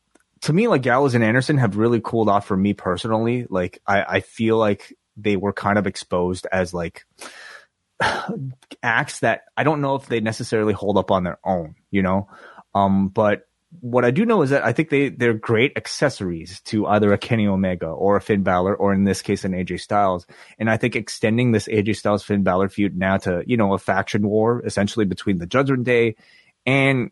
to 0.43 0.53
me, 0.53 0.69
like 0.69 0.83
Gallows 0.83 1.15
and 1.15 1.25
Anderson 1.25 1.59
have 1.59 1.77
really 1.77 2.01
cooled 2.01 2.29
off 2.29 2.47
for 2.47 2.57
me 2.57 2.75
personally. 2.75 3.47
Like 3.49 3.81
I, 3.87 4.03
I 4.03 4.21
feel 4.21 4.59
like 4.59 4.95
they 5.17 5.37
were 5.37 5.53
kind 5.53 5.79
of 5.79 5.87
exposed 5.87 6.47
as 6.53 6.75
like 6.75 7.07
acts 8.83 9.21
that 9.21 9.43
I 9.57 9.65
don't 9.65 9.81
know 9.81 9.95
if 9.95 10.07
they 10.07 10.21
necessarily 10.21 10.75
hold 10.75 10.99
up 10.99 11.11
on 11.11 11.25
their 11.25 11.39
own, 11.45 11.75
you 11.91 12.03
know. 12.03 12.29
Um, 12.75 13.09
but 13.09 13.46
what 13.81 14.05
I 14.05 14.11
do 14.11 14.25
know 14.25 14.43
is 14.43 14.51
that 14.51 14.65
I 14.65 14.73
think 14.73 14.91
they 14.91 15.09
they're 15.09 15.35
great 15.35 15.73
accessories 15.77 16.61
to 16.63 16.87
either 16.87 17.13
a 17.13 17.19
Kenny 17.19 17.47
Omega 17.47 17.87
or 17.87 18.17
a 18.17 18.21
Finn 18.21 18.43
Balor, 18.43 18.75
or 18.75 18.93
in 18.93 19.05
this 19.05 19.23
case, 19.23 19.45
an 19.45 19.53
AJ 19.53 19.81
Styles. 19.81 20.27
And 20.59 20.71
I 20.71 20.77
think 20.77 20.97
extending 20.97 21.53
this 21.53 21.69
AJ 21.69 21.97
Styles 21.97 22.23
Finn 22.23 22.43
Balor 22.43 22.69
feud 22.69 22.97
now 22.97 23.17
to 23.19 23.43
you 23.47 23.57
know 23.57 23.75
a 23.75 23.79
faction 23.79 24.27
war 24.29 24.63
essentially 24.65 25.05
between 25.05 25.39
the 25.39 25.47
Judgment 25.47 25.85
Day 25.85 26.17
and 26.65 27.11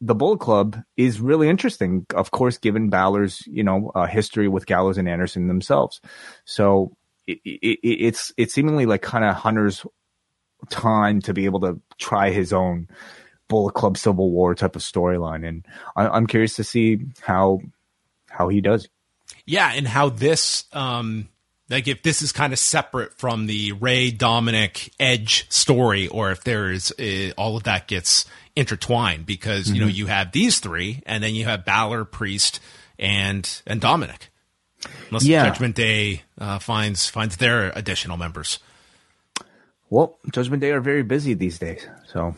the 0.00 0.14
Bullet 0.14 0.40
Club 0.40 0.78
is 0.96 1.20
really 1.20 1.48
interesting, 1.48 2.06
of 2.14 2.30
course, 2.30 2.58
given 2.58 2.90
Balor's 2.90 3.42
you 3.46 3.64
know 3.64 3.90
uh, 3.94 4.06
history 4.06 4.48
with 4.48 4.66
Gallows 4.66 4.98
and 4.98 5.08
Anderson 5.08 5.48
themselves. 5.48 6.00
So 6.44 6.96
it, 7.26 7.38
it, 7.44 7.78
it's 7.82 8.32
it's 8.36 8.54
seemingly 8.54 8.86
like 8.86 9.02
kind 9.02 9.24
of 9.24 9.34
Hunter's 9.34 9.84
time 10.70 11.20
to 11.22 11.34
be 11.34 11.44
able 11.44 11.60
to 11.60 11.80
try 11.98 12.30
his 12.30 12.52
own 12.52 12.88
Bullet 13.48 13.74
Club 13.74 13.96
Civil 13.96 14.30
War 14.30 14.54
type 14.54 14.76
of 14.76 14.82
storyline, 14.82 15.46
and 15.46 15.66
I, 15.94 16.16
am 16.16 16.26
curious 16.26 16.56
to 16.56 16.64
see 16.64 17.00
how 17.20 17.60
how 18.28 18.48
he 18.48 18.60
does. 18.60 18.88
Yeah, 19.44 19.72
and 19.74 19.86
how 19.86 20.08
this 20.08 20.64
um 20.72 21.28
like 21.68 21.88
if 21.88 22.02
this 22.02 22.22
is 22.22 22.32
kind 22.32 22.52
of 22.52 22.58
separate 22.58 23.18
from 23.18 23.46
the 23.46 23.72
Rey 23.72 24.10
Dominik 24.10 24.90
Edge 25.00 25.50
story, 25.50 26.08
or 26.08 26.30
if 26.30 26.44
there 26.44 26.70
is 26.70 26.92
uh, 26.98 27.32
all 27.36 27.56
of 27.56 27.64
that 27.64 27.88
gets 27.88 28.26
intertwined 28.54 29.26
because 29.26 29.66
mm-hmm. 29.66 29.74
you 29.74 29.80
know 29.80 29.86
mm-hmm. 29.88 29.96
you 29.96 30.06
have 30.06 30.32
these 30.32 30.60
three, 30.60 31.02
and 31.06 31.22
then 31.22 31.34
you 31.34 31.44
have 31.44 31.64
Balor, 31.64 32.04
Priest, 32.04 32.60
and 32.98 33.62
and 33.66 33.80
Dominic. 33.80 34.30
Unless 35.08 35.24
yeah. 35.24 35.48
Judgment 35.48 35.74
Day 35.74 36.22
uh, 36.38 36.58
finds 36.58 37.08
finds 37.08 37.36
their 37.36 37.70
additional 37.74 38.16
members. 38.16 38.58
Well, 39.88 40.18
Judgment 40.32 40.60
Day 40.60 40.72
are 40.72 40.80
very 40.80 41.02
busy 41.02 41.34
these 41.34 41.58
days, 41.58 41.86
so 42.06 42.34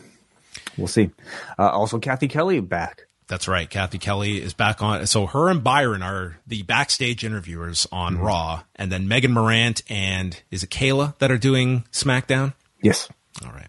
we'll 0.79 0.87
see. 0.87 1.11
Uh, 1.57 1.69
also, 1.69 1.99
Cathy 1.99 2.27
Kelley 2.27 2.59
back. 2.59 3.07
That's 3.27 3.47
right. 3.47 3.69
Cathy 3.69 3.99
Kelley 3.99 4.41
is 4.41 4.55
back 4.55 4.81
on. 4.81 5.05
So 5.05 5.27
her 5.27 5.49
and 5.49 5.63
Byron 5.63 6.01
are 6.01 6.39
the 6.47 6.63
backstage 6.63 7.23
interviewers 7.23 7.87
on 7.91 8.15
mm-hmm. 8.15 8.23
Raw, 8.23 8.63
and 8.75 8.91
then 8.91 9.07
Megan 9.07 9.31
Morant 9.31 9.83
and 9.87 10.41
is 10.49 10.63
it 10.63 10.71
Kayla 10.71 11.17
that 11.19 11.29
are 11.29 11.37
doing 11.37 11.85
SmackDown? 11.91 12.53
Yes. 12.81 13.07
All 13.45 13.51
right. 13.51 13.67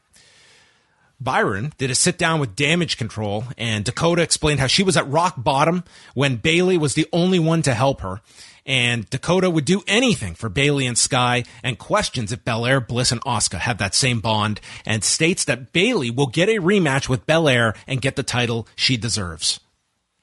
Byron 1.20 1.74
did 1.77 1.91
a 1.91 1.95
sit 1.95 2.16
down 2.16 2.41
with 2.41 2.57
damage 2.57 2.97
control, 2.97 3.45
and 3.59 3.85
Dakota 3.85 4.23
explained 4.23 4.61
how 4.61 4.66
she 4.66 4.82
was 4.82 4.97
at 4.97 5.07
rock 5.07 5.35
bottom 5.37 5.85
when 6.15 6.37
Bayley 6.37 6.78
was 6.78 6.95
the 6.95 7.07
only 7.12 7.39
one 7.39 7.61
to 7.62 7.74
help 7.74 8.01
her. 8.01 8.23
And 8.66 9.09
Dakota 9.11 9.51
would 9.51 9.65
do 9.65 9.82
anything 9.87 10.35
for 10.35 10.49
Bayley 10.49 10.87
and 10.87 10.97
Sky 10.97 11.45
and 11.62 11.78
questions 11.78 12.32
if 12.32 12.45
Belair, 12.45 12.81
Bliss, 12.81 13.12
and 13.12 13.20
Asuka 13.23 13.59
have 13.59 13.78
that 13.78 13.95
same 13.95 14.20
bond 14.20 14.61
and 14.85 15.03
states 15.03 15.45
that 15.47 15.73
Bayley 15.73 16.11
will 16.11 16.27
get 16.27 16.49
a 16.49 16.61
rematch 16.61 17.09
with 17.09 17.27
Belair 17.27 17.74
and 17.87 18.03
get 18.03 18.16
the 18.16 18.23
title 18.23 18.69
she 18.77 18.97
deserves. 18.97 19.61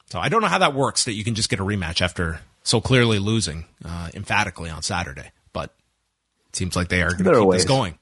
So 0.10 0.20
I 0.20 0.30
don't 0.30 0.42
know 0.42 0.48
how 0.48 0.60
that 0.60 0.74
works 0.74 1.06
that 1.06 1.14
you 1.14 1.24
can 1.24 1.36
just 1.36 1.50
get 1.50 1.60
a 1.60 1.64
rematch 1.64 2.02
after 2.02 2.40
so 2.64 2.82
clearly 2.82 3.20
losing 3.20 3.66
uh, 3.84 4.10
emphatically 4.14 4.70
on 4.70 4.82
Saturday, 4.82 5.32
but 5.54 5.74
it 6.50 6.56
seems 6.56 6.76
like 6.76 6.90
they 6.90 7.02
are 7.02 7.12
going 7.12 7.24
to 7.26 7.40
keep 7.40 7.48
ways. 7.48 7.62
this 7.62 7.68
going. 7.68 7.98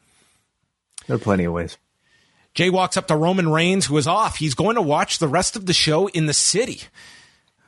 There 1.08 1.16
are 1.16 1.20
plenty 1.20 1.46
of 1.46 1.54
ways. 1.54 1.78
Jay 2.54 2.70
walks 2.70 2.96
up 2.96 3.08
to 3.08 3.16
Roman 3.16 3.50
Reigns, 3.50 3.86
who 3.86 3.98
is 3.98 4.08
off. 4.08 4.38
He's 4.38 4.56
going 4.56 4.76
to 4.76 4.82
watch 4.82 5.20
the 5.20 5.28
rest 5.28 5.56
of 5.56 5.66
the 5.66 5.74
show 5.74 6.08
in 6.08 6.26
the 6.26 6.34
city. 6.34 6.82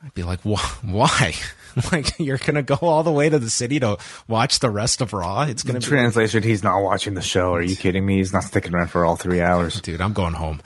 I'd 0.02 0.14
be 0.14 0.22
like, 0.22 0.40
why? 0.40 1.34
like, 1.92 2.18
you're 2.18 2.38
to 2.38 2.62
go 2.62 2.78
all 2.82 3.02
the 3.02 3.12
way 3.12 3.28
to 3.28 3.38
the 3.38 3.50
city 3.50 3.80
to 3.80 3.98
watch 4.26 4.60
the 4.60 4.70
rest 4.70 5.00
of 5.00 5.12
Raw? 5.12 5.42
It's 5.42 5.62
be 5.62 5.78
translation. 5.78 6.42
He's 6.42 6.62
not 6.62 6.82
watching 6.82 7.14
the 7.14 7.22
show. 7.22 7.54
Are 7.54 7.62
you 7.62 7.76
kidding 7.76 8.04
me? 8.04 8.16
He's 8.16 8.32
not 8.32 8.44
sticking 8.44 8.74
around 8.74 8.88
for 8.88 9.04
all 9.04 9.16
three 9.16 9.40
hours. 9.40 9.80
Dude, 9.80 10.00
I'm 10.00 10.12
going 10.12 10.34
home. 10.34 10.60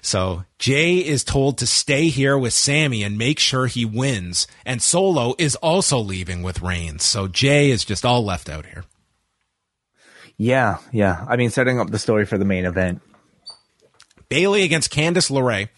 So 0.00 0.44
Jay 0.58 0.98
is 0.98 1.24
told 1.24 1.58
to 1.58 1.66
stay 1.66 2.08
here 2.08 2.38
with 2.38 2.52
Sami 2.52 3.02
and 3.02 3.18
make 3.18 3.38
sure 3.38 3.66
he 3.66 3.84
wins. 3.84 4.46
And 4.64 4.80
Solo 4.80 5.34
is 5.38 5.54
also 5.56 5.98
leaving 5.98 6.42
with 6.42 6.62
Reigns. 6.62 7.04
So 7.04 7.28
Jay 7.28 7.70
is 7.70 7.84
just 7.84 8.04
all 8.04 8.24
left 8.24 8.48
out 8.48 8.66
here. 8.66 8.84
Yeah, 10.36 10.78
yeah. 10.92 11.24
I 11.28 11.36
mean, 11.36 11.50
setting 11.50 11.80
up 11.80 11.90
the 11.90 11.98
story 11.98 12.24
for 12.24 12.38
the 12.38 12.44
main 12.44 12.64
event. 12.64 13.02
Bayley 14.28 14.62
against 14.62 14.92
Candice 14.92 15.30
LeRae. 15.30 15.68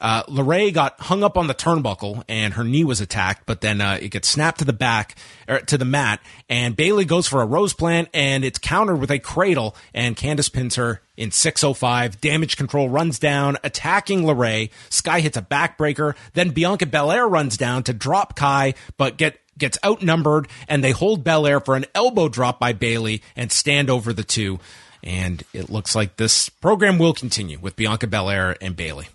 Uh, 0.00 0.22
got 0.70 1.00
hung 1.00 1.24
up 1.24 1.36
on 1.36 1.48
the 1.48 1.54
turnbuckle 1.54 2.22
and 2.28 2.54
her 2.54 2.64
knee 2.64 2.84
was 2.84 3.00
attacked, 3.00 3.46
but 3.46 3.60
then 3.60 3.80
uh, 3.80 3.98
it 4.00 4.10
gets 4.10 4.28
snapped 4.28 4.60
to 4.60 4.64
the 4.64 4.72
back 4.72 5.16
er, 5.48 5.60
to 5.60 5.76
the 5.76 5.84
mat. 5.84 6.20
And 6.48 6.76
Bayley 6.76 7.04
goes 7.04 7.26
for 7.26 7.42
a 7.42 7.46
rose 7.46 7.74
plant 7.74 8.08
and 8.14 8.44
it's 8.44 8.58
countered 8.58 9.00
with 9.00 9.10
a 9.10 9.18
cradle. 9.18 9.74
And 9.92 10.16
Candice 10.16 10.52
pins 10.52 10.76
her 10.76 11.00
in 11.16 11.32
605. 11.32 12.20
Damage 12.20 12.56
control 12.56 12.88
runs 12.88 13.18
down, 13.18 13.56
attacking 13.64 14.22
LeRae. 14.22 14.70
Sky 14.88 15.20
hits 15.20 15.36
a 15.36 15.42
backbreaker. 15.42 16.14
Then 16.34 16.50
Bianca 16.50 16.86
Belair 16.86 17.26
runs 17.26 17.56
down 17.56 17.82
to 17.84 17.92
drop 17.92 18.36
Kai, 18.36 18.74
but 18.96 19.16
get 19.16 19.38
gets 19.58 19.76
outnumbered 19.84 20.46
and 20.68 20.84
they 20.84 20.92
hold 20.92 21.24
Belair 21.24 21.58
for 21.58 21.74
an 21.74 21.84
elbow 21.92 22.28
drop 22.28 22.60
by 22.60 22.72
Bayley 22.72 23.22
and 23.34 23.50
stand 23.50 23.90
over 23.90 24.12
the 24.12 24.22
two. 24.22 24.60
And 25.02 25.42
it 25.52 25.68
looks 25.68 25.96
like 25.96 26.16
this 26.16 26.48
program 26.48 26.98
will 26.98 27.12
continue 27.12 27.58
with 27.58 27.74
Bianca 27.74 28.06
Belair 28.06 28.56
and 28.60 28.76
Bayley. 28.76 29.08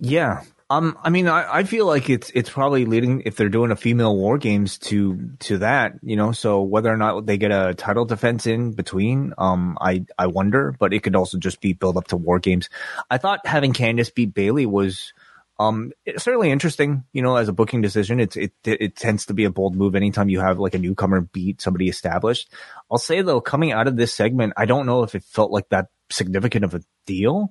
Yeah. 0.00 0.42
Um, 0.70 0.98
I 1.02 1.10
mean, 1.10 1.28
I, 1.28 1.58
I 1.58 1.64
feel 1.64 1.86
like 1.86 2.08
it's 2.08 2.30
it's 2.34 2.48
probably 2.48 2.86
leading 2.86 3.22
if 3.26 3.36
they're 3.36 3.50
doing 3.50 3.70
a 3.70 3.76
female 3.76 4.16
war 4.16 4.38
games 4.38 4.78
to 4.78 5.30
to 5.40 5.58
that, 5.58 5.92
you 6.02 6.16
know. 6.16 6.32
So 6.32 6.62
whether 6.62 6.90
or 6.90 6.96
not 6.96 7.26
they 7.26 7.36
get 7.36 7.50
a 7.50 7.74
title 7.74 8.06
defense 8.06 8.46
in 8.46 8.72
between, 8.72 9.34
um, 9.36 9.76
I 9.80 10.06
I 10.18 10.26
wonder. 10.26 10.74
But 10.78 10.94
it 10.94 11.02
could 11.02 11.16
also 11.16 11.38
just 11.38 11.60
be 11.60 11.74
build 11.74 11.98
up 11.98 12.08
to 12.08 12.16
war 12.16 12.38
games. 12.38 12.70
I 13.10 13.18
thought 13.18 13.46
having 13.46 13.74
Candice 13.74 14.12
beat 14.12 14.32
Bayley 14.32 14.64
was 14.64 15.12
um 15.60 15.92
certainly 16.16 16.50
interesting. 16.50 17.04
You 17.12 17.20
know, 17.20 17.36
as 17.36 17.48
a 17.48 17.52
booking 17.52 17.82
decision, 17.82 18.18
it's 18.18 18.36
it 18.36 18.52
it 18.64 18.96
tends 18.96 19.26
to 19.26 19.34
be 19.34 19.44
a 19.44 19.50
bold 19.50 19.76
move 19.76 19.94
anytime 19.94 20.30
you 20.30 20.40
have 20.40 20.58
like 20.58 20.74
a 20.74 20.78
newcomer 20.78 21.20
beat 21.20 21.60
somebody 21.60 21.90
established. 21.90 22.50
I'll 22.90 22.96
say 22.96 23.20
though, 23.20 23.42
coming 23.42 23.72
out 23.72 23.86
of 23.86 23.96
this 23.96 24.14
segment, 24.14 24.54
I 24.56 24.64
don't 24.64 24.86
know 24.86 25.02
if 25.02 25.14
it 25.14 25.24
felt 25.24 25.50
like 25.50 25.68
that 25.68 25.88
significant 26.10 26.64
of 26.64 26.74
a 26.74 26.82
deal 27.06 27.50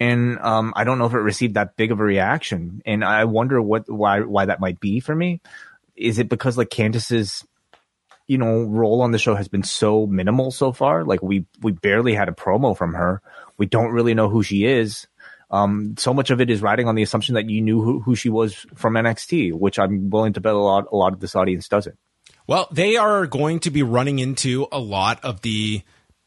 and 0.00 0.38
um, 0.40 0.72
I 0.76 0.84
don't 0.84 0.98
know 0.98 1.06
if 1.06 1.14
it 1.14 1.18
received 1.18 1.54
that 1.54 1.76
big 1.76 1.92
of 1.92 2.00
a 2.00 2.04
reaction. 2.04 2.82
And 2.84 3.04
I 3.04 3.24
wonder 3.24 3.60
what 3.62 3.90
why 3.90 4.20
why 4.20 4.46
that 4.46 4.60
might 4.60 4.80
be 4.80 5.00
for 5.00 5.14
me. 5.14 5.40
Is 5.96 6.18
it 6.18 6.28
because 6.28 6.58
like 6.58 6.70
Candice's 6.70 7.46
you 8.26 8.38
know 8.38 8.62
role 8.62 9.02
on 9.02 9.12
the 9.12 9.18
show 9.18 9.34
has 9.34 9.48
been 9.48 9.62
so 9.62 10.06
minimal 10.06 10.50
so 10.50 10.72
far? 10.72 11.04
Like 11.04 11.22
we 11.22 11.46
we 11.62 11.72
barely 11.72 12.14
had 12.14 12.28
a 12.28 12.32
promo 12.32 12.76
from 12.76 12.94
her. 12.94 13.22
We 13.56 13.66
don't 13.66 13.92
really 13.92 14.14
know 14.14 14.28
who 14.28 14.42
she 14.42 14.66
is. 14.66 15.06
Um, 15.50 15.94
so 15.98 16.12
much 16.12 16.30
of 16.30 16.40
it 16.40 16.50
is 16.50 16.62
riding 16.62 16.88
on 16.88 16.96
the 16.96 17.02
assumption 17.02 17.36
that 17.36 17.48
you 17.48 17.60
knew 17.60 17.80
who, 17.80 18.00
who 18.00 18.16
she 18.16 18.28
was 18.28 18.54
from 18.74 18.94
NXT, 18.94 19.52
which 19.52 19.78
I'm 19.78 20.10
willing 20.10 20.32
to 20.32 20.40
bet 20.40 20.54
a 20.54 20.58
lot 20.58 20.86
a 20.90 20.96
lot 20.96 21.12
of 21.12 21.20
this 21.20 21.36
audience 21.36 21.68
doesn't. 21.68 21.96
Well, 22.46 22.66
they 22.72 22.96
are 22.96 23.26
going 23.26 23.60
to 23.60 23.70
be 23.70 23.82
running 23.82 24.18
into 24.18 24.66
a 24.72 24.80
lot 24.80 25.24
of 25.24 25.42
the 25.42 25.82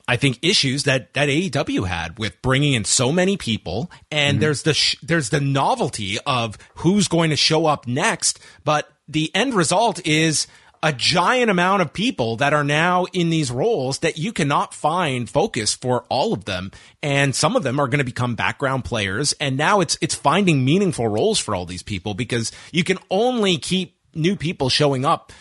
I 0.08 0.16
think 0.16 0.40
issues 0.42 0.84
that 0.84 1.14
that 1.14 1.30
AEW 1.30 1.88
had 1.88 2.18
with 2.18 2.42
bringing 2.42 2.74
in 2.74 2.86
so 2.86 3.12
many 3.12 3.38
people, 3.38 3.92
and 4.10 4.36
mm-hmm. 4.36 4.42
there's 4.42 4.64
the 4.64 4.74
sh- 4.74 4.96
there's 5.02 5.30
the 5.30 5.42
novelty 5.42 6.18
of 6.26 6.58
who's 6.76 7.08
going 7.08 7.30
to 7.32 7.36
show 7.36 7.66
up 7.66 7.88
next, 7.88 8.40
but 8.64 8.90
the 9.08 9.32
end 9.36 9.54
result 9.54 10.06
is 10.06 10.48
a 10.84 10.94
giant 10.94 11.50
amount 11.50 11.82
of 11.82 11.92
people 11.92 12.38
that 12.38 12.54
are 12.54 12.64
now 12.64 13.06
in 13.12 13.30
these 13.30 13.52
roles 13.52 14.00
that 14.00 14.18
you 14.18 14.32
cannot 14.32 14.74
find 14.74 15.30
focus 15.30 15.74
for 15.74 16.06
all 16.10 16.34
of 16.34 16.46
them. 16.46 16.72
And 17.02 17.36
some 17.36 17.56
of 17.56 17.64
them 17.64 17.80
are 17.80 17.88
going 17.88 18.00
to 18.00 18.06
become 18.06 18.36
background 18.36 18.86
players. 18.86 19.34
And 19.34 19.58
now 19.58 19.82
it's 19.82 19.98
it's 20.02 20.16
finding 20.16 20.64
meaningful 20.64 21.08
roles 21.08 21.40
for 21.40 21.56
all 21.56 21.66
these 21.66 21.84
people 21.84 22.14
because 22.14 22.52
you 22.72 22.84
can 22.84 23.00
only 23.10 23.58
keep 23.58 23.98
new 24.14 24.36
people 24.36 24.70
showing 24.70 25.06
up 25.06 25.32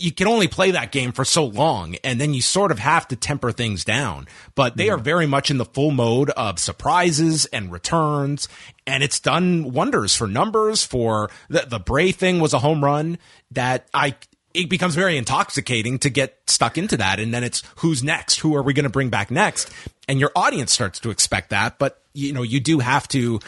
you 0.00 0.12
can 0.12 0.26
only 0.26 0.48
play 0.48 0.70
that 0.70 0.92
game 0.92 1.12
for 1.12 1.24
so 1.24 1.44
long 1.44 1.96
and 2.02 2.20
then 2.20 2.32
you 2.32 2.40
sort 2.40 2.70
of 2.70 2.78
have 2.78 3.06
to 3.08 3.16
temper 3.16 3.52
things 3.52 3.84
down. 3.84 4.26
But 4.54 4.76
they 4.76 4.88
are 4.88 4.96
mm-hmm. 4.96 5.04
very 5.04 5.26
much 5.26 5.50
in 5.50 5.58
the 5.58 5.64
full 5.64 5.90
mode 5.90 6.30
of 6.30 6.58
surprises 6.58 7.46
and 7.46 7.70
returns. 7.70 8.48
And 8.86 9.02
it's 9.02 9.20
done 9.20 9.72
wonders 9.72 10.16
for 10.16 10.26
numbers 10.26 10.84
for 10.84 11.30
the, 11.48 11.66
the 11.68 11.78
Bray 11.78 12.12
thing 12.12 12.40
was 12.40 12.54
a 12.54 12.58
home 12.58 12.82
run 12.82 13.18
that 13.50 13.88
I, 13.92 14.16
it 14.54 14.70
becomes 14.70 14.94
very 14.94 15.16
intoxicating 15.16 15.98
to 16.00 16.10
get 16.10 16.38
stuck 16.46 16.78
into 16.78 16.96
that. 16.96 17.20
And 17.20 17.32
then 17.32 17.44
it's 17.44 17.62
who's 17.76 18.02
next? 18.02 18.40
Who 18.40 18.56
are 18.56 18.62
we 18.62 18.72
going 18.72 18.84
to 18.84 18.90
bring 18.90 19.10
back 19.10 19.30
next? 19.30 19.70
And 20.08 20.18
your 20.18 20.32
audience 20.34 20.72
starts 20.72 20.98
to 21.00 21.10
expect 21.10 21.50
that. 21.50 21.78
But, 21.78 22.02
you 22.14 22.32
know, 22.32 22.42
you 22.42 22.58
do 22.58 22.78
have 22.78 23.06
to 23.08 23.40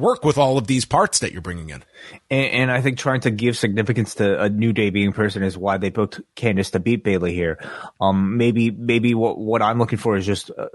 work 0.00 0.24
with 0.24 0.38
all 0.38 0.58
of 0.58 0.66
these 0.66 0.84
parts 0.84 1.20
that 1.20 1.32
you're 1.32 1.42
bringing 1.42 1.70
in. 1.70 1.84
And, 2.30 2.52
and, 2.52 2.70
I 2.70 2.80
think 2.80 2.98
trying 2.98 3.20
to 3.20 3.30
give 3.30 3.56
significance 3.56 4.14
to 4.16 4.42
a 4.42 4.48
New 4.48 4.72
Day 4.72 4.90
being 4.90 5.12
person 5.12 5.42
is 5.42 5.56
why 5.56 5.76
they 5.76 5.90
booked 5.90 6.20
Candice 6.34 6.72
to 6.72 6.80
beat 6.80 7.04
Bayley 7.04 7.34
here. 7.34 7.58
Um, 8.00 8.36
maybe 8.36 8.70
maybe 8.70 9.14
what 9.14 9.38
what 9.38 9.62
I'm 9.62 9.78
looking 9.78 9.98
for 9.98 10.16
is 10.16 10.26
just 10.26 10.50
uh, 10.56 10.68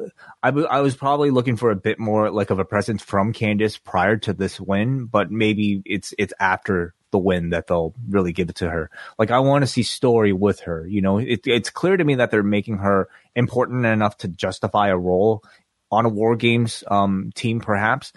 I, 0.44 0.52
w- 0.52 0.68
I 0.68 0.82
was 0.82 0.96
probably 0.96 1.32
looking 1.32 1.58
for 1.58 1.72
a 1.72 1.76
bit 1.76 2.00
more 2.00 2.30
like 2.30 2.52
of 2.52 2.60
a 2.60 2.66
presence 2.66 3.02
from 3.02 3.34
Candice 3.34 3.82
prior 3.84 4.18
to 4.18 4.34
this 4.34 4.60
win, 4.60 5.06
but 5.06 5.32
maybe 5.32 5.82
it's 5.86 6.14
it's 6.18 6.34
after 6.40 6.94
the 7.12 7.18
win 7.18 7.52
that 7.52 7.68
they'll 7.68 7.94
really 8.10 8.34
give 8.34 8.50
it 8.50 8.58
to 8.58 8.70
her. 8.70 8.90
Like 9.18 9.32
I 9.32 9.40
want 9.40 9.64
to 9.64 9.68
see 9.68 9.84
story 9.84 10.34
with 10.34 10.62
her. 10.62 10.86
You 10.86 11.02
know, 11.02 11.18
it, 11.18 11.42
it's 11.46 11.70
clear 11.70 11.98
to 11.98 12.04
me 12.04 12.16
that 12.16 12.30
they're 12.30 12.44
making 12.44 12.80
her 12.80 13.08
important 13.36 13.86
enough 13.86 14.18
to 14.18 14.28
justify 14.28 14.90
a 14.90 14.98
role 14.98 15.44
on 15.92 16.06
a 16.06 16.10
War 16.10 16.36
Games 16.36 16.84
um, 16.88 17.32
team, 17.36 17.60
perhaps. 17.60 18.12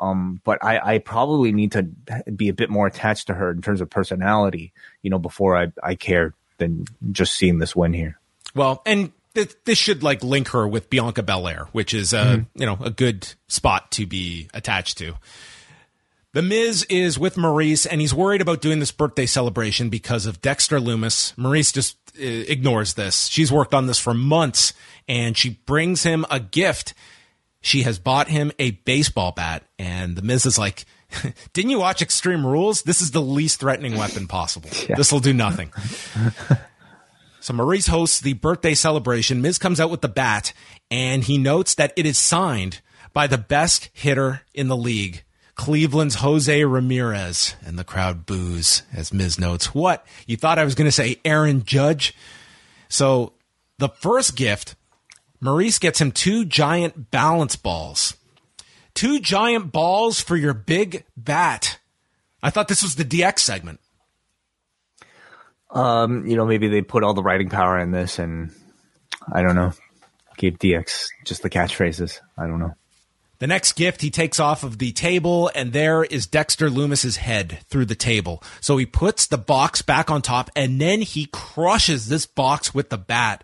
Um, 0.00 0.40
but 0.44 0.64
I, 0.64 0.94
I 0.94 0.98
probably 0.98 1.52
need 1.52 1.72
to 1.72 1.82
be 2.34 2.48
a 2.48 2.54
bit 2.54 2.70
more 2.70 2.86
attached 2.86 3.26
to 3.26 3.34
her 3.34 3.50
in 3.50 3.60
terms 3.60 3.80
of 3.80 3.90
personality, 3.90 4.72
you 5.02 5.10
know, 5.10 5.18
before 5.18 5.56
I, 5.56 5.72
I 5.82 5.94
care 5.94 6.34
than 6.58 6.86
just 7.12 7.34
seeing 7.34 7.58
this 7.58 7.76
win 7.76 7.92
here. 7.92 8.18
Well, 8.54 8.82
and 8.86 9.12
th- 9.34 9.54
this 9.64 9.78
should 9.78 10.02
like 10.02 10.24
link 10.24 10.48
her 10.48 10.66
with 10.66 10.88
Bianca 10.88 11.22
Belair, 11.22 11.68
which 11.72 11.92
is 11.92 12.12
a, 12.12 12.16
mm-hmm. 12.16 12.60
you 12.60 12.66
know, 12.66 12.78
a 12.80 12.90
good 12.90 13.34
spot 13.48 13.90
to 13.92 14.06
be 14.06 14.48
attached 14.54 14.98
to. 14.98 15.14
The 16.32 16.42
Miz 16.42 16.84
is 16.84 17.18
with 17.18 17.34
Maryse, 17.34 17.88
and 17.90 18.00
he's 18.00 18.14
worried 18.14 18.40
about 18.40 18.60
doing 18.60 18.78
this 18.78 18.92
birthday 18.92 19.26
celebration 19.26 19.88
because 19.88 20.26
of 20.26 20.40
Dexter 20.40 20.78
Lumis. 20.78 21.34
Maryse 21.34 21.74
just 21.74 21.96
uh, 22.16 22.22
ignores 22.22 22.94
this. 22.94 23.26
She's 23.26 23.50
worked 23.50 23.74
on 23.74 23.86
this 23.86 23.98
for 23.98 24.14
months 24.14 24.72
and 25.08 25.36
she 25.36 25.50
brings 25.66 26.04
him 26.04 26.24
a 26.30 26.38
gift 26.38 26.94
she 27.60 27.82
has 27.82 27.98
bought 27.98 28.28
him 28.28 28.52
a 28.58 28.72
baseball 28.72 29.32
bat, 29.32 29.64
and 29.78 30.16
the 30.16 30.22
Miz 30.22 30.46
is 30.46 30.58
like, 30.58 30.84
"Didn't 31.52 31.70
you 31.70 31.78
watch 31.78 32.02
Extreme 32.02 32.46
Rules? 32.46 32.82
This 32.82 33.02
is 33.02 33.10
the 33.10 33.22
least 33.22 33.60
threatening 33.60 33.96
weapon 33.96 34.26
possible. 34.26 34.70
yeah. 34.88 34.96
This 34.96 35.12
will 35.12 35.20
do 35.20 35.32
nothing." 35.32 35.72
so 37.40 37.54
Maryse 37.54 37.88
hosts 37.88 38.20
the 38.20 38.34
birthday 38.34 38.74
celebration. 38.74 39.42
Miz 39.42 39.58
comes 39.58 39.80
out 39.80 39.90
with 39.90 40.00
the 40.00 40.08
bat, 40.08 40.52
and 40.90 41.24
he 41.24 41.38
notes 41.38 41.74
that 41.74 41.92
it 41.96 42.06
is 42.06 42.18
signed 42.18 42.80
by 43.12 43.26
the 43.26 43.38
best 43.38 43.90
hitter 43.92 44.42
in 44.54 44.68
the 44.68 44.76
league. 44.76 45.24
Cleveland's 45.54 46.14
Jose 46.16 46.64
Ramirez, 46.64 47.54
and 47.66 47.78
the 47.78 47.84
crowd 47.84 48.24
boos 48.24 48.82
as 48.94 49.12
Miz 49.12 49.38
notes, 49.38 49.74
What? 49.74 50.06
You 50.26 50.38
thought 50.38 50.58
I 50.58 50.64
was 50.64 50.74
going 50.74 50.88
to 50.88 50.92
say 50.92 51.20
Aaron 51.22 51.64
Judge? 51.64 52.14
So 52.88 53.34
the 53.76 53.90
first 53.90 54.36
gift 54.36 54.74
Maryse 55.42 55.80
gets 55.80 56.00
him 56.00 56.12
two 56.12 56.44
giant 56.44 57.10
balance 57.10 57.56
balls. 57.56 58.16
Two 58.94 59.20
giant 59.20 59.72
balls 59.72 60.20
for 60.20 60.36
your 60.36 60.54
big 60.54 61.04
bat. 61.16 61.78
I 62.42 62.50
thought 62.50 62.68
this 62.68 62.82
was 62.82 62.96
the 62.96 63.04
DX 63.04 63.38
segment. 63.38 63.80
Um, 65.70 66.26
you 66.26 66.36
know, 66.36 66.44
maybe 66.44 66.68
they 66.68 66.82
put 66.82 67.04
all 67.04 67.14
the 67.14 67.22
writing 67.22 67.48
power 67.48 67.78
in 67.78 67.92
this, 67.92 68.18
and 68.18 68.52
I 69.32 69.42
don't 69.42 69.54
know, 69.54 69.72
gave 70.36 70.58
DX 70.58 71.06
just 71.24 71.42
the 71.42 71.50
catchphrases. 71.50 72.20
I 72.36 72.46
don't 72.46 72.58
know. 72.58 72.74
The 73.38 73.46
next 73.46 73.72
gift 73.72 74.02
he 74.02 74.10
takes 74.10 74.38
off 74.38 74.64
of 74.64 74.78
the 74.78 74.92
table, 74.92 75.50
and 75.54 75.72
there 75.72 76.04
is 76.04 76.26
Dexter 76.26 76.68
Lumis's 76.68 77.16
head 77.16 77.60
through 77.70 77.86
the 77.86 77.94
table. 77.94 78.42
So 78.60 78.76
he 78.76 78.84
puts 78.84 79.26
the 79.26 79.38
box 79.38 79.80
back 79.80 80.10
on 80.10 80.20
top, 80.20 80.50
and 80.54 80.78
then 80.78 81.00
he 81.00 81.26
crushes 81.32 82.08
this 82.08 82.26
box 82.26 82.74
with 82.74 82.90
the 82.90 82.98
bat. 82.98 83.42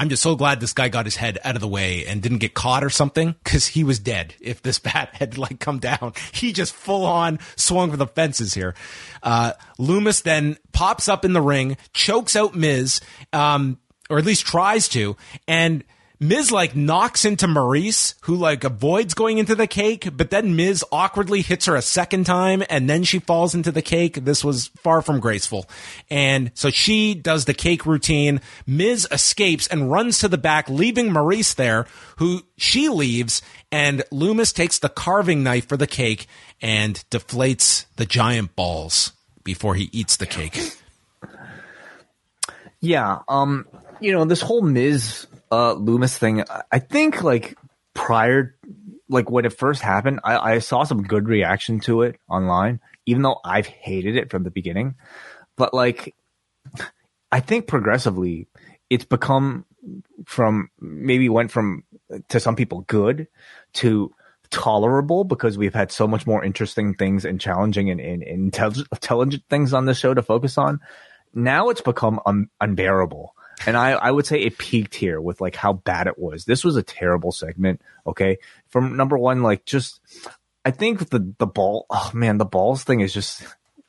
I'm 0.00 0.08
just 0.08 0.22
so 0.22 0.34
glad 0.34 0.60
this 0.60 0.72
guy 0.72 0.88
got 0.88 1.04
his 1.04 1.16
head 1.16 1.38
out 1.44 1.56
of 1.56 1.60
the 1.60 1.68
way 1.68 2.06
and 2.06 2.22
didn't 2.22 2.38
get 2.38 2.54
caught 2.54 2.82
or 2.82 2.88
something 2.88 3.34
because 3.44 3.66
he 3.66 3.84
was 3.84 3.98
dead 3.98 4.32
if 4.40 4.62
this 4.62 4.78
bat 4.78 5.10
had 5.12 5.36
like 5.36 5.60
come 5.60 5.78
down. 5.78 6.14
He 6.32 6.54
just 6.54 6.72
full 6.72 7.04
on 7.04 7.38
swung 7.54 7.90
for 7.90 7.98
the 7.98 8.06
fences 8.06 8.54
here. 8.54 8.74
Uh, 9.22 9.52
Lumis 9.78 10.22
then 10.22 10.56
pops 10.72 11.06
up 11.06 11.26
in 11.26 11.34
the 11.34 11.42
ring, 11.42 11.76
chokes 11.92 12.34
out 12.34 12.54
Miz, 12.54 13.02
um, 13.34 13.78
or 14.08 14.16
at 14.16 14.24
least 14.24 14.46
tries 14.46 14.88
to, 14.88 15.18
and 15.46 15.84
Miz 16.22 16.52
like 16.52 16.76
knocks 16.76 17.24
into 17.24 17.46
Maryse, 17.46 18.14
who 18.22 18.36
like 18.36 18.62
avoids 18.62 19.14
going 19.14 19.38
into 19.38 19.54
the 19.54 19.66
cake, 19.66 20.08
but 20.14 20.28
then 20.28 20.54
Miz 20.54 20.84
awkwardly 20.92 21.40
hits 21.40 21.64
her 21.64 21.76
a 21.76 21.82
second 21.82 22.24
time 22.24 22.62
and 22.68 22.90
then 22.90 23.04
she 23.04 23.20
falls 23.20 23.54
into 23.54 23.72
the 23.72 23.80
cake. 23.80 24.22
This 24.24 24.44
was 24.44 24.66
far 24.82 25.00
from 25.00 25.18
graceful. 25.18 25.66
And 26.10 26.50
so 26.52 26.68
she 26.68 27.14
does 27.14 27.46
the 27.46 27.54
cake 27.54 27.86
routine. 27.86 28.42
Miz 28.66 29.08
escapes 29.10 29.66
and 29.66 29.90
runs 29.90 30.18
to 30.18 30.28
the 30.28 30.36
back, 30.36 30.68
leaving 30.68 31.08
Maryse 31.08 31.54
there, 31.54 31.86
who 32.18 32.42
she 32.58 32.90
leaves 32.90 33.40
and 33.72 34.02
Lumis 34.12 34.54
takes 34.54 34.78
the 34.78 34.88
carving 34.90 35.42
knife 35.42 35.68
for 35.68 35.78
the 35.78 35.86
cake 35.86 36.26
and 36.60 37.02
deflates 37.10 37.86
the 37.96 38.04
giant 38.04 38.54
balls 38.56 39.12
before 39.42 39.74
he 39.74 39.88
eats 39.92 40.16
the 40.16 40.26
cake. 40.26 40.76
Yeah, 42.80 43.20
um, 43.28 43.66
you 44.00 44.12
know, 44.12 44.24
this 44.24 44.40
whole 44.40 44.62
Miz 44.62 45.26
uh, 45.50 45.74
Lumis 45.74 46.16
thing, 46.16 46.44
I 46.70 46.78
think 46.78 47.22
like 47.22 47.56
prior, 47.94 48.56
like 49.08 49.30
when 49.30 49.44
it 49.44 49.52
first 49.52 49.82
happened, 49.82 50.20
I, 50.24 50.54
I 50.54 50.58
saw 50.60 50.84
some 50.84 51.02
good 51.02 51.28
reaction 51.28 51.80
to 51.80 52.02
it 52.02 52.16
online, 52.28 52.80
even 53.06 53.22
though 53.22 53.40
I've 53.44 53.66
hated 53.66 54.16
it 54.16 54.30
from 54.30 54.44
the 54.44 54.50
beginning. 54.50 54.94
But 55.56 55.74
like, 55.74 56.14
I 57.32 57.40
think 57.40 57.66
progressively, 57.66 58.48
it's 58.88 59.04
become 59.04 59.66
from 60.26 60.70
maybe 60.80 61.28
went 61.28 61.50
from 61.50 61.84
to 62.28 62.40
some 62.40 62.56
people 62.56 62.82
good 62.82 63.28
to 63.74 64.12
tolerable 64.50 65.24
because 65.24 65.56
we've 65.56 65.74
had 65.74 65.92
so 65.92 66.06
much 66.06 66.26
more 66.26 66.44
interesting 66.44 66.94
things 66.94 67.24
and 67.24 67.40
challenging 67.40 67.88
and, 67.90 68.00
and, 68.00 68.22
and 68.22 68.56
intelligent 68.92 69.44
things 69.48 69.72
on 69.72 69.86
the 69.86 69.94
show 69.94 70.12
to 70.12 70.22
focus 70.22 70.58
on. 70.58 70.80
Now 71.32 71.68
it's 71.68 71.80
become 71.80 72.20
un- 72.26 72.50
unbearable 72.60 73.34
and 73.66 73.76
I, 73.76 73.92
I 73.92 74.10
would 74.10 74.26
say 74.26 74.40
it 74.40 74.58
peaked 74.58 74.94
here 74.94 75.20
with 75.20 75.40
like 75.40 75.56
how 75.56 75.74
bad 75.74 76.06
it 76.06 76.18
was. 76.18 76.44
This 76.44 76.64
was 76.64 76.76
a 76.76 76.82
terrible 76.82 77.32
segment. 77.32 77.82
Okay. 78.06 78.38
From 78.68 78.96
number 78.96 79.18
one, 79.18 79.42
like 79.42 79.64
just, 79.64 80.00
I 80.64 80.70
think 80.70 81.10
the, 81.10 81.34
the 81.38 81.46
ball, 81.46 81.86
oh 81.90 82.10
man, 82.14 82.38
the 82.38 82.44
balls 82.44 82.84
thing 82.84 83.00
is 83.00 83.12
just, 83.12 83.42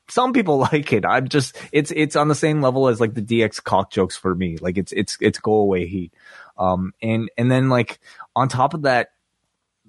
some 0.10 0.34
people 0.34 0.58
like 0.72 0.92
it. 0.92 1.06
I'm 1.06 1.28
just, 1.28 1.58
it's, 1.72 1.92
it's 1.92 2.16
on 2.16 2.28
the 2.28 2.36
same 2.36 2.62
level 2.62 2.88
as 2.88 3.00
like 3.00 3.14
the 3.14 3.22
DX 3.22 3.64
cock 3.64 3.92
jokes 3.92 4.18
for 4.18 4.34
me. 4.34 4.58
Like 4.58 4.78
it's, 4.78 4.92
it's, 4.92 5.18
it's 5.22 5.40
go 5.40 5.54
away 5.54 5.88
heat. 5.88 6.14
Um, 6.58 6.94
and, 7.02 7.30
and 7.38 7.50
then 7.50 7.70
like 7.70 8.00
on 8.36 8.50
top 8.50 8.74
of 8.74 8.84
that, 8.84 9.12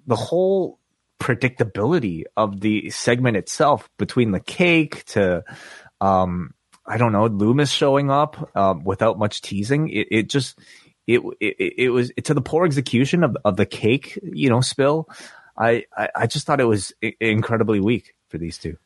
the 0.07 0.17
whole 0.17 0.79
predictability 1.21 2.25
of 2.37 2.61
the 2.61 2.91
segment 2.91 3.37
itself 3.37 3.89
between 3.99 4.33
the 4.33 4.41
cake 4.41 5.05
to, 5.07 5.45
um, 6.01 6.55
I 6.87 6.97
don't 6.97 7.13
know, 7.13 7.29
Lumis 7.29 7.73
showing 7.73 8.11
up 8.11 8.51
um, 8.57 8.85
without 8.85 9.19
much 9.19 9.41
teasing. 9.41 9.89
It, 9.89 10.09
it 10.11 10.29
just 10.29 10.59
it, 11.07 11.21
it 11.41 11.75
it 11.79 11.89
was 11.91 12.13
to 12.25 12.35
the 12.35 12.41
poor 12.41 12.65
execution 12.65 13.25
of 13.25 13.37
of 13.45 13.57
the 13.57 13.67
cake, 13.67 14.19
you 14.23 14.49
know, 14.49 14.61
spill. 14.61 15.09
I, 15.57 15.85
I, 15.97 16.09
I 16.17 16.27
just 16.27 16.47
thought 16.47 16.61
it 16.61 16.65
was 16.65 16.93
incredibly 17.21 17.79
weak 17.79 18.15
for 18.29 18.39
these 18.39 18.59
two. 18.59 18.79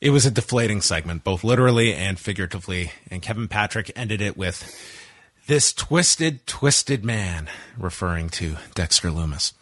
It 0.00 0.10
was 0.10 0.26
a 0.26 0.30
deflating 0.30 0.82
segment, 0.82 1.24
both 1.24 1.44
literally 1.44 1.94
and 1.94 2.18
figuratively. 2.18 2.92
And 3.10 3.22
Kevin 3.22 3.48
Patrick 3.48 3.90
ended 3.96 4.20
it 4.20 4.36
with 4.36 4.76
this 5.46 5.72
twisted, 5.72 6.46
twisted 6.46 7.04
man, 7.04 7.48
referring 7.78 8.28
to 8.30 8.56
Dexter 8.74 9.08
Lumis. 9.08 9.54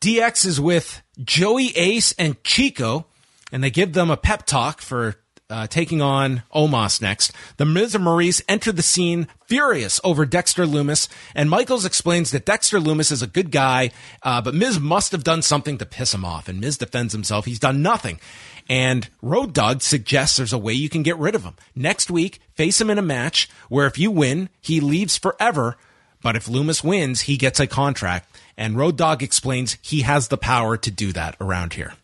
DX 0.00 0.44
is 0.44 0.60
with 0.60 1.02
Joey 1.24 1.76
Ace 1.76 2.12
and 2.12 2.42
Chico, 2.44 3.06
and 3.50 3.64
they 3.64 3.70
give 3.70 3.94
them 3.94 4.10
a 4.10 4.16
pep 4.16 4.46
talk 4.46 4.80
for 4.80 5.16
uh, 5.50 5.66
taking 5.66 6.02
on 6.02 6.42
Omos 6.54 7.00
next. 7.00 7.32
The 7.56 7.64
Miz 7.64 7.94
and 7.94 8.04
Maryse 8.04 8.42
enter 8.48 8.70
the 8.72 8.82
scene 8.82 9.28
furious 9.46 10.00
over 10.04 10.26
Dexter 10.26 10.66
Lumis, 10.66 11.08
and 11.34 11.48
Michaels 11.48 11.84
explains 11.84 12.30
that 12.30 12.44
Dexter 12.44 12.78
Lumis 12.78 13.10
is 13.10 13.22
a 13.22 13.26
good 13.26 13.50
guy, 13.50 13.90
uh, 14.22 14.42
but 14.42 14.54
Miz 14.54 14.78
must 14.78 15.12
have 15.12 15.24
done 15.24 15.42
something 15.42 15.78
to 15.78 15.86
piss 15.86 16.12
him 16.12 16.24
off. 16.24 16.48
And 16.48 16.60
Miz 16.60 16.78
defends 16.78 17.12
himself. 17.12 17.46
He's 17.46 17.58
done 17.58 17.82
nothing. 17.82 18.20
And 18.68 19.08
Road 19.22 19.54
Dog 19.54 19.80
suggests 19.80 20.36
there's 20.36 20.52
a 20.52 20.58
way 20.58 20.74
you 20.74 20.90
can 20.90 21.02
get 21.02 21.16
rid 21.16 21.34
of 21.34 21.44
him. 21.44 21.54
Next 21.74 22.10
week, 22.10 22.40
face 22.54 22.80
him 22.80 22.90
in 22.90 22.98
a 22.98 23.02
match 23.02 23.48
where 23.70 23.86
if 23.86 23.98
you 23.98 24.10
win, 24.10 24.50
he 24.60 24.80
leaves 24.80 25.16
forever. 25.16 25.76
But 26.22 26.36
if 26.36 26.46
Lumis 26.46 26.84
wins, 26.84 27.22
he 27.22 27.38
gets 27.38 27.60
a 27.60 27.66
contract. 27.66 28.28
And 28.58 28.76
Road 28.76 28.98
Dog 28.98 29.22
explains 29.22 29.78
he 29.80 30.02
has 30.02 30.28
the 30.28 30.36
power 30.36 30.76
to 30.76 30.90
do 30.90 31.12
that 31.12 31.36
around 31.40 31.74
here. 31.74 31.94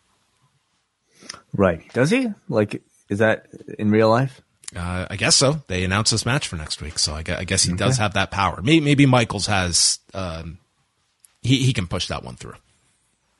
Right. 1.53 1.87
Does 1.93 2.09
he? 2.09 2.29
Like, 2.49 2.81
is 3.09 3.19
that 3.19 3.47
in 3.77 3.91
real 3.91 4.09
life? 4.09 4.41
Uh, 4.75 5.07
I 5.09 5.15
guess 5.15 5.35
so. 5.35 5.61
They 5.67 5.83
announced 5.83 6.11
this 6.11 6.25
match 6.25 6.47
for 6.47 6.55
next 6.55 6.81
week, 6.81 6.99
so 6.99 7.13
I 7.13 7.23
guess, 7.23 7.39
I 7.39 7.43
guess 7.43 7.63
he 7.63 7.71
okay. 7.71 7.77
does 7.77 7.97
have 7.97 8.13
that 8.13 8.31
power. 8.31 8.61
Maybe, 8.61 8.83
maybe 8.83 9.05
Michaels 9.05 9.47
has. 9.47 9.99
Um, 10.13 10.57
he 11.41 11.63
he 11.63 11.73
can 11.73 11.87
push 11.87 12.07
that 12.07 12.23
one 12.23 12.35
through. 12.35 12.55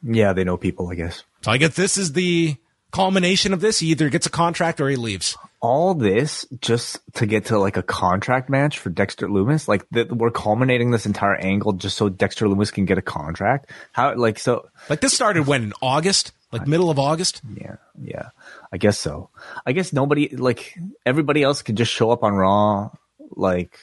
Yeah, 0.03 0.33
they 0.33 0.43
know 0.43 0.57
people. 0.57 0.89
I 0.89 0.95
guess. 0.95 1.23
So 1.41 1.51
I 1.51 1.57
guess 1.57 1.75
this 1.75 1.97
is 1.97 2.13
the 2.13 2.55
culmination 2.91 3.53
of 3.53 3.59
this. 3.59 3.79
He 3.79 3.87
either 3.87 4.09
gets 4.09 4.25
a 4.25 4.29
contract 4.29 4.79
or 4.79 4.87
he 4.87 4.95
leaves. 4.95 5.37
All 5.61 5.95
this 5.95 6.45
just 6.61 6.99
to 7.15 7.25
get 7.25 7.45
to 7.45 7.57
like 7.57 7.75
a 7.75 7.83
contract 7.83 8.49
match 8.49 8.77
for 8.77 8.89
Dexter 8.89 9.27
Lumis. 9.27 9.67
Like 9.67 9.85
the, 9.89 10.05
we're 10.05 10.31
culminating 10.31 10.91
this 10.91 11.05
entire 11.05 11.35
angle 11.35 11.73
just 11.73 11.97
so 11.97 12.07
Dexter 12.07 12.45
Lumis 12.45 12.71
can 12.71 12.85
get 12.85 12.97
a 12.97 13.01
contract. 13.01 13.71
How 13.91 14.15
like 14.15 14.39
so? 14.39 14.69
Like 14.89 15.01
this 15.01 15.13
started 15.13 15.47
when 15.47 15.63
in 15.63 15.73
August, 15.81 16.31
like 16.51 16.67
middle 16.67 16.89
of 16.89 16.99
August. 16.99 17.41
Yeah, 17.57 17.75
yeah. 17.99 18.29
I 18.75 18.77
guess 18.77 18.97
so. 18.97 19.29
I 19.65 19.71
guess 19.71 19.93
nobody 19.93 20.35
like 20.35 20.77
everybody 21.05 21.41
else 21.41 21.61
could 21.61 21.77
just 21.77 21.93
show 21.93 22.11
up 22.11 22.25
on 22.25 22.33
Raw. 22.33 22.89
Like 23.31 23.79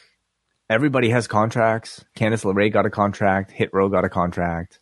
everybody 0.68 1.08
has 1.08 1.26
contracts. 1.26 2.04
Candice 2.14 2.44
LeRae 2.44 2.70
got 2.70 2.84
a 2.84 2.90
contract. 2.90 3.52
Hit 3.52 3.70
Row 3.72 3.88
got 3.88 4.04
a 4.04 4.10
contract. 4.10 4.80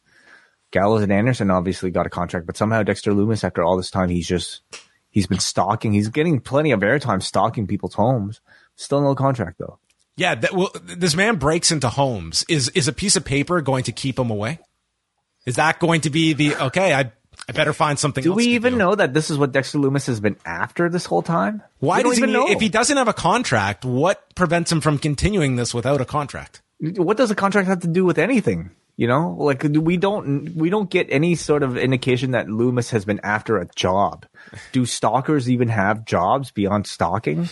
Gallows 0.72 1.02
and 1.04 1.12
Anderson 1.12 1.48
obviously 1.52 1.92
got 1.92 2.08
a 2.08 2.10
contract, 2.10 2.46
but 2.46 2.56
somehow 2.56 2.82
Dexter 2.82 3.12
Lumis, 3.12 3.44
after 3.44 3.62
all 3.62 3.76
this 3.76 3.92
time, 3.92 4.08
he's 4.08 4.26
just 4.26 4.62
he's 5.10 5.28
been 5.28 5.38
stalking. 5.38 5.92
He's 5.92 6.08
getting 6.08 6.40
plenty 6.40 6.72
of 6.72 6.80
airtime 6.80 7.22
stalking 7.22 7.68
people's 7.68 7.94
homes. 7.94 8.40
Still 8.74 9.02
no 9.02 9.14
contract 9.14 9.60
though. 9.60 9.78
Yeah, 10.16 10.34
that, 10.34 10.52
well, 10.52 10.72
this 10.82 11.14
man 11.14 11.36
breaks 11.36 11.70
into 11.70 11.88
homes. 11.88 12.44
Is 12.48 12.68
is 12.70 12.88
a 12.88 12.92
piece 12.92 13.14
of 13.14 13.24
paper 13.24 13.60
going 13.60 13.84
to 13.84 13.92
keep 13.92 14.18
him 14.18 14.30
away? 14.30 14.58
Is 15.46 15.54
that 15.54 15.78
going 15.78 16.00
to 16.00 16.10
be 16.10 16.32
the 16.32 16.56
okay? 16.56 16.94
I 16.94 17.12
I 17.50 17.52
better 17.52 17.72
find 17.72 17.98
something. 17.98 18.22
Else. 18.22 18.32
Do 18.32 18.34
we 18.34 18.54
even 18.54 18.74
do. 18.74 18.78
know 18.78 18.94
that 18.94 19.12
this 19.12 19.28
is 19.28 19.36
what 19.36 19.50
Dexter 19.50 19.78
Lumis 19.78 20.06
has 20.06 20.20
been 20.20 20.36
after 20.44 20.88
this 20.88 21.04
whole 21.04 21.22
time? 21.22 21.62
Why 21.80 22.02
does 22.02 22.16
he? 22.16 22.24
Know. 22.24 22.48
If 22.48 22.60
he 22.60 22.68
doesn't 22.68 22.96
have 22.96 23.08
a 23.08 23.12
contract, 23.12 23.84
what 23.84 24.34
prevents 24.36 24.70
him 24.70 24.80
from 24.80 24.98
continuing 24.98 25.56
this 25.56 25.74
without 25.74 26.00
a 26.00 26.04
contract? 26.04 26.62
What 26.78 27.16
does 27.16 27.30
a 27.30 27.34
contract 27.34 27.66
have 27.66 27.80
to 27.80 27.88
do 27.88 28.04
with 28.04 28.18
anything? 28.18 28.70
You 28.96 29.08
know, 29.08 29.34
like 29.38 29.64
we 29.64 29.96
don't 29.96 30.54
we 30.54 30.70
don't 30.70 30.90
get 30.90 31.08
any 31.10 31.34
sort 31.34 31.62
of 31.62 31.76
indication 31.76 32.32
that 32.32 32.46
Lumis 32.46 32.90
has 32.90 33.04
been 33.04 33.20
after 33.24 33.56
a 33.56 33.66
job. 33.74 34.26
Do 34.72 34.86
stalkers 34.86 35.50
even 35.50 35.68
have 35.68 36.04
jobs 36.04 36.50
beyond 36.50 36.86
stalking? 36.86 37.48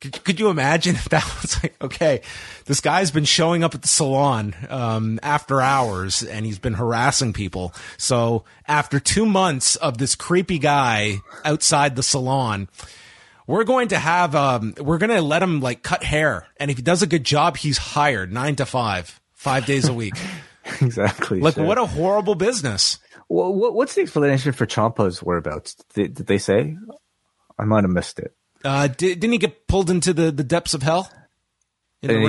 Could, 0.00 0.24
could 0.24 0.40
you 0.40 0.48
imagine 0.50 0.94
if 0.96 1.08
that 1.10 1.24
was 1.42 1.62
like, 1.62 1.82
okay, 1.82 2.20
this 2.66 2.80
guy's 2.80 3.10
been 3.10 3.24
showing 3.24 3.64
up 3.64 3.74
at 3.74 3.82
the 3.82 3.88
salon 3.88 4.54
um, 4.68 5.20
after 5.22 5.60
hours 5.60 6.22
and 6.22 6.44
he's 6.44 6.58
been 6.58 6.74
harassing 6.74 7.32
people. 7.32 7.72
So 7.96 8.44
after 8.66 9.00
two 9.00 9.26
months 9.26 9.76
of 9.76 9.98
this 9.98 10.14
creepy 10.14 10.58
guy 10.58 11.16
outside 11.44 11.96
the 11.96 12.02
salon, 12.02 12.68
we're 13.46 13.64
going 13.64 13.88
to 13.88 13.98
have 13.98 14.34
um, 14.34 14.74
we're 14.78 14.98
going 14.98 15.10
to 15.10 15.20
let 15.20 15.42
him 15.42 15.60
like 15.60 15.82
cut 15.82 16.02
hair, 16.02 16.46
and 16.56 16.70
if 16.70 16.78
he 16.78 16.82
does 16.82 17.02
a 17.02 17.06
good 17.06 17.24
job, 17.24 17.56
he's 17.56 17.76
hired 17.76 18.32
nine 18.32 18.56
to 18.56 18.66
five, 18.66 19.20
five 19.34 19.66
days 19.66 19.88
a 19.88 19.94
week. 19.94 20.14
exactly. 20.80 21.40
Like 21.40 21.54
sure. 21.54 21.64
what 21.64 21.78
a 21.78 21.84
horrible 21.84 22.34
business. 22.34 22.98
Well, 23.28 23.52
what's 23.52 23.94
the 23.94 24.02
explanation 24.02 24.52
for 24.52 24.66
Ciampa's 24.66 25.22
whereabouts? 25.22 25.76
Did, 25.94 26.14
did 26.14 26.26
they 26.26 26.38
say? 26.38 26.76
I 27.58 27.64
might 27.64 27.84
have 27.84 27.90
missed 27.90 28.18
it. 28.18 28.34
Uh, 28.64 28.88
did, 28.88 29.22
not 29.22 29.32
he 29.32 29.38
get 29.38 29.66
pulled 29.66 29.90
into 29.90 30.12
the, 30.12 30.30
the 30.32 30.44
depths 30.44 30.74
of 30.74 30.82
hell? 30.82 31.10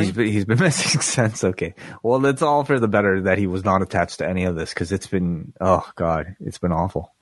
he's 0.05 0.11
been, 0.11 0.27
he's 0.27 0.45
been 0.45 0.59
missing 0.59 1.01
since. 1.01 1.43
Okay. 1.43 1.73
Well, 2.03 2.25
it's 2.25 2.41
all 2.41 2.63
for 2.63 2.79
the 2.79 2.87
better 2.87 3.21
that 3.21 3.37
he 3.37 3.47
was 3.47 3.63
not 3.63 3.81
attached 3.81 4.19
to 4.19 4.27
any 4.27 4.45
of 4.45 4.55
this 4.55 4.73
because 4.73 4.91
it's 4.91 5.07
been, 5.07 5.53
oh 5.61 5.89
God, 5.95 6.35
it's 6.39 6.57
been 6.57 6.71
awful. 6.71 7.13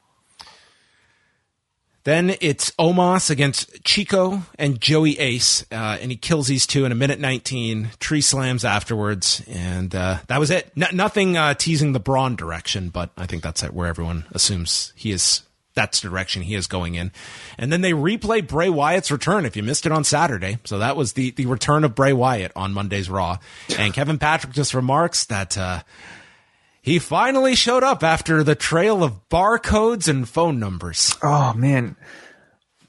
Then 2.04 2.36
it's 2.42 2.72
Omos 2.72 3.30
against 3.30 3.82
Chico 3.86 4.44
and 4.60 4.82
Joey 4.82 5.18
Ace, 5.20 5.66
uh, 5.72 5.98
and 6.02 6.12
he 6.12 6.18
kills 6.18 6.48
these 6.48 6.68
two 6.68 6.84
in 6.84 6.92
a 6.92 6.96
minute 6.96 7.18
19, 7.18 7.92
tree 8.00 8.20
slams 8.20 8.66
afterwards, 8.66 9.42
and 9.48 9.96
uh, 9.96 10.18
that 10.28 10.38
was 10.38 10.52
it. 10.52 10.70
Nothing 10.76 11.38
uh, 11.38 11.54
teasing 11.54 11.94
the 11.94 12.02
Braun 12.02 12.36
direction, 12.36 12.90
but 12.90 13.12
I 13.18 13.26
think 13.26 13.42
that's 13.42 13.64
it, 13.64 13.74
where 13.74 13.88
everyone 13.88 14.26
assumes 14.34 14.92
he 14.98 15.12
is. 15.12 15.44
That's 15.76 16.02
the 16.02 16.10
direction 16.10 16.44
he 16.44 16.56
is 16.56 16.68
going 16.68 16.96
in. 16.96 17.12
And 17.58 17.72
then 17.72 17.82
they 17.82 17.94
replay 17.94 18.46
Bray 18.48 18.70
Wyatt's 18.70 19.12
return 19.12 19.46
if 19.46 19.56
you 19.56 19.64
missed 19.64 19.86
it 19.86 19.92
on 19.92 20.04
Saturday. 20.04 20.60
So 20.66 20.80
that 20.80 20.96
was 20.96 21.14
the, 21.14 21.32
the 21.32 21.48
return 21.48 21.84
of 21.84 21.96
Bray 21.96 22.14
Wyatt 22.14 22.52
on 22.56 22.74
Monday's 22.74 23.10
Raw. 23.10 23.40
And 23.78 23.94
Kevin 23.94 24.20
Patrick 24.20 24.54
just 24.54 24.74
remarks 24.76 25.26
that 25.26 25.58
uh, 25.58 25.82
he 26.82 27.00
finally 27.00 27.56
showed 27.56 27.84
up 27.84 28.04
after 28.04 28.44
the 28.44 28.56
trail 28.56 29.04
of 29.04 29.30
barcodes 29.30 30.08
and 30.08 30.30
phone 30.30 30.60
numbers. 30.60 31.16
Oh 31.24 31.54
man, 31.54 31.96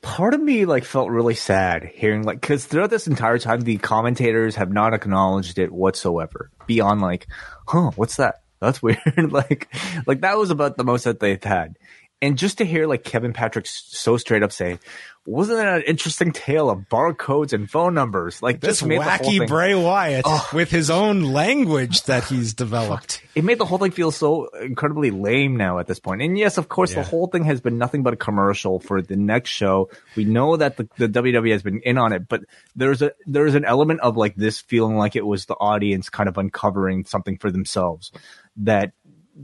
part 0.02 0.34
of 0.34 0.40
me 0.40 0.66
like 0.66 0.84
felt 0.84 1.08
really 1.10 1.34
sad 1.34 1.84
hearing 1.94 2.24
like 2.24 2.40
because 2.40 2.66
throughout 2.66 2.90
this 2.90 3.06
entire 3.06 3.38
time 3.38 3.62
the 3.62 3.78
commentators 3.78 4.56
have 4.56 4.70
not 4.70 4.92
acknowledged 4.92 5.58
it 5.58 5.72
whatsoever 5.72 6.50
beyond 6.66 7.00
like, 7.00 7.26
huh, 7.66 7.92
what's 7.96 8.16
that? 8.16 8.42
That's 8.60 8.82
weird. 8.82 9.30
like, 9.30 9.68
like 10.06 10.20
that 10.22 10.36
was 10.38 10.50
about 10.50 10.76
the 10.76 10.84
most 10.84 11.04
that 11.04 11.20
they've 11.20 11.42
had. 11.42 11.78
And 12.24 12.38
just 12.38 12.58
to 12.58 12.64
hear 12.64 12.86
like 12.86 13.04
Kevin 13.04 13.32
Patrick 13.32 13.66
so 13.66 14.16
straight 14.16 14.42
up 14.42 14.50
say, 14.52 14.78
wasn't 15.26 15.56
that 15.58 15.76
an 15.78 15.82
interesting 15.82 16.32
tale 16.32 16.68
of 16.68 16.80
barcodes 16.90 17.52
and 17.54 17.70
phone 17.70 17.94
numbers? 17.94 18.42
Like 18.42 18.60
This 18.60 18.82
wacky 18.82 19.46
Bray 19.48 19.74
Wyatt 19.74 20.22
Oh. 20.26 20.46
with 20.52 20.70
his 20.70 20.90
own 20.90 21.22
language 21.22 22.02
that 22.02 22.24
he's 22.24 22.52
developed. 22.64 23.22
it 23.34 23.42
made 23.42 23.58
the 23.58 23.64
whole 23.64 23.78
thing 23.78 23.90
feel 23.90 24.10
so 24.10 24.48
incredibly 24.60 25.10
lame 25.10 25.56
now 25.56 25.78
at 25.78 25.86
this 25.86 25.98
point. 25.98 26.20
And 26.20 26.36
yes, 26.36 26.58
of 26.58 26.68
course, 26.68 26.90
Yeah. 26.92 27.02
the 27.02 27.08
whole 27.08 27.26
thing 27.26 27.44
has 27.44 27.60
been 27.62 27.78
nothing 27.78 28.02
but 28.02 28.12
a 28.12 28.16
commercial 28.16 28.80
for 28.80 29.00
the 29.00 29.16
next 29.16 29.50
show. 29.50 29.88
We 30.14 30.24
know 30.26 30.56
that 30.56 30.76
the, 30.76 30.88
the 30.98 31.08
WWE 31.08 31.52
has 31.52 31.62
been 31.62 31.80
in 31.80 31.96
on 31.96 32.12
it, 32.12 32.28
but 32.28 32.42
there's 32.76 33.00
a 33.00 33.12
there's 33.26 33.54
an 33.54 33.64
element 33.64 34.00
of 34.00 34.16
like 34.18 34.34
this 34.36 34.60
feeling 34.60 34.96
like 34.96 35.16
it 35.16 35.24
was 35.26 35.46
the 35.46 35.54
audience 35.54 36.10
kind 36.10 36.28
of 36.28 36.36
uncovering 36.36 37.04
something 37.06 37.38
for 37.38 37.50
themselves 37.50 38.12
that 38.56 38.92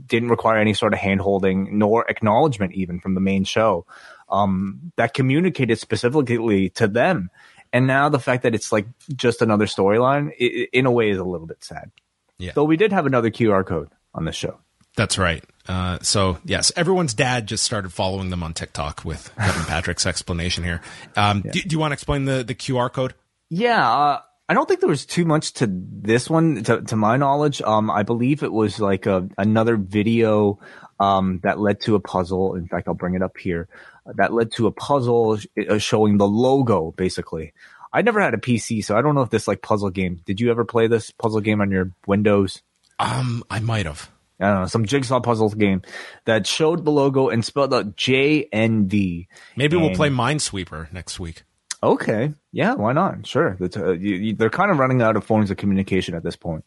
didn't 0.05 0.29
require 0.29 0.57
any 0.57 0.73
sort 0.73 0.93
of 0.93 0.99
handholding 0.99 1.71
nor 1.71 2.09
acknowledgement 2.09 2.73
even 2.73 2.99
from 2.99 3.13
the 3.13 3.21
main 3.21 3.43
show 3.43 3.85
um, 4.29 4.91
that 4.95 5.13
communicated 5.13 5.79
specifically 5.79 6.69
to 6.69 6.87
them. 6.87 7.29
And 7.73 7.87
now 7.87 8.09
the 8.09 8.19
fact 8.19 8.43
that 8.43 8.55
it's 8.55 8.71
like 8.71 8.87
just 9.15 9.41
another 9.41 9.65
storyline, 9.65 10.31
in 10.37 10.85
a 10.85 10.91
way, 10.91 11.09
is 11.09 11.17
a 11.17 11.23
little 11.23 11.47
bit 11.47 11.63
sad. 11.63 11.91
Yeah. 12.37 12.51
Though 12.53 12.63
we 12.63 12.77
did 12.77 12.91
have 12.91 13.05
another 13.05 13.29
QR 13.29 13.65
code 13.65 13.89
on 14.13 14.25
this 14.25 14.35
show. 14.35 14.59
That's 14.95 15.17
right. 15.17 15.43
Uh, 15.67 15.99
so 16.01 16.37
yes, 16.43 16.71
everyone's 16.75 17.13
dad 17.13 17.47
just 17.47 17.63
started 17.63 17.93
following 17.93 18.29
them 18.29 18.43
on 18.43 18.53
TikTok 18.53 19.05
with 19.05 19.33
Kevin 19.37 19.63
Patrick's 19.67 20.05
explanation 20.05 20.63
here. 20.63 20.81
Um, 21.15 21.41
do, 21.41 21.61
do 21.61 21.69
you 21.69 21.79
want 21.79 21.91
to 21.91 21.93
explain 21.93 22.25
the, 22.25 22.43
the 22.43 22.55
QR 22.55 22.91
code? 22.91 23.13
Yeah, 23.49 23.89
uh, 23.89 24.21
I 24.51 24.53
don't 24.53 24.67
think 24.67 24.81
there 24.81 24.89
was 24.89 25.05
too 25.05 25.23
much 25.23 25.53
to 25.53 25.67
this 25.71 26.29
one, 26.29 26.61
to, 26.65 26.81
to 26.81 26.97
my 26.97 27.15
knowledge. 27.15 27.61
Um, 27.61 27.89
I 27.89 28.03
believe 28.03 28.43
it 28.43 28.51
was 28.51 28.81
like 28.81 29.05
a, 29.05 29.29
another 29.37 29.77
video 29.77 30.59
um, 30.99 31.39
that 31.43 31.57
led 31.57 31.79
to 31.83 31.95
a 31.95 32.01
puzzle. 32.01 32.55
In 32.55 32.67
fact, 32.67 32.89
I'll 32.89 32.93
bring 32.93 33.15
it 33.15 33.23
up 33.23 33.37
here. 33.37 33.69
That 34.05 34.33
led 34.33 34.51
to 34.55 34.67
a 34.67 34.71
puzzle 34.73 35.39
uh, 35.69 35.77
showing 35.77 36.17
the 36.17 36.27
logo, 36.27 36.91
basically. 36.97 37.53
I 37.93 38.01
never 38.01 38.19
had 38.19 38.33
a 38.33 38.37
PC, 38.37 38.83
so 38.83 38.97
I 38.97 39.01
don't 39.01 39.15
know 39.15 39.21
if 39.21 39.29
this 39.29 39.47
like 39.47 39.61
puzzle 39.61 39.89
game. 39.89 40.19
Did 40.25 40.41
you 40.41 40.51
ever 40.51 40.65
play 40.65 40.87
this 40.87 41.11
puzzle 41.11 41.39
game 41.39 41.61
on 41.61 41.71
your 41.71 41.93
Windows? 42.05 42.61
Um, 42.99 43.45
I 43.49 43.61
might 43.61 43.85
have. 43.85 44.11
I 44.37 44.47
don't 44.47 44.61
know, 44.63 44.67
some 44.67 44.85
jigsaw 44.85 45.21
puzzle 45.21 45.47
game 45.51 45.81
that 46.25 46.45
showed 46.45 46.83
the 46.83 46.91
logo 46.91 47.29
and 47.29 47.45
spelled 47.45 47.73
out 47.73 47.95
JNV. 47.95 49.27
Maybe 49.55 49.77
we'll 49.77 49.95
play 49.95 50.09
Minesweeper 50.09 50.91
next 50.91 51.21
week. 51.21 51.43
Okay. 51.83 52.33
Yeah, 52.51 52.75
why 52.75 52.93
not? 52.93 53.25
Sure. 53.25 53.57
Uh, 53.59 53.91
you, 53.91 54.15
you, 54.15 54.33
they're 54.35 54.51
kind 54.51 54.69
of 54.69 54.77
running 54.77 55.01
out 55.01 55.15
of 55.15 55.23
forms 55.23 55.49
of 55.49 55.57
communication 55.57 56.13
at 56.13 56.23
this 56.23 56.35
point. 56.35 56.65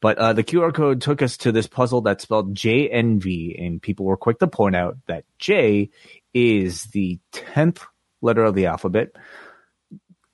But 0.00 0.18
uh, 0.18 0.32
the 0.34 0.44
QR 0.44 0.74
code 0.74 1.00
took 1.00 1.22
us 1.22 1.38
to 1.38 1.52
this 1.52 1.66
puzzle 1.66 2.02
that 2.02 2.20
spelled 2.20 2.54
JNV, 2.54 3.62
and 3.64 3.80
people 3.80 4.04
were 4.04 4.18
quick 4.18 4.38
to 4.40 4.46
point 4.46 4.76
out 4.76 4.98
that 5.06 5.24
J 5.38 5.90
is 6.34 6.84
the 6.86 7.18
10th 7.32 7.80
letter 8.20 8.44
of 8.44 8.54
the 8.54 8.66
alphabet. 8.66 9.12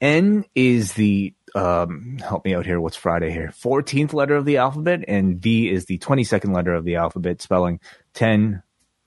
N 0.01 0.45
is 0.55 0.95
the, 0.95 1.33
um, 1.55 2.19
help 2.19 2.45
me 2.45 2.55
out 2.55 2.67
here, 2.67 2.81
what's 2.81 2.97
Friday 2.97 3.31
here? 3.31 3.53
14th 3.57 4.13
letter 4.13 4.35
of 4.35 4.45
the 4.45 4.59
alphabet, 4.59 5.05
and 5.07 5.39
V 5.39 5.71
is 5.71 5.87
the 5.87 5.99
22nd 5.99 6.55
letter 6.55 6.75
of 6.75 6.85
the 6.85 6.97
alphabet, 6.97 7.41
spelling 7.41 7.81
10, 8.15 8.63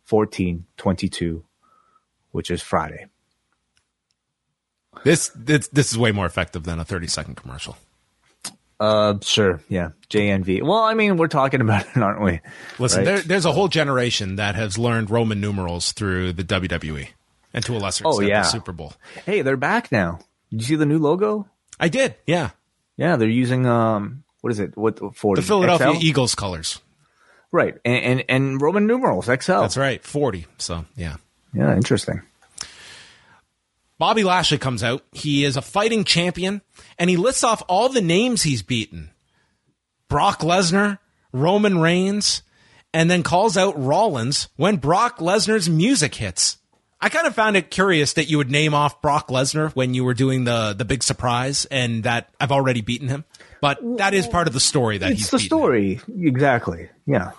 14, 0.05 0.65
22, 0.77 1.45
which 2.31 2.49
is 2.49 2.61
Friday. 2.61 3.07
This, 5.03 5.30
this 5.35 5.67
this 5.69 5.91
is 5.91 5.97
way 5.97 6.11
more 6.11 6.26
effective 6.26 6.63
than 6.63 6.80
a 6.80 6.85
30 6.85 7.07
second 7.07 7.35
commercial. 7.35 7.77
Uh, 8.80 9.15
sure. 9.21 9.61
Yeah. 9.67 9.89
JNV. 10.09 10.61
Well, 10.63 10.77
I 10.80 10.93
mean, 10.93 11.17
we're 11.17 11.27
talking 11.27 11.59
about 11.61 11.85
it, 11.85 11.97
aren't 11.97 12.21
we? 12.21 12.39
Listen, 12.80 12.99
Right. 12.99 13.05
there, 13.05 13.19
there's 13.21 13.45
a 13.45 13.51
whole 13.51 13.67
generation 13.67 14.38
that 14.38 14.55
has 14.55 14.77
learned 14.77 15.09
Roman 15.09 15.41
numerals 15.41 15.91
through 15.91 16.34
the 16.34 16.43
WWE 16.43 17.09
and 17.53 17.65
to 17.65 17.76
a 17.76 17.80
lesser 17.80 18.05
Oh, 18.07 18.11
extent 18.11 18.30
yeah. 18.30 18.41
the 18.43 18.47
Super 18.47 18.71
Bowl. 18.71 18.93
Hey, 19.26 19.41
they're 19.41 19.57
back 19.57 19.91
now. 19.91 20.19
Did 20.49 20.61
you 20.61 20.65
see 20.67 20.76
the 20.76 20.85
new 20.85 20.97
logo? 20.97 21.47
I 21.80 21.89
did, 21.89 22.15
yeah. 22.26 22.51
Yeah, 22.97 23.15
they're 23.17 23.27
using, 23.30 23.65
um, 23.65 24.23
what 24.41 24.51
is 24.51 24.59
it? 24.59 24.77
What 24.77 25.15
for 25.15 25.35
The 25.35 25.41
Philadelphia 25.41 25.93
XL? 25.95 26.03
Eagles 26.03 26.35
colors. 26.35 26.80
Right. 27.51 27.76
And, 27.84 28.03
and, 28.03 28.23
and 28.30 28.61
Roman 28.61 28.88
numerals, 28.88 29.26
XL. 29.26 29.59
That's 29.61 29.77
right, 29.77 30.03
40. 30.03 30.45
So, 30.57 30.85
yeah. 30.95 31.17
Yeah, 31.53 31.76
interesting. 31.76 32.21
Bobby 33.99 34.23
Lashley 34.23 34.57
comes 34.57 34.84
out. 34.84 35.03
He 35.11 35.43
is 35.43 35.57
a 35.57 35.61
fighting 35.61 36.03
champion, 36.05 36.61
and 36.97 37.09
he 37.09 37.17
lists 37.17 37.43
off 37.43 37.61
all 37.67 37.89
the 37.89 38.01
names 38.01 38.41
he's 38.43 38.63
beaten 38.63 39.11
Brock 40.07 40.39
Lesnar, 40.39 40.97
Roman 41.31 41.77
Reigns, 41.80 42.41
and 42.93 43.11
then 43.11 43.21
calls 43.21 43.55
out 43.57 43.80
Rollins 43.80 44.47
when 44.55 44.77
Brock 44.77 45.19
Lesnar's 45.19 45.69
music 45.69 46.15
hits. 46.15 46.57
I 47.01 47.07
kind 47.09 47.27
of 47.27 47.35
found 47.35 47.55
it 47.55 47.69
curious 47.71 48.13
that 48.13 48.26
you 48.30 48.38
would 48.38 48.51
name 48.51 48.73
off 48.73 49.01
Brock 49.01 49.30
Lesnar 49.30 49.71
when 49.73 49.93
you 49.93 50.03
were 50.03 50.13
doing 50.13 50.43
the, 50.43 50.73
the 50.73 50.84
big 50.84 51.01
surprise 51.03 51.65
and 51.65 52.03
that 52.03 52.30
I've 52.41 52.51
already 52.51 52.81
beaten 52.81 53.07
him. 53.07 53.23
But 53.61 53.80
that 53.99 54.13
is 54.13 54.27
part 54.27 54.47
of 54.47 54.53
the 54.53 54.59
story 54.59 54.97
that 54.97 55.11
he's 55.11 55.21
It's 55.21 55.30
the 55.31 55.38
beaten 55.38 55.45
him. 55.45 55.99
story. 55.99 56.27
Exactly. 56.27 56.89
Yeah. 57.05 57.31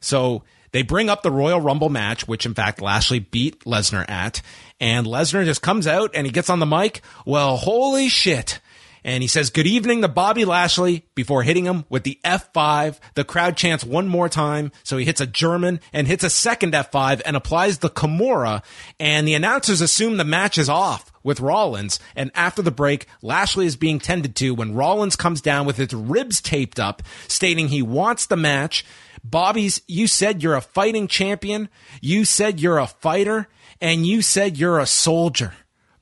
So 0.00 0.42
they 0.72 0.82
bring 0.82 1.08
up 1.08 1.22
the 1.22 1.30
Royal 1.30 1.60
Rumble 1.60 1.88
match, 1.88 2.26
which 2.26 2.46
in 2.46 2.54
fact 2.54 2.80
Lashley 2.80 3.18
beat 3.18 3.60
Lesnar 3.60 4.08
at, 4.08 4.42
and 4.80 5.06
Lesnar 5.06 5.44
just 5.44 5.62
comes 5.62 5.86
out 5.86 6.10
and 6.14 6.26
he 6.26 6.32
gets 6.32 6.50
on 6.50 6.60
the 6.60 6.66
mic. 6.66 7.02
Well, 7.24 7.56
holy 7.56 8.08
shit. 8.08 8.60
And 9.04 9.22
he 9.22 9.28
says, 9.28 9.50
good 9.50 9.66
evening 9.66 10.02
to 10.02 10.08
Bobby 10.08 10.44
Lashley 10.44 11.06
before 11.14 11.42
hitting 11.42 11.64
him 11.64 11.84
with 11.88 12.02
the 12.02 12.18
F5. 12.24 12.98
The 13.14 13.24
crowd 13.24 13.56
chants 13.56 13.84
one 13.84 14.08
more 14.08 14.28
time. 14.28 14.72
So 14.82 14.96
he 14.96 15.04
hits 15.04 15.20
a 15.20 15.26
German 15.26 15.80
and 15.92 16.06
hits 16.06 16.24
a 16.24 16.30
second 16.30 16.74
F5 16.74 17.22
and 17.24 17.36
applies 17.36 17.78
the 17.78 17.90
Kimura. 17.90 18.62
And 18.98 19.26
the 19.26 19.34
announcers 19.34 19.80
assume 19.80 20.16
the 20.16 20.24
match 20.24 20.58
is 20.58 20.68
off 20.68 21.12
with 21.22 21.40
Rollins. 21.40 22.00
And 22.16 22.30
after 22.34 22.60
the 22.60 22.70
break, 22.70 23.06
Lashley 23.22 23.66
is 23.66 23.76
being 23.76 23.98
tended 23.98 24.36
to 24.36 24.54
when 24.54 24.74
Rollins 24.74 25.16
comes 25.16 25.40
down 25.40 25.64
with 25.64 25.76
his 25.76 25.94
ribs 25.94 26.40
taped 26.40 26.78
up, 26.78 27.02
stating 27.28 27.68
he 27.68 27.82
wants 27.82 28.26
the 28.26 28.36
match. 28.36 28.84
Bobby's, 29.24 29.80
you 29.86 30.06
said 30.06 30.42
you're 30.42 30.54
a 30.54 30.60
fighting 30.60 31.08
champion. 31.08 31.68
You 32.00 32.24
said 32.24 32.60
you're 32.60 32.78
a 32.78 32.86
fighter 32.86 33.48
and 33.80 34.06
you 34.06 34.22
said 34.22 34.58
you're 34.58 34.78
a 34.78 34.86
soldier, 34.86 35.52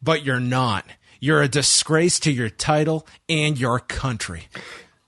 but 0.02 0.24
you're 0.24 0.40
not. 0.40 0.84
You're 1.20 1.42
a 1.42 1.48
disgrace 1.48 2.20
to 2.20 2.32
your 2.32 2.50
title 2.50 3.06
and 3.28 3.58
your 3.58 3.80
country. 3.80 4.48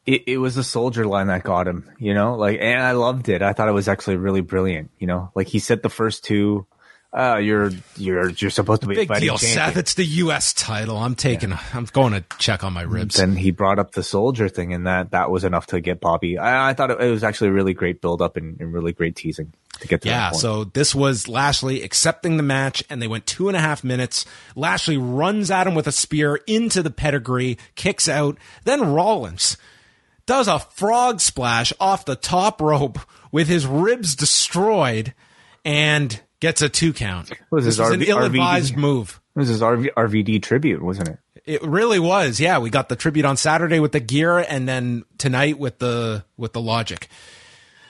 It, 0.07 0.25
it 0.27 0.39
was 0.39 0.55
the 0.55 0.65
soldier 0.65 1.07
line 1.07 1.27
that 1.27 1.43
got 1.43 1.69
him, 1.69 1.91
you 1.99 2.15
know, 2.15 2.35
like, 2.35 2.59
and 2.61 2.83
I 2.83 2.93
loved 2.93 3.29
it. 3.29 3.43
I 3.43 3.53
thought 3.53 3.69
it 3.69 3.73
was 3.73 3.89
actually 3.89 4.17
really 4.17 4.41
brilliant, 4.41 4.91
you 4.99 5.07
know, 5.07 5.31
like 5.35 5.49
he 5.49 5.59
said 5.59 5.83
the 5.83 5.91
first 5.91 6.25
two, 6.25 6.67
uh, 7.17 7.37
you're, 7.37 7.71
you're, 7.97 8.29
you're 8.31 8.51
supposed 8.51 8.83
to 8.83 8.87
be 8.87 8.95
Big 8.95 9.09
fighting 9.09 9.29
deal, 9.29 9.39
champion. 9.39 9.55
Seth. 9.69 9.77
It's 9.79 9.95
the 9.95 10.05
U.S. 10.05 10.53
title. 10.53 10.97
I'm 10.99 11.15
taking, 11.15 11.55
I'm 11.73 11.87
going 11.93 12.13
to 12.13 12.23
check 12.39 12.63
on 12.65 12.73
my 12.75 12.83
ribs. 12.83 13.17
then 13.17 13.35
he 13.35 13.51
brought 13.51 13.79
up 13.79 13.93
the 13.93 14.03
soldier 14.03 14.49
thing, 14.49 14.75
and 14.75 14.87
that 14.87 15.13
that 15.13 15.31
was 15.31 15.45
enough 15.45 15.67
to 15.69 15.81
get 15.81 16.01
Bobby. 16.01 16.37
I, 16.39 16.71
I 16.71 16.75
thought 16.75 16.91
it, 16.91 17.01
it 17.01 17.11
was 17.11 17.25
actually 17.25 17.49
a 17.49 17.53
really 17.53 17.73
great 17.75 18.01
build 18.03 18.21
up 18.21 18.37
and, 18.37 18.61
and 18.61 18.73
really 18.73 18.93
great 18.93 19.17
teasing 19.17 19.53
to 19.81 19.89
get 19.89 20.03
to 20.03 20.09
Yeah, 20.09 20.19
that 20.19 20.33
point. 20.33 20.43
so 20.43 20.65
this 20.65 20.95
was 20.95 21.29
Lashley 21.29 21.83
accepting 21.83 22.37
the 22.37 22.43
match, 22.43 22.85
and 22.91 23.01
they 23.01 23.07
went 23.09 23.27
two 23.27 23.49
and 23.49 23.57
a 23.57 23.61
half 23.61 23.83
minutes. 23.83 24.27
Lashley 24.55 24.99
runs 24.99 25.51
at 25.51 25.67
him 25.67 25.75
with 25.75 25.87
a 25.87 25.93
spear 25.93 26.37
into 26.47 26.83
the 26.83 26.91
pedigree, 26.91 27.57
kicks 27.75 28.09
out. 28.09 28.37
Then 28.65 28.93
Rollins 28.93 29.57
does 30.27 30.47
a 30.47 30.59
frog 30.59 31.21
splash 31.21 31.73
off 31.81 32.05
the 32.05 32.17
top 32.17 32.61
rope 32.61 32.99
with 33.33 33.49
his 33.49 33.67
ribs 33.67 34.15
destroyed 34.15 35.15
and 35.65 36.21
gets 36.41 36.63
a 36.63 36.69
two 36.69 36.93
count. 36.93 37.31
Was 37.51 37.65
this 37.65 37.77
his 37.77 37.81
was 37.81 37.91
an 37.93 38.03
ill-advised 38.03 38.77
move. 38.77 39.21
it 39.35 39.39
was 39.39 39.49
his 39.49 39.61
RV, 39.61 39.93
RVD 39.95 40.43
tribute, 40.43 40.83
wasn't 40.83 41.09
it? 41.09 41.19
It 41.45 41.63
really 41.63 41.99
was. 41.99 42.41
Yeah, 42.41 42.59
we 42.59 42.71
got 42.71 42.89
the 42.89 42.97
tribute 42.97 43.25
on 43.25 43.37
Saturday 43.37 43.81
with 43.81 43.93
the 43.93 44.01
gear, 44.01 44.39
and 44.39 44.69
then 44.69 45.05
tonight 45.17 45.59
with 45.59 45.79
the 45.79 46.25
with 46.37 46.53
the 46.53 46.61
logic. 46.61 47.09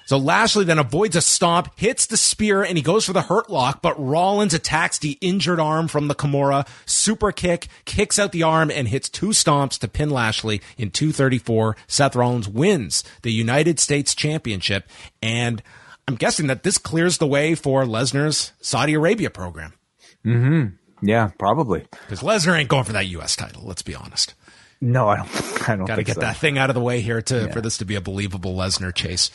So 0.08 0.16
Lashley 0.16 0.64
then 0.64 0.78
avoids 0.78 1.16
a 1.16 1.20
stomp, 1.20 1.68
hits 1.76 2.06
the 2.06 2.16
spear, 2.16 2.62
and 2.62 2.78
he 2.78 2.82
goes 2.82 3.04
for 3.04 3.12
the 3.12 3.20
hurt 3.20 3.50
lock, 3.50 3.82
but 3.82 3.94
Rollins 4.02 4.54
attacks 4.54 4.98
the 4.98 5.18
injured 5.20 5.60
arm 5.60 5.86
from 5.86 6.08
the 6.08 6.14
Kimura, 6.14 6.66
super 6.86 7.30
kick, 7.30 7.68
kicks 7.84 8.18
out 8.18 8.32
the 8.32 8.42
arm, 8.42 8.70
and 8.70 8.88
hits 8.88 9.10
two 9.10 9.30
stomps 9.30 9.78
to 9.80 9.86
pin 9.86 10.08
Lashley 10.08 10.62
in 10.78 10.90
234. 10.92 11.76
Seth 11.88 12.16
Rollins 12.16 12.48
wins 12.48 13.04
the 13.20 13.32
United 13.32 13.78
States 13.78 14.14
Championship, 14.14 14.88
and 15.20 15.62
I'm 16.08 16.14
guessing 16.14 16.46
that 16.46 16.62
this 16.62 16.78
clears 16.78 17.18
the 17.18 17.26
way 17.26 17.54
for 17.54 17.84
Lesnar's 17.84 18.52
Saudi 18.62 18.94
Arabia 18.94 19.28
program. 19.28 19.74
Mm-hmm. 20.24 21.06
Yeah, 21.06 21.32
probably. 21.38 21.80
Because 21.90 22.20
Lesnar 22.20 22.58
ain't 22.58 22.70
going 22.70 22.84
for 22.84 22.94
that 22.94 23.08
U.S. 23.08 23.36
title, 23.36 23.64
let's 23.66 23.82
be 23.82 23.94
honest. 23.94 24.32
No, 24.80 25.06
I 25.06 25.16
don't. 25.16 25.28
I 25.68 25.76
don't. 25.76 25.84
Got 25.84 25.96
to 25.96 26.04
get 26.04 26.14
so. 26.14 26.22
that 26.22 26.38
thing 26.38 26.56
out 26.56 26.70
of 26.70 26.74
the 26.74 26.80
way 26.80 27.02
here 27.02 27.20
to 27.20 27.40
yeah. 27.40 27.52
for 27.52 27.60
this 27.60 27.76
to 27.78 27.84
be 27.84 27.94
a 27.94 28.00
believable 28.00 28.56
Lesnar 28.56 28.94
chase. 28.94 29.30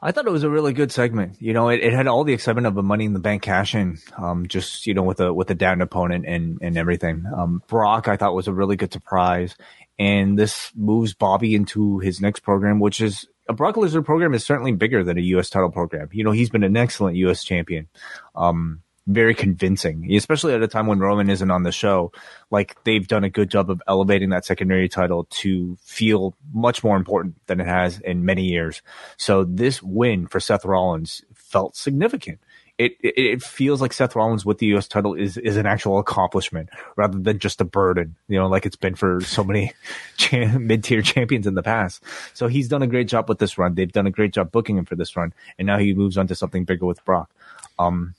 I 0.00 0.10
thought 0.10 0.26
it 0.26 0.30
was 0.32 0.42
a 0.42 0.48
really 0.48 0.72
good 0.72 0.90
segment. 0.90 1.36
You 1.38 1.52
know, 1.52 1.68
it, 1.68 1.80
it 1.80 1.92
had 1.92 2.06
all 2.06 2.24
the 2.24 2.32
excitement 2.32 2.66
of 2.66 2.78
a 2.78 2.82
Money 2.82 3.04
in 3.04 3.12
the 3.12 3.18
Bank 3.18 3.42
cash 3.42 3.74
in, 3.74 3.98
um, 4.16 4.48
just 4.48 4.86
you 4.86 4.94
know, 4.94 5.02
with 5.02 5.20
a 5.20 5.34
with 5.34 5.50
a 5.50 5.54
down 5.54 5.82
opponent 5.82 6.24
and 6.26 6.60
and 6.62 6.78
everything. 6.78 7.26
Um, 7.36 7.62
Brock, 7.68 8.08
I 8.08 8.16
thought 8.16 8.34
was 8.34 8.48
a 8.48 8.54
really 8.54 8.76
good 8.76 8.90
surprise, 8.90 9.54
and 9.98 10.38
this 10.38 10.72
moves 10.74 11.12
Bobby 11.12 11.54
into 11.54 11.98
his 11.98 12.22
next 12.22 12.40
program, 12.40 12.80
which 12.80 13.02
is 13.02 13.26
a 13.50 13.52
Brock 13.52 13.74
Lesnar 13.74 14.04
program 14.04 14.32
is 14.32 14.44
certainly 14.44 14.70
bigger 14.70 15.02
than 15.02 15.18
a 15.18 15.22
U.S. 15.22 15.50
title 15.50 15.70
program. 15.70 16.08
You 16.12 16.22
know, 16.22 16.30
he's 16.30 16.50
been 16.50 16.62
an 16.62 16.76
excellent 16.76 17.16
U.S. 17.16 17.42
champion. 17.42 17.88
Um, 18.36 18.82
very 19.08 19.34
convincing, 19.34 20.14
especially 20.14 20.54
at 20.54 20.62
a 20.62 20.68
time 20.68 20.86
when 20.86 21.00
Roman 21.00 21.28
isn't 21.28 21.50
on 21.50 21.64
the 21.64 21.72
show. 21.72 22.12
Like 22.52 22.76
they've 22.84 23.08
done 23.08 23.24
a 23.24 23.28
good 23.28 23.50
job 23.50 23.68
of 23.68 23.82
elevating 23.88 24.30
that 24.30 24.44
secondary 24.44 24.88
title 24.88 25.24
to 25.30 25.76
feel 25.82 26.36
much 26.52 26.84
more 26.84 26.96
important 26.96 27.34
than 27.46 27.60
it 27.60 27.66
has 27.66 27.98
in 27.98 28.24
many 28.24 28.44
years. 28.44 28.82
So 29.16 29.42
this 29.42 29.82
win 29.82 30.28
for 30.28 30.38
Seth 30.38 30.64
Rollins 30.64 31.22
felt 31.34 31.74
significant. 31.74 32.38
It, 32.80 32.96
it, 33.02 33.42
feels 33.42 33.82
like 33.82 33.92
Seth 33.92 34.16
Rollins 34.16 34.46
with 34.46 34.56
the 34.56 34.66
U.S. 34.68 34.88
title 34.88 35.12
is 35.12 35.36
is 35.36 35.58
an 35.58 35.66
actual 35.66 35.98
accomplishment 35.98 36.70
rather 36.96 37.18
than 37.18 37.38
just 37.38 37.60
a 37.60 37.64
burden. 37.64 38.16
You 38.26 38.38
know, 38.38 38.48
like 38.48 38.64
it's 38.64 38.76
been 38.76 38.94
for 38.94 39.20
so 39.20 39.44
many 39.44 39.74
mid 40.32 40.82
tier 40.82 41.02
champions 41.02 41.46
in 41.46 41.54
the 41.54 41.62
past. 41.62 42.02
So 42.32 42.46
he's 42.48 42.68
done 42.68 42.80
a 42.80 42.86
great 42.86 43.06
job 43.06 43.28
with 43.28 43.38
this 43.38 43.58
run. 43.58 43.74
They've 43.74 43.92
done 43.92 44.06
a 44.06 44.10
great 44.10 44.32
job 44.32 44.50
booking 44.50 44.78
him 44.78 44.86
for 44.86 44.96
this 44.96 45.14
run, 45.14 45.34
and 45.58 45.66
now 45.66 45.76
he 45.76 45.92
moves 45.92 46.16
on 46.16 46.26
to 46.28 46.34
something 46.34 46.64
bigger 46.64 46.86
with 46.86 47.04
Brock. 47.04 47.30
Um, 47.78 48.14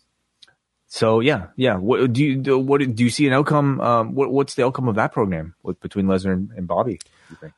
so 0.85 1.21
yeah, 1.21 1.47
yeah. 1.55 1.77
What 1.77 2.13
do 2.13 2.23
you 2.23 2.35
do? 2.35 2.59
What 2.59 2.81
do 2.81 3.03
you 3.03 3.09
see 3.09 3.25
an 3.25 3.33
outcome? 3.33 3.81
Um, 3.81 4.13
what, 4.13 4.31
what's 4.31 4.53
the 4.53 4.63
outcome 4.63 4.88
of 4.88 4.95
that 4.95 5.11
program 5.11 5.55
with 5.63 5.79
between 5.79 6.05
Lesnar 6.05 6.33
and, 6.33 6.51
and 6.51 6.67
Bobby? 6.67 6.99
You 7.31 7.38
think? 7.38 7.53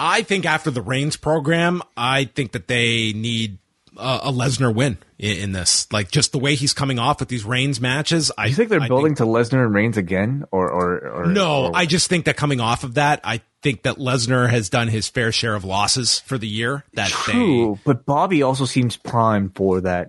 I 0.00 0.22
think 0.22 0.46
after 0.46 0.70
the 0.70 0.80
Reigns 0.80 1.16
program, 1.16 1.82
I 1.96 2.24
think 2.24 2.52
that 2.52 2.68
they 2.68 3.12
need 3.12 3.58
a, 3.96 4.20
a 4.24 4.32
Lesnar 4.32 4.74
win 4.74 4.98
in, 5.18 5.38
in, 5.38 5.52
this. 5.52 5.90
Like 5.92 6.10
just 6.10 6.32
the 6.32 6.38
way 6.38 6.54
he's 6.54 6.72
coming 6.72 6.98
off 6.98 7.20
with 7.20 7.28
these 7.28 7.44
Reigns 7.44 7.80
matches. 7.80 8.30
I 8.36 8.52
think 8.52 8.68
they're 8.68 8.80
I 8.80 8.88
building 8.88 9.14
think, 9.14 9.18
to 9.18 9.24
Lesnar 9.24 9.64
and 9.64 9.74
Reigns 9.74 9.96
again, 9.96 10.44
or 10.50 10.70
or, 10.70 11.08
or 11.08 11.26
no? 11.26 11.66
Or, 11.66 11.72
I 11.74 11.86
just 11.86 12.08
think 12.08 12.26
that 12.26 12.36
coming 12.36 12.60
off 12.60 12.84
of 12.84 12.94
that, 12.94 13.20
I 13.24 13.40
think 13.62 13.82
that 13.82 13.96
Lesnar 13.96 14.48
has 14.48 14.68
done 14.68 14.88
his 14.88 15.08
fair 15.08 15.32
share 15.32 15.54
of 15.54 15.64
losses 15.64 16.20
for 16.20 16.38
the 16.38 16.48
year. 16.48 16.84
That 16.94 17.08
true, 17.10 17.74
they, 17.74 17.80
but 17.84 18.04
Bobby 18.04 18.42
also 18.42 18.64
seems 18.64 18.96
primed 18.96 19.54
for 19.56 19.80
that 19.80 20.08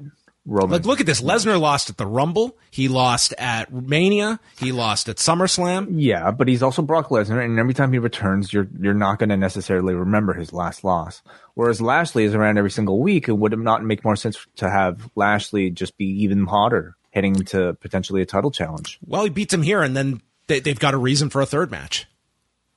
Roman. 0.50 0.72
Like, 0.72 0.86
look 0.86 1.00
at 1.00 1.06
this. 1.06 1.22
Lesnar 1.22 1.60
lost 1.60 1.90
at 1.90 1.98
the 1.98 2.08
Rumble. 2.08 2.58
He 2.72 2.88
lost 2.88 3.34
at 3.38 3.72
Mania. 3.72 4.40
He 4.58 4.72
lost 4.72 5.08
at 5.08 5.18
SummerSlam. 5.18 5.88
Yeah, 5.92 6.32
but 6.32 6.48
he's 6.48 6.64
also 6.64 6.82
Brock 6.82 7.10
Lesnar, 7.10 7.44
and 7.44 7.60
every 7.60 7.74
time 7.74 7.94
he 7.94 8.00
returns, 8.00 8.52
you're 8.52 8.68
you're 8.80 8.94
not 8.94 9.20
going 9.20 9.30
to 9.30 9.38
necessarily 9.38 9.94
remember 9.94 10.34
his 10.34 10.52
last 10.52 10.84
loss. 10.84 11.22
Whereas 11.54 11.82
Lashley 11.82 12.24
is 12.24 12.34
around 12.34 12.58
every 12.58 12.72
single 12.72 13.00
week, 13.00 13.28
it 13.28 13.34
would 13.34 13.58
not 13.60 13.84
make 13.84 14.04
more 14.04 14.16
sense 14.16 14.46
to 14.58 14.70
have 14.70 15.10
Lashley 15.16 15.70
just 15.70 15.98
be 15.98 16.06
even 16.24 16.46
hotter 16.46 16.96
heading 17.12 17.36
into 17.36 17.74
potentially 17.76 18.22
a 18.22 18.26
title 18.26 18.52
challenge. 18.52 19.00
Well, 19.06 19.24
he 19.24 19.30
beats 19.30 19.54
him 19.54 19.62
here, 19.62 19.82
and 19.82 19.96
then 19.96 20.22
they, 20.48 20.62
have 20.66 20.80
got 20.80 20.94
a 20.94 20.98
reason 20.98 21.30
for 21.30 21.42
a 21.42 21.46
third 21.46 21.70
match. 21.70 22.08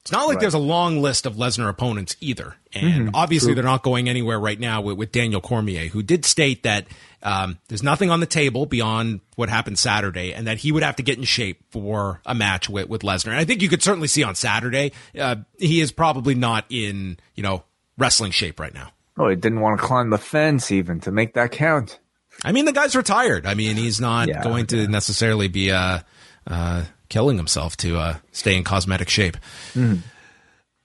It's 0.02 0.10
not 0.10 0.26
like 0.26 0.36
right. 0.36 0.40
there's 0.40 0.54
a 0.54 0.58
long 0.58 1.00
list 1.00 1.26
of 1.26 1.36
Lesnar 1.36 1.68
opponents 1.68 2.16
either. 2.20 2.56
And 2.72 3.06
mm-hmm, 3.06 3.14
obviously, 3.14 3.48
true. 3.48 3.54
they're 3.54 3.64
not 3.64 3.84
going 3.84 4.08
anywhere 4.08 4.38
right 4.38 4.58
now 4.58 4.80
with, 4.80 4.98
with 4.98 5.12
Daniel 5.12 5.40
Cormier, 5.40 5.86
who 5.86 6.02
did 6.02 6.24
state 6.24 6.64
that 6.64 6.86
um, 7.22 7.58
there's 7.68 7.82
nothing 7.82 8.10
on 8.10 8.20
the 8.20 8.26
table 8.26 8.66
beyond 8.66 9.20
what 9.36 9.48
happened 9.48 9.78
Saturday, 9.78 10.34
and 10.34 10.46
that 10.46 10.58
he 10.58 10.72
would 10.72 10.82
have 10.82 10.96
to 10.96 11.02
get 11.02 11.18
in 11.18 11.24
shape 11.24 11.62
for 11.70 12.20
a 12.26 12.34
match 12.34 12.68
with, 12.68 12.88
with 12.88 13.02
Lesnar. 13.02 13.28
And 13.28 13.36
I 13.36 13.44
think 13.44 13.62
you 13.62 13.68
could 13.68 13.82
certainly 13.82 14.08
see 14.08 14.24
on 14.24 14.34
Saturday, 14.34 14.92
uh, 15.18 15.36
he 15.58 15.80
is 15.80 15.92
probably 15.92 16.34
not 16.34 16.64
in, 16.68 17.18
you 17.34 17.42
know, 17.42 17.64
wrestling 17.96 18.32
shape 18.32 18.58
right 18.58 18.74
now. 18.74 18.90
Oh, 19.18 19.28
he 19.28 19.36
didn't 19.36 19.60
want 19.60 19.80
to 19.80 19.86
climb 19.86 20.10
the 20.10 20.18
fence 20.18 20.72
even 20.72 21.00
to 21.00 21.12
make 21.12 21.34
that 21.34 21.52
count. 21.52 22.00
I 22.44 22.52
mean, 22.52 22.64
the 22.64 22.72
guy's 22.72 22.96
retired. 22.96 23.46
I 23.46 23.54
mean, 23.54 23.76
he's 23.76 24.00
not 24.00 24.28
yeah, 24.28 24.42
going 24.42 24.66
to 24.68 24.78
yeah. 24.78 24.86
necessarily 24.86 25.48
be, 25.48 25.70
uh, 25.70 26.00
uh, 26.46 26.84
killing 27.08 27.36
himself 27.36 27.76
to 27.76 27.98
uh, 27.98 28.16
stay 28.32 28.56
in 28.56 28.64
cosmetic 28.64 29.10
shape. 29.10 29.36
Mm. 29.74 29.98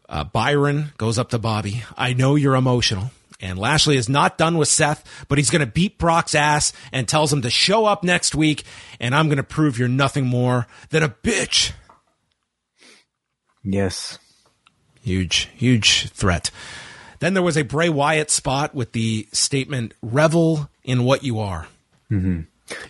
Uh, 0.09 0.23
Byron 0.25 0.91
goes 0.97 1.17
up 1.17 1.29
to 1.29 1.39
Bobby. 1.39 1.83
I 1.97 2.13
know 2.13 2.35
you're 2.35 2.55
emotional. 2.55 3.11
And 3.39 3.59
Lashley 3.59 3.97
is 3.97 4.09
not 4.09 4.37
done 4.37 4.57
with 4.57 4.67
Seth, 4.67 5.03
but 5.27 5.37
he's 5.37 5.51
going 5.51 5.65
to 5.65 5.71
beat 5.71 5.99
Brock's 5.99 6.33
ass 6.33 6.73
and 6.91 7.07
tells 7.07 7.31
him 7.31 7.43
to 7.43 7.49
show 7.49 7.85
up 7.85 8.03
next 8.03 8.33
week. 8.33 8.63
And 8.99 9.13
I'm 9.13 9.27
going 9.27 9.37
to 9.37 9.43
prove 9.43 9.77
you're 9.77 9.87
nothing 9.87 10.25
more 10.25 10.65
than 10.89 11.03
a 11.03 11.09
bitch. 11.09 11.73
Yes. 13.63 14.17
Huge, 15.01 15.49
huge 15.55 16.09
threat. 16.09 16.49
Then 17.19 17.33
there 17.33 17.43
was 17.43 17.57
a 17.57 17.63
Bray 17.63 17.89
Wyatt 17.89 18.31
spot 18.31 18.73
with 18.73 18.91
the 18.93 19.27
statement, 19.31 19.93
revel 20.01 20.69
in 20.83 21.03
what 21.03 21.23
you 21.23 21.39
are. 21.39 21.67
Mm-hmm. 22.11 22.41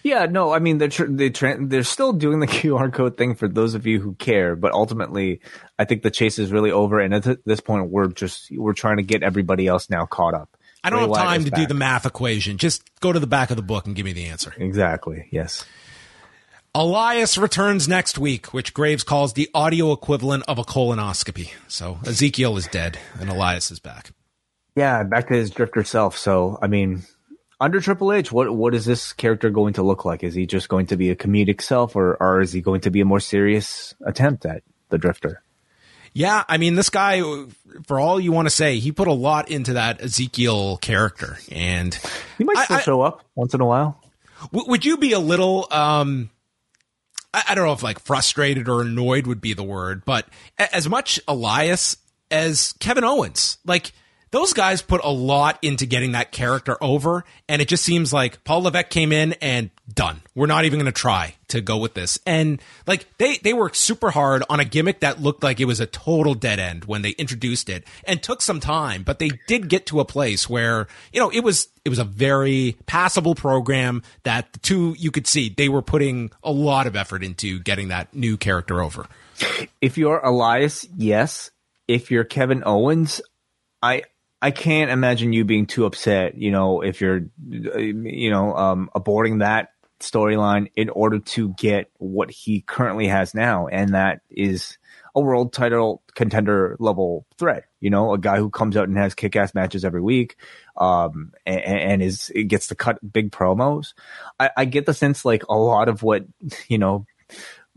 Yeah, 0.04 0.26
no, 0.26 0.52
I 0.52 0.60
mean 0.60 0.78
they're 0.78 0.88
tr- 0.90 1.06
they 1.08 1.30
tra- 1.30 1.58
they're 1.66 1.84
still 1.84 2.14
doing 2.14 2.40
the 2.40 2.48
QR 2.48 2.92
code 2.94 3.18
thing 3.18 3.36
for 3.36 3.48
those 3.48 3.76
of 3.76 3.86
you 3.86 4.00
who 4.00 4.16
care, 4.16 4.56
but 4.56 4.72
ultimately, 4.72 5.42
I 5.78 5.86
think 5.86 6.04
the 6.04 6.12
chase 6.12 6.40
is 6.40 6.52
really 6.52 6.72
over, 6.72 7.00
and 7.00 7.14
at 7.14 7.46
this 7.46 7.60
point, 7.60 7.90
we're 7.90 8.08
just 8.08 8.50
we're 8.52 8.74
trying 8.74 8.98
to 8.98 9.04
get 9.04 9.24
everybody 9.24 9.68
else 9.68 9.90
now 9.90 10.06
caught 10.06 10.34
up. 10.34 10.58
I 10.84 10.90
don't 10.90 11.00
Ray 11.10 11.18
have 11.18 11.26
time 11.26 11.44
to 11.46 11.52
back. 11.52 11.60
do 11.62 11.66
the 11.68 11.74
math 11.74 12.06
equation. 12.06 12.58
Just 12.58 12.84
go 13.00 13.12
to 13.12 13.20
the 13.20 13.28
back 13.28 13.50
of 13.50 13.58
the 13.58 13.64
book 13.64 13.88
and 13.88 13.96
give 13.96 14.06
me 14.06 14.14
the 14.14 14.26
answer. 14.26 14.54
Exactly. 14.58 15.28
Yes. 15.32 15.66
Elias 16.76 17.38
returns 17.38 17.88
next 17.88 18.20
week, 18.20 18.54
which 18.54 18.74
Graves 18.74 19.04
calls 19.04 19.34
the 19.34 19.50
audio 19.54 19.92
equivalent 19.92 20.44
of 20.48 20.60
a 20.60 20.64
colonoscopy. 20.64 21.50
So 21.68 21.98
Ezekiel 22.06 22.56
is 22.58 22.68
dead 22.68 23.00
and 23.20 23.30
Elias 23.30 23.72
is 23.72 23.80
back. 23.80 24.12
Yeah, 24.76 25.02
back 25.04 25.28
to 25.30 25.34
his 25.34 25.50
drifter 25.50 25.84
self. 25.84 26.16
So, 26.16 26.60
I 26.62 26.68
mean, 26.68 27.02
under 27.60 27.80
Triple 27.82 28.14
H, 28.14 28.32
what 28.32 28.54
what 28.54 28.76
is 28.76 28.86
this 28.86 29.14
character 29.14 29.50
going 29.50 29.74
to 29.74 29.84
look 29.84 30.06
like? 30.06 30.24
Is 30.24 30.36
he 30.36 30.46
just 30.46 30.70
going 30.70 30.88
to 30.88 30.98
be 30.98 31.10
a 31.10 31.16
comedic 31.16 31.62
self, 31.62 31.96
or 31.96 32.16
or 32.22 32.42
is 32.42 32.54
he 32.54 32.62
going 32.62 32.82
to 32.82 32.92
be 32.92 33.02
a 33.02 33.06
more 33.06 33.20
serious 33.20 33.96
attempt 34.06 34.46
at 34.46 34.64
the 34.90 34.98
Drifter? 34.98 35.42
Yeah, 36.14 36.44
I 36.48 36.58
mean, 36.58 36.76
this 36.76 36.90
guy, 36.90 37.22
for 37.86 38.00
all 38.00 38.20
you 38.20 38.32
want 38.32 38.48
to 38.48 38.54
say, 38.54 38.80
he 38.80 38.92
put 38.92 39.08
a 39.08 39.14
lot 39.14 39.52
into 39.52 39.74
that 39.74 40.02
Ezekiel 40.02 40.78
character, 40.78 41.38
and 41.52 41.98
he 42.38 42.44
might 42.44 42.58
still 42.58 42.78
I, 42.78 42.82
show 42.82 43.02
up 43.02 43.24
once 43.36 43.54
in 43.54 43.62
a 43.62 43.66
while. 43.66 44.02
W- 44.52 44.70
would 44.70 44.86
you 44.86 44.98
be 44.98 45.14
a 45.14 45.20
little? 45.20 45.68
um 45.72 46.30
I, 47.34 47.44
I 47.50 47.56
don't 47.56 47.66
know 47.66 47.74
if 47.74 47.84
like 47.84 48.00
frustrated 48.00 48.70
or 48.70 48.82
annoyed 48.82 49.28
would 49.28 49.42
be 49.42 49.54
the 49.54 49.64
word, 49.64 50.04
but 50.06 50.28
as 50.58 50.90
much 50.90 51.20
Elias 51.28 51.98
as 52.32 52.74
Kevin 52.80 53.04
Owens, 53.04 53.58
like 53.66 53.92
those 54.38 54.54
guys 54.54 54.84
put 54.84 55.04
a 55.04 55.10
lot 55.10 55.58
into 55.64 55.88
getting 55.88 56.12
that 56.12 56.32
character 56.32 56.78
over, 56.80 57.26
and 57.50 57.60
it 57.60 57.68
just 57.68 57.84
seems 57.84 58.14
like 58.14 58.44
Paul 58.44 58.62
Levesque 58.62 58.90
came 58.92 59.12
in 59.12 59.34
and 59.42 59.72
done. 59.92 60.22
We're 60.36 60.46
not 60.46 60.66
even 60.66 60.78
going 60.78 60.86
to 60.86 60.92
try 60.92 61.34
to 61.48 61.60
go 61.60 61.78
with 61.78 61.96
this. 61.96 62.20
And 62.24 62.62
like 62.86 63.08
they 63.18 63.38
they 63.38 63.54
worked 63.54 63.78
super 63.78 64.12
hard 64.12 64.44
on 64.48 64.60
a 64.60 64.66
gimmick 64.66 65.00
that 65.00 65.20
looked 65.20 65.42
like 65.42 65.60
it 65.60 65.66
was 65.66 65.80
a 65.80 65.88
total 65.88 66.36
dead 66.36 66.60
end 66.60 66.86
when 66.86 67.02
they 67.02 67.12
introduced 67.12 67.68
it, 67.68 67.84
and 68.04 68.22
took 68.22 68.44
some 68.44 68.60
time, 68.60 69.02
but 69.02 69.18
they 69.18 69.32
did 69.48 69.70
get 69.70 69.88
to 69.88 70.00
a 70.00 70.06
place 70.06 70.48
where 70.48 70.86
you 71.12 71.20
know 71.20 71.32
it 71.32 71.44
was 71.44 71.70
it 71.84 71.90
was 71.90 71.98
a 71.98 72.04
very 72.04 72.78
passable 72.86 73.34
program 73.34 74.04
that 74.22 74.54
the 74.54 74.60
two 74.60 74.96
you 75.00 75.10
could 75.10 75.26
see 75.26 75.50
they 75.50 75.68
were 75.68 75.82
putting 75.82 76.30
a 76.44 76.52
lot 76.52 76.86
of 76.86 76.96
effort 76.96 77.24
into 77.24 77.58
getting 77.60 77.88
that 77.88 78.14
new 78.14 78.38
character 78.38 78.84
over. 78.84 79.08
If 79.82 79.98
you're 79.98 80.20
Elias, 80.20 80.88
yes. 80.96 81.50
If 81.88 82.12
you're 82.12 82.24
Kevin 82.24 82.62
Owens, 82.68 83.20
I 83.82 84.04
I 84.42 84.52
can't 84.52 84.92
imagine 84.92 85.34
you 85.34 85.46
being 85.46 85.66
too 85.66 85.86
upset, 85.86 86.38
you 86.38 86.52
know, 86.52 86.82
if 86.82 87.02
you're, 87.02 87.22
you 87.50 88.30
know, 88.30 88.56
um, 88.56 88.90
aborting 88.96 89.40
that 89.40 89.72
storyline 90.00 90.70
in 90.76 90.90
order 90.90 91.18
to 91.18 91.56
get 91.58 91.90
what 91.98 92.30
he 92.30 92.62
currently 92.62 93.08
has 93.08 93.34
now. 93.34 93.66
And 93.68 93.96
that 93.96 94.22
is 94.30 94.78
a 95.16 95.22
world 95.22 95.54
title 95.54 96.04
contender 96.14 96.78
level 96.80 97.26
threat, 97.40 97.64
you 97.80 97.90
know, 97.90 98.14
a 98.14 98.20
guy 98.20 98.38
who 98.38 98.52
comes 98.52 98.78
out 98.78 98.88
and 98.88 98.98
has 98.98 99.16
kick 99.16 99.36
ass 99.36 99.56
matches 99.56 99.84
every 99.84 100.02
week, 100.02 100.36
um, 100.76 101.34
and, 101.48 101.62
and 101.62 102.04
is, 102.04 102.32
gets 102.48 102.68
to 102.68 102.76
cut 102.76 103.00
big 103.12 103.32
promos. 103.32 103.94
I, 104.40 104.52
I 104.56 104.66
get 104.66 104.86
the 104.86 104.94
sense 104.94 105.26
like 105.26 105.44
a 105.50 105.58
lot 105.58 105.90
of 105.90 106.04
what, 106.04 106.26
you 106.68 106.78
know, 106.78 107.08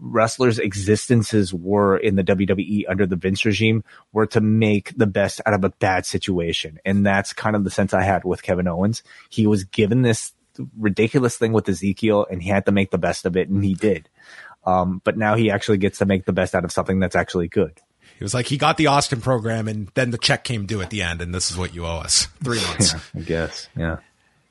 wrestlers' 0.01 0.59
existences 0.59 1.53
were 1.53 1.97
in 1.97 2.17
the 2.17 2.25
WWE 2.25 2.85
under 2.89 3.07
the 3.07 3.17
Vince 3.17 3.45
regime 3.45 3.85
were 4.13 4.27
to 4.27 4.41
make 4.41 4.97
the 4.97 5.07
best 5.07 5.41
out 5.47 5.55
of 5.55 5.65
a 5.65 5.71
bad 5.71 6.07
situation. 6.07 6.79
And 6.85 7.05
that's 7.05 7.33
kind 7.33 7.55
of 7.55 7.65
the 7.65 7.71
sense 7.71 7.95
I 7.95 8.03
had 8.03 8.25
with 8.25 8.43
Kevin 8.43 8.67
Owens. 8.67 9.03
He 9.29 9.47
was 9.47 9.65
given 9.65 10.03
this 10.03 10.33
ridiculous 10.79 11.37
thing 11.37 11.53
with 11.53 11.69
Ezekiel 11.69 12.27
and 12.31 12.43
he 12.43 12.51
had 12.51 12.67
to 12.67 12.73
make 12.73 12.91
the 12.91 12.99
best 12.99 13.27
of 13.27 13.37
it 13.37 13.49
and 13.49 13.65
he 13.65 13.75
did. 13.75 14.09
Um, 14.65 15.01
but 15.05 15.17
now 15.17 15.37
he 15.37 15.51
actually 15.51 15.79
gets 15.79 15.99
to 15.99 16.07
make 16.07 16.25
the 16.25 16.33
best 16.33 16.55
out 16.55 16.65
of 16.65 16.73
something 16.73 16.99
that's 16.99 17.17
actually 17.17 17.49
good. 17.49 17.81
It 18.19 18.23
was 18.23 18.35
like 18.35 18.47
he 18.47 18.59
got 18.59 18.77
the 18.77 18.89
Austin 18.89 19.21
program 19.21 19.69
and 19.69 19.89
then 19.95 20.11
the 20.11 20.19
check 20.19 20.45
came 20.45 20.67
due 20.67 20.83
at 20.83 20.91
the 20.91 21.03
end 21.03 21.23
and 21.23 21.35
this 21.35 21.51
is 21.51 21.57
what 21.57 21.75
you 21.75 21.87
owe 21.87 21.99
us. 21.99 22.27
Three 22.45 22.61
months. 22.61 22.93
Yeah, 23.15 23.21
I 23.21 23.25
guess. 23.25 23.69
Yeah. 23.77 23.97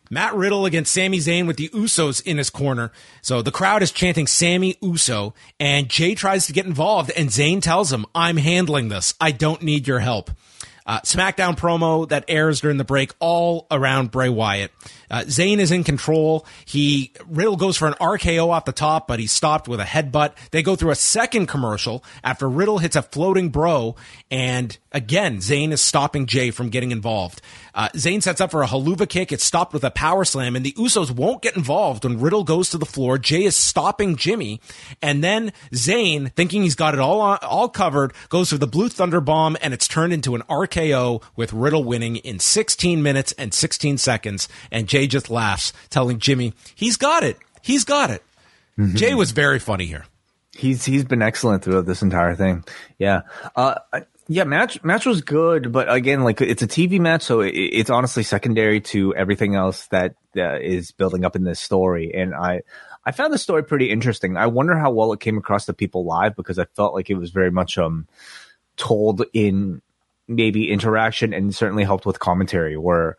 Matt 0.09 0.35
Riddle 0.35 0.65
against 0.65 0.93
Sami 0.93 1.19
Zayn 1.19 1.47
with 1.47 1.57
the 1.57 1.69
Usos 1.69 2.21
in 2.23 2.37
his 2.37 2.49
corner. 2.49 2.91
So 3.21 3.41
the 3.41 3.51
crowd 3.51 3.83
is 3.83 3.91
chanting 3.91 4.27
Sami 4.27 4.77
Uso 4.81 5.33
and 5.59 5.89
Jay 5.89 6.15
tries 6.15 6.47
to 6.47 6.53
get 6.53 6.65
involved 6.65 7.11
and 7.15 7.29
Zayn 7.29 7.61
tells 7.61 7.93
him, 7.93 8.05
I'm 8.15 8.37
handling 8.37 8.89
this. 8.89 9.13
I 9.21 9.31
don't 9.31 9.61
need 9.61 9.87
your 9.87 9.99
help. 9.99 10.31
Uh, 10.85 10.99
SmackDown 11.01 11.55
promo 11.55 12.09
that 12.09 12.25
airs 12.27 12.61
during 12.61 12.77
the 12.77 12.83
break 12.83 13.13
all 13.19 13.67
around 13.69 14.09
Bray 14.09 14.29
Wyatt. 14.29 14.71
Uh, 15.09 15.21
Zayn 15.21 15.59
is 15.59 15.71
in 15.71 15.83
control. 15.83 16.45
He 16.65 17.13
Riddle 17.27 17.57
goes 17.57 17.77
for 17.77 17.87
an 17.87 17.95
RKO 17.95 18.49
off 18.49 18.65
the 18.65 18.71
top, 18.71 19.07
but 19.07 19.19
he's 19.19 19.31
stopped 19.31 19.67
with 19.67 19.79
a 19.79 19.85
headbutt. 19.85 20.33
They 20.51 20.61
go 20.61 20.75
through 20.75 20.91
a 20.91 20.95
second 20.95 21.47
commercial 21.47 22.03
after 22.23 22.49
Riddle 22.49 22.77
hits 22.79 22.95
a 22.95 23.01
floating 23.01 23.49
bro, 23.49 23.95
and 24.29 24.77
again 24.91 25.37
Zayn 25.37 25.71
is 25.71 25.81
stopping 25.81 26.25
Jay 26.25 26.51
from 26.51 26.69
getting 26.69 26.91
involved. 26.91 27.41
Uh, 27.73 27.89
Zayn 27.95 28.21
sets 28.21 28.41
up 28.41 28.51
for 28.51 28.63
a 28.63 28.67
Helluva 28.67 29.07
kick. 29.07 29.31
It's 29.31 29.43
stopped 29.43 29.73
with 29.73 29.83
a 29.83 29.91
power 29.91 30.25
slam, 30.25 30.55
and 30.55 30.65
the 30.65 30.73
Usos 30.73 31.11
won't 31.11 31.41
get 31.41 31.55
involved 31.55 32.03
when 32.03 32.19
Riddle 32.19 32.43
goes 32.43 32.69
to 32.71 32.77
the 32.77 32.85
floor. 32.85 33.17
Jay 33.17 33.43
is 33.43 33.55
stopping 33.55 34.15
Jimmy, 34.15 34.59
and 35.01 35.23
then 35.23 35.53
Zayn, 35.71 36.31
thinking 36.33 36.63
he's 36.63 36.75
got 36.75 36.93
it 36.93 36.99
all 36.99 37.21
on, 37.21 37.37
all 37.41 37.69
covered, 37.69 38.13
goes 38.29 38.49
for 38.49 38.57
the 38.57 38.67
Blue 38.67 38.89
Thunder 38.89 39.21
Bomb, 39.21 39.55
and 39.61 39.73
it's 39.73 39.87
turned 39.87 40.13
into 40.13 40.35
an 40.35 40.41
RKO 40.49 41.23
with 41.35 41.53
Riddle 41.53 41.83
winning 41.83 42.17
in 42.17 42.39
16 42.39 43.01
minutes 43.01 43.31
and 43.33 43.53
16 43.53 43.97
seconds. 43.97 44.49
And 44.71 44.87
Jay 44.87 44.98
just 45.07 45.29
laughs, 45.29 45.73
telling 45.89 46.19
Jimmy 46.19 46.53
he's 46.75 46.97
got 46.97 47.23
it. 47.23 47.37
He's 47.61 47.83
got 47.83 48.09
it. 48.09 48.23
Mm-hmm. 48.77 48.95
Jay 48.95 49.13
was 49.13 49.31
very 49.31 49.59
funny 49.59 49.85
here. 49.85 50.05
He's 50.53 50.85
he's 50.85 51.05
been 51.05 51.21
excellent 51.21 51.63
throughout 51.63 51.85
this 51.85 52.01
entire 52.01 52.35
thing. 52.35 52.63
Yeah. 52.97 53.21
Uh, 53.55 53.75
yeah, 54.31 54.43
match 54.43 54.83
match 54.83 55.07
was 55.07 55.21
good, 55.21 55.71
but 55.71 55.91
again, 55.91 56.23
like 56.23 56.39
it's 56.39 56.61
a 56.61 56.67
TV 56.67 56.99
match, 56.99 57.23
so 57.23 57.41
it, 57.41 57.49
it's 57.49 57.89
honestly 57.89 58.21
secondary 58.21 58.79
to 58.81 59.15
everything 59.15 59.55
else 59.55 59.87
that 59.87 60.13
uh, 60.37 60.59
is 60.59 60.91
building 60.91 61.25
up 61.25 61.35
in 61.35 61.43
this 61.43 61.59
story. 61.59 62.13
And 62.13 62.35
I 62.35 62.61
I 63.03 63.11
found 63.11 63.33
the 63.33 63.39
story 63.39 63.63
pretty 63.63 63.89
interesting. 63.89 64.37
I 64.37 64.45
wonder 64.45 64.77
how 64.77 64.91
well 64.91 65.13
it 65.13 65.19
came 65.19 65.39
across 65.39 65.65
to 65.65 65.73
people 65.73 66.05
live 66.05 66.35
because 66.35 66.59
I 66.59 66.65
felt 66.75 66.93
like 66.93 67.09
it 67.09 67.15
was 67.15 67.31
very 67.31 67.49
much 67.49 67.79
um 67.79 68.07
told 68.77 69.25
in 69.33 69.81
maybe 70.27 70.69
interaction 70.69 71.33
and 71.33 71.53
certainly 71.55 71.83
helped 71.83 72.05
with 72.05 72.19
commentary. 72.19 72.77
Where 72.77 73.17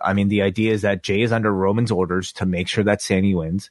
I 0.00 0.12
mean, 0.12 0.28
the 0.28 0.42
idea 0.42 0.72
is 0.72 0.82
that 0.82 1.02
Jey 1.02 1.22
is 1.22 1.32
under 1.32 1.52
Roman's 1.52 1.90
orders 1.90 2.32
to 2.34 2.46
make 2.46 2.68
sure 2.68 2.84
that 2.84 3.02
Sami 3.02 3.34
wins. 3.34 3.70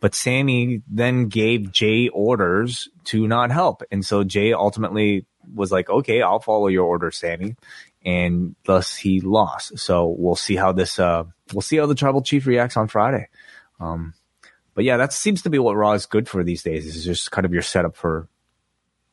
But 0.00 0.14
Sami 0.14 0.82
then 0.88 1.28
gave 1.28 1.72
Jey 1.72 2.08
orders 2.08 2.88
to 3.04 3.26
not 3.26 3.50
help. 3.50 3.82
And 3.90 4.04
so 4.04 4.24
Jey 4.24 4.52
ultimately 4.52 5.24
was 5.54 5.72
like, 5.72 5.88
okay, 5.88 6.20
I'll 6.20 6.40
follow 6.40 6.68
your 6.68 6.84
order, 6.84 7.10
Sami. 7.10 7.56
And 8.04 8.54
thus 8.64 8.96
he 8.96 9.20
lost. 9.20 9.78
So 9.78 10.06
we'll 10.06 10.36
see 10.36 10.56
how 10.56 10.72
this, 10.72 10.98
uh, 10.98 11.24
we'll 11.52 11.62
see 11.62 11.78
how 11.78 11.86
the 11.86 11.94
tribal 11.94 12.20
chief 12.20 12.46
reacts 12.46 12.76
on 12.76 12.88
Friday. 12.88 13.28
Um, 13.80 14.14
but 14.74 14.84
yeah, 14.84 14.98
that 14.98 15.12
seems 15.12 15.42
to 15.42 15.50
be 15.50 15.58
what 15.58 15.76
Raw 15.76 15.92
is 15.92 16.06
good 16.06 16.28
for 16.28 16.44
these 16.44 16.62
days. 16.62 16.84
Is 16.84 17.04
just 17.04 17.30
kind 17.30 17.46
of 17.46 17.52
your 17.52 17.62
setup 17.62 17.96
for 17.96 18.28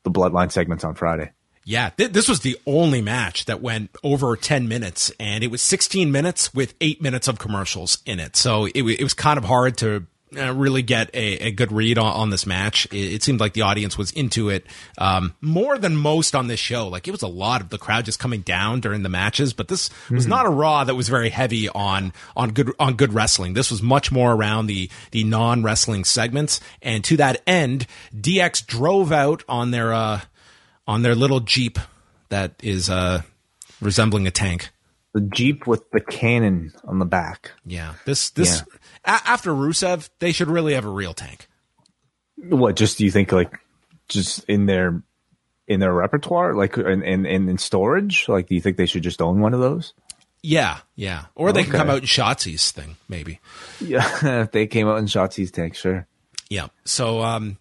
the 0.03 0.11
bloodline 0.11 0.52
segments 0.52 0.84
on 0.84 0.95
Friday. 0.95 1.32
Yeah, 1.72 1.91
th- 1.91 2.11
this 2.11 2.27
was 2.27 2.41
the 2.41 2.60
only 2.65 3.02
match 3.02 3.45
that 3.45 3.61
went 3.61 3.91
over 4.03 4.35
10 4.35 4.68
minutes, 4.68 5.10
and 5.22 5.41
it 5.41 5.48
was 5.48 5.61
16 5.61 6.11
minutes 6.11 6.53
with 6.53 6.73
eight 6.81 7.02
minutes 7.02 7.30
of 7.30 7.39
commercials 7.39 7.99
in 8.06 8.19
it. 8.19 8.35
So 8.35 8.65
it, 8.65 8.80
w- 8.80 8.98
it 8.99 9.03
was 9.03 9.14
kind 9.14 9.38
of 9.38 9.45
hard 9.45 9.77
to 9.77 10.06
uh, 10.38 10.53
really 10.53 10.81
get 10.81 11.10
a, 11.14 11.48
a 11.48 11.52
good 11.52 11.72
read 11.72 11.98
on, 11.98 12.14
on 12.14 12.30
this 12.30 12.45
match. 12.45 12.88
It, 12.91 13.14
it, 13.14 13.23
seemed 13.23 13.39
like 13.39 13.53
the 13.53 13.61
audience 13.61 13.98
was 13.98 14.11
into 14.11 14.49
it 14.49 14.65
um, 14.98 15.34
more 15.39 15.77
than 15.77 15.95
most 15.95 16.35
on 16.35 16.48
this 16.48 16.60
show. 16.60 16.89
Like 16.89 17.07
it 17.07 17.11
was 17.11 17.22
a 17.22 17.27
lot 17.27 17.61
of 17.61 17.69
the 17.69 17.77
crowd 17.77 18.03
just 18.03 18.19
coming 18.19 18.41
down 18.41 18.81
during 18.81 19.03
the 19.03 19.10
matches, 19.10 19.53
but 19.53 19.69
this 19.69 19.88
mm-hmm. 19.88 20.15
was 20.15 20.27
not 20.27 20.45
a 20.45 20.49
Raw 20.49 20.84
that 20.84 20.95
was 20.95 21.07
very 21.07 21.30
heavy 21.30 21.69
on 21.69 22.11
on 22.35 22.52
good 22.52 22.73
on 22.80 22.95
good 22.95 23.14
wrestling. 23.14 23.53
This 23.53 23.72
was 23.72 23.81
much 23.81 24.11
more 24.11 24.34
around 24.34 24.68
the 24.68 24.89
the 25.11 25.23
non 25.23 25.64
wrestling 25.64 26.03
segments. 26.03 26.60
And 26.81 27.02
to 27.06 27.15
that 27.18 27.41
end, 27.48 27.88
DX 28.14 28.65
drove 28.65 29.14
out 29.14 29.43
on 29.48 29.72
their 29.72 29.93
uh, 29.93 30.22
on 30.87 31.01
their 31.01 31.15
little 31.15 31.39
jeep 31.39 31.79
that 32.29 32.53
is 32.61 32.89
uh, 32.89 33.21
resembling 33.81 34.27
a 34.27 34.31
tank. 34.31 34.69
The 35.13 35.21
jeep 35.21 35.67
with 35.67 35.89
the 35.91 35.99
cannon 35.99 36.71
on 36.85 36.99
the 36.99 37.05
back. 37.05 37.51
Yeah, 37.65 37.95
this 38.05 38.29
this. 38.29 38.63
Yeah 38.67 38.77
a- 39.05 39.21
after 39.25 39.51
Rusev, 39.51 40.09
they 40.19 40.31
should 40.31 40.47
really 40.47 40.73
have 40.73 40.85
a 40.85 40.89
real 40.89 41.13
tank. 41.13 41.47
What? 42.37 42.75
Just 42.75 42.97
do 42.97 43.05
you 43.05 43.11
think 43.11 43.31
like 43.31 43.51
just 44.07 44.43
in 44.45 44.65
their 44.65 45.03
in 45.67 45.79
their 45.79 45.93
repertoire, 45.93 46.55
like 46.55 46.77
in 46.77 47.03
in, 47.03 47.25
in 47.25 47.57
storage? 47.57 48.27
Like, 48.27 48.47
do 48.47 48.55
you 48.55 48.61
think 48.61 48.77
they 48.77 48.85
should 48.85 49.03
just 49.03 49.21
own 49.21 49.39
one 49.39 49.53
of 49.53 49.59
those? 49.59 49.93
Yeah, 50.43 50.79
yeah. 50.95 51.25
Or 51.35 51.51
they 51.51 51.61
okay. 51.61 51.69
can 51.69 51.79
come 51.79 51.89
out 51.89 51.99
in 51.99 52.05
Shotzi's 52.05 52.71
thing, 52.71 52.97
maybe. 53.07 53.39
Yeah, 53.79 54.41
if 54.41 54.51
they 54.51 54.65
came 54.65 54.87
out 54.87 54.97
in 54.97 55.05
Shotzi's 55.05 55.51
tank, 55.51 55.75
sure. 55.75 56.07
Yeah. 56.49 56.67
So, 56.83 57.21
um, 57.21 57.57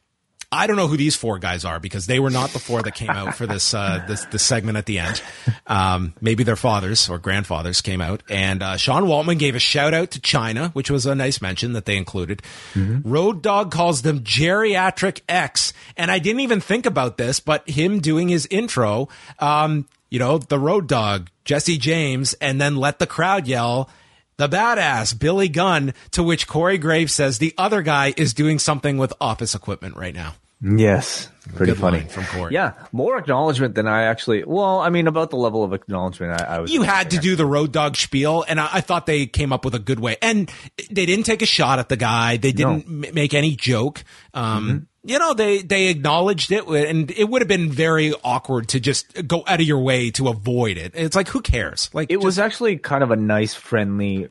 I 0.53 0.67
don't 0.67 0.75
know 0.75 0.89
who 0.89 0.97
these 0.97 1.15
four 1.15 1.39
guys 1.39 1.65
are 1.65 1.79
because 1.79 2.07
they 2.07 2.19
were 2.19 2.31
not 2.31 2.51
the 2.51 2.59
four 2.59 2.83
that 2.83 2.95
came 2.97 3.11
out 3.11 3.37
for 3.37 3.47
this 3.47 3.73
uh, 3.73 4.05
this, 4.09 4.25
this 4.27 4.43
segment 4.43 4.79
at 4.79 4.87
the 4.87 4.99
end. 4.99 5.23
Um, 5.67 6.15
maybe 6.21 6.43
their 6.43 6.57
fathers 6.57 7.09
or 7.09 7.19
grandfathers 7.19 7.81
came 7.81 8.01
out, 8.01 8.25
and 8.29 8.61
uh, 8.61 8.77
Sean 8.77 9.05
Waltman 9.05 9.39
gave 9.39 9.55
a 9.55 9.61
shout 9.61 9.95
out 9.95 10.11
to 10.13 10.21
Chyna, 10.21 10.75
which 10.75 10.91
was 10.91 11.07
a 11.07 11.15
nice 11.15 11.41
mention 11.41 11.75
that 11.75 11.85
they 11.85 11.97
included. 11.97 12.43
Mm-hmm. 12.75 13.09
Road 13.09 13.41
Dog 13.43 13.71
calls 13.71 14.03
them 14.03 14.21
geriatric 14.21 15.21
X, 15.29 15.73
and 15.97 16.11
I 16.11 16.19
didn't 16.19 16.41
even 16.41 16.61
think 16.61 16.87
about 16.87 17.17
this, 17.17 17.39
but 17.39 17.69
him 17.71 18.01
doing 18.01 18.29
his 18.29 18.47
intro, 18.51 19.09
um, 19.39 19.87
you 20.09 20.19
know, 20.19 20.39
the 20.39 20.59
Road 20.59 20.89
Dog, 20.89 21.31
Jesse 21.45 21.79
James, 21.79 22.35
and 22.35 22.61
then 22.61 22.75
let 22.75 22.99
the 22.99 23.07
crowd 23.07 23.47
yell 23.47 23.89
the 24.41 24.49
badass 24.49 25.17
Billy 25.17 25.49
Gunn, 25.49 25.93
to 26.13 26.23
which 26.23 26.49
Corey 26.49 26.79
Graves 26.79 27.13
says 27.13 27.39
the 27.39 27.55
other 27.59 27.83
guy 27.83 28.15
is 28.17 28.33
doing 28.33 28.59
something 28.59 28.97
with 28.97 29.13
office 29.21 29.55
equipment 29.55 29.97
right 29.97 30.15
now. 30.15 30.35
Yes, 30.63 31.31
pretty 31.55 31.73
Good 31.73 31.81
funny 31.81 32.01
from 32.01 32.25
Corey. 32.25 32.53
Yeah, 32.53 32.75
more 32.93 33.17
acknowledgement 33.17 33.75
than 33.75 33.87
I 33.87 34.05
actually. 34.05 34.45
Well, 34.45 34.79
I 34.81 34.91
mean, 34.91 35.07
about 35.07 35.31
the 35.31 35.37
level 35.37 35.65
of 35.65 35.73
acknowledgement, 35.73 36.39
I, 36.39 36.57
I 36.57 36.59
was. 36.61 36.71
You 36.71 36.83
had 36.83 37.13
to 37.13 37.19
do 37.19 37.35
the 37.35 37.47
road 37.47 37.73
dog 37.73 37.97
spiel, 37.97 38.45
and 38.47 38.61
I, 38.61 38.69
I, 38.75 38.81
thought 38.83 39.07
they 39.07 39.27
came 39.27 39.55
up 39.55 39.65
with 39.65 39.75
a 39.75 39.79
good 39.79 40.01
way. 40.01 40.19
And 40.21 40.51
they 40.91 41.07
didn't 41.07 41.25
take 41.25 41.41
a 41.41 41.47
shot 41.47 41.79
at 41.79 41.89
the 41.89 41.97
guy. 41.97 42.37
They 42.37 42.53
didn't 42.53 42.87
no. 42.87 43.09
m- 43.09 43.15
make 43.15 43.33
any 43.33 43.57
joke. 43.57 44.05
Um, 44.35 44.67
mm-hmm 44.67 44.79
you 45.03 45.19
know 45.19 45.35
they 45.35 45.63
they 45.63 45.89
acknowledged 45.89 46.53
it 46.53 46.67
and 46.67 47.11
it 47.11 47.25
would 47.25 47.41
have 47.41 47.49
been 47.49 47.71
very 47.71 48.13
awkward 48.23 48.69
to 48.69 48.81
just 48.81 49.27
go 49.27 49.43
out 49.47 49.61
of 49.61 49.67
your 49.67 49.79
way 49.79 50.11
to 50.11 50.29
avoid 50.29 50.77
it 50.77 50.93
it's 50.95 51.17
like 51.17 51.29
who 51.29 51.41
cares 51.41 51.89
like 51.93 52.11
it 52.11 52.17
just, 52.17 52.25
was 52.25 52.39
actually 52.39 52.77
kind 52.77 53.03
of 53.03 53.11
a 53.11 53.17
nice 53.17 53.55
friendly 53.55 54.29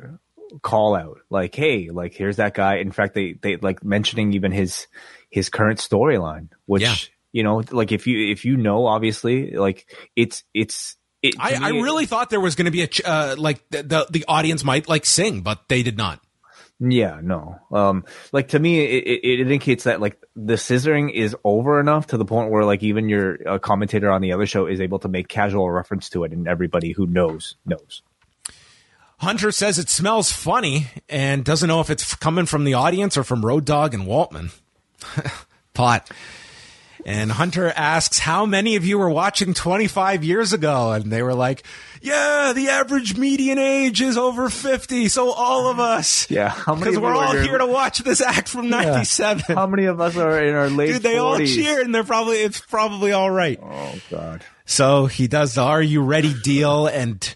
call 0.61 0.95
out 0.95 1.19
like 1.29 1.55
hey 1.55 1.89
like 1.89 2.13
here's 2.13 2.37
that 2.37 2.53
guy 2.53 2.75
in 2.75 2.91
fact 2.91 3.13
they 3.13 3.33
they 3.33 3.57
like 3.57 3.83
mentioning 3.83 4.33
even 4.33 4.51
his 4.51 4.87
his 5.29 5.49
current 5.49 5.79
storyline 5.79 6.49
which 6.65 6.83
yeah. 6.83 6.95
you 7.31 7.43
know 7.43 7.63
like 7.71 7.91
if 7.91 8.07
you 8.07 8.31
if 8.31 8.45
you 8.45 8.57
know 8.57 8.85
obviously 8.85 9.51
like 9.51 9.89
it's 10.15 10.43
it's 10.53 10.95
it, 11.21 11.35
I, 11.37 11.51
me, 11.51 11.57
I 11.65 11.69
really 11.81 12.05
thought 12.05 12.29
there 12.29 12.39
was 12.39 12.55
going 12.55 12.65
to 12.65 12.71
be 12.71 12.83
a 12.83 12.89
uh, 13.05 13.35
like 13.37 13.61
the, 13.71 13.83
the 13.83 14.07
the 14.09 14.25
audience 14.27 14.63
might 14.63 14.87
like 14.87 15.05
sing 15.05 15.41
but 15.41 15.67
they 15.67 15.83
did 15.83 15.97
not 15.97 16.21
yeah, 16.81 17.19
no. 17.21 17.59
Um, 17.73 18.05
like 18.31 18.49
to 18.49 18.59
me, 18.59 18.79
it, 18.79 19.19
it, 19.21 19.39
indicates 19.41 19.83
that 19.83 19.99
like 19.99 20.23
the 20.35 20.53
scissoring 20.53 21.11
is 21.11 21.35
over 21.43 21.77
enough 21.77 22.07
to 22.07 22.17
the 22.17 22.23
point 22.23 22.51
where 22.51 22.63
like 22.63 22.83
even 22.83 23.09
your 23.09 23.37
uh, 23.45 23.59
commentator 23.59 24.09
on 24.09 24.21
the 24.21 24.31
other 24.31 24.45
show 24.45 24.65
is 24.65 24.79
able 24.79 24.99
to 24.99 25.09
make 25.09 25.27
casual 25.27 25.69
reference 25.69 26.09
to 26.11 26.23
it, 26.23 26.31
and 26.31 26.47
everybody 26.47 26.93
who 26.93 27.05
knows 27.05 27.55
knows. 27.65 28.01
Hunter 29.17 29.51
says 29.51 29.77
it 29.77 29.89
smells 29.89 30.31
funny 30.31 30.87
and 31.09 31.43
doesn't 31.43 31.67
know 31.67 31.81
if 31.81 31.89
it's 31.89 32.15
coming 32.15 32.45
from 32.45 32.63
the 32.63 32.75
audience 32.75 33.17
or 33.17 33.25
from 33.25 33.43
Road 33.43 33.65
Dog 33.65 33.93
and 33.93 34.03
Waltman. 34.03 34.57
Pot. 35.73 36.09
And 37.05 37.31
Hunter 37.31 37.71
asks, 37.73 38.19
how 38.19 38.45
many 38.45 38.75
of 38.75 38.83
you 38.85 38.99
were 38.99 39.09
watching 39.09 39.53
25 39.53 40.23
years 40.25 40.51
ago? 40.51 40.91
And 40.91 41.09
they 41.09 41.23
were 41.23 41.33
like, 41.33 41.63
yeah, 42.01 42.51
the 42.53 42.67
average 42.69 43.17
median 43.17 43.57
age 43.57 44.01
is 44.01 44.17
over 44.17 44.49
50. 44.49 45.07
So 45.07 45.31
all 45.31 45.69
of 45.69 45.79
us. 45.79 46.29
Yeah. 46.39 46.53
Because 46.53 46.99
we're 46.99 47.15
all 47.15 47.35
here 47.35 47.57
to 47.57 47.65
watch 47.65 47.99
this 47.99 48.19
act 48.21 48.49
from 48.49 48.69
97. 48.69 49.43
Yeah. 49.47 49.55
How 49.55 49.65
many 49.67 49.85
of 49.85 50.01
us 50.01 50.17
are 50.17 50.43
in 50.43 50.53
our 50.53 50.69
late 50.69 50.87
Dude, 50.93 51.03
they 51.03 51.15
40s? 51.15 51.21
all 51.23 51.37
cheer 51.39 51.81
and 51.81 51.95
they're 51.95 52.03
probably, 52.03 52.37
it's 52.37 52.59
probably 52.59 53.13
all 53.13 53.31
right. 53.31 53.57
Oh 53.63 53.95
God. 54.11 54.43
So 54.65 55.05
he 55.05 55.27
does 55.27 55.55
the 55.55 55.61
Are 55.61 55.81
You 55.81 56.03
Ready 56.03 56.33
deal. 56.43 56.87
And 56.87 57.35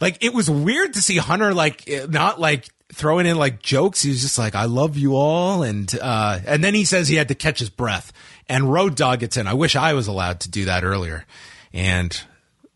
like, 0.00 0.22
it 0.22 0.34
was 0.34 0.50
weird 0.50 0.94
to 0.94 1.00
see 1.02 1.16
Hunter 1.16 1.54
like, 1.54 1.88
not 2.08 2.38
like, 2.40 2.68
throwing 2.98 3.26
in 3.26 3.38
like 3.38 3.62
jokes. 3.62 4.02
He 4.02 4.10
was 4.10 4.20
just 4.20 4.36
like, 4.38 4.54
"I 4.54 4.64
love 4.64 4.98
you 4.98 5.16
all," 5.16 5.62
and 5.62 5.92
uh, 6.00 6.40
and 6.46 6.62
then 6.62 6.74
he 6.74 6.84
says 6.84 7.08
he 7.08 7.14
had 7.14 7.28
to 7.28 7.34
catch 7.34 7.60
his 7.60 7.70
breath. 7.70 8.12
And 8.48 8.72
Road 8.72 8.96
Dog 8.96 9.20
gets 9.20 9.36
in. 9.36 9.46
I 9.46 9.54
wish 9.54 9.76
I 9.76 9.94
was 9.94 10.06
allowed 10.06 10.40
to 10.40 10.50
do 10.50 10.66
that 10.66 10.84
earlier. 10.84 11.24
And 11.72 12.20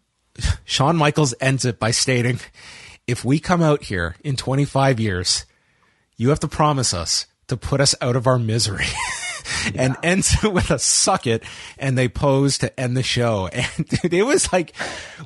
Shawn 0.65 0.97
Michaels 0.97 1.35
ends 1.41 1.65
it 1.65 1.79
by 1.79 1.91
stating, 1.91 2.41
"If 3.07 3.25
we 3.25 3.39
come 3.39 3.61
out 3.61 3.85
here 3.85 4.17
in 4.25 4.37
25 4.37 5.01
years, 5.01 5.45
you 6.17 6.31
have 6.31 6.41
to 6.41 6.49
promise 6.49 6.95
us 6.95 7.27
to 7.49 7.57
put 7.57 7.81
us 7.81 7.95
out 8.01 8.17
of 8.17 8.27
our 8.27 8.39
misery." 8.39 8.87
and 9.75 9.97
ends 10.03 10.43
it 10.43 10.53
with 10.53 10.71
a 10.71 10.79
suck 10.79 11.27
it 11.27 11.43
and 11.79 11.97
they 11.97 12.09
pose 12.09 12.59
to 12.59 12.81
end 12.81 12.97
the 12.97 13.03
show 13.03 13.47
and 13.53 13.89
dude, 13.89 14.15
it 14.15 14.25
was 14.25 14.53
like 14.53 14.75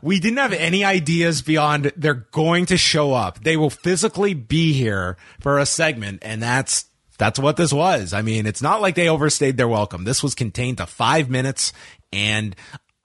we 0.02 0.20
didn't 0.20 0.38
have 0.38 0.52
any 0.52 0.84
ideas 0.84 1.42
beyond 1.42 1.92
they're 1.96 2.26
going 2.32 2.66
to 2.66 2.76
show 2.76 3.12
up 3.12 3.42
they 3.42 3.56
will 3.56 3.70
physically 3.70 4.34
be 4.34 4.72
here 4.72 5.16
for 5.40 5.58
a 5.58 5.66
segment 5.66 6.18
and 6.22 6.42
that's 6.42 6.86
that's 7.18 7.38
what 7.38 7.56
this 7.56 7.72
was 7.72 8.12
i 8.12 8.22
mean 8.22 8.46
it's 8.46 8.62
not 8.62 8.80
like 8.80 8.94
they 8.94 9.08
overstayed 9.08 9.56
their 9.56 9.68
welcome 9.68 10.04
this 10.04 10.22
was 10.22 10.34
contained 10.34 10.78
to 10.78 10.86
five 10.86 11.30
minutes 11.30 11.72
and 12.12 12.54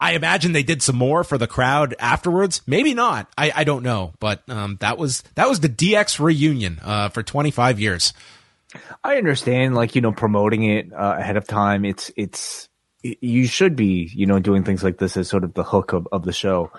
I 0.02 0.14
imagine 0.14 0.52
they 0.52 0.64
did 0.64 0.82
some 0.82 0.96
more 0.96 1.24
for 1.24 1.38
the 1.38 1.46
crowd 1.46 1.94
afterwards. 2.00 2.62
Maybe 2.66 2.96
not. 2.96 3.32
I, 3.38 3.52
I 3.58 3.64
don't 3.64 3.84
know. 3.84 4.14
But 4.20 4.42
um, 4.50 4.78
that 4.80 4.98
was 4.98 5.22
that 5.36 5.48
was 5.48 5.60
the 5.60 5.70
DX 5.70 6.20
reunion 6.20 6.80
uh, 6.82 7.10
for 7.10 7.22
25 7.22 7.80
years. 7.80 8.12
I 9.04 9.18
understand, 9.18 9.76
like 9.76 9.96
you 9.96 10.02
know, 10.02 10.12
promoting 10.12 10.64
it 10.64 10.94
uh, 10.94 11.16
ahead 11.20 11.38
of 11.38 11.48
time. 11.48 11.86
It's 11.86 12.12
it's 12.16 12.70
it, 13.04 13.18
you 13.22 13.48
should 13.48 13.76
be, 13.76 14.10
you 14.14 14.26
know, 14.26 14.40
doing 14.40 14.64
things 14.64 14.84
like 14.84 14.98
this 14.98 15.18
as 15.18 15.28
sort 15.28 15.44
of 15.44 15.54
the 15.54 15.64
hook 15.64 15.94
of, 15.94 16.08
of 16.12 16.24
the 16.24 16.34
show. 16.34 16.72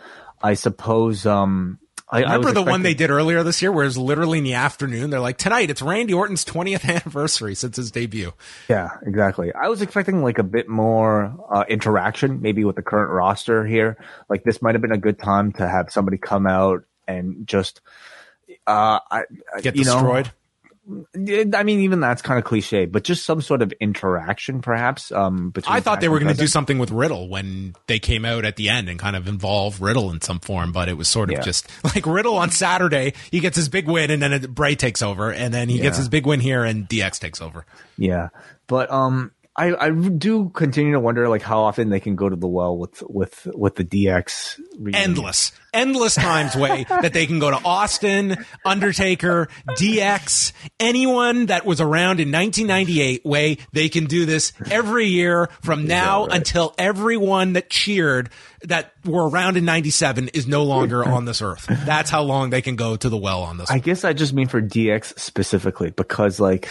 I 0.43 0.55
suppose. 0.55 1.27
Um, 1.27 1.79
I, 2.09 2.21
Remember 2.21 2.51
I 2.51 2.53
the 2.53 2.63
one 2.63 2.83
they 2.83 2.93
did 2.93 3.09
earlier 3.09 3.43
this 3.43 3.63
year, 3.63 3.73
where 3.73 3.87
it's 3.87 3.97
literally 3.97 4.37
in 4.37 4.45
the 4.45 4.53
afternoon. 4.53 5.09
They're 5.09 5.19
like, 5.19 5.39
tonight 5.39 5.71
it's 5.71 5.81
Randy 5.81 6.13
Orton's 6.13 6.45
20th 6.45 6.85
anniversary 6.89 7.55
since 7.55 7.77
his 7.77 7.91
debut. 7.91 8.35
Yeah, 8.69 8.91
exactly. 9.01 9.51
I 9.55 9.69
was 9.69 9.81
expecting 9.81 10.23
like 10.23 10.39
a 10.39 10.43
bit 10.43 10.69
more 10.69 11.35
uh, 11.51 11.65
interaction, 11.71 12.43
maybe 12.43 12.67
with 12.67 12.77
the 12.77 12.83
current 12.83 13.11
roster 13.11 13.65
here. 13.65 13.97
Like 14.29 14.45
this 14.45 14.61
might 14.61 14.75
have 14.75 14.83
been 14.83 14.93
a 14.93 14.99
good 14.99 15.19
time 15.19 15.53
to 15.55 15.67
have 15.67 15.91
somebody 15.91 16.19
come 16.19 16.47
out 16.47 16.85
and 17.09 17.47
just, 17.47 17.81
uh, 18.67 18.99
I, 19.11 19.23
Get 19.63 19.77
you 19.77 19.85
know, 19.85 19.95
destroyed. 19.95 20.31
I 21.15 21.63
mean, 21.63 21.81
even 21.81 22.01
that's 22.01 22.23
kind 22.23 22.39
of 22.39 22.45
cliche, 22.45 22.87
but 22.87 23.05
just 23.05 23.25
some 23.25 23.41
sort 23.41 23.63
of 23.63 23.73
interaction, 23.81 24.61
perhaps. 24.61 25.13
Um, 25.13 25.51
between 25.51 25.77
I 25.77 25.81
thought 25.81 26.01
they 26.01 26.09
were 26.09 26.19
going 26.19 26.35
to 26.35 26.41
do 26.41 26.49
something 26.49 26.79
with 26.79 26.91
Riddle 26.91 27.29
when 27.29 27.75
they 27.87 28.01
came 28.01 28.25
out 28.25 28.45
at 28.45 28.57
the 28.57 28.69
end 28.69 28.89
and 28.89 28.99
kind 28.99 29.15
of 29.15 29.29
involve 29.29 29.81
Riddle 29.81 30.11
in 30.11 30.21
some 30.21 30.41
form, 30.41 30.73
but 30.73 30.89
it 30.89 30.95
was 30.95 31.07
sort 31.07 31.31
of 31.31 31.35
Yeah. 31.39 31.43
just 31.43 31.69
like 31.85 32.05
Riddle 32.05 32.37
on 32.37 32.51
Saturday, 32.51 33.15
he 33.31 33.39
gets 33.39 33.57
his 33.57 33.69
big 33.69 33.87
win 33.87 34.11
and 34.11 34.21
then 34.21 34.33
it, 34.33 34.53
Bray 34.53 34.75
takes 34.75 35.03
over 35.03 35.33
and 35.33 35.55
then 35.55 35.69
he 35.69 35.79
gets 35.79 35.99
his 35.99 36.09
big 36.09 36.27
win 36.27 36.41
here 36.41 36.65
and 36.65 36.89
DX 36.89 37.21
takes 37.21 37.41
over. 37.41 37.65
Yeah, 37.97 38.31
but 38.67 38.91
um, 38.91 39.31
I 39.55 39.75
I 39.75 39.91
do 39.91 40.49
continue 40.49 40.93
to 40.95 41.01
wonder 41.01 41.29
like 41.29 41.43
how 41.43 41.61
often 41.61 41.91
they 41.91 42.01
can 42.01 42.17
go 42.17 42.29
to 42.29 42.35
the 42.37 42.49
well 42.49 42.77
with 42.77 43.03
with 43.09 43.47
with 43.55 43.77
the 43.77 43.85
DX. 43.85 44.59
reunion. 44.79 44.95
Endless, 45.11 45.53
endless 45.73 46.15
times 46.15 46.55
way 46.55 46.85
that 46.89 47.13
they 47.13 47.27
can 47.27 47.39
go 47.39 47.51
to 47.51 47.61
Austin, 47.65 48.45
Undertaker, 48.65 49.49
DX, 49.69 50.53
anyone 50.79 51.47
that 51.47 51.65
was 51.65 51.81
around 51.81 52.21
in 52.21 52.31
1998 52.31 53.25
way, 53.25 53.59
they 53.73 53.89
can 53.89 54.07
do 54.07 54.27
this 54.27 54.53
every 54.71 55.07
year 55.07 55.49
from 55.63 55.87
now 55.87 56.27
until 56.27 56.75
everyone 56.79 57.55
that 57.55 57.71
cheered 57.71 58.31
that 58.63 58.93
were 59.05 59.29
around 59.29 59.57
in 59.57 59.65
97 59.65 60.29
is 60.29 60.47
no 60.47 60.63
longer 60.63 61.05
on 61.05 61.25
this 61.25 61.43
earth. 61.43 61.67
That's 61.85 62.11
how 62.11 62.23
long 62.23 62.51
they 62.51 62.63
can 62.63 62.77
go 62.77 62.97
to 62.97 63.09
the 63.09 63.17
well 63.17 63.43
on 63.43 63.59
this. 63.59 63.71
I 63.71 63.79
guess 63.79 64.05
I 64.05 64.13
just 64.13 64.33
mean 64.33 64.49
for 64.49 64.63
DX 64.63 65.19
specifically 65.19 65.91
because 65.91 66.39
like 66.39 66.69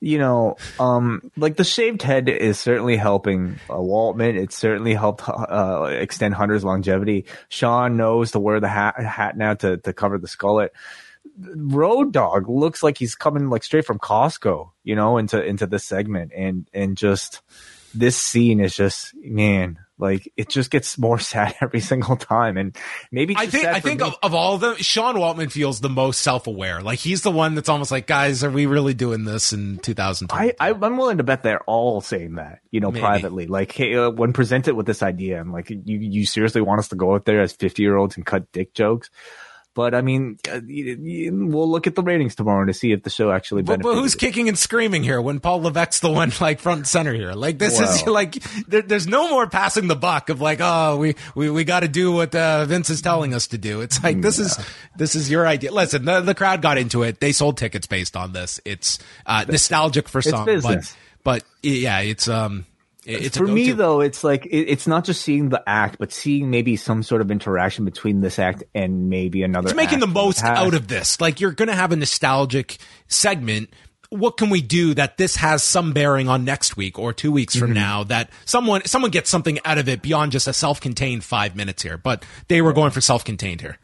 you 0.00 0.18
know 0.18 0.56
um 0.78 1.30
like 1.36 1.56
the 1.56 1.64
shaved 1.64 2.02
head 2.02 2.28
is 2.28 2.58
certainly 2.58 2.96
helping 2.96 3.58
uh, 3.70 3.74
Waltman 3.74 4.36
it 4.36 4.52
certainly 4.52 4.92
helped 4.92 5.26
uh, 5.26 5.88
extend 5.90 6.34
Hunter's 6.34 6.64
longevity 6.64 7.24
Shawn 7.48 7.96
knows 7.96 8.32
to 8.32 8.40
wear 8.44 8.60
the 8.60 8.68
hat 8.68 8.98
hat 9.00 9.36
now 9.36 9.54
to 9.54 9.78
to 9.78 9.92
cover 9.92 10.18
the 10.18 10.28
skullet. 10.28 10.70
Road 11.36 12.12
Dog 12.12 12.48
looks 12.48 12.82
like 12.82 12.98
he's 12.98 13.14
coming 13.14 13.50
like 13.50 13.64
straight 13.64 13.86
from 13.86 13.98
Costco 13.98 14.70
you 14.84 14.94
know 14.94 15.18
into 15.18 15.42
into 15.42 15.66
this 15.66 15.84
segment. 15.84 16.32
And 16.36 16.68
and 16.72 16.96
just 16.96 17.40
this 17.94 18.16
scene 18.16 18.60
is 18.60 18.76
just 18.76 19.14
man 19.16 19.78
like 19.98 20.30
it 20.36 20.48
just 20.48 20.70
gets 20.70 20.98
more 20.98 21.18
sad 21.20 21.54
every 21.60 21.80
single 21.80 22.16
time 22.16 22.56
and 22.56 22.76
maybe 23.12 23.34
I 23.36 23.46
think 23.46 23.66
I 23.66 23.80
think 23.80 24.02
of, 24.02 24.16
of 24.22 24.34
all 24.34 24.54
of 24.54 24.60
them, 24.60 24.76
Sean 24.76 25.16
Waltman 25.16 25.50
feels 25.50 25.80
the 25.80 25.88
most 25.88 26.20
self 26.20 26.46
aware. 26.46 26.80
Like 26.80 26.98
he's 26.98 27.22
the 27.22 27.30
one 27.30 27.54
that's 27.54 27.68
almost 27.68 27.90
like, 27.90 28.06
guys, 28.06 28.42
are 28.42 28.50
we 28.50 28.66
really 28.66 28.94
doing 28.94 29.24
this 29.24 29.52
in 29.52 29.78
2020? 29.78 30.54
I, 30.58 30.70
I'm 30.70 30.96
willing 30.96 31.18
to 31.18 31.24
bet 31.24 31.42
they're 31.42 31.62
all 31.62 32.00
saying 32.00 32.36
that, 32.36 32.60
you 32.70 32.80
know, 32.80 32.90
Maybe. 32.90 33.00
privately. 33.00 33.46
Like, 33.46 33.72
hey, 33.72 33.94
uh, 33.94 34.10
when 34.10 34.32
presented 34.32 34.74
with 34.74 34.86
this 34.86 35.02
idea, 35.02 35.40
I'm 35.40 35.52
like, 35.52 35.70
you 35.70 35.80
you 35.84 36.26
seriously 36.26 36.60
want 36.60 36.80
us 36.80 36.88
to 36.88 36.96
go 36.96 37.14
out 37.14 37.24
there 37.24 37.40
as 37.40 37.52
50 37.52 37.82
year 37.82 37.96
olds 37.96 38.16
and 38.16 38.26
cut 38.26 38.50
dick 38.52 38.74
jokes? 38.74 39.10
But 39.74 39.92
I 39.94 40.02
mean, 40.02 40.38
uh, 40.50 40.60
we'll 40.64 41.68
look 41.68 41.88
at 41.88 41.96
the 41.96 42.02
ratings 42.02 42.36
tomorrow 42.36 42.64
to 42.64 42.72
see 42.72 42.92
if 42.92 43.02
the 43.02 43.10
show 43.10 43.32
actually 43.32 43.62
But, 43.62 43.80
benefited. 43.80 43.96
but 43.96 44.00
who's 44.00 44.14
kicking 44.14 44.48
and 44.48 44.56
screaming 44.56 45.02
here 45.02 45.20
when 45.20 45.40
Paul 45.40 45.62
Levesque's 45.62 45.98
the 46.00 46.10
one 46.10 46.32
like 46.40 46.60
front 46.60 46.78
and 46.78 46.86
center 46.86 47.12
here? 47.12 47.32
Like 47.32 47.58
this 47.58 47.80
is 47.80 48.06
like 48.06 48.34
there, 48.68 48.82
there's 48.82 49.08
no 49.08 49.28
more 49.30 49.48
passing 49.48 49.88
the 49.88 49.96
buck 49.96 50.28
of 50.28 50.40
like 50.40 50.60
oh 50.62 50.96
we 50.96 51.16
we, 51.34 51.50
we 51.50 51.64
got 51.64 51.80
to 51.80 51.88
do 51.88 52.12
what 52.12 52.34
uh, 52.34 52.64
Vince 52.66 52.88
is 52.88 53.02
telling 53.02 53.34
us 53.34 53.48
to 53.48 53.58
do. 53.58 53.80
It's 53.80 54.02
like 54.02 54.20
this 54.20 54.38
is 54.38 54.56
this 54.96 55.16
is 55.16 55.28
your 55.30 55.46
idea. 55.46 55.72
Listen, 55.72 56.04
the, 56.04 56.20
the 56.20 56.34
crowd 56.34 56.62
got 56.62 56.78
into 56.78 57.02
it. 57.02 57.18
They 57.18 57.32
sold 57.32 57.56
tickets 57.56 57.88
based 57.88 58.16
on 58.16 58.32
this. 58.32 58.60
It's 58.64 59.00
uh, 59.26 59.44
nostalgic 59.48 60.08
for 60.08 60.22
some, 60.22 60.44
but 60.62 60.96
but 61.24 61.42
yeah, 61.62 61.98
it's 62.00 62.28
um 62.28 62.66
it's 63.06 63.36
for 63.36 63.46
me 63.46 63.72
though 63.72 64.00
it's 64.00 64.24
like 64.24 64.46
it, 64.46 64.68
it's 64.70 64.86
not 64.86 65.04
just 65.04 65.22
seeing 65.22 65.48
the 65.50 65.62
act 65.66 65.96
but 65.98 66.12
seeing 66.12 66.50
maybe 66.50 66.76
some 66.76 67.02
sort 67.02 67.20
of 67.20 67.30
interaction 67.30 67.84
between 67.84 68.20
this 68.20 68.38
act 68.38 68.64
and 68.74 69.08
maybe 69.10 69.42
another 69.42 69.68
It's 69.68 69.76
making 69.76 70.00
the 70.00 70.06
most 70.06 70.40
past. 70.40 70.60
out 70.60 70.74
of 70.74 70.88
this. 70.88 71.20
Like 71.20 71.40
you're 71.40 71.52
going 71.52 71.68
to 71.68 71.74
have 71.74 71.92
a 71.92 71.96
nostalgic 71.96 72.78
segment. 73.08 73.70
What 74.10 74.36
can 74.36 74.48
we 74.50 74.62
do 74.62 74.94
that 74.94 75.16
this 75.16 75.36
has 75.36 75.62
some 75.62 75.92
bearing 75.92 76.28
on 76.28 76.44
next 76.44 76.76
week 76.76 76.98
or 76.98 77.12
two 77.12 77.32
weeks 77.32 77.54
Mm-hmm. 77.56 77.64
from 77.64 77.72
now 77.74 78.04
that 78.04 78.30
someone 78.44 78.84
someone 78.84 79.10
gets 79.10 79.28
something 79.28 79.58
out 79.64 79.78
of 79.78 79.88
it 79.88 80.02
beyond 80.02 80.32
just 80.32 80.46
a 80.46 80.52
self-contained 80.52 81.24
5 81.24 81.56
minutes 81.56 81.82
here. 81.82 81.98
But 81.98 82.24
they 82.48 82.62
were 82.62 82.72
going 82.72 82.90
for 82.92 83.00
self-contained 83.00 83.60
here. 83.60 83.78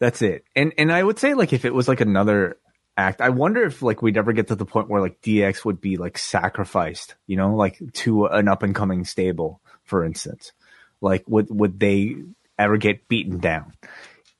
That's 0.00 0.22
it. 0.22 0.44
And 0.56 0.72
and 0.76 0.90
I 0.92 1.02
would 1.02 1.18
say 1.18 1.34
like 1.34 1.52
if 1.52 1.64
it 1.64 1.72
was 1.72 1.86
like 1.88 2.00
another 2.00 2.56
act, 2.96 3.20
I 3.20 3.30
wonder 3.30 3.64
if 3.64 3.82
like 3.82 4.02
we'd 4.02 4.16
ever 4.16 4.32
get 4.32 4.48
to 4.48 4.54
the 4.54 4.66
point 4.66 4.88
where 4.88 5.00
like 5.00 5.20
DX 5.22 5.64
would 5.64 5.80
be 5.80 5.96
like 5.96 6.18
sacrificed, 6.18 7.14
you 7.26 7.36
know, 7.36 7.54
like 7.54 7.80
to 7.94 8.26
an 8.26 8.48
up 8.48 8.62
and 8.62 8.74
coming 8.74 9.04
stable, 9.04 9.60
for 9.84 10.04
instance. 10.04 10.52
Like 11.00 11.24
would 11.28 11.48
would 11.50 11.78
they 11.80 12.16
ever 12.58 12.76
get 12.76 13.08
beaten 13.08 13.38
down? 13.38 13.72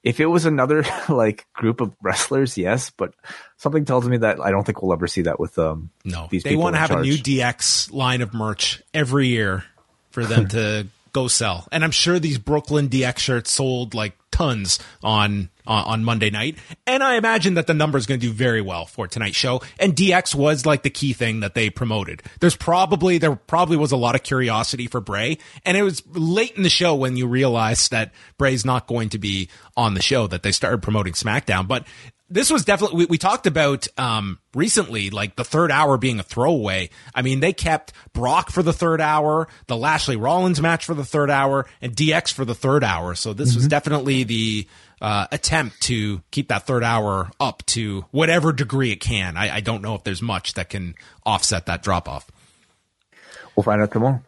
If 0.02 0.20
it 0.20 0.26
was 0.26 0.44
another 0.44 0.84
like 1.08 1.46
group 1.54 1.80
of 1.80 1.94
wrestlers, 2.02 2.56
yes, 2.58 2.90
but 2.90 3.14
something 3.56 3.84
tells 3.84 4.06
me 4.08 4.18
that 4.18 4.40
I 4.40 4.50
don't 4.50 4.64
think 4.64 4.82
we'll 4.82 4.92
ever 4.92 5.06
see 5.06 5.22
that 5.22 5.40
with 5.40 5.58
um 5.58 5.90
No. 6.04 6.28
these 6.30 6.42
they 6.42 6.56
want 6.56 6.74
to 6.76 6.82
in 6.82 6.88
have 6.88 6.98
a 6.98 7.02
new. 7.02 7.14
DX 7.16 7.92
line 7.92 8.22
of 8.22 8.34
merch 8.34 8.82
every 8.92 9.28
year 9.28 9.64
for 10.10 10.24
them 10.24 10.48
to 10.56 10.86
go 11.12 11.28
sell. 11.28 11.66
And 11.72 11.82
I'm 11.84 11.90
sure 11.90 12.18
these 12.18 12.38
Brooklyn 12.38 12.88
DX 12.88 13.18
shirts 13.18 13.50
sold 13.50 13.94
like 13.94 14.16
tons 14.30 14.78
on 15.02 15.48
on, 15.66 15.84
on 15.84 16.04
Monday 16.04 16.30
night. 16.30 16.58
And 16.86 17.02
I 17.02 17.16
imagine 17.16 17.54
that 17.54 17.66
the 17.66 17.74
number 17.74 17.98
is 17.98 18.06
going 18.06 18.20
to 18.20 18.26
do 18.26 18.32
very 18.32 18.60
well 18.60 18.86
for 18.86 19.06
tonight's 19.06 19.36
show. 19.36 19.62
And 19.78 19.94
DX 19.94 20.34
was 20.34 20.66
like 20.66 20.82
the 20.82 20.90
key 20.90 21.12
thing 21.12 21.40
that 21.40 21.54
they 21.54 21.70
promoted. 21.70 22.22
There's 22.40 22.56
probably 22.56 23.18
there 23.18 23.36
probably 23.36 23.76
was 23.76 23.92
a 23.92 23.96
lot 23.96 24.14
of 24.14 24.22
curiosity 24.22 24.86
for 24.86 25.00
Bray, 25.00 25.38
and 25.64 25.76
it 25.76 25.82
was 25.82 26.02
late 26.08 26.56
in 26.56 26.62
the 26.62 26.70
show 26.70 26.94
when 26.94 27.16
you 27.16 27.26
realized 27.26 27.90
that 27.90 28.12
Bray's 28.38 28.64
not 28.64 28.86
going 28.86 29.10
to 29.10 29.18
be 29.18 29.48
on 29.76 29.94
the 29.94 30.02
show 30.02 30.26
that 30.26 30.42
they 30.42 30.52
started 30.52 30.82
promoting 30.82 31.14
SmackDown. 31.14 31.66
But 31.66 31.86
this 32.30 32.50
was 32.50 32.64
definitely 32.64 32.98
we, 32.98 33.06
we 33.06 33.18
talked 33.18 33.46
about 33.46 33.86
um 33.98 34.38
recently 34.54 35.10
like 35.10 35.36
the 35.36 35.44
third 35.44 35.70
hour 35.70 35.96
being 35.96 36.18
a 36.18 36.22
throwaway 36.22 36.88
i 37.14 37.22
mean 37.22 37.40
they 37.40 37.52
kept 37.52 37.92
brock 38.12 38.50
for 38.50 38.62
the 38.62 38.72
third 38.72 39.00
hour 39.00 39.46
the 39.66 39.76
lashley 39.76 40.16
rollins 40.16 40.60
match 40.60 40.84
for 40.84 40.94
the 40.94 41.04
third 41.04 41.30
hour 41.30 41.66
and 41.82 41.94
dx 41.94 42.32
for 42.32 42.44
the 42.44 42.54
third 42.54 42.82
hour 42.82 43.14
so 43.14 43.32
this 43.32 43.54
was 43.54 43.68
definitely 43.68 44.24
the 44.24 44.66
uh, 45.04 45.26
attempt 45.30 45.80
to 45.82 46.22
keep 46.30 46.48
that 46.48 46.66
third 46.66 46.82
hour 46.82 47.30
up 47.38 47.64
to 47.66 48.04
whatever 48.10 48.52
degree 48.52 48.90
it 48.90 49.00
can 49.00 49.36
I, 49.36 49.56
I 49.56 49.60
don't 49.60 49.82
know 49.82 49.94
if 49.94 50.02
there's 50.04 50.22
much 50.22 50.54
that 50.54 50.70
can 50.70 50.94
offset 51.26 51.66
that 51.66 51.82
drop 51.82 52.08
off 52.08 52.30
We'll 53.54 53.64
find 53.64 53.82
out 53.82 53.92
tomorrow. 53.92 54.22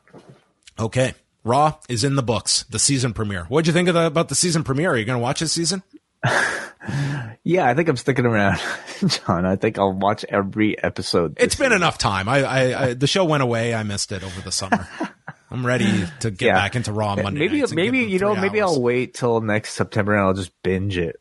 okay 0.78 1.14
raw 1.44 1.74
is 1.88 2.04
in 2.04 2.14
the 2.16 2.22
books 2.22 2.64
the 2.70 2.78
season 2.78 3.12
premiere 3.14 3.44
what'd 3.44 3.66
you 3.66 3.72
think 3.72 3.88
of 3.88 3.94
the, 3.94 4.06
about 4.06 4.28
the 4.28 4.34
season 4.34 4.64
premiere 4.64 4.90
are 4.92 4.96
you 4.98 5.04
gonna 5.04 5.18
watch 5.18 5.40
this 5.40 5.52
season 5.52 5.82
Yeah, 7.42 7.66
I 7.68 7.74
think 7.74 7.88
I'm 7.88 7.96
sticking 7.96 8.26
around, 8.26 8.60
John. 9.06 9.44
I 9.46 9.54
think 9.54 9.78
I'll 9.78 9.92
watch 9.92 10.24
every 10.28 10.82
episode. 10.82 11.36
It's 11.38 11.54
been 11.54 11.72
enough 11.72 11.96
time. 11.96 12.28
I, 12.28 12.42
I, 12.42 12.82
I 12.88 12.94
the 12.94 13.06
show 13.06 13.24
went 13.24 13.42
away. 13.44 13.72
I 13.72 13.84
missed 13.84 14.10
it 14.10 14.24
over 14.24 14.40
the 14.40 14.50
summer. 14.50 14.88
I'm 15.50 15.64
ready 15.64 15.86
to 16.20 16.30
get 16.30 16.46
Yeah. 16.46 16.54
back 16.54 16.76
into 16.76 16.92
Raw 16.92 17.16
Monday. 17.16 17.48
maybe 17.48 17.64
maybe 17.74 17.98
you 18.00 18.18
know 18.18 18.34
maybe 18.34 18.60
hours. 18.60 18.72
I'll 18.72 18.82
wait 18.82 19.14
till 19.14 19.40
next 19.40 19.74
September 19.74 20.12
and 20.14 20.22
I'll 20.22 20.34
just 20.34 20.52
binge 20.62 20.98
it, 20.98 21.20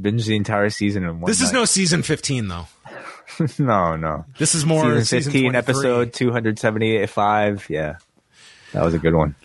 binge 0.00 0.26
the 0.26 0.36
entire 0.36 0.70
season 0.70 1.04
in 1.04 1.20
one. 1.20 1.30
This 1.30 1.40
is 1.40 1.52
no 1.52 1.64
season 1.64 2.02
15 2.02 2.48
though. 2.48 2.66
no 3.58 3.94
no 3.96 4.24
This 4.38 4.54
is 4.56 4.66
more 4.66 4.82
season 4.82 5.04
season 5.04 5.32
fifteen 5.32 5.52
23. 5.52 5.58
episode 5.58 6.12
two 6.12 6.32
hundred 6.32 6.58
seventy 6.58 7.06
five. 7.06 7.64
Yeah, 7.70 7.96
that 8.72 8.84
was 8.84 8.92
a 8.94 8.98
good 8.98 9.14
one. 9.14 9.36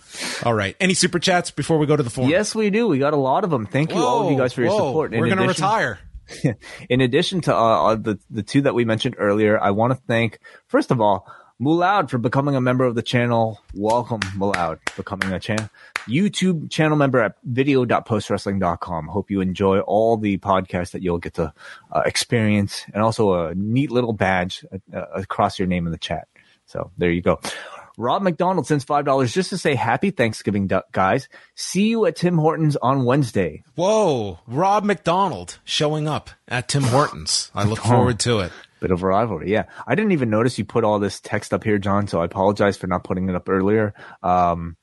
All 0.44 0.54
right. 0.54 0.76
Any 0.80 0.96
super 0.96 1.20
chats 1.20 1.52
before 1.52 1.78
we 1.78 1.86
go 1.86 1.96
to 1.96 2.02
the 2.02 2.10
forum? 2.10 2.30
Yes, 2.30 2.56
we 2.56 2.70
do. 2.72 2.88
We 2.88 2.98
got 3.00 3.14
a 3.14 3.18
lot 3.18 3.44
of 3.44 3.52
them. 3.52 3.66
Thank 3.68 3.92
you 3.94 3.98
all 4.00 4.26
of 4.26 4.32
you 4.32 4.38
guys 4.38 4.54
for 4.54 4.62
your 4.62 4.72
whoa, 4.72 4.78
support. 4.90 5.14
In 5.14 5.20
We're 5.20 5.28
going 5.28 5.38
to 5.38 5.48
retire. 5.48 6.00
In 6.90 7.02
addition 7.02 7.42
to 7.42 7.56
uh, 7.56 7.92
uh, 7.92 7.96
the 7.96 8.18
the 8.32 8.42
two 8.42 8.62
that 8.62 8.74
we 8.74 8.86
mentioned 8.86 9.16
earlier, 9.20 9.62
I 9.62 9.70
want 9.72 9.94
to 9.94 10.00
thank 10.08 10.40
first 10.68 10.90
of 10.90 11.00
all 11.00 11.32
Mulaud 11.60 12.10
for 12.10 12.18
becoming 12.18 12.56
a 12.56 12.62
member 12.62 12.84
of 12.84 12.96
the 12.96 13.02
channel. 13.02 13.62
Welcome, 13.74 14.20
Mulaud, 14.36 14.80
becoming 14.96 15.32
a 15.32 15.40
channel 15.40 15.70
YouTube 16.08 16.70
channel 16.70 16.98
member 16.98 17.20
at 17.20 17.36
video.postwrestling.com. 17.44 19.08
Hope 19.08 19.32
you 19.32 19.42
enjoy 19.42 19.80
all 19.80 20.18
the 20.18 20.38
podcasts 20.38 20.92
that 20.92 21.02
you'll 21.02 21.18
get 21.18 21.36
to 21.36 21.54
uh, 21.92 22.02
experience, 22.06 22.86
and 22.94 23.02
also 23.02 23.48
a 23.48 23.56
neat 23.56 23.92
little 23.92 24.14
badge 24.14 24.66
uh, 24.72 24.98
uh, 24.98 25.06
across 25.16 25.58
your 25.60 25.68
name 25.68 25.86
in 25.86 25.92
the 25.92 25.98
chat. 25.98 26.28
So 26.66 26.92
there 26.98 27.12
you 27.12 27.22
go. 27.22 27.40
Rob 27.98 28.22
McDonald 28.22 28.68
sends 28.68 28.84
five 28.84 29.06
dollars 29.06 29.34
just 29.34 29.50
to 29.52 29.58
say 29.58 29.76
Happy 29.76 30.12
Thanksgiving, 30.12 30.70
guys. 30.92 31.30
See 31.56 31.88
you 31.88 32.06
at 32.06 32.18
Tim 32.18 32.38
Hortons 32.38 32.76
on 32.76 33.06
Wednesday. 33.06 33.64
Whoa. 33.76 34.40
Rob 34.48 34.84
McDonald 34.84 35.60
showing 35.64 36.08
up 36.08 36.30
at 36.48 36.68
Tim 36.68 36.84
Hortons. 36.84 37.52
I 37.56 37.64
look 37.64 37.80
forward 37.80 38.20
to 38.22 38.40
it. 38.40 38.52
Bit 38.86 38.92
of 38.92 39.02
a 39.02 39.08
rivalry, 39.08 39.52
yeah. 39.52 39.66
I 39.88 39.96
didn't 39.96 40.12
even 40.12 40.30
notice 40.30 40.60
you 40.60 40.64
put 40.64 40.84
all 40.84 41.00
this 41.00 41.20
text 41.20 41.56
up 41.56 41.64
here, 41.64 41.80
John. 41.80 42.06
So 42.06 42.22
I 42.22 42.26
apologize 42.26 42.78
for 42.78 42.86
not 42.86 43.04
putting 43.04 43.28
it 43.30 43.34
up 43.36 43.50
earlier. 43.50 43.96
Um, 44.22 44.78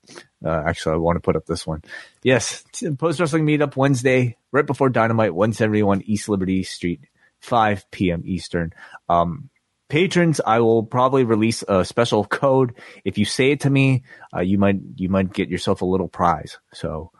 uh, 0.45 0.65
actually, 0.67 0.95
I 0.95 0.99
want 0.99 1.15
to 1.15 1.21
put 1.21 1.37
up 1.37 1.47
this 1.47 1.65
one. 1.65 1.85
Yes, 2.25 2.65
post 2.99 3.21
wrestling 3.21 3.47
meetup 3.47 3.77
Wednesday, 3.77 4.37
right 4.51 4.67
before 4.67 4.89
Dynamite, 4.89 5.37
one 5.37 5.53
seventy 5.53 5.85
one 5.85 6.03
East 6.03 6.29
Liberty 6.29 6.65
Street, 6.65 7.03
five 7.39 7.89
p.m. 7.93 8.23
Eastern. 8.25 8.73
Um, 9.09 9.51
patrons, 9.89 10.41
I 10.45 10.59
will 10.59 10.83
probably 10.83 11.23
release 11.23 11.63
a 11.69 11.85
special 11.85 12.25
code. 12.43 12.75
If 13.05 13.19
you 13.19 13.25
say 13.25 13.53
it 13.53 13.61
to 13.61 13.71
me, 13.71 14.03
uh, 14.35 14.41
you 14.41 14.59
might 14.59 14.81
you 14.97 15.11
might 15.11 15.33
get 15.33 15.49
yourself 15.49 15.81
a 15.81 15.87
little 15.87 16.09
prize. 16.09 16.59
So 16.73 17.13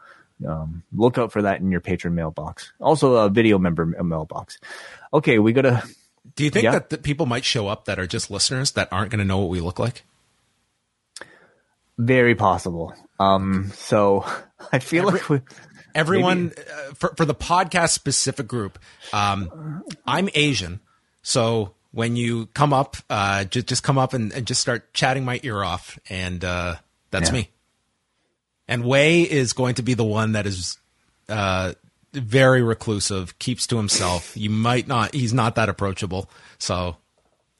um, 0.45 0.83
look 0.93 1.17
out 1.17 1.31
for 1.31 1.43
that 1.43 1.61
in 1.61 1.71
your 1.71 1.79
patron 1.79 2.13
mailbox. 2.13 2.73
Also, 2.81 3.15
a 3.15 3.29
video 3.29 3.57
member 3.57 3.85
mailbox. 3.85 4.59
Okay, 5.13 5.39
we 5.39 5.53
got 5.53 5.61
to. 5.61 5.83
Do 6.35 6.43
you 6.43 6.49
think 6.49 6.63
Yeah. 6.63 6.71
that 6.71 6.89
the 6.89 6.97
people 6.97 7.25
might 7.25 7.45
show 7.45 7.67
up 7.67 7.85
that 7.85 7.99
are 7.99 8.07
just 8.07 8.31
listeners 8.31 8.71
that 8.71 8.87
aren't 8.91 9.11
going 9.11 9.19
to 9.19 9.25
know 9.25 9.39
what 9.39 9.49
we 9.49 9.59
look 9.59 9.77
like? 9.79 10.03
Very 11.97 12.33
possible. 12.35 12.93
Um, 13.19 13.71
so 13.75 14.25
I 14.71 14.79
feel 14.79 15.05
like 15.05 15.29
we, 15.29 15.41
Everyone 15.95 16.51
uh, 16.57 16.93
for 16.95 17.13
for 17.15 17.23
the 17.25 17.35
podcast 17.35 17.89
specific 17.89 18.47
group. 18.47 18.79
Um, 19.13 19.83
I'm 20.07 20.27
Asian, 20.33 20.79
so 21.21 21.75
when 21.91 22.15
you 22.15 22.47
come 22.47 22.73
up, 22.73 22.97
uh, 23.11 23.43
just 23.43 23.67
just 23.67 23.83
come 23.83 23.99
up 23.99 24.13
and, 24.15 24.33
and 24.33 24.47
just 24.47 24.59
start 24.59 24.91
chatting 24.95 25.23
my 25.23 25.39
ear 25.43 25.63
off, 25.63 25.99
and 26.09 26.43
uh, 26.43 26.77
that's 27.11 27.29
Yeah. 27.29 27.33
me. 27.35 27.49
And 28.67 28.83
Wai 28.83 29.27
is 29.29 29.53
going 29.53 29.75
to 29.75 29.83
be 29.83 29.93
the 29.93 30.03
one 30.03 30.31
that 30.31 30.47
is 30.47 30.79
uh, 31.29 31.73
very 32.13 32.61
reclusive, 32.61 33.37
keeps 33.39 33.67
to 33.67 33.77
himself. 33.77 34.35
You 34.37 34.49
might 34.49 34.87
not. 34.87 35.13
He's 35.13 35.33
not 35.33 35.55
that 35.55 35.69
approachable. 35.69 36.29
So 36.57 36.97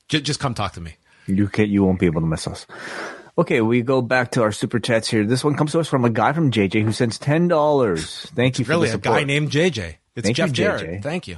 j- 0.08 0.22
just 0.22 0.40
come 0.40 0.54
talk 0.54 0.74
to 0.74 0.82
me. 0.82 0.96
you 1.28 1.48
can 1.48 1.70
you 1.70 1.84
won't 1.84 2.00
be 2.00 2.06
able 2.06 2.22
to 2.22 2.28
miss 2.28 2.48
us. 2.48 2.66
Okay, 3.38 3.62
we 3.62 3.82
go 3.82 4.02
back 4.02 4.32
to 4.32 4.44
our 4.44 4.52
super 4.52 4.80
chats 4.80 5.10
here. 5.10 5.26
This 5.26 5.44
one 5.44 5.56
comes 5.56 5.72
to 5.72 5.80
us 5.80 5.88
from 5.88 6.06
a 6.06 6.10
guy 6.12 6.34
from 6.34 6.52
JJ 6.52 6.84
who 6.84 6.92
sends 6.92 7.18
ten 7.18 7.48
dollars. 7.48 8.28
Thank 8.36 8.60
you 8.60 8.66
for 8.66 8.74
the 8.78 8.82
case. 8.86 8.90
Really, 8.90 8.96
a 8.96 8.98
guy 9.00 9.24
named 9.24 9.50
JJ. 9.50 9.96
It's 10.16 10.26
Thank 10.26 10.38
Jeff 10.38 10.50
you, 10.50 10.54
Jarrett. 10.54 11.02
JJ. 11.02 11.04
Thank 11.04 11.28
you. 11.28 11.38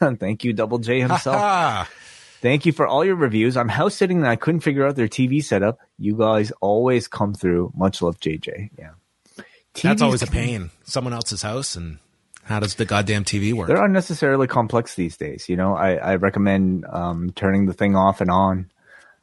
Thank 0.16 0.44
you, 0.44 0.52
Double 0.52 0.78
J 0.78 1.00
himself. 1.00 1.92
Thank 2.40 2.64
you 2.64 2.70
for 2.70 2.86
all 2.86 3.04
your 3.04 3.16
reviews. 3.16 3.56
I'm 3.56 3.68
house 3.68 3.96
sitting 3.96 4.18
and 4.18 4.28
I 4.28 4.36
couldn't 4.36 4.60
figure 4.60 4.86
out 4.86 4.94
their 4.94 5.08
TV 5.08 5.42
setup. 5.42 5.78
You 5.98 6.16
guys 6.16 6.52
always 6.60 7.08
come 7.08 7.34
through. 7.34 7.72
Much 7.74 8.00
love, 8.02 8.20
JJ. 8.20 8.70
Yeah, 8.78 8.90
that's 9.36 10.00
TVs 10.00 10.02
always 10.04 10.22
a 10.22 10.28
pain. 10.28 10.70
Someone 10.84 11.12
else's 11.12 11.42
house, 11.42 11.74
and 11.74 11.98
how 12.46 12.60
does 12.60 12.76
the 12.76 12.84
goddamn 12.84 13.24
TV 13.24 13.52
work? 13.52 13.66
They're 13.66 13.84
unnecessarily 13.84 14.46
complex 14.46 14.94
these 14.94 15.16
days. 15.16 15.48
You 15.48 15.56
know, 15.56 15.74
I, 15.74 15.96
I 15.96 16.14
recommend 16.14 16.86
um, 16.88 17.32
turning 17.32 17.66
the 17.66 17.72
thing 17.72 17.96
off 17.96 18.20
and 18.20 18.30
on. 18.30 18.70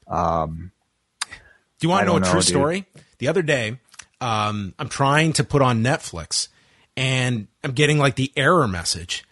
Do 0.10 1.88
you 1.88 1.90
want 1.90 2.06
to 2.06 2.06
know 2.06 2.18
a 2.18 2.20
true 2.20 2.34
know, 2.34 2.40
dude. 2.40 2.44
story? 2.44 2.86
The 3.20 3.30
other 3.30 3.42
day, 3.42 3.80
um, 4.20 4.74
I'm 4.78 4.90
trying 4.90 5.32
to 5.34 5.46
put 5.46 5.62
on 5.62 5.84
Netflix 5.84 6.50
and 6.98 7.48
I'm 7.64 7.72
getting 7.72 7.98
like 7.98 8.16
the 8.16 8.32
error 8.36 8.68
message. 8.68 9.24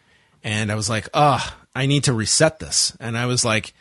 And 0.41 0.71
I 0.71 0.75
was 0.75 0.89
like, 0.89 1.09
ugh, 1.13 1.41
I 1.75 1.85
need 1.85 2.05
to 2.05 2.13
reset 2.13 2.59
this. 2.59 2.95
And 2.99 3.17
I 3.17 3.25
was 3.25 3.43
like, 3.43 3.73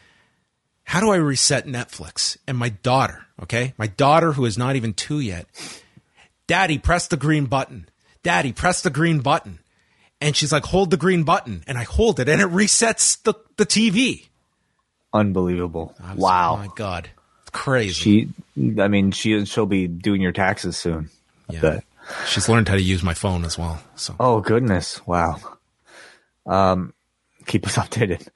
how 0.82 1.01
do 1.01 1.11
I 1.11 1.16
reset 1.16 1.66
Netflix? 1.66 2.37
And 2.49 2.59
my 2.59 2.70
daughter, 2.70 3.27
okay, 3.43 3.74
my 3.78 3.87
daughter 3.87 4.32
who 4.32 4.45
is 4.45 4.59
not 4.59 4.74
even 4.74 4.93
two 4.93 5.20
yet, 5.20 5.47
daddy, 6.49 6.78
press 6.78 7.07
the 7.07 7.16
green 7.16 7.47
button. 7.47 7.89
Daddy, 8.24 8.53
press 8.53 8.82
the 8.82 8.91
green 8.91 9.20
button. 9.20 9.61
And 10.21 10.37
she's 10.37 10.53
like, 10.53 10.65
hold 10.65 10.91
the 10.91 10.97
green 10.97 11.23
button. 11.23 11.65
And 11.67 11.79
I 11.79 11.85
hold 11.85 12.21
it 12.21 12.29
and 12.29 12.41
it 12.41 12.49
resets 12.49 13.23
the, 13.23 13.35
the 13.57 13.65
TV. 13.65 14.27
Unbelievable. 15.13 15.95
Wow. 16.15 16.53
like, 16.53 16.61
oh 16.61 16.69
my 16.69 16.75
God. 16.75 17.11
It's 17.43 17.51
crazy. 17.51 17.93
She, 18.57 18.81
I 18.81 18.89
mean, 18.89 19.13
she 19.13 19.45
she'll 19.45 19.67
be 19.67 19.87
doing 19.87 20.21
your 20.21 20.33
taxes 20.33 20.77
soon. 20.77 21.11
Yeah. 21.49 21.81
She's 22.27 22.49
learned 22.49 22.69
how 22.69 22.75
to 22.75 22.83
use 22.83 23.03
my 23.03 23.15
phone 23.15 23.45
as 23.45 23.59
well. 23.59 23.83
So 23.97 24.15
Oh 24.19 24.41
goodness! 24.41 25.05
Wow. 25.07 25.41
Um, 26.47 26.95
keep 27.47 27.67
us 27.67 27.77
updated. 27.77 28.29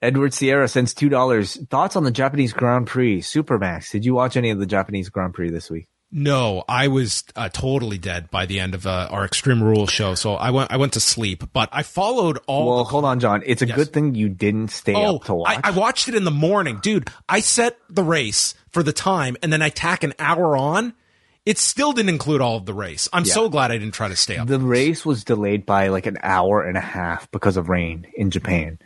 Edward 0.00 0.32
Sierra 0.32 0.68
sends 0.68 0.94
two 0.94 1.08
dollars. 1.08 1.56
Thoughts 1.68 1.96
on 1.96 2.04
the 2.04 2.10
Japanese 2.10 2.52
Grand 2.52 2.86
Prix 2.86 3.20
Supermax? 3.20 3.90
Did 3.90 4.04
you 4.04 4.14
watch 4.14 4.36
any 4.36 4.50
of 4.50 4.58
the 4.58 4.66
Japanese 4.66 5.08
Grand 5.08 5.34
Prix 5.34 5.50
this 5.50 5.70
week? 5.70 5.88
No, 6.10 6.64
I 6.68 6.88
was 6.88 7.24
uh, 7.36 7.50
totally 7.50 7.98
dead 7.98 8.30
by 8.30 8.46
the 8.46 8.60
end 8.60 8.74
of 8.74 8.86
uh, 8.86 9.08
our 9.10 9.24
Extreme 9.24 9.62
Rules 9.62 9.90
show. 9.90 10.14
So 10.14 10.34
I 10.34 10.50
went 10.50 10.72
I 10.72 10.78
went 10.78 10.94
to 10.94 11.00
sleep, 11.00 11.44
but 11.52 11.68
I 11.70 11.82
followed 11.82 12.38
all. 12.46 12.66
Well, 12.66 12.78
the- 12.78 12.84
hold 12.84 13.04
on, 13.04 13.20
John. 13.20 13.42
It's 13.44 13.62
a 13.62 13.66
good 13.66 13.92
thing 13.92 14.14
you 14.14 14.28
didn't 14.28 14.68
stay 14.68 14.94
oh, 14.94 15.16
up 15.16 15.24
to 15.24 15.34
watch. 15.34 15.60
I, 15.62 15.68
I 15.68 15.70
watched 15.72 16.08
it 16.08 16.14
in 16.14 16.24
the 16.24 16.30
morning, 16.30 16.78
dude. 16.82 17.10
I 17.28 17.40
set 17.40 17.78
the 17.90 18.02
race 18.02 18.54
for 18.70 18.82
the 18.82 18.92
time, 18.92 19.36
and 19.42 19.52
then 19.52 19.60
I 19.60 19.68
tack 19.68 20.02
an 20.02 20.14
hour 20.18 20.56
on. 20.56 20.94
It 21.44 21.56
still 21.56 21.92
didn't 21.92 22.10
include 22.10 22.42
all 22.42 22.58
of 22.58 22.66
the 22.66 22.74
race. 22.74 23.08
I'm 23.10 23.24
so 23.24 23.48
glad 23.48 23.70
I 23.70 23.78
didn't 23.78 23.94
try 23.94 24.08
to 24.08 24.16
stay 24.16 24.36
up. 24.36 24.48
the 24.48 24.58
race 24.58 25.06
was 25.06 25.24
delayed 25.24 25.64
by 25.64 25.88
like 25.88 26.04
an 26.04 26.18
hour 26.22 26.62
and 26.62 26.76
a 26.76 26.80
half 26.82 27.30
because 27.30 27.56
of 27.56 27.70
rain 27.70 28.06
in 28.14 28.30
Japan. 28.30 28.78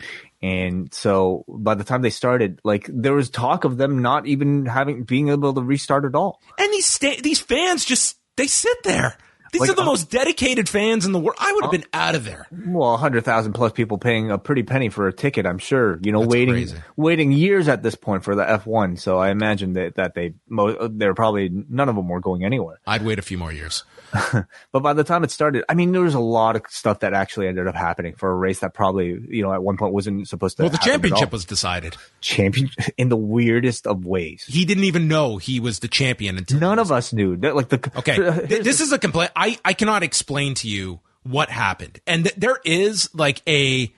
And 0.42 0.92
so 0.92 1.44
by 1.48 1.74
the 1.74 1.84
time 1.84 2.02
they 2.02 2.10
started, 2.10 2.60
like 2.64 2.90
there 2.92 3.14
was 3.14 3.30
talk 3.30 3.64
of 3.64 3.76
them 3.76 4.02
not 4.02 4.26
even 4.26 4.66
having 4.66 5.04
being 5.04 5.28
able 5.28 5.54
to 5.54 5.62
restart 5.62 6.04
at 6.04 6.14
all. 6.14 6.40
and 6.58 6.72
these 6.72 6.86
sta- 6.86 7.20
these 7.22 7.40
fans 7.40 7.84
just 7.84 8.18
they 8.36 8.46
sit 8.46 8.76
there. 8.82 9.16
These 9.52 9.60
Like, 9.60 9.70
are 9.70 9.74
the 9.74 9.82
uh, 9.82 9.86
most 9.86 10.10
dedicated 10.10 10.68
fans 10.68 11.04
in 11.06 11.12
the 11.12 11.18
world. 11.18 11.36
I 11.38 11.52
would 11.52 11.64
have 11.64 11.70
been 11.70 11.84
out 11.92 12.14
of 12.14 12.24
there. 12.24 12.46
Well, 12.66 12.96
hundred 12.96 13.24
thousand 13.24 13.52
plus 13.52 13.72
people 13.72 13.98
paying 13.98 14.30
a 14.30 14.38
pretty 14.38 14.62
penny 14.62 14.88
for 14.88 15.08
a 15.08 15.12
ticket. 15.12 15.44
I'm 15.46 15.58
sure. 15.58 15.98
You 16.02 16.10
know, 16.10 16.20
That's 16.20 16.32
waiting 16.32 16.54
crazy. 16.54 16.76
waiting 16.96 17.32
years 17.32 17.68
at 17.68 17.82
this 17.82 17.94
point 17.94 18.24
for 18.24 18.34
the 18.34 18.44
F1. 18.44 18.98
So 18.98 19.18
I 19.18 19.30
imagine 19.30 19.74
that 19.74 19.96
that 19.96 20.14
they 20.14 20.34
mo- 20.48 20.88
they're 20.88 21.14
probably 21.14 21.50
none 21.68 21.88
of 21.90 21.96
them 21.96 22.08
were 22.08 22.20
going 22.20 22.44
anywhere. 22.44 22.80
I'd 22.86 23.02
wait 23.04 23.18
a 23.18 23.22
few 23.22 23.38
more 23.38 23.52
years. 23.52 23.84
But 24.72 24.80
by 24.82 24.94
the 24.94 25.04
time 25.04 25.22
it 25.24 25.30
started, 25.30 25.64
I 25.68 25.74
mean, 25.74 25.92
there 25.92 26.00
was 26.00 26.14
a 26.14 26.20
lot 26.20 26.56
of 26.56 26.62
stuff 26.68 27.00
that 27.00 27.12
actually 27.12 27.46
ended 27.48 27.66
up 27.66 27.74
happening 27.74 28.14
for 28.14 28.30
a 28.30 28.34
race 28.34 28.60
that 28.60 28.72
probably 28.74 29.18
you 29.28 29.42
know 29.42 29.52
at 29.52 29.62
one 29.62 29.76
point 29.76 29.92
wasn't 29.92 30.26
supposed 30.28 30.56
to. 30.56 30.62
Well, 30.64 30.70
the 30.70 30.78
championship 30.78 31.30
was 31.32 31.44
decided. 31.44 31.96
champion 32.20 32.70
in 32.96 33.08
the 33.10 33.16
weirdest 33.16 33.86
of 33.86 34.04
ways. 34.06 34.44
He 34.48 34.64
didn't 34.64 34.84
even 34.84 35.08
know 35.08 35.36
he 35.36 35.60
was 35.60 35.80
the 35.80 35.88
champion 35.88 36.38
until 36.38 36.58
None 36.60 36.78
of 36.78 36.90
us 36.90 37.12
knew. 37.12 37.36
Like 37.36 37.68
the 37.68 37.90
Okay, 37.96 38.16
th- 38.46 38.62
this 38.64 38.80
is 38.80 38.92
a 38.92 38.98
complaint. 38.98 39.32
I 39.42 39.58
I 39.64 39.72
cannot 39.72 40.04
explain 40.04 40.54
to 40.54 40.68
you 40.68 41.00
what 41.24 41.50
happened, 41.50 42.00
and 42.06 42.24
th- 42.24 42.36
there 42.36 42.60
is 42.64 43.10
like 43.12 43.42
a 43.48 43.92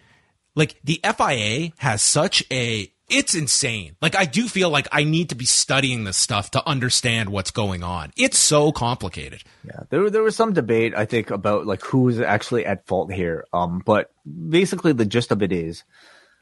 like 0.54 0.80
the 0.82 1.00
FIA 1.04 1.72
has 1.76 2.00
such 2.00 2.42
a 2.50 2.90
it's 3.10 3.34
insane. 3.34 3.96
Like 4.00 4.16
I 4.16 4.24
do 4.24 4.48
feel 4.48 4.70
like 4.70 4.88
I 4.90 5.04
need 5.04 5.28
to 5.28 5.34
be 5.34 5.44
studying 5.44 6.04
this 6.04 6.16
stuff 6.16 6.50
to 6.52 6.66
understand 6.66 7.28
what's 7.28 7.50
going 7.50 7.82
on. 7.82 8.10
It's 8.16 8.38
so 8.38 8.72
complicated. 8.72 9.42
Yeah, 9.66 9.80
there 9.90 10.08
there 10.08 10.22
was 10.22 10.34
some 10.34 10.54
debate 10.54 10.94
I 10.96 11.04
think 11.04 11.30
about 11.30 11.66
like 11.66 11.82
who 11.82 12.08
is 12.08 12.20
actually 12.20 12.64
at 12.64 12.86
fault 12.86 13.12
here. 13.12 13.44
Um, 13.52 13.82
but 13.84 14.12
basically 14.24 14.94
the 14.94 15.04
gist 15.04 15.30
of 15.30 15.42
it 15.42 15.52
is, 15.52 15.84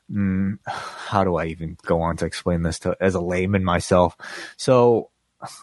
mm, 0.08 0.58
how 0.66 1.24
do 1.24 1.34
I 1.34 1.46
even 1.46 1.76
go 1.84 2.02
on 2.02 2.18
to 2.18 2.24
explain 2.24 2.62
this 2.62 2.78
to 2.80 2.96
as 3.00 3.16
a 3.16 3.20
layman 3.20 3.64
myself? 3.64 4.16
So, 4.56 5.10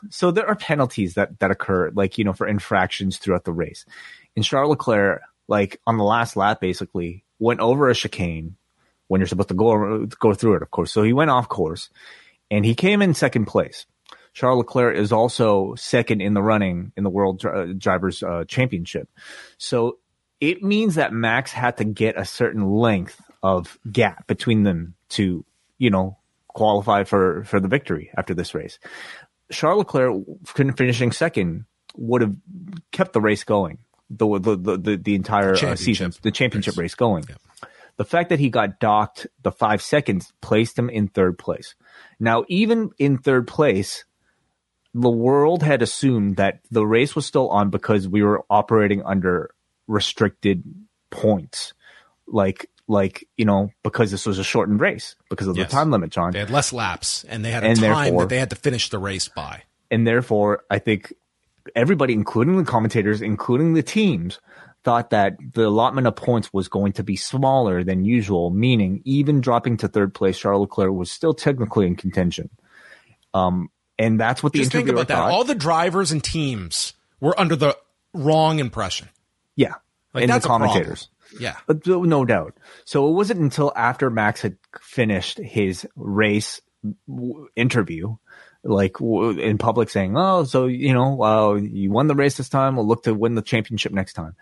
so 0.10 0.32
there 0.32 0.48
are 0.48 0.56
penalties 0.56 1.16
that 1.16 1.40
that 1.40 1.52
occur, 1.52 1.92
like 1.92 2.18
you 2.18 2.24
know, 2.24 2.34
for 2.34 2.48
infractions 2.48 3.18
throughout 3.18 3.46
the 3.46 3.52
race. 3.52 3.86
And 4.36 4.46
Charles 4.46 4.70
Leclerc, 4.70 5.22
like 5.48 5.80
on 5.86 5.98
the 5.98 6.04
last 6.04 6.36
lap, 6.36 6.62
basically 6.62 7.24
went 7.40 7.60
over 7.60 7.90
a 7.90 7.96
chicane 7.96 8.56
when 9.08 9.20
you're 9.20 9.28
supposed 9.28 9.50
to 9.50 9.56
go 9.56 10.06
go 10.06 10.34
through 10.34 10.56
it, 10.56 10.62
of 10.62 10.72
course. 10.72 10.92
So 10.92 11.04
he 11.04 11.14
went 11.14 11.32
off 11.32 11.50
course, 11.50 11.90
and 12.50 12.66
he 12.66 12.76
came 12.76 13.02
in 13.02 13.14
second 13.14 13.46
place. 13.46 13.86
Charles 14.34 14.60
Leclerc 14.60 14.96
is 14.96 15.12
also 15.12 15.76
second 15.76 16.22
in 16.22 16.34
the 16.34 16.42
running 16.42 16.92
in 16.96 17.04
the 17.04 17.10
World 17.10 17.40
Dri- 17.40 17.74
Drivers 17.74 18.24
uh, 18.24 18.46
Championship. 18.48 19.10
So 19.58 19.98
it 20.40 20.64
means 20.64 20.96
that 20.96 21.12
Max 21.12 21.52
had 21.52 21.78
to 21.78 21.84
get 21.84 22.18
a 22.18 22.26
certain 22.26 22.70
length 22.70 23.20
of 23.42 23.78
gap 23.92 24.28
between 24.28 24.64
them 24.64 24.96
to, 25.10 25.44
you 25.78 25.90
know, 25.90 26.18
qualify 26.48 27.04
for 27.04 27.44
for 27.46 27.60
the 27.60 27.68
victory 27.68 28.12
after 28.16 28.34
this 28.34 28.54
race. 28.54 28.80
Charles 29.52 29.80
Leclerc 29.80 30.24
finishing 30.46 31.12
second 31.12 31.66
would 31.96 32.22
have 32.22 32.36
kept 32.92 33.14
the 33.14 33.22
race 33.22 33.44
going, 33.44 33.80
the 34.10 34.40
the 34.40 34.56
the 34.56 34.78
the, 34.78 34.98
the 34.98 35.16
entire 35.16 35.54
uh, 35.54 35.76
season, 35.76 36.14
the 36.22 36.32
championship 36.32 36.74
race, 36.74 36.78
race 36.78 36.96
going. 36.96 37.24
Yeah. 37.28 37.36
The 37.98 38.06
fact 38.06 38.30
that 38.30 38.40
he 38.40 38.50
got 38.50 38.80
docked 38.80 39.28
the 39.44 39.52
five 39.52 39.82
seconds 39.82 40.32
placed 40.40 40.80
him 40.80 40.90
in 40.90 41.10
third 41.10 41.38
place. 41.38 41.76
Now, 42.18 42.46
even 42.48 42.92
in 42.98 43.18
third 43.18 43.46
place, 43.46 44.06
the 44.94 45.10
world 45.10 45.64
had 45.64 45.82
assumed 45.82 46.38
that 46.38 46.62
the 46.72 46.86
race 46.86 47.16
was 47.16 47.26
still 47.26 47.50
on 47.50 47.70
because 47.70 48.08
we 48.08 48.24
were 48.24 48.46
operating 48.50 49.04
under 49.04 49.54
restricted 49.88 50.64
points. 51.10 51.74
Like, 52.26 52.70
like, 52.90 53.28
you 53.38 53.46
know, 53.46 53.72
because 53.84 54.12
this 54.12 54.26
was 54.26 54.40
a 54.40 54.44
shortened 54.44 54.82
race 54.82 55.16
because 55.30 55.48
of 55.48 55.56
yes. 55.56 55.70
the 55.70 55.76
time 55.76 55.92
limit, 55.92 56.10
John. 56.10 56.32
They 56.32 56.40
had 56.40 56.50
less 56.50 56.74
laps 56.74 57.24
and 57.30 57.46
they 57.46 57.52
had 57.52 57.64
a 57.64 57.68
and 57.68 57.80
time 57.80 58.18
that 58.18 58.30
they 58.30 58.40
had 58.40 58.50
to 58.50 58.56
finish 58.56 58.90
the 58.90 59.00
race 59.00 59.28
by. 59.28 59.64
And 59.92 60.06
therefore, 60.06 60.64
I 60.70 60.80
think 60.80 61.14
everybody, 61.76 62.14
including 62.14 62.58
the 62.58 62.64
commentators, 62.64 63.22
including 63.22 63.74
the 63.74 63.84
teams, 63.84 64.40
thought 64.84 65.12
that 65.12 65.38
the 65.54 65.68
allotment 65.68 66.08
of 66.08 66.16
points 66.16 66.52
was 66.52 66.68
going 66.68 66.94
to 66.94 67.04
be 67.04 67.16
smaller 67.16 67.84
than 67.84 68.06
usual, 68.06 68.50
meaning 68.50 69.02
even 69.06 69.42
dropping 69.42 69.78
to 69.78 69.88
third 69.88 70.14
place, 70.14 70.38
Charles 70.40 70.62
Leclerc 70.62 70.94
was 70.94 71.12
still 71.12 71.34
technically 71.34 71.86
in 71.86 71.96
contention. 71.96 72.50
Um, 73.34 73.70
and 73.98 74.20
that's 74.20 74.42
what 74.42 74.54
the 74.54 74.60
Just 74.60 74.72
think 74.72 74.90
about 74.90 75.08
thought. 75.08 75.28
that. 75.28 75.34
All 75.34 75.44
the 75.44 75.56
drivers 75.56 76.12
and 76.12 76.24
teams 76.24 76.94
were 77.20 77.40
under 77.40 77.56
the 77.56 77.78
wrong 78.14 78.60
impression. 78.60 79.10
Yeah, 79.56 79.74
like, 80.14 80.24
and 80.24 80.42
the 80.42 80.48
commentators. 80.48 81.10
Yeah, 81.38 81.58
but, 81.68 81.86
no 81.86 82.26
doubt. 82.26 82.58
So 82.86 83.10
it 83.10 83.14
wasn't 83.14 83.42
until 83.42 83.74
after 83.76 84.10
Max 84.10 84.42
had 84.42 84.58
finished 84.82 85.38
his 85.38 85.86
race 85.96 86.62
interview 87.56 88.16
like 88.64 89.00
in 89.00 89.58
public 89.58 89.90
saying, 89.90 90.16
"Oh, 90.18 90.44
so 90.44 90.66
you 90.66 90.94
know, 90.94 91.22
uh, 91.22 91.54
you 91.56 91.92
won 91.92 92.08
the 92.08 92.16
race 92.16 92.38
this 92.38 92.50
time. 92.50 92.76
We'll 92.76 92.88
look 92.88 93.04
to 93.04 93.14
win 93.14 93.36
the 93.36 93.42
championship 93.42 93.92
next 93.92 94.14
time." 94.14 94.36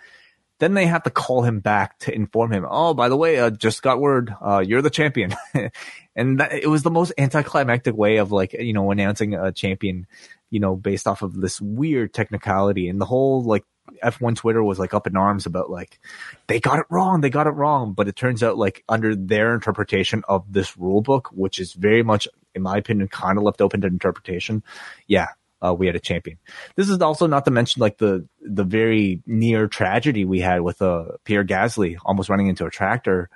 Then 0.60 0.74
they 0.74 0.88
have 0.88 1.04
to 1.04 1.12
call 1.12 1.44
him 1.44 1.60
back 1.60 2.00
to 2.00 2.14
inform 2.14 2.52
him. 2.52 2.66
Oh, 2.68 2.96
by 2.96 3.10
the 3.10 3.18
way, 3.18 3.38
uh, 3.38 3.52
just 3.52 3.84
got 3.84 4.00
word, 4.00 4.34
uh, 4.42 4.64
you're 4.66 4.82
the 4.82 4.90
champion. 4.90 5.36
and 6.16 6.40
that, 6.40 6.52
it 6.52 6.68
was 6.68 6.82
the 6.82 6.90
most 6.90 7.14
anticlimactic 7.16 7.96
way 7.96 8.18
of 8.18 8.32
like, 8.32 8.54
you 8.54 8.74
know, 8.74 8.90
announcing 8.90 9.36
a 9.36 9.52
champion, 9.52 10.08
you 10.50 10.60
know, 10.60 10.76
based 10.76 11.08
off 11.08 11.22
of 11.22 11.40
this 11.40 11.62
weird 11.62 12.12
technicality 12.12 12.90
and 12.90 13.00
the 13.00 13.06
whole 13.06 13.44
like 13.44 13.66
F1 14.04 14.36
Twitter 14.36 14.64
was 14.64 14.80
like 14.80 14.94
up 14.94 15.08
in 15.08 15.16
arms 15.16 15.46
about 15.46 15.70
like, 15.70 16.00
they 16.48 16.60
got 16.60 16.80
it 16.80 16.86
wrong. 16.90 17.22
They 17.22 17.30
got 17.30 17.48
it 17.48 17.52
wrong. 17.52 17.94
But 17.94 18.08
it 18.08 18.16
turns 18.16 18.44
out 18.44 18.58
like 18.58 18.84
under 18.88 19.16
their 19.16 19.54
interpretation 19.54 20.24
of 20.28 20.52
this 20.52 20.78
rule 20.78 21.02
book, 21.02 21.30
which 21.32 21.60
is 21.60 21.74
very 21.74 22.04
much, 22.04 22.28
in 22.56 22.62
my 22.62 22.78
opinion, 22.78 23.08
kind 23.08 23.38
of 23.38 23.44
left 23.44 23.62
open 23.62 23.82
to 23.82 23.88
interpretation. 23.88 24.64
Yeah, 25.08 25.28
uh, 25.66 25.74
we 25.74 25.88
had 25.88 25.96
a 25.96 26.00
champion. 26.00 26.38
This 26.76 26.90
is 26.90 27.00
also 27.02 27.28
not 27.28 27.46
to 27.46 27.52
mention 27.52 27.82
like 27.82 27.98
the 27.98 28.28
the 28.42 28.64
very 28.64 29.22
near 29.26 29.68
tragedy 29.68 30.26
we 30.26 30.40
had 30.40 30.62
with 30.62 30.82
uh, 30.82 31.06
Pierre 31.24 31.44
Gasly 31.44 31.98
almost 32.06 32.30
running 32.30 32.48
into 32.48 32.66
a 32.66 32.70
tractor 32.70 33.30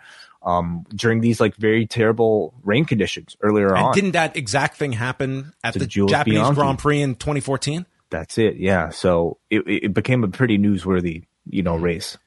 um, 0.43 0.85
during 0.93 1.21
these 1.21 1.39
like 1.39 1.55
very 1.55 1.85
terrible 1.85 2.53
rain 2.63 2.85
conditions 2.85 3.37
earlier 3.41 3.69
and 3.69 3.85
on. 3.85 3.93
Didn't 3.93 4.11
that 4.11 4.35
exact 4.37 4.77
thing 4.77 4.91
happen 4.91 5.53
at 5.63 5.73
the 5.73 5.87
Jules 5.87 6.11
Japanese 6.11 6.39
Bianchi. 6.39 6.55
Grand 6.55 6.79
Prix 6.79 7.01
in 7.01 7.15
2014? 7.15 7.85
That's 8.11 8.37
it. 8.37 8.57
Yeah. 8.57 8.89
So 8.89 9.37
it, 9.49 9.63
it 9.67 9.93
became 9.93 10.23
a 10.23 10.27
pretty 10.27 10.57
newsworthy, 10.57 11.25
you 11.49 11.63
know, 11.63 11.75
race. 11.75 12.17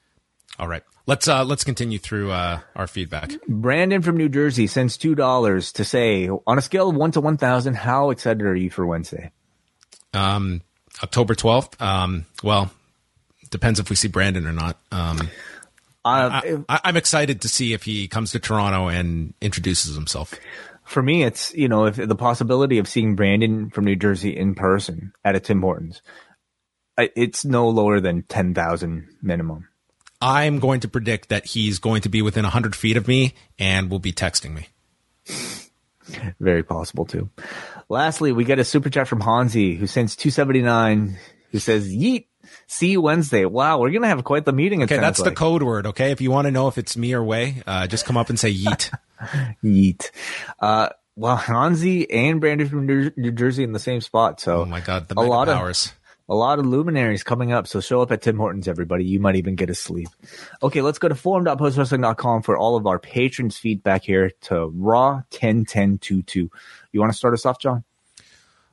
All 0.59 0.66
right. 0.66 0.82
Let's 1.06 1.28
uh 1.28 1.44
let's 1.44 1.65
continue 1.65 1.98
through 1.98 2.31
uh 2.31 2.61
our 2.74 2.86
feedback. 2.86 3.32
Brandon 3.47 4.01
from 4.01 4.16
New 4.16 4.31
Jersey 4.31 4.66
sends 4.66 4.97
two 4.97 5.15
dollars 5.15 5.73
to 5.73 5.85
say 5.85 6.28
on 6.28 6.59
a 6.59 6.62
scale 6.62 6.89
of 6.89 6.97
one 6.97 7.11
to 7.12 7.20
one 7.20 7.36
thousand, 7.36 7.74
how 7.74 8.11
excited 8.11 8.43
are 8.43 8.56
you 8.56 8.70
for 8.70 8.86
Wednesday? 8.86 9.31
Um, 10.15 10.62
October 11.02 11.35
12th. 11.35 11.81
Um, 11.82 12.24
well, 12.43 12.70
depends 13.51 13.81
if 13.81 13.90
we 13.90 13.97
see 13.97 14.09
Brandon 14.09 14.47
or 14.47 14.52
not. 14.52 14.78
Um, 14.93 15.28
uh, 16.05 16.40
I, 16.69 16.81
am 16.85 16.97
excited 16.97 17.43
to 17.43 17.48
see 17.48 17.73
if 17.73 17.82
he 17.82 18.09
comes 18.09 18.32
to 18.32 18.39
Toronto 18.39 18.89
and 18.89 19.35
introduces 19.40 19.94
himself. 19.94 20.35
For 20.85 21.02
me, 21.02 21.24
it's 21.24 21.55
you 21.55 21.69
know 21.69 21.86
if 21.86 21.97
the 21.97 22.15
possibility 22.15 22.78
of 22.78 22.89
seeing 22.89 23.16
Brandon 23.16 23.70
from 23.70 23.85
New 23.85 23.97
Jersey 23.97 24.36
in 24.36 24.55
person 24.55 25.12
at 25.24 25.35
a 25.35 25.40
Tim 25.40 25.62
Hortons, 25.62 26.02
it's 26.98 27.44
no 27.44 27.69
lower 27.69 28.01
than 28.01 28.23
ten 28.23 28.55
thousand 28.55 29.09
minimum. 29.23 29.69
I'm 30.20 30.59
going 30.59 30.81
to 30.81 30.89
predict 30.89 31.28
that 31.31 31.47
he's 31.47 31.78
going 31.78 32.02
to 32.02 32.09
be 32.09 32.23
within 32.23 32.44
hundred 32.44 32.77
feet 32.77 32.97
of 32.97 33.09
me 33.09 33.35
and 33.59 33.90
will 33.90 33.98
be 33.98 34.12
texting 34.12 34.55
me. 34.55 34.69
Very 36.39 36.62
possible 36.62 37.06
too. 37.06 37.31
Lastly, 37.89 38.32
we 38.32 38.44
get 38.44 38.59
a 38.59 38.65
super 38.65 38.90
chat 38.90 39.09
from 39.09 39.20
Hansi 39.20 39.77
who 39.77 39.86
sends 39.86 40.16
279 40.16 41.19
who 41.51 41.59
says, 41.59 41.89
Yeet, 41.94 42.27
see 42.66 42.90
you 42.90 43.01
Wednesday. 43.01 43.44
Wow, 43.44 43.78
we're 43.78 43.90
going 43.90 44.02
to 44.02 44.09
have 44.09 44.24
quite 44.24 44.44
the 44.44 44.52
meeting. 44.52 44.82
Okay, 44.82 44.97
that's 44.97 45.20
like. 45.20 45.31
the 45.31 45.36
code 45.36 45.62
word. 45.62 45.86
Okay. 45.86 46.11
If 46.11 46.20
you 46.20 46.31
want 46.31 46.47
to 46.47 46.51
know 46.51 46.69
if 46.69 46.78
it's 46.78 46.97
me 46.97 47.15
or 47.15 47.23
Wai, 47.23 47.62
uh, 47.66 47.86
just 47.86 48.05
come 48.05 48.16
up 48.16 48.28
and 48.28 48.39
say 48.39 48.52
Yeet. 48.52 48.93
yeet. 49.65 50.11
Uh, 50.61 50.91
well, 51.16 51.39
Hanzi 51.39 52.07
and 52.11 52.41
Brandon 52.41 52.69
from 52.69 52.86
New 52.86 53.32
Jersey 53.32 53.62
in 53.62 53.73
the 53.73 53.78
same 53.78 54.01
spot. 54.01 54.41
So, 54.41 54.62
oh 54.62 54.65
my 54.65 54.81
God, 54.81 55.09
the 55.09 55.19
a 55.19 55.23
lot 55.23 55.49
powers. 55.49 55.86
Of, 55.86 55.93
a 56.28 56.35
lot 56.35 56.59
of 56.59 56.66
luminaries 56.66 57.23
coming 57.23 57.53
up. 57.53 57.66
So 57.66 57.81
show 57.81 58.01
up 58.01 58.11
at 58.11 58.23
Tim 58.23 58.39
Hortons, 58.39 58.66
everybody. 58.66 59.05
You 59.05 59.20
might 59.20 59.36
even 59.36 59.57
get 59.57 59.70
a 59.70 59.74
sleep. 59.74 60.09
Okay, 60.62 60.81
let's 60.81 60.99
go 60.99 61.09
to 61.09 61.15
forum.postwrestling.com 61.15 62.43
for 62.43 62.57
all 62.57 62.77
of 62.77 62.86
our 62.86 62.99
patrons' 62.99 63.59
feedback 63.59 64.05
here 64.05 64.31
to 64.43 64.66
Raw 64.69 65.23
101022. 65.31 66.51
You 66.93 67.01
want 67.01 67.12
to 67.12 67.16
start 67.16 67.35
us 67.35 67.45
off, 67.45 67.61
John? 67.61 67.85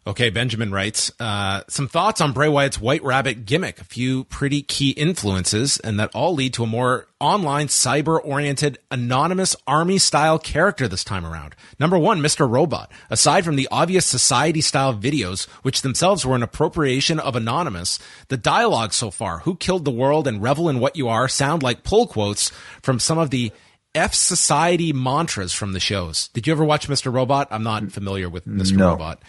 Okay, 0.08 0.32
Benjamin 0.32 0.72
writes 0.72 1.12
uh, 1.20 1.62
some 1.68 1.88
thoughts 1.88 2.22
on 2.22 2.32
Bray 2.32 2.50
Wyatt's 2.50 2.82
White 2.82 3.04
Rabbit 3.04 3.46
gimmick. 3.46 3.80
A 3.80 3.84
few 3.84 4.24
pretty 4.24 4.64
key 4.64 4.90
influences, 4.92 5.78
and 5.80 6.00
that 6.00 6.10
all 6.16 6.34
lead 6.34 6.56
to 6.56 6.64
a 6.64 6.68
more 6.68 7.06
online, 7.20 7.68
cyber-oriented, 7.68 8.80
anonymous 8.90 9.56
army-style 9.68 10.40
character 10.40 10.88
this 10.88 11.04
time 11.04 11.24
around. 11.24 11.56
Number 11.80 12.00
one, 12.00 12.20
Mr. 12.20 12.50
Robot. 12.50 12.92
Aside 13.12 13.46
from 13.46 13.58
the 13.58 13.68
obvious 13.72 14.08
society-style 14.08 14.96
videos, 14.96 15.48
which 15.62 15.84
themselves 15.84 16.26
were 16.26 16.36
an 16.36 16.42
appropriation 16.42 17.20
of 17.20 17.36
Anonymous, 17.36 18.00
the 18.30 18.38
dialogue 18.38 18.94
so 18.94 19.12
far, 19.12 19.40
"Who 19.42 19.56
killed 19.56 19.86
the 19.86 19.92
world?" 19.92 20.28
and 20.28 20.42
"Revel 20.42 20.68
in 20.68 20.80
what 20.80 20.96
you 20.96 21.10
are," 21.10 21.28
sound 21.28 21.62
like 21.62 21.84
pull 21.84 22.08
quotes 22.08 22.52
from 22.82 23.00
some 23.00 23.20
of 23.20 23.30
the 23.30 23.52
F 23.94 24.16
Society 24.16 24.94
mantras 24.94 25.54
from 25.54 25.74
the 25.74 25.80
shows. 25.80 26.30
Did 26.30 26.48
you 26.48 26.54
ever 26.54 26.66
watch 26.66 26.88
Mr. 26.88 27.14
Robot? 27.14 27.50
I'm 27.52 27.62
not 27.64 27.92
familiar 27.92 28.30
with 28.30 28.48
Mr. 28.48 28.78
No. 28.78 28.90
Robot. 28.90 29.22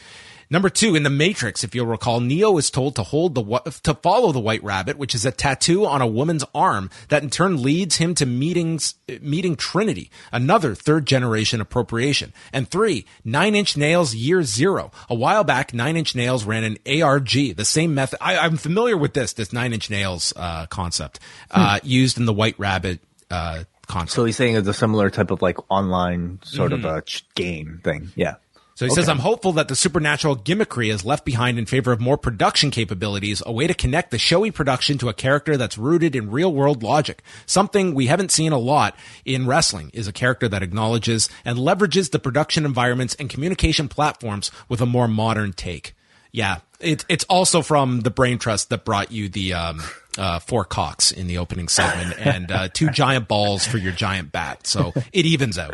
Number 0.52 0.68
two, 0.68 0.94
in 0.94 1.02
the 1.02 1.08
Matrix, 1.08 1.64
if 1.64 1.74
you'll 1.74 1.86
recall, 1.86 2.20
Neo 2.20 2.58
is 2.58 2.70
told 2.70 2.94
to 2.96 3.02
hold 3.02 3.34
the 3.34 3.42
to 3.84 3.94
follow 3.94 4.32
the 4.32 4.38
White 4.38 4.62
Rabbit, 4.62 4.98
which 4.98 5.14
is 5.14 5.24
a 5.24 5.30
tattoo 5.30 5.86
on 5.86 6.02
a 6.02 6.06
woman's 6.06 6.44
arm 6.54 6.90
that 7.08 7.22
in 7.22 7.30
turn 7.30 7.62
leads 7.62 7.96
him 7.96 8.14
to 8.16 8.26
meetings 8.26 8.96
meeting 9.22 9.56
Trinity, 9.56 10.10
another 10.30 10.74
third 10.74 11.06
generation 11.06 11.62
appropriation. 11.62 12.34
And 12.52 12.68
three, 12.68 13.06
Nine 13.24 13.54
Inch 13.54 13.78
Nails 13.78 14.14
Year 14.14 14.42
Zero. 14.42 14.90
A 15.08 15.14
while 15.14 15.42
back, 15.42 15.72
Nine 15.72 15.96
Inch 15.96 16.14
Nails 16.14 16.44
ran 16.44 16.64
an 16.64 16.76
ARG, 16.86 17.30
the 17.30 17.64
same 17.64 17.94
method. 17.94 18.18
I, 18.20 18.44
am 18.44 18.58
familiar 18.58 18.98
with 18.98 19.14
this 19.14 19.32
this 19.32 19.54
Nine 19.54 19.72
Inch 19.72 19.88
Nails 19.88 20.34
uh, 20.36 20.66
concept 20.66 21.18
uh, 21.50 21.80
hmm. 21.80 21.86
used 21.86 22.18
in 22.18 22.26
the 22.26 22.34
White 22.34 22.58
Rabbit. 22.58 23.00
Uh, 23.30 23.64
concept. 23.86 24.14
So 24.14 24.26
he's 24.26 24.36
saying 24.36 24.56
it's 24.56 24.68
a 24.68 24.74
similar 24.74 25.08
type 25.08 25.30
of 25.30 25.40
like 25.40 25.56
online 25.70 26.40
sort 26.44 26.72
mm-hmm. 26.72 26.84
of 26.84 26.96
a 26.98 27.02
game 27.34 27.80
thing. 27.82 28.12
Yeah. 28.14 28.34
So 28.82 28.86
he 28.86 28.90
okay. 28.90 29.00
says, 29.02 29.08
I'm 29.08 29.20
hopeful 29.20 29.52
that 29.52 29.68
the 29.68 29.76
supernatural 29.76 30.34
gimmickry 30.34 30.92
is 30.92 31.04
left 31.04 31.24
behind 31.24 31.56
in 31.56 31.66
favor 31.66 31.92
of 31.92 32.00
more 32.00 32.18
production 32.18 32.72
capabilities, 32.72 33.40
a 33.46 33.52
way 33.52 33.68
to 33.68 33.74
connect 33.74 34.10
the 34.10 34.18
showy 34.18 34.50
production 34.50 34.98
to 34.98 35.08
a 35.08 35.14
character 35.14 35.56
that's 35.56 35.78
rooted 35.78 36.16
in 36.16 36.32
real 36.32 36.52
world 36.52 36.82
logic. 36.82 37.22
Something 37.46 37.94
we 37.94 38.06
haven't 38.06 38.32
seen 38.32 38.50
a 38.50 38.58
lot 38.58 38.96
in 39.24 39.46
wrestling 39.46 39.92
is 39.94 40.08
a 40.08 40.12
character 40.12 40.48
that 40.48 40.64
acknowledges 40.64 41.28
and 41.44 41.58
leverages 41.58 42.10
the 42.10 42.18
production 42.18 42.64
environments 42.64 43.14
and 43.14 43.30
communication 43.30 43.86
platforms 43.86 44.50
with 44.68 44.80
a 44.80 44.86
more 44.86 45.06
modern 45.06 45.52
take. 45.52 45.94
Yeah. 46.32 46.58
It, 46.80 47.04
it's 47.08 47.24
also 47.26 47.62
from 47.62 48.00
the 48.00 48.10
brain 48.10 48.38
trust 48.40 48.70
that 48.70 48.84
brought 48.84 49.12
you 49.12 49.28
the, 49.28 49.54
um, 49.54 49.80
uh, 50.18 50.40
four 50.40 50.64
cocks 50.64 51.12
in 51.12 51.28
the 51.28 51.38
opening 51.38 51.68
segment 51.68 52.18
and, 52.26 52.50
uh, 52.50 52.68
two 52.68 52.90
giant 52.90 53.28
balls 53.28 53.64
for 53.64 53.78
your 53.78 53.92
giant 53.92 54.32
bat. 54.32 54.66
So 54.66 54.92
it 55.12 55.24
evens 55.24 55.56
out. 55.56 55.72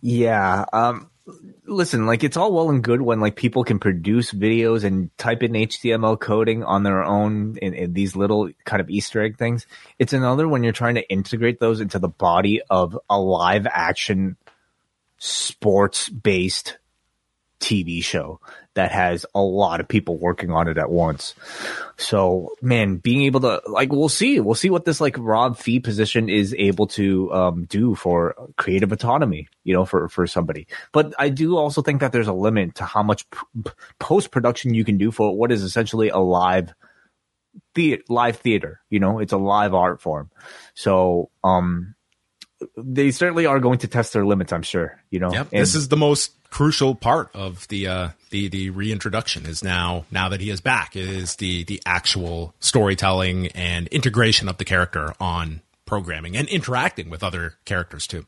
Yeah. 0.00 0.64
Um, 0.72 1.06
listen, 1.66 2.06
like 2.06 2.24
it's 2.24 2.36
all 2.36 2.52
well 2.52 2.70
and 2.70 2.82
good 2.82 3.00
when 3.00 3.20
like 3.20 3.36
people 3.36 3.64
can 3.64 3.78
produce 3.78 4.32
videos 4.32 4.84
and 4.84 5.16
type 5.18 5.42
in 5.42 5.52
HTML 5.52 6.18
coding 6.18 6.64
on 6.64 6.82
their 6.82 7.02
own 7.02 7.56
in, 7.58 7.74
in, 7.74 7.92
these 7.92 8.16
little 8.16 8.50
kind 8.64 8.80
of 8.80 8.90
Easter 8.90 9.22
egg 9.22 9.38
things. 9.38 9.66
It's 9.98 10.12
another 10.12 10.48
when 10.48 10.62
you're 10.62 10.72
trying 10.72 10.96
to 10.96 11.08
integrate 11.08 11.60
those 11.60 11.80
into 11.80 11.98
the 11.98 12.08
body 12.08 12.60
of 12.68 12.98
a 13.08 13.18
live 13.18 13.66
action 13.66 14.36
sports 15.18 16.08
based 16.08 16.78
TV 17.60 18.02
show 18.02 18.40
that 18.74 18.90
has 18.90 19.26
a 19.34 19.40
lot 19.40 19.80
of 19.80 19.88
people 19.88 20.18
working 20.18 20.50
on 20.50 20.66
it 20.66 20.78
at 20.78 20.90
once. 20.90 21.34
So, 21.96 22.54
man, 22.62 22.96
being 22.96 23.22
able 23.22 23.40
to 23.40 23.60
like, 23.66 23.92
we'll 23.92 24.08
see, 24.08 24.40
we'll 24.40 24.54
see 24.54 24.70
what 24.70 24.84
this 24.84 25.00
like 25.00 25.16
Rob 25.18 25.58
Fee 25.58 25.78
position 25.78 26.28
is 26.28 26.54
able 26.58 26.86
to 26.88 27.32
um, 27.32 27.64
do 27.66 27.94
for 27.94 28.34
creative 28.56 28.92
autonomy, 28.92 29.48
you 29.62 29.74
know, 29.74 29.84
for 29.84 30.08
for 30.08 30.26
somebody. 30.26 30.66
But 30.92 31.14
I 31.18 31.28
do 31.28 31.56
also 31.56 31.82
think 31.82 32.00
that 32.00 32.12
there's 32.12 32.28
a 32.28 32.32
limit 32.32 32.76
to 32.76 32.84
how 32.84 33.02
much 33.02 33.28
p- 33.30 33.70
post 33.98 34.30
production 34.30 34.74
you 34.74 34.84
can 34.84 34.96
do 34.96 35.10
for 35.10 35.36
what 35.36 35.52
is 35.52 35.62
essentially 35.62 36.08
a 36.08 36.18
live 36.18 36.72
the 37.74 38.02
live 38.08 38.36
theater. 38.36 38.80
You 38.88 39.00
know, 39.00 39.18
it's 39.18 39.32
a 39.32 39.38
live 39.38 39.74
art 39.74 40.00
form. 40.00 40.30
So, 40.74 41.30
um, 41.44 41.94
they 42.76 43.10
certainly 43.10 43.46
are 43.46 43.60
going 43.60 43.78
to 43.78 43.88
test 43.88 44.12
their 44.12 44.24
limits. 44.24 44.52
I'm 44.52 44.62
sure. 44.62 45.02
You 45.10 45.20
know, 45.20 45.32
yep. 45.32 45.48
And, 45.52 45.60
this 45.60 45.74
is 45.74 45.88
the 45.88 45.96
most 45.96 46.32
crucial 46.50 46.94
part 46.94 47.30
of 47.34 47.66
the 47.68 47.86
uh, 47.86 48.08
the 48.30 48.48
the 48.48 48.70
reintroduction. 48.70 49.46
Is 49.46 49.62
now 49.62 50.04
now 50.10 50.28
that 50.28 50.40
he 50.40 50.50
is 50.50 50.60
back 50.60 50.96
is 50.96 51.36
the 51.36 51.64
the 51.64 51.80
actual 51.86 52.54
storytelling 52.60 53.48
and 53.48 53.86
integration 53.88 54.48
of 54.48 54.58
the 54.58 54.64
character 54.64 55.14
on 55.20 55.62
programming 55.86 56.36
and 56.36 56.48
interacting 56.48 57.10
with 57.10 57.22
other 57.22 57.54
characters 57.64 58.06
too. 58.06 58.26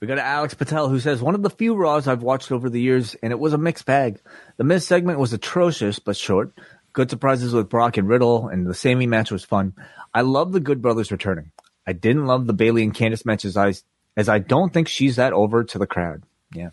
We 0.00 0.08
got 0.08 0.18
Alex 0.18 0.54
Patel 0.54 0.88
who 0.88 0.98
says 0.98 1.22
one 1.22 1.36
of 1.36 1.42
the 1.42 1.50
few 1.50 1.74
Raws 1.74 2.08
I've 2.08 2.22
watched 2.22 2.50
over 2.50 2.68
the 2.68 2.80
years, 2.80 3.14
and 3.22 3.32
it 3.32 3.38
was 3.38 3.52
a 3.52 3.58
mixed 3.58 3.86
bag. 3.86 4.18
The 4.56 4.64
Miz 4.64 4.86
segment 4.86 5.18
was 5.18 5.32
atrocious 5.32 5.98
but 5.98 6.16
short. 6.16 6.52
Good 6.92 7.08
surprises 7.08 7.54
with 7.54 7.70
Brock 7.70 7.96
and 7.96 8.08
Riddle, 8.08 8.48
and 8.48 8.66
the 8.66 8.74
Sami 8.74 9.06
match 9.06 9.30
was 9.30 9.44
fun. 9.44 9.74
I 10.12 10.22
love 10.22 10.52
the 10.52 10.60
Good 10.60 10.82
Brothers 10.82 11.10
returning. 11.10 11.52
I 11.86 11.92
didn't 11.92 12.26
love 12.26 12.46
the 12.46 12.52
Bayley 12.52 12.82
and 12.82 12.94
Candice 12.94 13.24
match 13.24 13.44
as 13.44 13.56
I, 13.56 13.74
as 14.16 14.28
I 14.28 14.40
don't 14.40 14.72
think 14.72 14.88
she's 14.88 15.16
that 15.16 15.32
over 15.32 15.64
to 15.64 15.78
the 15.78 15.86
crowd. 15.86 16.22
Yeah. 16.52 16.70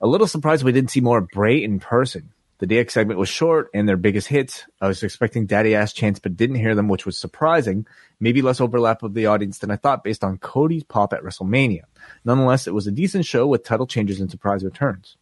A 0.00 0.06
little 0.06 0.26
surprised 0.26 0.64
we 0.64 0.72
didn't 0.72 0.90
see 0.90 1.00
more 1.00 1.20
Bray 1.20 1.62
in 1.62 1.80
person. 1.80 2.32
The 2.58 2.66
DX 2.66 2.90
segment 2.90 3.18
was 3.18 3.28
short 3.28 3.70
and 3.72 3.88
their 3.88 3.96
biggest 3.96 4.28
hits. 4.28 4.66
I 4.80 4.88
was 4.88 5.02
expecting 5.02 5.46
daddy 5.46 5.74
ass 5.74 5.94
chants, 5.94 6.20
but 6.20 6.36
didn't 6.36 6.56
hear 6.56 6.74
them, 6.74 6.88
which 6.88 7.06
was 7.06 7.16
surprising. 7.16 7.86
Maybe 8.20 8.42
less 8.42 8.60
overlap 8.60 9.02
of 9.02 9.14
the 9.14 9.26
audience 9.26 9.58
than 9.58 9.70
I 9.70 9.76
thought 9.76 10.04
based 10.04 10.22
on 10.22 10.36
Cody's 10.36 10.84
pop 10.84 11.14
at 11.14 11.22
WrestleMania. 11.22 11.84
Nonetheless, 12.22 12.66
it 12.66 12.74
was 12.74 12.86
a 12.86 12.92
decent 12.92 13.24
show 13.24 13.46
with 13.46 13.64
title 13.64 13.86
changes 13.86 14.20
and 14.20 14.30
surprise 14.30 14.62
returns. 14.62 15.16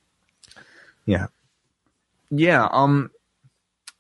Yeah. 1.07 1.29
Yeah. 2.31 2.69
Um, 2.71 3.13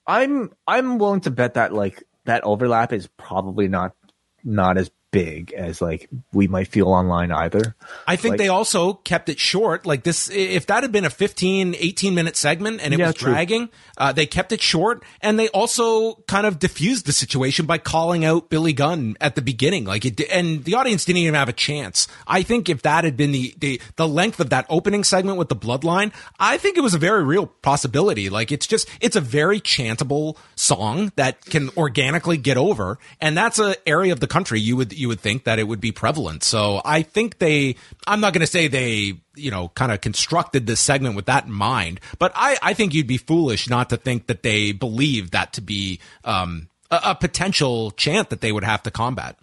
I'm 0.04 0.52
I'm 0.66 0.98
willing 0.98 1.20
to 1.22 1.30
bet 1.30 1.54
that 1.54 1.72
like 1.72 2.02
that 2.24 2.42
overlap 2.42 2.92
is 2.92 3.06
probably 3.06 3.68
not 3.68 3.94
not 4.42 4.78
as 4.78 4.90
big 5.10 5.52
as 5.52 5.80
like 5.80 6.08
we 6.32 6.48
might 6.48 6.68
feel 6.68 6.88
online 6.88 7.32
either. 7.32 7.74
I 8.06 8.16
think 8.16 8.32
like, 8.32 8.38
they 8.38 8.48
also 8.48 8.94
kept 8.94 9.28
it 9.28 9.38
short. 9.38 9.86
Like 9.86 10.02
this, 10.02 10.30
if 10.30 10.66
that 10.66 10.82
had 10.82 10.92
been 10.92 11.04
a 11.04 11.10
15, 11.10 11.74
18 11.78 12.14
minute 12.14 12.36
segment 12.36 12.80
and 12.82 12.92
it 12.92 13.00
yeah, 13.00 13.06
was 13.06 13.14
dragging, 13.14 13.70
uh, 13.96 14.12
they 14.12 14.26
kept 14.26 14.52
it 14.52 14.60
short 14.60 15.02
and 15.20 15.38
they 15.38 15.48
also 15.48 16.14
kind 16.26 16.46
of 16.46 16.58
diffused 16.58 17.06
the 17.06 17.12
situation 17.12 17.66
by 17.66 17.78
calling 17.78 18.24
out 18.24 18.50
Billy 18.50 18.72
Gunn 18.72 19.16
at 19.20 19.34
the 19.34 19.42
beginning. 19.42 19.84
Like 19.84 20.04
it, 20.04 20.20
and 20.30 20.64
the 20.64 20.74
audience 20.74 21.04
didn't 21.04 21.18
even 21.18 21.34
have 21.34 21.48
a 21.48 21.54
chance. 21.54 22.06
I 22.26 22.42
think 22.42 22.68
if 22.68 22.82
that 22.82 23.04
had 23.04 23.16
been 23.16 23.32
the, 23.32 23.54
the, 23.58 23.80
the 23.96 24.08
length 24.08 24.40
of 24.40 24.50
that 24.50 24.66
opening 24.68 25.04
segment 25.04 25.38
with 25.38 25.48
the 25.48 25.56
bloodline, 25.56 26.12
I 26.38 26.58
think 26.58 26.76
it 26.76 26.82
was 26.82 26.94
a 26.94 26.98
very 26.98 27.24
real 27.24 27.46
possibility. 27.46 28.28
Like 28.28 28.52
it's 28.52 28.66
just, 28.66 28.88
it's 29.00 29.16
a 29.16 29.20
very 29.20 29.60
chantable 29.60 30.36
song 30.54 31.12
that 31.16 31.44
can 31.46 31.70
organically 31.76 32.36
get 32.36 32.56
over. 32.56 32.98
And 33.20 33.36
that's 33.36 33.58
an 33.58 33.74
area 33.86 34.12
of 34.12 34.20
the 34.20 34.26
country 34.26 34.60
you 34.60 34.76
would, 34.76 34.97
you 34.98 35.08
would 35.08 35.20
think 35.20 35.44
that 35.44 35.58
it 35.58 35.64
would 35.64 35.80
be 35.80 35.92
prevalent. 35.92 36.42
So 36.44 36.82
I 36.84 37.02
think 37.02 37.38
they, 37.38 37.76
I'm 38.06 38.20
not 38.20 38.32
going 38.32 38.40
to 38.40 38.46
say 38.46 38.68
they, 38.68 39.14
you 39.34 39.50
know, 39.50 39.68
kind 39.68 39.92
of 39.92 40.00
constructed 40.00 40.66
this 40.66 40.80
segment 40.80 41.16
with 41.16 41.26
that 41.26 41.46
in 41.46 41.52
mind, 41.52 42.00
but 42.18 42.32
I, 42.34 42.58
I 42.62 42.74
think 42.74 42.94
you'd 42.94 43.06
be 43.06 43.18
foolish 43.18 43.68
not 43.68 43.90
to 43.90 43.96
think 43.96 44.26
that 44.26 44.42
they 44.42 44.72
believe 44.72 45.30
that 45.30 45.52
to 45.54 45.60
be, 45.60 46.00
um, 46.24 46.68
a, 46.90 47.00
a 47.04 47.14
potential 47.14 47.90
chant 47.92 48.30
that 48.30 48.40
they 48.40 48.52
would 48.52 48.64
have 48.64 48.82
to 48.82 48.90
combat. 48.90 49.38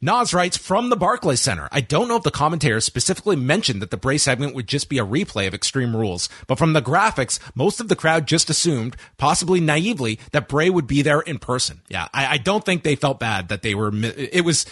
Nas 0.00 0.34
writes 0.34 0.56
from 0.56 0.88
the 0.90 0.96
Barclays 0.96 1.40
Center. 1.40 1.68
I 1.72 1.80
don't 1.80 2.08
know 2.08 2.16
if 2.16 2.22
the 2.22 2.30
commentator 2.30 2.80
specifically 2.80 3.36
mentioned 3.36 3.82
that 3.82 3.90
the 3.90 3.96
Bray 3.96 4.18
segment 4.18 4.54
would 4.54 4.66
just 4.66 4.88
be 4.88 4.98
a 4.98 5.04
replay 5.06 5.46
of 5.46 5.54
Extreme 5.54 5.96
Rules, 5.96 6.28
but 6.46 6.58
from 6.58 6.72
the 6.72 6.82
graphics, 6.82 7.38
most 7.54 7.80
of 7.80 7.88
the 7.88 7.96
crowd 7.96 8.26
just 8.26 8.50
assumed, 8.50 8.96
possibly 9.16 9.60
naively, 9.60 10.18
that 10.32 10.48
Bray 10.48 10.70
would 10.70 10.86
be 10.86 11.02
there 11.02 11.20
in 11.20 11.38
person. 11.38 11.82
Yeah, 11.88 12.08
I, 12.12 12.26
I 12.26 12.38
don't 12.38 12.64
think 12.64 12.82
they 12.82 12.96
felt 12.96 13.20
bad 13.20 13.48
that 13.48 13.62
they 13.62 13.74
were. 13.74 13.90
It 13.94 14.44
was. 14.44 14.66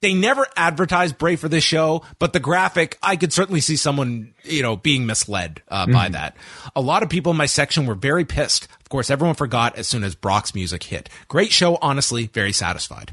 They 0.00 0.14
never 0.14 0.46
advertised 0.54 1.18
Bray 1.18 1.34
for 1.34 1.48
this 1.48 1.64
show, 1.64 2.02
but 2.20 2.32
the 2.32 2.38
graphic, 2.38 2.96
I 3.02 3.16
could 3.16 3.32
certainly 3.32 3.60
see 3.60 3.74
someone, 3.74 4.32
you 4.44 4.62
know, 4.62 4.76
being 4.76 5.06
misled 5.06 5.60
uh, 5.66 5.86
mm-hmm. 5.86 5.92
by 5.92 6.08
that. 6.10 6.36
A 6.76 6.80
lot 6.80 7.02
of 7.02 7.08
people 7.08 7.32
in 7.32 7.36
my 7.36 7.46
section 7.46 7.84
were 7.84 7.96
very 7.96 8.24
pissed. 8.24 8.68
Of 8.80 8.90
course, 8.90 9.10
everyone 9.10 9.34
forgot 9.34 9.76
as 9.76 9.88
soon 9.88 10.04
as 10.04 10.14
Brock's 10.14 10.54
music 10.54 10.84
hit. 10.84 11.08
Great 11.26 11.50
show, 11.50 11.78
honestly, 11.82 12.28
very 12.28 12.52
satisfied. 12.52 13.12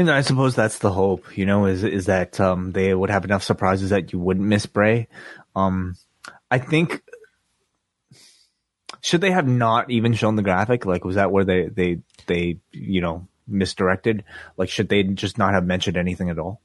And 0.00 0.10
I 0.10 0.22
suppose 0.22 0.54
that's 0.54 0.78
the 0.78 0.90
hope, 0.90 1.36
you 1.36 1.44
know, 1.44 1.66
is 1.66 1.84
is 1.84 2.06
that 2.06 2.40
um, 2.40 2.72
they 2.72 2.94
would 2.94 3.10
have 3.10 3.24
enough 3.24 3.42
surprises 3.42 3.90
that 3.90 4.12
you 4.12 4.18
wouldn't 4.18 4.46
miss 4.46 4.64
Bray. 4.64 5.08
Um, 5.54 5.96
I 6.50 6.58
think 6.58 7.02
should 9.02 9.20
they 9.20 9.30
have 9.30 9.46
not 9.46 9.90
even 9.90 10.14
shown 10.14 10.36
the 10.36 10.42
graphic? 10.42 10.86
Like, 10.86 11.04
was 11.04 11.16
that 11.16 11.30
where 11.30 11.44
they 11.44 11.66
they 11.66 11.98
they 12.26 12.58
you 12.72 13.02
know 13.02 13.28
misdirected? 13.46 14.24
Like, 14.56 14.70
should 14.70 14.88
they 14.88 15.02
just 15.02 15.36
not 15.36 15.52
have 15.52 15.66
mentioned 15.66 15.98
anything 15.98 16.30
at 16.30 16.38
all? 16.38 16.62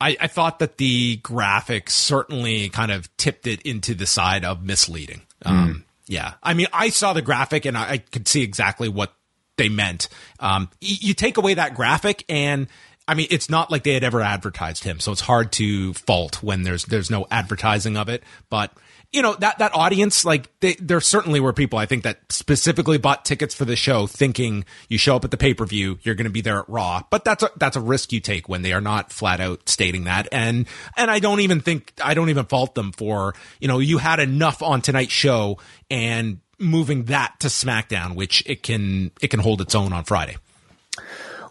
I, 0.00 0.16
I 0.20 0.26
thought 0.28 0.60
that 0.60 0.76
the 0.76 1.16
graphic 1.16 1.90
certainly 1.90 2.68
kind 2.68 2.92
of 2.92 3.14
tipped 3.16 3.48
it 3.48 3.62
into 3.62 3.94
the 3.94 4.06
side 4.06 4.44
of 4.44 4.62
misleading. 4.62 5.22
Mm. 5.44 5.50
Um, 5.50 5.84
yeah, 6.06 6.34
I 6.42 6.54
mean, 6.54 6.68
I 6.72 6.88
saw 6.90 7.12
the 7.14 7.22
graphic 7.22 7.66
and 7.66 7.76
I, 7.76 7.90
I 7.90 7.98
could 7.98 8.26
see 8.26 8.42
exactly 8.42 8.88
what 8.88 9.12
they 9.60 9.68
meant. 9.68 10.08
Um, 10.40 10.70
you 10.80 11.14
take 11.14 11.36
away 11.36 11.54
that 11.54 11.74
graphic 11.74 12.24
and 12.28 12.66
I 13.06 13.14
mean, 13.14 13.26
it's 13.30 13.50
not 13.50 13.72
like 13.72 13.82
they 13.82 13.94
had 13.94 14.04
ever 14.04 14.20
advertised 14.20 14.84
him, 14.84 15.00
so 15.00 15.10
it's 15.10 15.20
hard 15.20 15.50
to 15.52 15.94
fault 15.94 16.44
when 16.44 16.62
there's 16.62 16.84
there's 16.84 17.10
no 17.10 17.26
advertising 17.28 17.96
of 17.96 18.08
it. 18.08 18.22
But 18.50 18.72
you 19.12 19.20
know 19.20 19.34
that 19.40 19.58
that 19.58 19.74
audience, 19.74 20.24
like 20.24 20.48
they, 20.60 20.74
there 20.74 21.00
certainly 21.00 21.40
were 21.40 21.52
people 21.52 21.76
I 21.76 21.86
think 21.86 22.04
that 22.04 22.20
specifically 22.28 22.98
bought 22.98 23.24
tickets 23.24 23.52
for 23.52 23.64
the 23.64 23.74
show, 23.74 24.06
thinking 24.06 24.64
you 24.88 24.96
show 24.96 25.16
up 25.16 25.24
at 25.24 25.32
the 25.32 25.36
pay 25.36 25.54
per 25.54 25.66
view, 25.66 25.98
you're 26.02 26.14
going 26.14 26.26
to 26.26 26.30
be 26.30 26.40
there 26.40 26.60
at 26.60 26.68
Raw. 26.68 27.02
But 27.10 27.24
that's 27.24 27.42
a 27.42 27.50
that's 27.56 27.76
a 27.76 27.80
risk 27.80 28.12
you 28.12 28.20
take 28.20 28.48
when 28.48 28.62
they 28.62 28.72
are 28.72 28.80
not 28.80 29.12
flat 29.12 29.40
out 29.40 29.68
stating 29.68 30.04
that. 30.04 30.28
And 30.30 30.68
and 30.96 31.10
I 31.10 31.18
don't 31.18 31.40
even 31.40 31.60
think 31.60 31.92
I 32.02 32.14
don't 32.14 32.30
even 32.30 32.46
fault 32.46 32.76
them 32.76 32.92
for 32.92 33.34
you 33.58 33.66
know 33.66 33.80
you 33.80 33.98
had 33.98 34.20
enough 34.20 34.62
on 34.62 34.82
tonight's 34.82 35.12
show 35.12 35.58
and 35.90 36.38
moving 36.60 37.04
that 37.04 37.40
to 37.40 37.48
SmackDown, 37.48 38.14
which 38.14 38.42
it 38.46 38.62
can 38.62 39.10
it 39.20 39.28
can 39.28 39.40
hold 39.40 39.60
its 39.60 39.74
own 39.74 39.92
on 39.92 40.04
Friday. 40.04 40.36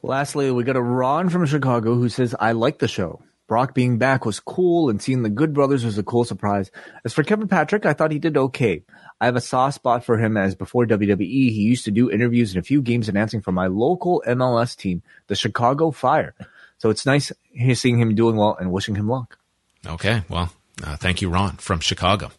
Lastly, 0.02 0.52
we 0.52 0.64
got 0.64 0.78
a 0.78 0.82
Ron 0.82 1.30
from 1.30 1.46
Chicago 1.46 1.96
who 1.96 2.10
says, 2.10 2.36
"I 2.40 2.54
like 2.54 2.80
the 2.80 2.88
show. 2.88 3.22
Brock 3.48 3.74
being 3.74 3.98
back 3.98 4.26
was 4.26 4.40
cool, 4.40 4.90
and 4.90 5.02
seeing 5.02 5.24
the 5.24 5.30
Good 5.30 5.54
Brothers 5.54 5.84
was 5.84 5.98
a 5.98 6.04
cool 6.04 6.24
surprise. 6.24 6.70
As 7.04 7.14
for 7.14 7.24
Kevin 7.24 7.48
Patrick, 7.48 7.86
I 7.86 7.94
thought 7.94 8.12
he 8.12 8.20
did 8.20 8.38
okay. 8.38 8.84
I 9.20 9.26
have 9.26 9.36
a 9.36 9.42
soft 9.42 9.76
spot 9.76 10.06
for 10.06 10.18
him 10.18 10.38
as 10.38 10.56
before 10.56 10.86
WWE, 10.86 11.52
he 11.52 11.62
used 11.64 11.84
to 11.86 11.92
do 11.92 12.12
interviews 12.12 12.54
and 12.54 12.60
a 12.60 12.66
few 12.66 12.82
games 12.82 13.10
announcing 13.10 13.42
for 13.42 13.52
my 13.52 13.68
local 13.68 14.24
MLS 14.26 14.78
team, 14.78 15.02
the 15.28 15.36
Chicago 15.36 15.92
Fire. 15.92 16.36
So 16.78 16.90
it's 16.90 17.06
nice 17.06 17.32
seeing 17.74 18.00
him 18.00 18.16
doing 18.16 18.38
well 18.38 18.56
and 18.58 18.72
wishing 18.72 18.96
him 18.96 19.10
luck." 19.10 19.38
Okay, 19.86 20.24
well, 20.30 20.54
uh, 20.84 20.96
thank 20.98 21.22
you, 21.22 21.30
Ron 21.30 21.58
from 21.58 21.80
Chicago. 21.80 22.32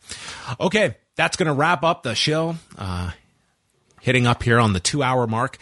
Okay, 0.60 0.96
that's 1.16 1.36
going 1.36 1.48
to 1.48 1.52
wrap 1.52 1.82
up 1.82 2.02
the 2.02 2.14
show. 2.14 2.56
Uh, 2.76 3.10
hitting 4.00 4.26
up 4.26 4.42
here 4.42 4.58
on 4.58 4.72
the 4.72 4.80
two 4.80 5.02
hour 5.02 5.26
mark. 5.26 5.58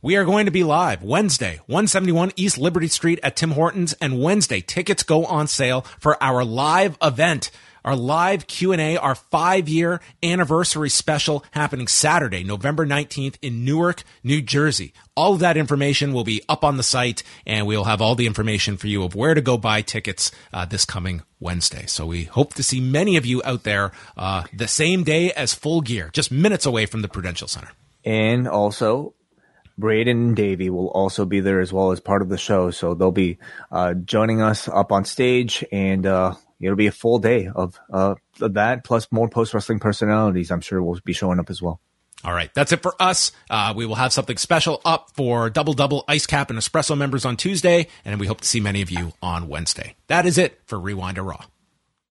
We 0.00 0.16
are 0.16 0.24
going 0.24 0.46
to 0.46 0.50
be 0.52 0.64
live 0.64 1.02
Wednesday, 1.04 1.60
171 1.66 2.32
East 2.34 2.58
Liberty 2.58 2.88
Street 2.88 3.20
at 3.22 3.36
Tim 3.36 3.52
Hortons, 3.52 3.92
and 4.00 4.20
Wednesday 4.20 4.60
tickets 4.60 5.04
go 5.04 5.24
on 5.26 5.46
sale 5.46 5.82
for 6.00 6.20
our 6.20 6.44
live 6.44 6.96
event 7.00 7.52
our 7.84 7.96
live 7.96 8.46
Q&A, 8.46 8.96
our 8.96 9.14
five-year 9.14 10.00
anniversary 10.22 10.88
special 10.88 11.44
happening 11.52 11.86
Saturday, 11.86 12.44
November 12.44 12.86
19th 12.86 13.36
in 13.42 13.64
Newark, 13.64 14.02
New 14.22 14.42
Jersey. 14.42 14.92
All 15.14 15.34
of 15.34 15.40
that 15.40 15.56
information 15.56 16.12
will 16.12 16.24
be 16.24 16.42
up 16.48 16.64
on 16.64 16.76
the 16.76 16.82
site, 16.82 17.22
and 17.46 17.66
we'll 17.66 17.84
have 17.84 18.00
all 18.00 18.14
the 18.14 18.26
information 18.26 18.76
for 18.76 18.86
you 18.86 19.02
of 19.02 19.14
where 19.14 19.34
to 19.34 19.40
go 19.40 19.58
buy 19.58 19.82
tickets 19.82 20.30
uh, 20.52 20.64
this 20.64 20.84
coming 20.84 21.22
Wednesday. 21.40 21.86
So 21.86 22.06
we 22.06 22.24
hope 22.24 22.54
to 22.54 22.62
see 22.62 22.80
many 22.80 23.16
of 23.16 23.26
you 23.26 23.42
out 23.44 23.64
there 23.64 23.92
uh, 24.16 24.44
the 24.52 24.68
same 24.68 25.04
day 25.04 25.32
as 25.32 25.54
Full 25.54 25.80
Gear, 25.80 26.10
just 26.12 26.30
minutes 26.30 26.66
away 26.66 26.86
from 26.86 27.02
the 27.02 27.08
Prudential 27.08 27.48
Center. 27.48 27.70
And 28.04 28.48
also, 28.48 29.14
Braden 29.78 30.28
and 30.28 30.36
Davey 30.36 30.70
will 30.70 30.88
also 30.88 31.24
be 31.24 31.40
there 31.40 31.60
as 31.60 31.72
well 31.72 31.92
as 31.92 32.00
part 32.00 32.22
of 32.22 32.28
the 32.28 32.38
show. 32.38 32.70
So 32.70 32.94
they'll 32.94 33.10
be 33.10 33.38
uh, 33.70 33.94
joining 33.94 34.40
us 34.40 34.68
up 34.68 34.92
on 34.92 35.04
stage 35.04 35.64
and 35.72 36.06
uh, 36.06 36.34
it'll 36.62 36.76
be 36.76 36.86
a 36.86 36.92
full 36.92 37.18
day 37.18 37.48
of 37.54 37.78
uh, 37.92 38.14
that 38.38 38.84
plus 38.84 39.08
more 39.10 39.28
post 39.28 39.52
wrestling 39.52 39.80
personalities. 39.80 40.50
I'm 40.50 40.60
sure 40.60 40.82
will 40.82 40.98
be 41.04 41.12
showing 41.12 41.38
up 41.38 41.50
as 41.50 41.60
well. 41.60 41.80
All 42.24 42.32
right, 42.32 42.50
that's 42.54 42.70
it 42.70 42.82
for 42.82 42.94
us. 43.00 43.32
Uh, 43.50 43.74
we 43.76 43.84
will 43.84 43.96
have 43.96 44.12
something 44.12 44.36
special 44.36 44.80
up 44.84 45.10
for 45.14 45.50
Double 45.50 45.72
Double 45.72 46.04
Ice 46.06 46.26
Cap 46.26 46.50
and 46.50 46.58
Espresso 46.58 46.96
members 46.96 47.24
on 47.24 47.36
Tuesday, 47.36 47.88
and 48.04 48.20
we 48.20 48.28
hope 48.28 48.40
to 48.40 48.46
see 48.46 48.60
many 48.60 48.80
of 48.80 48.90
you 48.90 49.12
on 49.20 49.48
Wednesday. 49.48 49.96
That 50.06 50.24
is 50.24 50.38
it 50.38 50.60
for 50.66 50.78
Rewind 50.78 51.16
to 51.16 51.22
Raw. 51.22 51.44